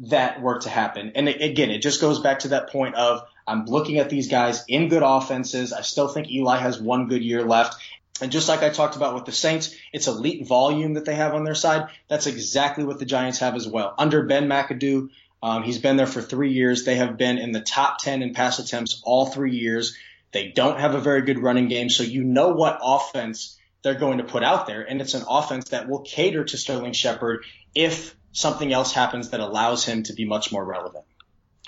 that 0.00 0.40
were 0.40 0.60
to 0.60 0.68
happen. 0.68 1.12
And 1.14 1.28
again, 1.28 1.70
it 1.70 1.82
just 1.82 2.00
goes 2.00 2.20
back 2.20 2.40
to 2.40 2.48
that 2.48 2.70
point 2.70 2.94
of 2.94 3.22
I'm 3.46 3.64
looking 3.64 3.98
at 3.98 4.10
these 4.10 4.28
guys 4.28 4.64
in 4.68 4.88
good 4.88 5.02
offenses. 5.04 5.72
I 5.72 5.80
still 5.80 6.08
think 6.08 6.30
Eli 6.30 6.58
has 6.58 6.80
one 6.80 7.08
good 7.08 7.22
year 7.22 7.42
left. 7.42 7.82
And 8.20 8.32
just 8.32 8.48
like 8.48 8.62
I 8.62 8.68
talked 8.68 8.96
about 8.96 9.14
with 9.14 9.24
the 9.24 9.32
Saints, 9.32 9.74
it's 9.92 10.06
elite 10.06 10.46
volume 10.46 10.94
that 10.94 11.04
they 11.04 11.14
have 11.14 11.34
on 11.34 11.44
their 11.44 11.54
side. 11.54 11.88
That's 12.08 12.26
exactly 12.26 12.84
what 12.84 12.98
the 12.98 13.04
Giants 13.04 13.38
have 13.38 13.54
as 13.54 13.66
well. 13.66 13.94
Under 13.96 14.22
Ben 14.24 14.48
McAdoo, 14.48 15.10
um, 15.42 15.62
he's 15.62 15.78
been 15.78 15.96
there 15.96 16.06
for 16.06 16.20
three 16.20 16.52
years. 16.52 16.84
They 16.84 16.96
have 16.96 17.16
been 17.16 17.38
in 17.38 17.52
the 17.52 17.60
top 17.60 17.98
10 17.98 18.22
in 18.22 18.34
pass 18.34 18.58
attempts 18.58 19.00
all 19.04 19.26
three 19.26 19.56
years. 19.56 19.96
They 20.32 20.48
don't 20.48 20.78
have 20.78 20.94
a 20.94 21.00
very 21.00 21.22
good 21.22 21.38
running 21.38 21.68
game, 21.68 21.88
so 21.88 22.02
you 22.02 22.24
know 22.24 22.48
what 22.48 22.80
offense 22.82 23.58
they're 23.82 23.94
going 23.94 24.18
to 24.18 24.24
put 24.24 24.42
out 24.42 24.66
there. 24.66 24.82
And 24.82 25.00
it's 25.00 25.14
an 25.14 25.24
offense 25.28 25.70
that 25.70 25.88
will 25.88 26.00
cater 26.00 26.44
to 26.44 26.56
Sterling 26.56 26.92
Shepard 26.92 27.44
if 27.74 28.14
something 28.32 28.72
else 28.72 28.92
happens 28.92 29.30
that 29.30 29.40
allows 29.40 29.84
him 29.84 30.02
to 30.04 30.12
be 30.12 30.24
much 30.24 30.52
more 30.52 30.64
relevant. 30.64 31.04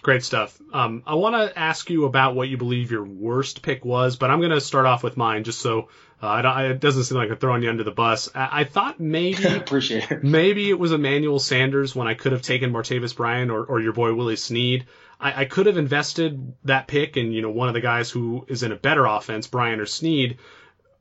Great 0.02 0.24
stuff. 0.24 0.58
Um, 0.72 1.02
I 1.06 1.14
want 1.14 1.34
to 1.34 1.58
ask 1.58 1.90
you 1.90 2.06
about 2.06 2.34
what 2.34 2.48
you 2.48 2.56
believe 2.56 2.90
your 2.90 3.04
worst 3.04 3.60
pick 3.60 3.84
was, 3.84 4.16
but 4.16 4.30
I'm 4.30 4.40
going 4.40 4.50
to 4.50 4.60
start 4.60 4.86
off 4.86 5.02
with 5.02 5.16
mine 5.16 5.44
just 5.44 5.60
so 5.60 5.88
uh, 6.22 6.42
it 6.70 6.80
doesn't 6.80 7.04
seem 7.04 7.18
like 7.18 7.30
I'm 7.30 7.36
throwing 7.36 7.62
you 7.62 7.70
under 7.70 7.84
the 7.84 7.90
bus. 7.90 8.30
I, 8.34 8.60
I 8.60 8.64
thought 8.64 8.98
maybe 8.98 9.44
appreciate 9.56 10.10
it. 10.10 10.24
Maybe 10.24 10.70
it 10.70 10.78
was 10.78 10.92
Emmanuel 10.92 11.38
Sanders 11.38 11.94
when 11.94 12.08
I 12.08 12.14
could 12.14 12.32
have 12.32 12.42
taken 12.42 12.72
Martavis 12.72 13.14
Bryant 13.14 13.50
or, 13.50 13.64
or 13.64 13.80
your 13.80 13.92
boy 13.92 14.14
Willie 14.14 14.36
Snead. 14.36 14.86
I, 15.20 15.42
I 15.42 15.44
could 15.44 15.66
have 15.66 15.76
invested 15.76 16.54
that 16.64 16.86
pick 16.88 17.16
in 17.16 17.32
you 17.32 17.42
know 17.42 17.50
one 17.50 17.68
of 17.68 17.74
the 17.74 17.80
guys 17.80 18.10
who 18.10 18.46
is 18.48 18.62
in 18.62 18.72
a 18.72 18.76
better 18.76 19.04
offense, 19.04 19.46
Brian 19.46 19.80
or 19.80 19.86
Snead, 19.86 20.38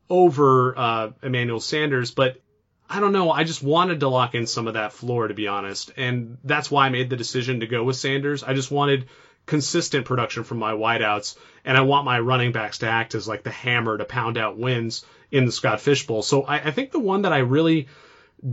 over 0.10 0.78
uh, 0.78 1.12
Emmanuel 1.24 1.60
Sanders, 1.60 2.12
but 2.12 2.42
I 2.90 3.00
don't 3.00 3.14
know. 3.14 3.32
I 3.32 3.44
just 3.44 3.62
wanted 3.62 4.00
to 4.00 4.10
lock 4.10 4.34
in 4.34 4.48
some 4.48 4.68
of 4.68 4.74
that 4.74 4.94
floor, 4.94 5.28
to 5.28 5.34
be 5.36 5.48
honest. 5.48 5.92
And 5.96 6.40
that's 6.44 6.72
why 6.72 6.88
I 6.88 6.90
made 6.90 7.12
the 7.12 7.16
decision 7.16 7.60
to 7.60 7.68
go 7.68 7.84
with 7.84 7.96
Sanders. 7.96 8.44
I 8.44 8.56
just 8.56 8.72
wanted 8.72 9.06
consistent 9.46 10.06
production 10.06 10.44
from 10.44 10.58
my 10.58 10.74
wideouts, 10.74 11.38
and 11.64 11.78
I 11.78 11.82
want 11.82 12.06
my 12.06 12.20
running 12.20 12.52
backs 12.52 12.80
to 12.80 12.88
act 12.88 13.14
as 13.14 13.28
like 13.28 13.44
the 13.44 13.52
hammer 13.52 13.98
to 13.98 14.06
pound 14.06 14.38
out 14.38 14.58
wins 14.58 15.06
in 15.32 15.46
the 15.46 15.52
Scott 15.52 15.82
Fishbowl. 15.82 16.24
So 16.24 16.44
I, 16.44 16.58
I 16.58 16.72
think 16.72 16.92
the 16.92 17.00
one 17.00 17.24
that 17.24 17.34
I 17.34 17.40
really 17.40 17.88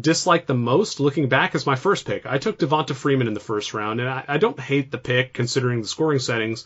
dislike 0.00 0.46
the 0.46 0.54
most 0.54 1.00
looking 1.00 1.28
back 1.28 1.54
is 1.54 1.66
my 1.66 1.76
first 1.76 2.06
pick. 2.06 2.26
I 2.26 2.38
took 2.38 2.58
Devonta 2.58 2.94
Freeman 2.94 3.28
in 3.28 3.34
the 3.34 3.40
first 3.40 3.74
round, 3.74 4.00
and 4.00 4.08
I, 4.08 4.24
I 4.26 4.38
don't 4.38 4.58
hate 4.58 4.90
the 4.90 4.98
pick 4.98 5.32
considering 5.32 5.80
the 5.80 5.88
scoring 5.88 6.18
settings. 6.18 6.64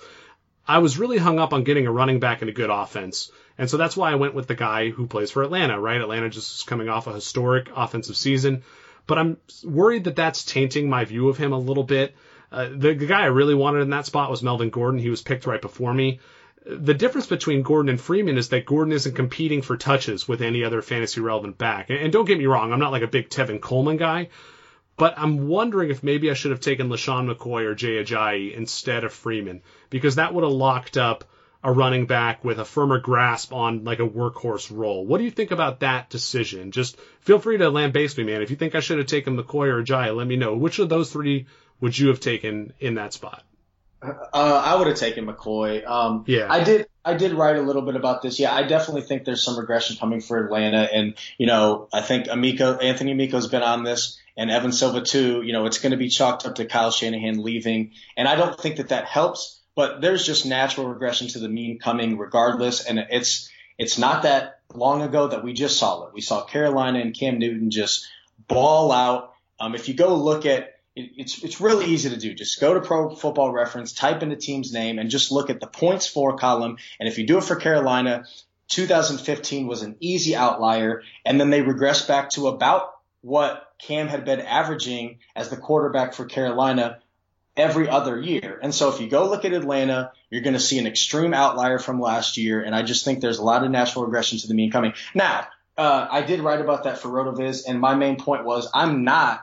I 0.66 0.78
was 0.78 0.98
really 0.98 1.18
hung 1.18 1.38
up 1.38 1.52
on 1.52 1.64
getting 1.64 1.86
a 1.86 1.92
running 1.92 2.20
back 2.20 2.42
and 2.42 2.48
a 2.48 2.54
good 2.54 2.70
offense. 2.70 3.30
And 3.58 3.68
so 3.68 3.76
that's 3.76 3.96
why 3.96 4.12
I 4.12 4.14
went 4.16 4.34
with 4.34 4.46
the 4.46 4.54
guy 4.54 4.90
who 4.90 5.06
plays 5.06 5.30
for 5.30 5.42
Atlanta, 5.42 5.78
right? 5.78 6.00
Atlanta 6.00 6.30
just 6.30 6.58
is 6.58 6.62
coming 6.62 6.88
off 6.88 7.06
a 7.06 7.12
historic 7.12 7.68
offensive 7.74 8.16
season. 8.16 8.62
But 9.06 9.18
I'm 9.18 9.36
worried 9.64 10.04
that 10.04 10.16
that's 10.16 10.44
tainting 10.44 10.88
my 10.88 11.04
view 11.04 11.28
of 11.28 11.36
him 11.36 11.52
a 11.52 11.58
little 11.58 11.84
bit. 11.84 12.14
Uh, 12.52 12.68
the, 12.68 12.94
the 12.94 13.06
guy 13.06 13.22
I 13.22 13.26
really 13.26 13.54
wanted 13.54 13.80
in 13.80 13.90
that 13.90 14.06
spot 14.06 14.30
was 14.30 14.42
Melvin 14.42 14.70
Gordon. 14.70 15.00
He 15.00 15.10
was 15.10 15.22
picked 15.22 15.46
right 15.46 15.60
before 15.60 15.92
me. 15.92 16.20
The 16.78 16.94
difference 16.94 17.26
between 17.26 17.62
Gordon 17.62 17.90
and 17.90 18.00
Freeman 18.00 18.38
is 18.38 18.50
that 18.50 18.64
Gordon 18.64 18.92
isn't 18.92 19.16
competing 19.16 19.60
for 19.60 19.76
touches 19.76 20.28
with 20.28 20.40
any 20.40 20.62
other 20.62 20.82
fantasy 20.82 21.20
relevant 21.20 21.58
back. 21.58 21.90
And, 21.90 22.12
don't 22.12 22.26
get 22.26 22.38
me 22.38 22.46
wrong, 22.46 22.72
I'm 22.72 22.78
not 22.78 22.92
like 22.92 23.02
a 23.02 23.08
big 23.08 23.28
Tevin 23.28 23.60
Coleman 23.60 23.96
guy, 23.96 24.28
but 24.96 25.14
I'm 25.16 25.48
wondering 25.48 25.90
if 25.90 26.04
maybe 26.04 26.30
I 26.30 26.34
should 26.34 26.52
have 26.52 26.60
taken 26.60 26.88
LeSean 26.88 27.28
McCoy 27.28 27.64
or 27.64 27.74
Jay 27.74 28.02
Ajayi 28.02 28.54
instead 28.54 29.02
of 29.02 29.12
Freeman 29.12 29.62
because 29.88 30.14
that 30.14 30.32
would 30.32 30.44
have 30.44 30.52
locked 30.52 30.96
up 30.96 31.24
a 31.64 31.72
running 31.72 32.06
back 32.06 32.44
with 32.44 32.58
a 32.58 32.64
firmer 32.64 32.98
grasp 32.98 33.52
on 33.52 33.84
like 33.84 33.98
a 33.98 34.08
workhorse 34.08 34.70
role. 34.70 35.04
What 35.04 35.18
do 35.18 35.24
you 35.24 35.30
think 35.30 35.50
about 35.50 35.80
that 35.80 36.08
decision? 36.08 36.70
Just 36.70 36.98
feel 37.20 37.38
free 37.38 37.58
to 37.58 37.68
lambaste 37.68 38.16
me, 38.16 38.24
man. 38.24 38.42
If 38.42 38.50
you 38.50 38.56
think 38.56 38.74
I 38.74 38.80
should 38.80 38.98
have 38.98 39.08
taken 39.08 39.36
McCoy 39.36 39.72
or 39.72 39.82
Jai, 39.82 40.10
let 40.10 40.26
me 40.26 40.36
know. 40.36 40.54
Which 40.54 40.78
of 40.78 40.88
those 40.88 41.12
three 41.12 41.46
would 41.80 41.98
you 41.98 42.08
have 42.08 42.20
taken 42.20 42.72
in 42.78 42.94
that 42.94 43.12
spot? 43.12 43.42
Uh, 44.03 44.62
I 44.64 44.76
would 44.76 44.86
have 44.86 44.96
taken 44.96 45.26
McCoy. 45.26 45.86
Um, 45.86 46.24
yeah, 46.26 46.46
I 46.51 46.64
did. 46.64 46.86
I 47.05 47.14
did 47.14 47.32
write 47.32 47.57
a 47.57 47.62
little 47.62 47.82
bit 47.82 47.96
about 47.96 48.22
this. 48.22 48.38
Yeah, 48.38 48.55
I 48.55 48.62
definitely 48.62 49.03
think 49.03 49.24
there's 49.24 49.42
some 49.42 49.59
regression 49.59 49.96
coming 49.96 50.20
for 50.20 50.44
Atlanta, 50.44 50.88
and 50.92 51.14
you 51.38 51.46
know, 51.46 51.88
I 51.92 52.01
think 52.01 52.26
Amico, 52.30 52.76
Anthony 52.76 53.12
Amico's 53.12 53.48
been 53.48 53.62
on 53.62 53.84
this, 53.84 54.18
and 54.36 54.51
Evan 54.51 54.72
Silva 54.72 55.03
too. 55.03 55.42
You 55.42 55.53
know, 55.53 55.66
it's 55.66 55.78
going 55.78 55.92
to 55.92 55.98
be 55.98 56.09
chalked 56.09 56.46
up 56.46 56.57
to 56.57 56.64
Kyle 56.66 56.90
Shanahan 56.90 57.42
leaving, 57.42 57.92
and 58.16 58.26
I 58.26 58.36
don't 58.36 58.59
think 58.59 58.76
that 58.76 58.88
that 58.88 59.05
helps 59.07 59.61
but 59.80 60.01
there's 60.01 60.26
just 60.26 60.46
natural 60.46 60.88
regression 60.88 61.28
to 61.28 61.38
the 61.38 61.48
mean 61.48 61.78
coming 61.78 62.18
regardless. 62.18 62.84
And 62.84 62.98
it's, 63.11 63.51
it's 63.78 63.98
not 63.98 64.24
that 64.24 64.61
long 64.74 65.03
ago 65.03 65.28
that 65.28 65.44
we 65.44 65.53
just 65.53 65.78
saw 65.78 66.07
it. 66.07 66.14
We 66.14 66.20
saw 66.20 66.44
Carolina 66.44 66.98
and 66.98 67.16
Cam 67.18 67.38
Newton 67.38 67.70
just 67.70 68.07
ball 68.46 68.92
out. 68.92 69.32
Um, 69.59 69.74
if 69.74 69.88
you 69.88 69.94
go 69.94 70.16
look 70.16 70.46
at 70.46 70.79
it, 71.01 71.11
it's 71.16 71.42
it's 71.42 71.61
really 71.61 71.86
easy 71.86 72.11
to 72.11 72.16
do. 72.16 72.34
Just 72.34 72.61
go 72.61 72.74
to 72.74 72.80
Pro 72.80 73.14
Football 73.14 73.53
Reference, 73.53 73.92
type 73.92 74.22
in 74.22 74.28
the 74.28 74.36
team's 74.36 74.72
name, 74.72 74.98
and 74.98 75.11
just 75.11 75.32
look 75.32 75.51
at 75.51 75.61
the 75.61 75.66
points 75.66 76.07
for 76.07 76.36
column. 76.36 76.76
And 76.98 77.09
if 77.09 77.18
you 77.18 77.26
do 77.26 77.38
it 77.38 77.44
for 77.44 77.57
Carolina, 77.57 78.24
2015 78.68 79.66
was 79.66 79.82
an 79.82 79.96
easy 80.01 80.36
outlier, 80.36 81.03
and 81.24 81.40
then 81.40 81.51
they 81.51 81.62
regressed 81.62 82.09
back 82.09 82.30
to 82.30 82.48
about 82.48 82.94
what 83.22 83.72
Cam 83.78 84.09
had 84.09 84.24
been 84.24 84.40
averaging 84.40 85.18
as 85.34 85.51
the 85.51 85.57
quarterback 85.57 86.14
for 86.14 86.24
Carolina 86.24 86.98
every 87.57 87.88
other 87.88 88.18
year. 88.18 88.59
And 88.62 88.74
so 88.74 88.88
if 88.88 89.01
you 89.01 89.09
go 89.09 89.28
look 89.28 89.44
at 89.44 89.53
Atlanta, 89.53 90.12
you're 90.30 90.42
going 90.42 90.55
to 90.55 90.61
see 90.61 90.78
an 90.78 90.86
extreme 90.86 91.34
outlier 91.34 91.78
from 91.78 92.01
last 92.01 92.36
year. 92.36 92.62
And 92.62 92.74
I 92.74 92.82
just 92.82 93.05
think 93.05 93.20
there's 93.20 93.38
a 93.38 93.44
lot 93.44 93.64
of 93.64 93.70
natural 93.70 94.05
regression 94.05 94.38
to 94.38 94.46
the 94.46 94.55
mean 94.55 94.70
coming. 94.70 94.94
Now, 95.14 95.46
uh, 95.76 96.07
I 96.11 96.22
did 96.22 96.40
write 96.40 96.61
about 96.61 96.84
that 96.84 96.98
for 96.98 97.09
RotoViz, 97.09 97.64
and 97.66 97.80
my 97.80 97.94
main 97.94 98.16
point 98.16 98.44
was 98.44 98.70
I'm 98.74 99.05
not 99.05 99.42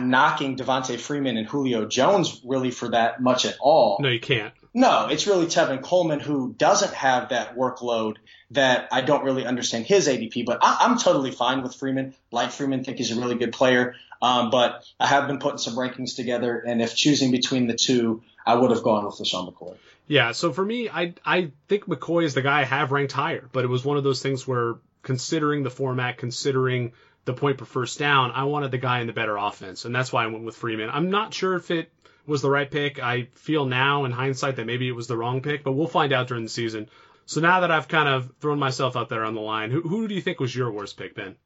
knocking 0.00 0.56
Devonta 0.56 0.98
Freeman 0.98 1.36
and 1.36 1.46
Julio 1.46 1.86
Jones 1.86 2.40
really 2.44 2.70
for 2.70 2.88
that 2.88 3.22
much 3.22 3.44
at 3.44 3.56
all. 3.60 3.98
No, 4.00 4.08
you 4.08 4.20
can't. 4.20 4.52
No, 4.72 5.06
it's 5.06 5.26
really 5.26 5.46
Tevin 5.46 5.82
Coleman 5.82 6.18
who 6.18 6.52
doesn't 6.52 6.92
have 6.94 7.28
that 7.28 7.56
workload 7.56 8.16
that 8.50 8.88
I 8.90 9.02
don't 9.02 9.24
really 9.24 9.46
understand 9.46 9.86
his 9.86 10.08
ADP, 10.08 10.44
but 10.46 10.58
I, 10.62 10.84
am 10.84 10.98
totally 10.98 11.30
fine 11.30 11.62
with 11.62 11.76
Freeman. 11.76 12.14
Like 12.32 12.50
Freeman, 12.50 12.82
think 12.82 12.98
he's 12.98 13.12
a 13.12 13.20
really 13.20 13.36
good 13.36 13.52
player. 13.52 13.94
Um, 14.20 14.50
but 14.50 14.84
I 14.98 15.06
have 15.06 15.26
been 15.26 15.38
putting 15.38 15.58
some 15.58 15.74
rankings 15.74 16.16
together, 16.16 16.58
and 16.58 16.80
if 16.80 16.96
choosing 16.96 17.30
between 17.30 17.66
the 17.66 17.74
two, 17.74 18.22
I 18.46 18.54
would 18.54 18.70
have 18.70 18.82
gone 18.82 19.04
with 19.04 19.16
LeSean 19.16 19.52
McCoy. 19.52 19.76
Yeah, 20.06 20.32
so 20.32 20.52
for 20.52 20.64
me, 20.64 20.88
I 20.88 21.14
I 21.24 21.50
think 21.68 21.86
McCoy 21.86 22.24
is 22.24 22.34
the 22.34 22.42
guy 22.42 22.60
I 22.60 22.64
have 22.64 22.90
ranked 22.90 23.12
higher, 23.12 23.48
but 23.52 23.64
it 23.64 23.68
was 23.68 23.84
one 23.84 23.96
of 23.96 24.04
those 24.04 24.22
things 24.22 24.46
where 24.46 24.76
considering 25.02 25.62
the 25.62 25.70
format, 25.70 26.18
considering 26.18 26.92
the 27.24 27.32
point 27.32 27.58
per 27.58 27.64
first 27.64 27.98
down, 27.98 28.32
I 28.32 28.44
wanted 28.44 28.70
the 28.70 28.78
guy 28.78 29.00
in 29.00 29.06
the 29.06 29.12
better 29.12 29.36
offense, 29.36 29.84
and 29.84 29.94
that's 29.94 30.12
why 30.12 30.24
I 30.24 30.26
went 30.26 30.44
with 30.44 30.56
Freeman. 30.56 30.90
I'm 30.90 31.10
not 31.10 31.32
sure 31.32 31.54
if 31.54 31.70
it 31.70 31.90
was 32.26 32.42
the 32.42 32.50
right 32.50 32.70
pick. 32.70 33.02
I 33.02 33.28
feel 33.34 33.66
now 33.66 34.04
in 34.04 34.12
hindsight 34.12 34.56
that 34.56 34.66
maybe 34.66 34.88
it 34.88 34.92
was 34.94 35.06
the 35.06 35.16
wrong 35.16 35.40
pick, 35.40 35.64
but 35.64 35.72
we'll 35.72 35.86
find 35.86 36.12
out 36.12 36.28
during 36.28 36.44
the 36.44 36.50
season. 36.50 36.88
So 37.26 37.40
now 37.40 37.60
that 37.60 37.70
I've 37.70 37.88
kind 37.88 38.08
of 38.08 38.32
thrown 38.40 38.58
myself 38.58 38.96
out 38.96 39.08
there 39.08 39.24
on 39.24 39.34
the 39.34 39.40
line, 39.40 39.70
who, 39.70 39.80
who 39.80 40.08
do 40.08 40.14
you 40.14 40.20
think 40.20 40.40
was 40.40 40.54
your 40.54 40.70
worst 40.70 40.96
pick, 40.96 41.14
Ben? 41.14 41.36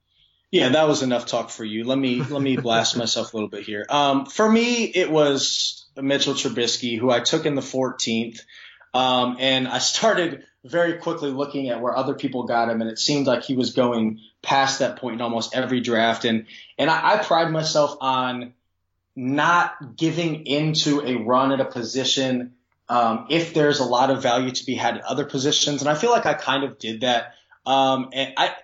Yeah, 0.51 0.71
that 0.71 0.89
was 0.89 1.03
enough 1.03 1.27
talk 1.27 1.51
for 1.51 1.65
you. 1.65 1.85
Let 1.85 1.99
me 1.99 2.23
let 2.23 2.41
me 2.41 2.57
blast 2.57 2.97
myself 2.97 3.33
a 3.33 3.37
little 3.37 3.51
bit 3.51 3.65
here. 3.65 3.85
Um, 3.89 4.25
for 4.25 4.51
me, 4.51 4.85
it 4.85 5.11
was 5.11 5.87
Mitchell 5.97 6.35
Trubisky, 6.35 6.99
who 6.99 7.11
I 7.11 7.21
took 7.21 7.45
in 7.45 7.55
the 7.55 7.61
14th, 7.61 8.41
um, 8.95 9.37
and 9.39 9.69
I 9.69 9.79
started 9.79 10.45
very 10.65 10.95
quickly 10.95 11.31
looking 11.31 11.69
at 11.69 11.81
where 11.81 11.97
other 11.97 12.15
people 12.15 12.45
got 12.45 12.69
him, 12.69 12.81
and 12.81 12.91
it 12.91 12.99
seemed 12.99 13.27
like 13.27 13.45
he 13.45 13.57
was 13.57 13.73
going 13.73 14.21
past 14.43 14.81
that 14.81 14.97
point 14.97 15.17
in 15.17 15.21
almost 15.21 15.55
every 15.55 15.81
draft. 15.81 16.25
And 16.25 16.47
and 16.79 16.91
I, 16.91 17.15
I 17.15 17.17
pride 17.19 17.51
myself 17.51 17.97
on 18.01 18.55
not 19.15 19.97
giving 19.97 20.47
into 20.47 21.01
a 21.01 21.17
run 21.17 21.53
at 21.53 21.61
a 21.61 21.65
position 21.65 22.55
um, 22.89 23.27
if 23.31 23.53
there's 23.53 23.81
a 23.81 23.85
lot 23.85 24.11
of 24.11 24.23
value 24.23 24.51
to 24.51 24.65
be 24.65 24.75
had 24.75 24.97
at 24.97 25.05
other 25.05 25.25
positions, 25.25 25.83
and 25.83 25.91
I 25.91 25.95
feel 25.95 26.11
like 26.11 26.27
I 26.27 26.35
kind 26.35 26.65
of 26.65 26.79
did 26.79 27.03
that. 27.03 27.35
Um, 27.67 28.11
and 28.13 28.33
I 28.37 28.55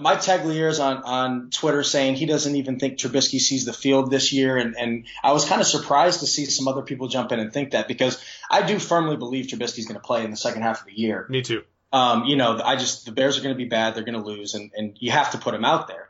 Mike 0.00 0.20
Tagliere 0.20 0.68
is 0.68 0.80
on, 0.80 1.02
on 1.02 1.50
Twitter 1.50 1.82
saying 1.82 2.16
he 2.16 2.26
doesn't 2.26 2.54
even 2.56 2.78
think 2.78 2.98
Trubisky 2.98 3.40
sees 3.40 3.64
the 3.64 3.72
field 3.72 4.10
this 4.10 4.32
year. 4.32 4.56
And, 4.56 4.76
and 4.76 5.06
I 5.22 5.32
was 5.32 5.44
kind 5.44 5.60
of 5.60 5.66
surprised 5.66 6.20
to 6.20 6.26
see 6.26 6.46
some 6.46 6.68
other 6.68 6.82
people 6.82 7.08
jump 7.08 7.32
in 7.32 7.40
and 7.40 7.52
think 7.52 7.72
that 7.72 7.88
because 7.88 8.22
I 8.50 8.66
do 8.66 8.78
firmly 8.78 9.16
believe 9.16 9.46
Trubisky's 9.46 9.86
going 9.86 10.00
to 10.00 10.06
play 10.06 10.24
in 10.24 10.30
the 10.30 10.36
second 10.36 10.62
half 10.62 10.80
of 10.80 10.86
the 10.86 10.98
year. 10.98 11.26
Me 11.28 11.42
too. 11.42 11.62
Um, 11.92 12.24
you 12.24 12.36
know, 12.36 12.60
I 12.62 12.76
just, 12.76 13.06
the 13.06 13.12
Bears 13.12 13.38
are 13.38 13.42
going 13.42 13.54
to 13.54 13.58
be 13.58 13.68
bad. 13.68 13.94
They're 13.94 14.04
going 14.04 14.18
to 14.18 14.24
lose 14.24 14.54
and, 14.54 14.70
and 14.76 14.96
you 15.00 15.10
have 15.10 15.32
to 15.32 15.38
put 15.38 15.54
him 15.54 15.64
out 15.64 15.88
there. 15.88 16.08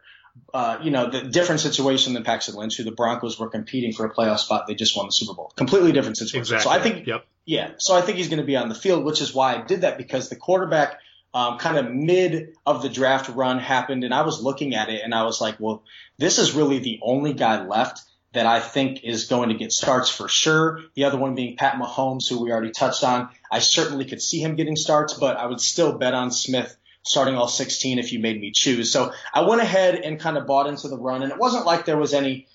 Uh, 0.54 0.78
you 0.82 0.90
know, 0.90 1.10
the 1.10 1.22
different 1.22 1.60
situation 1.60 2.14
than 2.14 2.24
Paxton 2.24 2.54
Lynch, 2.54 2.76
who 2.76 2.84
the 2.84 2.92
Broncos 2.92 3.38
were 3.38 3.48
competing 3.48 3.92
for 3.92 4.06
a 4.06 4.14
playoff 4.14 4.38
spot. 4.38 4.66
They 4.66 4.74
just 4.74 4.96
won 4.96 5.06
the 5.06 5.12
Super 5.12 5.34
Bowl. 5.34 5.52
Completely 5.56 5.92
different 5.92 6.16
situation. 6.16 6.40
Exactly. 6.40 6.64
So 6.64 6.70
I 6.70 6.80
think, 6.80 7.06
yep. 7.06 7.26
yeah. 7.44 7.72
So 7.78 7.96
I 7.96 8.02
think 8.02 8.18
he's 8.18 8.28
going 8.28 8.40
to 8.40 8.46
be 8.46 8.56
on 8.56 8.68
the 8.68 8.74
field, 8.74 9.04
which 9.04 9.20
is 9.20 9.34
why 9.34 9.56
I 9.56 9.62
did 9.62 9.80
that 9.80 9.98
because 9.98 10.28
the 10.28 10.36
quarterback 10.36 11.00
um, 11.34 11.58
kind 11.58 11.76
of 11.76 11.92
mid 11.92 12.54
of 12.64 12.82
the 12.82 12.88
draft 12.88 13.28
run 13.28 13.58
happened, 13.58 14.04
and 14.04 14.14
I 14.14 14.22
was 14.22 14.42
looking 14.42 14.74
at 14.74 14.88
it 14.88 15.02
and 15.04 15.14
I 15.14 15.24
was 15.24 15.40
like, 15.40 15.56
well, 15.58 15.84
this 16.18 16.38
is 16.38 16.52
really 16.52 16.78
the 16.78 17.00
only 17.02 17.34
guy 17.34 17.66
left 17.66 18.02
that 18.32 18.46
I 18.46 18.60
think 18.60 19.04
is 19.04 19.26
going 19.26 19.48
to 19.48 19.54
get 19.54 19.72
starts 19.72 20.10
for 20.10 20.28
sure. 20.28 20.80
The 20.94 21.04
other 21.04 21.18
one 21.18 21.34
being 21.34 21.56
Pat 21.56 21.74
Mahomes, 21.74 22.28
who 22.28 22.42
we 22.42 22.52
already 22.52 22.70
touched 22.70 23.02
on. 23.02 23.30
I 23.50 23.60
certainly 23.60 24.04
could 24.04 24.20
see 24.20 24.40
him 24.40 24.56
getting 24.56 24.76
starts, 24.76 25.14
but 25.14 25.36
I 25.36 25.46
would 25.46 25.60
still 25.60 25.96
bet 25.96 26.14
on 26.14 26.30
Smith 26.30 26.76
starting 27.02 27.36
all 27.36 27.48
16 27.48 27.98
if 27.98 28.12
you 28.12 28.20
made 28.20 28.40
me 28.40 28.52
choose. 28.54 28.92
So 28.92 29.12
I 29.32 29.42
went 29.42 29.62
ahead 29.62 29.96
and 29.96 30.20
kind 30.20 30.36
of 30.36 30.46
bought 30.46 30.66
into 30.66 30.88
the 30.88 30.98
run, 30.98 31.22
and 31.22 31.32
it 31.32 31.38
wasn't 31.38 31.64
like 31.64 31.84
there 31.84 31.96
was 31.96 32.12
any 32.12 32.46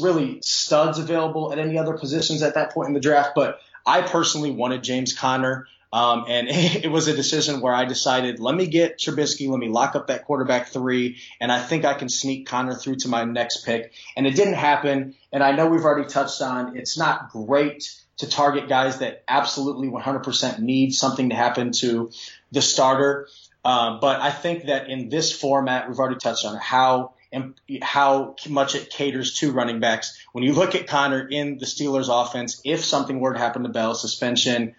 really 0.00 0.40
studs 0.42 0.98
available 0.98 1.52
at 1.52 1.58
any 1.58 1.78
other 1.78 1.96
positions 1.96 2.42
at 2.42 2.54
that 2.54 2.72
point 2.72 2.88
in 2.88 2.94
the 2.94 3.00
draft, 3.00 3.32
but 3.34 3.60
I 3.86 4.02
personally 4.02 4.50
wanted 4.50 4.82
James 4.82 5.12
Conner. 5.12 5.66
Um, 5.92 6.24
and 6.28 6.48
it 6.50 6.90
was 6.90 7.08
a 7.08 7.14
decision 7.14 7.60
where 7.60 7.74
I 7.74 7.84
decided, 7.84 8.40
let 8.40 8.54
me 8.54 8.66
get 8.66 8.98
Trubisky, 8.98 9.48
let 9.48 9.58
me 9.58 9.68
lock 9.68 9.96
up 9.96 10.06
that 10.08 10.24
quarterback 10.24 10.68
three, 10.68 11.18
and 11.40 11.50
I 11.50 11.60
think 11.60 11.84
I 11.84 11.94
can 11.94 12.08
sneak 12.08 12.46
Conner 12.46 12.74
through 12.74 12.96
to 12.96 13.08
my 13.08 13.24
next 13.24 13.64
pick. 13.64 13.92
And 14.16 14.26
it 14.26 14.34
didn't 14.34 14.54
happen. 14.54 15.14
And 15.32 15.42
I 15.42 15.52
know 15.52 15.66
we've 15.66 15.84
already 15.84 16.08
touched 16.08 16.40
on 16.42 16.76
it's 16.76 16.98
not 16.98 17.30
great 17.30 17.92
to 18.18 18.28
target 18.28 18.68
guys 18.68 18.98
that 18.98 19.24
absolutely 19.26 19.88
100% 19.88 20.58
need 20.58 20.92
something 20.92 21.30
to 21.30 21.34
happen 21.34 21.72
to 21.72 22.10
the 22.52 22.60
starter. 22.60 23.28
Um, 23.64 23.98
but 24.00 24.20
I 24.20 24.30
think 24.30 24.66
that 24.66 24.88
in 24.88 25.08
this 25.08 25.32
format, 25.32 25.88
we've 25.88 25.98
already 25.98 26.18
touched 26.18 26.44
on 26.44 26.56
how 26.56 27.12
and 27.32 27.54
how 27.80 28.34
much 28.48 28.74
it 28.74 28.90
caters 28.90 29.34
to 29.38 29.52
running 29.52 29.78
backs. 29.78 30.18
When 30.32 30.42
you 30.42 30.52
look 30.52 30.74
at 30.74 30.88
Conner 30.88 31.20
in 31.20 31.58
the 31.58 31.66
Steelers 31.66 32.08
offense, 32.10 32.60
if 32.64 32.84
something 32.84 33.20
were 33.20 33.32
to 33.32 33.38
happen 33.38 33.62
to 33.62 33.68
Bell, 33.68 33.94
suspension, 33.94 34.74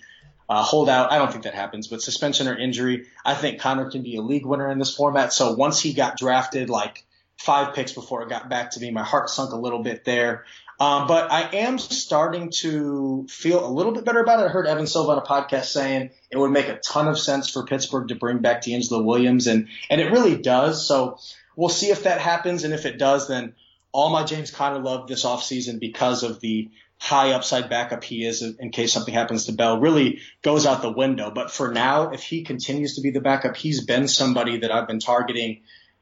uh, 0.51 0.61
holdout. 0.61 1.13
I 1.13 1.17
don't 1.17 1.31
think 1.31 1.45
that 1.45 1.53
happens, 1.53 1.87
but 1.87 2.01
suspension 2.01 2.49
or 2.49 2.57
injury, 2.57 3.05
I 3.23 3.35
think 3.35 3.61
Conner 3.61 3.89
can 3.89 4.03
be 4.03 4.17
a 4.17 4.21
league 4.21 4.45
winner 4.45 4.69
in 4.69 4.79
this 4.79 4.93
format. 4.93 5.31
So 5.31 5.53
once 5.53 5.79
he 5.79 5.93
got 5.93 6.17
drafted, 6.17 6.69
like 6.69 7.05
five 7.37 7.73
picks 7.73 7.93
before 7.93 8.21
it 8.23 8.27
got 8.27 8.49
back 8.49 8.71
to 8.71 8.81
me, 8.81 8.91
my 8.91 9.03
heart 9.03 9.29
sunk 9.29 9.53
a 9.53 9.55
little 9.55 9.81
bit 9.81 10.03
there. 10.03 10.43
Um, 10.77 11.07
but 11.07 11.31
I 11.31 11.43
am 11.55 11.79
starting 11.79 12.49
to 12.63 13.25
feel 13.29 13.65
a 13.65 13.71
little 13.71 13.93
bit 13.93 14.03
better 14.03 14.19
about 14.19 14.41
it. 14.41 14.47
I 14.47 14.49
heard 14.49 14.67
Evan 14.67 14.87
Silva 14.87 15.11
on 15.11 15.17
a 15.19 15.21
podcast 15.21 15.67
saying 15.67 16.09
it 16.29 16.37
would 16.37 16.51
make 16.51 16.67
a 16.67 16.79
ton 16.79 17.07
of 17.07 17.17
sense 17.17 17.49
for 17.49 17.65
Pittsburgh 17.65 18.09
to 18.09 18.15
bring 18.15 18.39
back 18.39 18.61
DeAngelo 18.61 19.05
Williams, 19.05 19.47
and 19.47 19.69
and 19.89 20.01
it 20.01 20.11
really 20.11 20.35
does. 20.35 20.85
So 20.85 21.17
we'll 21.55 21.69
see 21.69 21.91
if 21.91 22.03
that 22.03 22.19
happens, 22.19 22.65
and 22.65 22.73
if 22.73 22.85
it 22.85 22.97
does, 22.97 23.29
then 23.29 23.53
all 23.93 24.09
my 24.09 24.25
James 24.25 24.51
Conner 24.51 24.79
love 24.79 25.07
this 25.07 25.23
offseason 25.23 25.79
because 25.79 26.23
of 26.23 26.41
the 26.41 26.71
high 27.01 27.31
upside 27.31 27.67
backup 27.67 28.03
he 28.03 28.23
is 28.23 28.43
in 28.43 28.69
case 28.69 28.93
something 28.93 29.11
happens 29.11 29.45
to 29.45 29.51
Bell 29.51 29.79
really 29.79 30.19
goes 30.43 30.67
out 30.67 30.83
the 30.83 30.91
window. 30.91 31.31
But 31.31 31.49
for 31.49 31.71
now, 31.71 32.11
if 32.11 32.21
he 32.21 32.43
continues 32.43 32.93
to 32.95 33.01
be 33.01 33.09
the 33.09 33.19
backup, 33.19 33.57
he's 33.57 33.83
been 33.83 34.07
somebody 34.07 34.59
that 34.59 34.71
I've 34.71 34.87
been 34.87 34.99
targeting 34.99 35.61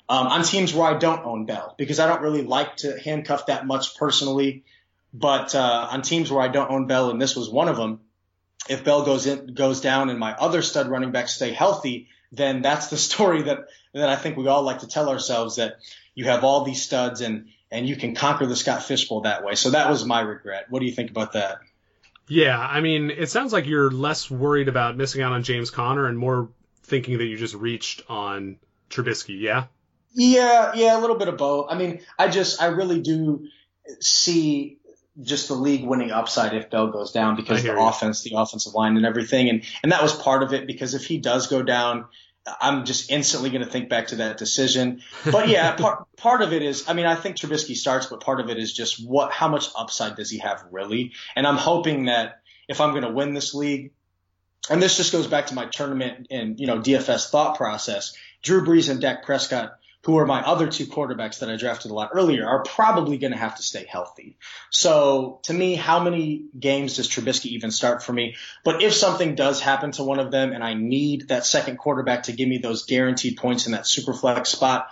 um, 0.09 0.27
on 0.27 0.43
teams 0.43 0.73
where 0.73 0.93
I 0.93 0.97
don't 0.97 1.25
own 1.25 1.45
Bell 1.45 1.73
because 1.77 2.01
I 2.01 2.07
don't 2.07 2.21
really 2.21 2.41
like 2.41 2.75
to 2.77 2.99
handcuff 2.99 3.45
that 3.45 3.65
much 3.65 3.95
personally. 3.95 4.65
But 5.13 5.55
uh, 5.55 5.87
on 5.89 6.01
teams 6.01 6.29
where 6.29 6.41
I 6.43 6.49
don't 6.49 6.69
own 6.69 6.85
Bell, 6.85 7.11
and 7.11 7.21
this 7.21 7.33
was 7.33 7.49
one 7.49 7.69
of 7.69 7.77
them, 7.77 8.01
if 8.67 8.83
Bell 8.83 9.05
goes 9.05 9.25
in, 9.25 9.53
goes 9.53 9.79
down 9.79 10.09
and 10.09 10.19
my 10.19 10.33
other 10.33 10.61
stud 10.61 10.89
running 10.89 11.13
backs 11.13 11.33
stay 11.33 11.53
healthy, 11.53 12.09
then 12.33 12.61
that's 12.61 12.87
the 12.87 12.97
story 13.09 13.43
that 13.43 13.59
that 13.93 14.09
I 14.09 14.17
think 14.17 14.35
we 14.35 14.47
all 14.47 14.63
like 14.63 14.79
to 14.79 14.87
tell 14.87 15.07
ourselves 15.07 15.55
that 15.55 15.77
you 16.13 16.25
have 16.25 16.43
all 16.43 16.65
these 16.65 16.81
studs 16.81 17.21
and 17.21 17.47
and 17.71 17.87
you 17.87 17.95
can 17.95 18.15
conquer 18.15 18.45
the 18.45 18.55
Scott 18.55 18.83
Fishbowl 18.83 19.21
that 19.21 19.43
way. 19.43 19.55
So 19.55 19.71
that 19.71 19.89
was 19.89 20.05
my 20.05 20.21
regret. 20.21 20.65
What 20.69 20.79
do 20.79 20.85
you 20.85 20.91
think 20.91 21.11
about 21.11 21.33
that? 21.33 21.59
Yeah, 22.27 22.59
I 22.59 22.81
mean, 22.81 23.09
it 23.09 23.29
sounds 23.29 23.53
like 23.53 23.65
you're 23.65 23.89
less 23.89 24.29
worried 24.29 24.67
about 24.67 24.97
missing 24.97 25.21
out 25.21 25.31
on 25.31 25.43
James 25.43 25.71
Conner 25.71 26.05
and 26.05 26.17
more 26.17 26.49
thinking 26.83 27.17
that 27.17 27.25
you 27.25 27.37
just 27.37 27.55
reached 27.55 28.03
on 28.07 28.57
Trubisky. 28.89 29.39
Yeah. 29.39 29.65
Yeah, 30.13 30.73
yeah, 30.75 30.97
a 30.97 31.01
little 31.01 31.17
bit 31.17 31.27
of 31.27 31.37
both. 31.37 31.67
I 31.69 31.77
mean, 31.77 32.01
I 32.17 32.29
just, 32.29 32.61
I 32.61 32.67
really 32.67 33.01
do 33.01 33.47
see 33.99 34.79
just 35.21 35.47
the 35.47 35.53
league 35.53 35.85
winning 35.85 36.11
upside 36.11 36.53
if 36.53 36.69
Bell 36.69 36.87
goes 36.87 37.11
down 37.11 37.35
because 37.35 37.63
the 37.63 37.69
you. 37.69 37.79
offense, 37.79 38.23
the 38.23 38.33
offensive 38.35 38.73
line, 38.73 38.97
and 38.97 39.05
everything, 39.05 39.49
and 39.49 39.63
and 39.83 39.91
that 39.91 40.01
was 40.01 40.13
part 40.13 40.43
of 40.43 40.53
it 40.53 40.65
because 40.67 40.93
if 40.93 41.05
he 41.05 41.17
does 41.17 41.47
go 41.47 41.61
down, 41.61 42.05
I'm 42.61 42.85
just 42.85 43.11
instantly 43.11 43.49
going 43.49 43.63
to 43.63 43.69
think 43.69 43.89
back 43.89 44.07
to 44.07 44.17
that 44.17 44.37
decision. 44.37 45.01
But 45.29 45.49
yeah, 45.49 45.75
part 45.77 46.05
part 46.15 46.41
of 46.41 46.53
it 46.53 46.61
is, 46.61 46.87
I 46.87 46.93
mean, 46.93 47.05
I 47.05 47.15
think 47.15 47.37
Trubisky 47.37 47.75
starts, 47.75 48.07
but 48.07 48.21
part 48.21 48.39
of 48.39 48.49
it 48.49 48.57
is 48.57 48.73
just 48.73 49.05
what, 49.05 49.31
how 49.31 49.47
much 49.47 49.69
upside 49.77 50.15
does 50.15 50.29
he 50.29 50.39
have 50.39 50.63
really? 50.71 51.13
And 51.35 51.45
I'm 51.45 51.57
hoping 51.57 52.05
that 52.05 52.41
if 52.67 52.81
I'm 52.81 52.91
going 52.91 53.03
to 53.03 53.11
win 53.11 53.33
this 53.33 53.53
league, 53.53 53.91
and 54.69 54.81
this 54.81 54.97
just 54.97 55.11
goes 55.11 55.27
back 55.27 55.47
to 55.47 55.55
my 55.55 55.65
tournament 55.65 56.27
and 56.29 56.59
you 56.59 56.67
know 56.67 56.79
DFS 56.79 57.29
thought 57.29 57.57
process, 57.57 58.13
Drew 58.41 58.65
Brees 58.65 58.89
and 58.89 59.01
Dak 59.01 59.25
Prescott 59.25 59.78
who 60.03 60.17
are 60.17 60.25
my 60.25 60.41
other 60.41 60.67
two 60.67 60.85
quarterbacks 60.85 61.39
that 61.39 61.49
I 61.49 61.57
drafted 61.57 61.91
a 61.91 61.93
lot 61.93 62.11
earlier, 62.13 62.47
are 62.47 62.63
probably 62.63 63.17
going 63.17 63.33
to 63.33 63.37
have 63.37 63.57
to 63.57 63.63
stay 63.63 63.85
healthy. 63.87 64.37
So 64.69 65.39
to 65.43 65.53
me, 65.53 65.75
how 65.75 65.99
many 65.99 66.45
games 66.57 66.95
does 66.95 67.09
Trubisky 67.09 67.47
even 67.47 67.69
start 67.69 68.01
for 68.01 68.13
me? 68.13 68.35
But 68.63 68.81
if 68.81 68.93
something 68.93 69.35
does 69.35 69.59
happen 69.59 69.91
to 69.93 70.03
one 70.03 70.19
of 70.19 70.31
them 70.31 70.53
and 70.53 70.63
I 70.63 70.73
need 70.73 71.27
that 71.27 71.45
second 71.45 71.77
quarterback 71.77 72.23
to 72.23 72.31
give 72.31 72.47
me 72.47 72.59
those 72.59 72.85
guaranteed 72.85 73.37
points 73.37 73.65
in 73.65 73.73
that 73.73 73.85
super 73.85 74.13
flex 74.13 74.49
spot, 74.49 74.87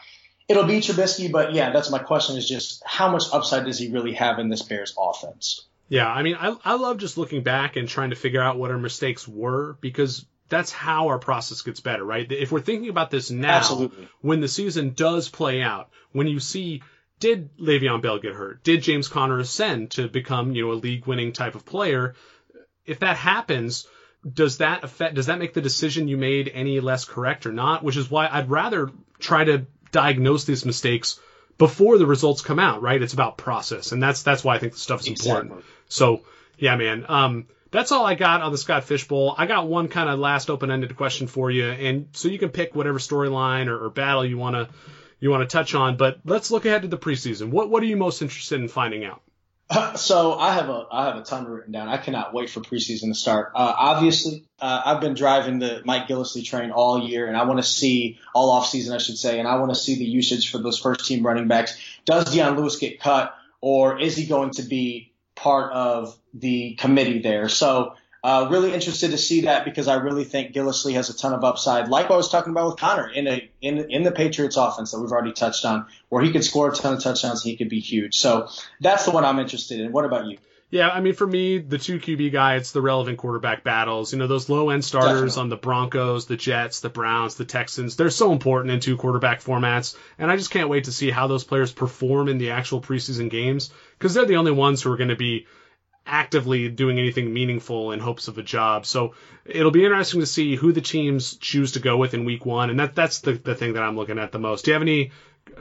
it'll 0.49 0.66
be 0.66 0.82
Trubisky. 0.82 1.32
But 1.32 1.53
yeah, 1.53 1.72
that's 1.72 1.89
my 1.89 1.99
question 1.99 2.36
is 2.38 2.47
just 2.47 2.84
how 2.86 3.10
much 3.10 3.24
upside 3.32 3.66
does 3.66 3.80
he 3.80 3.89
really 3.89 4.14
have 4.14 4.39
in 4.39 4.49
this 4.49 4.62
Bears 4.62 4.93
offense? 4.99 5.66
Yeah, 5.89 6.08
I 6.08 6.22
mean, 6.22 6.36
I, 6.38 6.53
I 6.66 6.76
love 6.76 6.97
just 6.97 7.18
looking 7.18 7.43
back 7.43 7.78
and 7.78 7.88
trying 7.88 8.10
to 8.10 8.18
figure 8.18 8.41
out 8.41 8.60
what 8.60 8.72
our 8.72 8.78
mistakes 8.78 9.26
were 9.26 9.78
because 9.80 10.26
that's 10.50 10.72
how 10.72 11.08
our 11.08 11.20
process 11.20 11.62
gets 11.62 11.80
better, 11.80 12.04
right? 12.04 12.32
If 12.32 12.52
we're 12.52 12.62
thinking 12.62 12.89
about 12.89 13.12
this 13.12 13.30
now, 13.32 13.58
Absolutely. 13.58 14.08
when 14.22 14.39
the 14.39 14.48
season 14.48 14.93
does 14.93 15.30
play 15.30 15.62
out, 15.62 15.89
when 16.12 16.28
you 16.28 16.39
see 16.39 16.84
did 17.20 17.56
Le'Veon 17.58 18.02
Bell 18.02 18.20
get 18.20 18.34
hurt? 18.34 18.64
Did 18.64 18.84
James 18.84 19.08
Conner 19.08 19.39
ascend 19.39 19.91
to 19.91 20.08
become, 20.08 20.54
you 20.54 20.66
know, 20.66 20.72
a 20.72 20.74
league 20.74 21.08
winning 21.08 21.34
type 21.34 21.56
of 21.56 21.66
player? 21.66 22.14
If 22.86 23.00
that 23.00 23.18
happens, 23.18 23.88
does 24.32 24.58
that 24.58 24.84
affect 24.84 25.16
does 25.16 25.28
that 25.28 25.39
make 25.39 25.54
the 25.54 25.62
decision 25.62 26.08
you 26.08 26.18
made 26.18 26.52
any 26.54 26.80
less 26.80 27.06
correct 27.06 27.45
or 27.45 27.52
not? 27.52 27.84
Which 27.84 27.98
is 27.98 28.10
why 28.10 28.28
I'd 28.32 28.50
rather 28.50 28.91
try 29.20 29.43
to 29.43 29.66
diagnose 29.91 30.45
these 30.45 30.66
mistakes 30.66 31.20
before 31.58 31.98
the 31.98 32.06
results 32.06 32.41
come 32.41 32.60
out, 32.60 32.82
right? 32.82 33.02
It's 33.02 33.14
about 33.14 33.38
process. 33.38 33.91
And 33.91 34.02
that's 34.02 34.24
that's 34.24 34.43
why 34.43 34.56
I 34.56 34.60
think 34.60 34.74
the 34.74 34.80
stuff 34.80 35.02
is 35.02 35.08
important. 35.08 35.64
So 35.88 36.22
yeah, 36.58 36.76
man. 36.76 37.06
Um 37.08 37.48
that's 37.72 37.91
all 37.91 38.05
I 38.05 38.15
got 38.15 38.41
on 38.41 38.51
the 38.51 38.57
Scott 38.57 38.84
Fishbowl. 38.84 39.36
I 39.38 39.45
got 39.45 39.68
one 39.68 39.88
kind 39.88 40.09
of 40.09 40.20
last 40.20 40.49
open-ended 40.49 40.95
question 40.95 41.28
for 41.28 41.51
you, 41.51 41.70
and 41.70 42.07
so 42.13 42.28
you 42.28 42.39
can 42.39 42.49
pick 42.49 42.76
whatever 42.76 42.99
storyline 42.99 43.68
or, 43.68 43.86
or, 43.86 43.89
battle 43.89 44.26
you 44.26 44.38
want 44.38 44.55
to 44.55 44.70
you 45.20 45.30
want 45.30 45.47
to 45.47 45.53
touch 45.53 45.76
on. 45.76 45.97
But 45.97 46.20
let's 46.26 46.51
look 46.51 46.65
ahead 46.65 46.84
to 46.84 46.88
the 46.88 46.97
preseason. 46.97 47.49
What 47.49 47.70
what 47.70 47.84
are 47.84 47.88
you 47.88 47.97
most 47.97 48.22
interested 48.22 48.59
in 48.59 48.68
finding 48.68 49.05
out? 49.05 49.22
So 49.97 50.34
I 50.36 50.53
have 50.53 50.70
a 50.70 50.86
I 50.91 51.05
have 51.07 51.18
a 51.18 51.24
ton 51.24 51.45
written 51.45 51.72
down. 51.72 51.89
I 51.89 51.97
cannot 51.97 52.34
wait 52.34 52.49
for 52.49 52.61
preseason 52.61 53.09
to 53.09 53.15
start. 53.15 53.51
Uh, 53.55 53.74
obviously, 53.78 54.45
uh, 54.61 54.82
I've 54.86 55.01
been 55.01 55.13
driving 55.13 55.59
the 55.59 55.82
Mike 55.84 56.07
Gillislee 56.07 56.45
train 56.45 56.72
all 56.72 57.07
year, 57.07 57.28
and 57.28 57.36
I 57.36 57.43
want 57.43 57.59
to 57.59 57.63
see 57.63 58.20
all 58.34 58.51
off 58.51 58.68
season, 58.68 58.93
I 58.93 58.99
should 58.99 59.18
say, 59.18 59.39
and 59.39 59.47
I 59.47 59.57
want 59.57 59.72
to 59.72 59.76
see 59.76 59.95
the 59.95 60.05
usage 60.05 60.51
for 60.51 60.59
those 60.59 60.80
first 60.80 61.05
team 61.05 61.26
running 61.26 61.47
backs. 61.47 61.78
Does 62.05 62.32
Dion 62.32 62.55
Lewis 62.55 62.78
get 62.78 62.99
cut, 62.99 63.36
or 63.59 63.99
is 63.99 64.15
he 64.15 64.26
going 64.26 64.51
to 64.51 64.61
be 64.61 65.11
part 65.36 65.74
of 65.74 66.18
the 66.39 66.75
committee 66.75 67.19
there. 67.19 67.49
So 67.49 67.95
uh, 68.23 68.47
really 68.49 68.73
interested 68.73 69.11
to 69.11 69.17
see 69.17 69.41
that 69.41 69.63
because 69.63 69.88
I 69.88 69.95
really 69.95 70.23
think 70.23 70.53
Gillislee 70.53 70.93
has 70.93 71.09
a 71.09 71.15
ton 71.15 71.33
of 71.33 71.43
upside, 71.43 71.88
like 71.88 72.09
I 72.09 72.15
was 72.15 72.29
talking 72.29 72.51
about 72.51 72.67
with 72.67 72.77
Conner 72.77 73.07
in 73.07 73.27
a 73.27 73.49
in 73.61 73.91
in 73.91 74.03
the 74.03 74.11
Patriots 74.11 74.57
offense 74.57 74.91
that 74.91 74.99
we've 74.99 75.11
already 75.11 75.33
touched 75.33 75.65
on, 75.65 75.85
where 76.09 76.23
he 76.23 76.31
could 76.31 76.43
score 76.43 76.69
a 76.69 76.75
ton 76.75 76.95
of 76.95 77.03
touchdowns, 77.03 77.43
he 77.43 77.55
could 77.55 77.69
be 77.69 77.79
huge. 77.79 78.15
So 78.15 78.49
that's 78.81 79.05
the 79.05 79.11
one 79.11 79.23
I'm 79.23 79.39
interested 79.39 79.79
in. 79.79 79.91
What 79.91 80.05
about 80.05 80.25
you? 80.25 80.38
Yeah, 80.69 80.89
I 80.89 80.99
mean, 80.99 81.13
for 81.13 81.25
me, 81.25 81.59
the 81.59 81.77
two 81.77 81.97
QB 81.97 82.33
guy, 82.33 82.55
it's 82.57 82.73
the 82.73 82.81
relevant 82.81 83.17
quarterback 83.17 83.63
battles. 83.63 84.11
You 84.11 84.19
know, 84.19 84.27
those 84.27 84.49
low 84.49 84.69
end 84.69 84.83
starters 84.83 85.35
Definitely. 85.35 85.41
on 85.41 85.49
the 85.49 85.55
Broncos, 85.55 86.25
the 86.25 86.35
Jets, 86.35 86.81
the 86.81 86.89
Browns, 86.89 87.35
the 87.35 87.45
Texans, 87.45 87.95
they're 87.95 88.09
so 88.09 88.33
important 88.33 88.73
in 88.73 88.81
two 88.81 88.97
quarterback 88.97 89.41
formats. 89.41 89.95
And 90.19 90.29
I 90.29 90.35
just 90.35 90.51
can't 90.51 90.67
wait 90.67 90.83
to 90.85 90.91
see 90.91 91.09
how 91.09 91.27
those 91.27 91.45
players 91.45 91.71
perform 91.71 92.27
in 92.27 92.38
the 92.38 92.51
actual 92.51 92.81
preseason 92.81 93.29
games 93.29 93.71
because 93.97 94.13
they're 94.13 94.25
the 94.25 94.35
only 94.35 94.51
ones 94.51 94.81
who 94.81 94.91
are 94.91 94.97
going 94.97 95.07
to 95.07 95.15
be 95.15 95.47
actively 96.08 96.70
doing 96.70 96.97
anything 96.97 97.34
meaningful 97.34 97.91
in 97.91 97.99
hopes 97.99 98.28
of 98.28 98.38
a 98.38 98.43
job. 98.43 98.86
So 98.86 99.14
it'll 99.45 99.72
be 99.72 99.84
interesting 99.84 100.22
to 100.22 100.26
see 100.26 100.55
who 100.55 100.72
the 100.72 100.82
teams 100.82 101.36
choose 101.38 101.74
to 101.74 101.80
go 101.80 101.97
with 101.97 102.14
in 102.14 102.26
week 102.26 102.45
one. 102.45 102.70
And 102.70 102.80
that, 102.80 102.95
that's 102.95 103.20
the, 103.20 103.34
the 103.34 103.53
thing 103.55 103.74
that 103.74 103.84
I'm 103.84 103.95
looking 103.95 104.18
at 104.18 104.32
the 104.32 104.39
most. 104.39 104.66
Do 104.66 104.72
you 104.72 104.74
have 104.74 104.82
any 104.82 105.12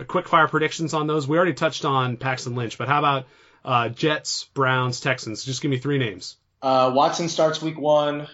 quick 0.06 0.28
fire 0.28 0.48
predictions 0.48 0.94
on 0.94 1.06
those? 1.06 1.26
We 1.28 1.36
already 1.36 1.54
touched 1.54 1.84
on 1.84 2.16
Paxton 2.16 2.54
Lynch, 2.54 2.78
but 2.78 2.88
how 2.88 2.98
about 3.00 3.26
uh, 3.64 3.88
Jets, 3.88 4.44
Browns, 4.54 5.00
Texans? 5.00 5.44
Just 5.44 5.60
give 5.60 5.70
me 5.70 5.78
three 5.78 5.98
names. 5.98 6.36
Uh, 6.62 6.92
Watson 6.94 7.28
starts 7.28 7.60
week 7.60 7.78
one. 7.78 8.28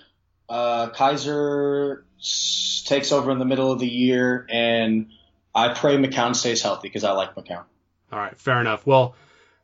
Uh, 0.48 0.90
Kizer 0.90 2.02
s- 2.18 2.84
takes 2.86 3.10
over 3.12 3.30
in 3.30 3.38
the 3.38 3.44
middle 3.44 3.72
of 3.72 3.78
the 3.78 3.88
year, 3.88 4.46
and 4.50 5.08
I 5.54 5.72
pray 5.74 5.96
McCown 5.96 6.36
stays 6.36 6.62
healthy 6.62 6.88
because 6.88 7.04
I 7.04 7.12
like 7.12 7.34
McCown. 7.34 7.64
All 8.12 8.18
right, 8.18 8.38
fair 8.38 8.60
enough. 8.60 8.86
Well, 8.86 9.14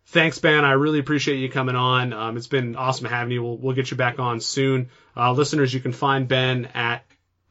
thanks, 0.09 0.39
Ben. 0.39 0.65
I 0.65 0.73
really 0.73 0.99
appreciate 0.99 1.37
you 1.37 1.49
coming 1.49 1.77
on. 1.77 2.13
Um, 2.13 2.37
it's 2.37 2.47
been 2.47 2.77
awesome 2.77 3.07
having 3.07 3.33
you. 3.33 3.43
We'll, 3.43 3.57
we'll 3.57 3.75
get 3.75 3.91
you 3.91 3.97
back 3.97 4.19
on 4.19 4.41
soon. 4.41 4.91
Uh, 5.17 5.33
listeners, 5.33 5.73
you 5.73 5.81
can 5.81 5.93
find 5.93 6.27
Ben 6.27 6.67
at 6.75 7.05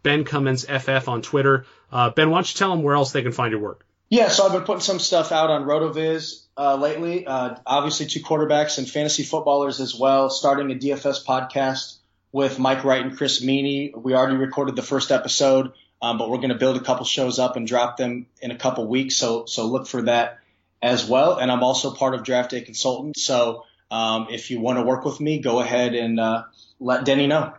Ben 0.03 0.23
Cummins 0.23 0.65
FF 0.65 1.07
on 1.07 1.21
Twitter. 1.21 1.65
Uh, 1.91 2.09
ben, 2.09 2.29
why 2.29 2.37
don't 2.37 2.53
you 2.53 2.57
tell 2.57 2.71
them 2.71 2.83
where 2.83 2.95
else 2.95 3.11
they 3.11 3.21
can 3.21 3.31
find 3.31 3.51
your 3.51 3.61
work? 3.61 3.85
Yeah, 4.09 4.29
so 4.29 4.45
I've 4.45 4.53
been 4.53 4.63
putting 4.63 4.81
some 4.81 4.99
stuff 4.99 5.31
out 5.31 5.49
on 5.49 5.65
RotoViz 5.65 6.45
uh, 6.57 6.77
lately. 6.77 7.27
Uh, 7.27 7.55
obviously, 7.65 8.05
two 8.05 8.21
quarterbacks 8.21 8.77
and 8.77 8.89
fantasy 8.89 9.23
footballers 9.23 9.81
as 9.81 9.93
well. 9.93 10.29
Starting 10.29 10.71
a 10.71 10.75
DFS 10.75 11.25
podcast 11.25 11.97
with 12.31 12.57
Mike 12.57 12.85
Wright 12.85 13.01
and 13.05 13.17
Chris 13.17 13.43
Meany. 13.43 13.93
We 13.95 14.13
already 14.13 14.37
recorded 14.37 14.77
the 14.77 14.81
first 14.81 15.11
episode, 15.11 15.73
um, 16.01 16.17
but 16.17 16.29
we're 16.29 16.37
going 16.37 16.49
to 16.49 16.55
build 16.55 16.77
a 16.77 16.81
couple 16.81 17.05
shows 17.05 17.37
up 17.37 17.57
and 17.57 17.67
drop 17.67 17.97
them 17.97 18.27
in 18.41 18.51
a 18.51 18.57
couple 18.57 18.87
weeks. 18.87 19.17
So 19.17 19.45
so 19.45 19.65
look 19.65 19.87
for 19.87 20.03
that 20.03 20.39
as 20.81 21.07
well. 21.07 21.37
And 21.37 21.51
I'm 21.51 21.63
also 21.63 21.93
part 21.93 22.13
of 22.13 22.23
Draft 22.23 22.51
Day 22.51 22.61
Consultant. 22.61 23.17
So 23.17 23.63
um, 23.89 24.27
if 24.29 24.51
you 24.51 24.59
want 24.59 24.79
to 24.79 24.83
work 24.83 25.05
with 25.05 25.19
me, 25.19 25.39
go 25.39 25.59
ahead 25.59 25.95
and 25.95 26.19
uh, 26.19 26.43
let 26.79 27.05
Denny 27.05 27.27
know. 27.27 27.53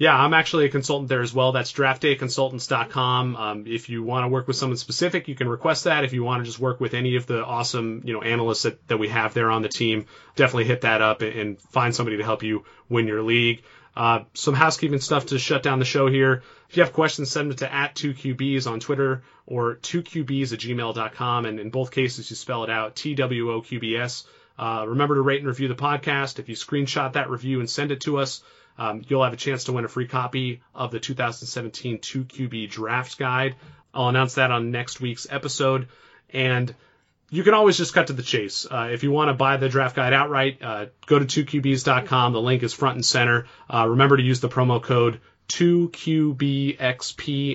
Yeah, 0.00 0.16
I'm 0.16 0.32
actually 0.32 0.64
a 0.64 0.70
consultant 0.70 1.10
there 1.10 1.20
as 1.20 1.34
well. 1.34 1.52
That's 1.52 1.70
draftdayconsultants.com. 1.74 3.36
Um, 3.36 3.66
if 3.66 3.90
you 3.90 4.02
want 4.02 4.24
to 4.24 4.28
work 4.28 4.46
with 4.46 4.56
someone 4.56 4.78
specific, 4.78 5.28
you 5.28 5.34
can 5.34 5.46
request 5.46 5.84
that. 5.84 6.04
If 6.04 6.14
you 6.14 6.24
want 6.24 6.40
to 6.40 6.46
just 6.46 6.58
work 6.58 6.80
with 6.80 6.94
any 6.94 7.16
of 7.16 7.26
the 7.26 7.44
awesome, 7.44 8.00
you 8.06 8.14
know, 8.14 8.22
analysts 8.22 8.62
that, 8.62 8.88
that 8.88 8.96
we 8.96 9.08
have 9.08 9.34
there 9.34 9.50
on 9.50 9.60
the 9.60 9.68
team, 9.68 10.06
definitely 10.36 10.64
hit 10.64 10.80
that 10.82 11.02
up 11.02 11.20
and, 11.20 11.38
and 11.38 11.60
find 11.60 11.94
somebody 11.94 12.16
to 12.16 12.24
help 12.24 12.42
you 12.42 12.64
win 12.88 13.06
your 13.06 13.22
league. 13.22 13.62
Uh, 13.96 14.20
some 14.34 14.54
housekeeping 14.54 15.00
stuff 15.00 15.26
to 15.26 15.38
shut 15.38 15.62
down 15.62 15.78
the 15.78 15.84
show 15.84 16.06
here. 16.06 16.42
If 16.68 16.76
you 16.76 16.82
have 16.82 16.92
questions, 16.92 17.30
send 17.30 17.50
them 17.50 17.56
to 17.58 17.72
at 17.72 17.94
2QBs 17.96 18.70
on 18.70 18.80
Twitter 18.80 19.22
or 19.46 19.76
2QBs 19.76 20.52
at 20.52 20.60
gmail.com. 20.60 21.46
And 21.46 21.58
in 21.58 21.70
both 21.70 21.90
cases, 21.90 22.30
you 22.30 22.36
spell 22.36 22.64
it 22.64 22.70
out 22.70 22.94
T-W-O-Q-B-S. 22.96 24.26
Uh, 24.58 24.84
remember 24.86 25.16
to 25.16 25.22
rate 25.22 25.40
and 25.40 25.48
review 25.48 25.68
the 25.68 25.74
podcast. 25.74 26.38
If 26.38 26.48
you 26.48 26.54
screenshot 26.54 27.14
that 27.14 27.30
review 27.30 27.60
and 27.60 27.68
send 27.68 27.90
it 27.90 28.02
to 28.02 28.18
us, 28.18 28.42
um, 28.78 29.02
you'll 29.08 29.24
have 29.24 29.32
a 29.32 29.36
chance 29.36 29.64
to 29.64 29.72
win 29.72 29.84
a 29.84 29.88
free 29.88 30.06
copy 30.06 30.62
of 30.74 30.90
the 30.90 31.00
2017 31.00 31.98
2QB 31.98 32.70
draft 32.70 33.18
guide. 33.18 33.56
I'll 33.92 34.08
announce 34.08 34.34
that 34.34 34.50
on 34.50 34.70
next 34.70 35.00
week's 35.00 35.26
episode. 35.28 35.88
And 36.32 36.74
you 37.30 37.44
can 37.44 37.54
always 37.54 37.78
just 37.78 37.94
cut 37.94 38.08
to 38.08 38.12
the 38.12 38.24
chase. 38.24 38.66
Uh, 38.68 38.90
if 38.92 39.04
you 39.04 39.12
want 39.12 39.28
to 39.28 39.34
buy 39.34 39.56
the 39.56 39.68
draft 39.68 39.94
guide 39.94 40.12
outright, 40.12 40.58
uh, 40.62 40.86
go 41.06 41.18
to 41.18 41.24
2QBs.com. 41.24 42.32
The 42.32 42.40
link 42.40 42.64
is 42.64 42.74
front 42.74 42.96
and 42.96 43.04
center. 43.04 43.46
Uh, 43.72 43.88
remember 43.88 44.16
to 44.16 44.22
use 44.22 44.40
the 44.40 44.48
promo 44.48 44.82
code 44.82 45.20
2QBXP, 45.48 46.82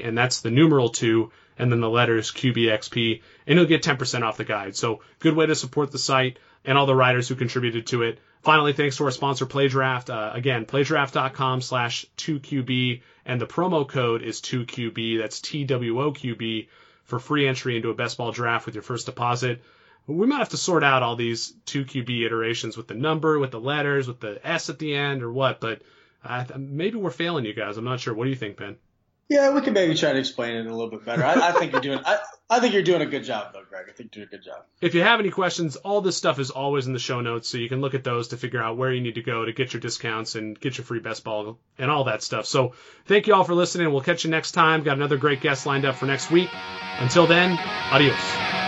and 0.08 0.18
that's 0.18 0.42
the 0.42 0.52
numeral 0.52 0.90
2, 0.90 1.32
and 1.58 1.72
then 1.72 1.82
the 1.82 1.90
letters 1.90 2.32
QBXP, 2.32 3.22
and 3.48 3.58
you'll 3.58 3.68
get 3.68 3.84
10% 3.84 4.24
off 4.24 4.38
the 4.38 4.46
guide. 4.46 4.76
So, 4.76 5.02
good 5.20 5.36
way 5.36 5.46
to 5.46 5.56
support 5.56 5.92
the 5.92 6.00
site 6.00 6.40
and 6.64 6.78
all 6.78 6.86
the 6.86 6.96
writers 6.96 7.28
who 7.28 7.36
contributed 7.36 7.88
to 7.88 8.04
it. 8.04 8.20
Finally, 8.42 8.74
thanks 8.74 8.98
to 8.98 9.06
our 9.06 9.12
sponsor, 9.12 9.46
PlayDraft. 9.46 10.10
Uh, 10.10 10.32
again, 10.34 10.66
playdraft.com 10.66 11.62
slash 11.62 12.06
2QB, 12.18 13.02
and 13.26 13.42
the 13.42 13.48
promo 13.48 13.88
code 13.88 14.22
is 14.22 14.42
2QB. 14.42 15.20
That's 15.20 15.42
T-W-O-Q-B 15.42 16.70
for 17.06 17.20
free 17.20 17.48
entry 17.48 17.76
into 17.76 17.90
a 17.90 17.96
best 17.96 18.18
ball 18.18 18.32
draft 18.32 18.66
with 18.66 18.76
your 18.76 18.82
first 18.82 19.06
deposit. 19.06 19.64
We 20.08 20.28
might 20.28 20.38
have 20.38 20.50
to 20.50 20.58
sort 20.58 20.84
out 20.84 21.02
all 21.02 21.16
these 21.16 21.54
2QB 21.66 22.26
iterations 22.26 22.78
with 22.78 22.88
the 22.88 22.94
number, 22.94 23.40
with 23.40 23.52
the 23.52 23.60
letters, 23.60 24.08
with 24.08 24.20
the 24.20 24.40
S 24.46 24.70
at 24.70 24.78
the 24.78 24.94
end, 24.94 25.24
or 25.24 25.32
what, 25.32 25.60
but 25.60 25.82
uh, 26.24 26.46
maybe 26.58 26.98
we're 26.98 27.10
failing 27.12 27.46
you 27.46 27.54
guys. 27.54 27.78
I'm 27.78 27.86
not 27.86 28.00
sure. 28.00 28.14
What 28.14 28.26
do 28.26 28.30
you 28.30 28.36
think, 28.36 28.58
Ben? 28.58 28.76
Yeah, 29.30 29.52
we 29.54 29.62
could 29.62 29.74
maybe 29.74 29.96
try 29.96 30.14
to 30.14 30.20
explain 30.20 30.56
it 30.56 30.68
a 30.68 30.70
little 30.76 30.92
bit 30.92 31.06
better. 31.06 31.24
I, 31.24 31.50
I 31.50 31.52
think 31.54 31.72
you're 31.72 31.82
doing. 31.82 32.00
I, 32.06 32.20
I 32.48 32.60
think 32.60 32.74
you're 32.74 32.84
doing 32.84 33.02
a 33.02 33.08
good 33.08 33.24
job, 33.24 33.54
though, 33.54 33.64
Greg. 33.68 33.88
I 33.90 33.92
think 33.92 34.16
you're 34.16 34.26
doing 34.26 34.36
a 34.36 34.38
good 34.38 34.46
job. 34.46 34.64
If 34.80 34.94
you 34.94 35.02
have 35.02 35.20
any 35.20 35.32
questions, 35.32 35.78
all 35.78 36.02
this 36.02 36.16
stuff 36.16 36.38
is 36.38 36.52
always 36.52 36.86
in 36.86 36.94
the 36.94 37.00
show 37.00 37.22
notes, 37.22 37.50
so 37.50 37.58
you 37.58 37.70
can 37.70 37.82
look 37.82 37.96
at 37.96 38.04
those 38.04 38.28
to 38.30 38.38
figure 38.38 38.62
out 38.62 38.78
where 38.78 38.92
you 38.92 39.02
need 39.02 39.16
to 39.16 39.24
go 39.24 39.46
to 39.46 39.52
get 39.52 39.74
your 39.74 39.82
discounts 39.82 40.36
and 40.36 40.60
get 40.60 40.78
your 40.78 40.86
free 40.86 41.00
best 41.00 41.24
ball 41.24 41.58
and 41.80 41.90
all 41.90 42.04
that 42.04 42.22
stuff. 42.22 42.46
So 42.46 42.74
thank 43.06 43.26
you 43.26 43.34
all 43.34 43.44
for 43.44 43.56
listening. 43.56 43.92
We'll 43.92 44.02
catch 44.02 44.26
you 44.26 44.30
next 44.30 44.52
time. 44.52 44.84
Got 44.84 44.98
another 44.98 45.18
great 45.18 45.42
guest 45.42 45.66
lined 45.66 45.86
up 45.86 45.96
for 45.96 46.06
next 46.06 46.30
week. 46.30 46.50
Until 47.00 47.26
then, 47.26 47.58
adios. 47.92 48.65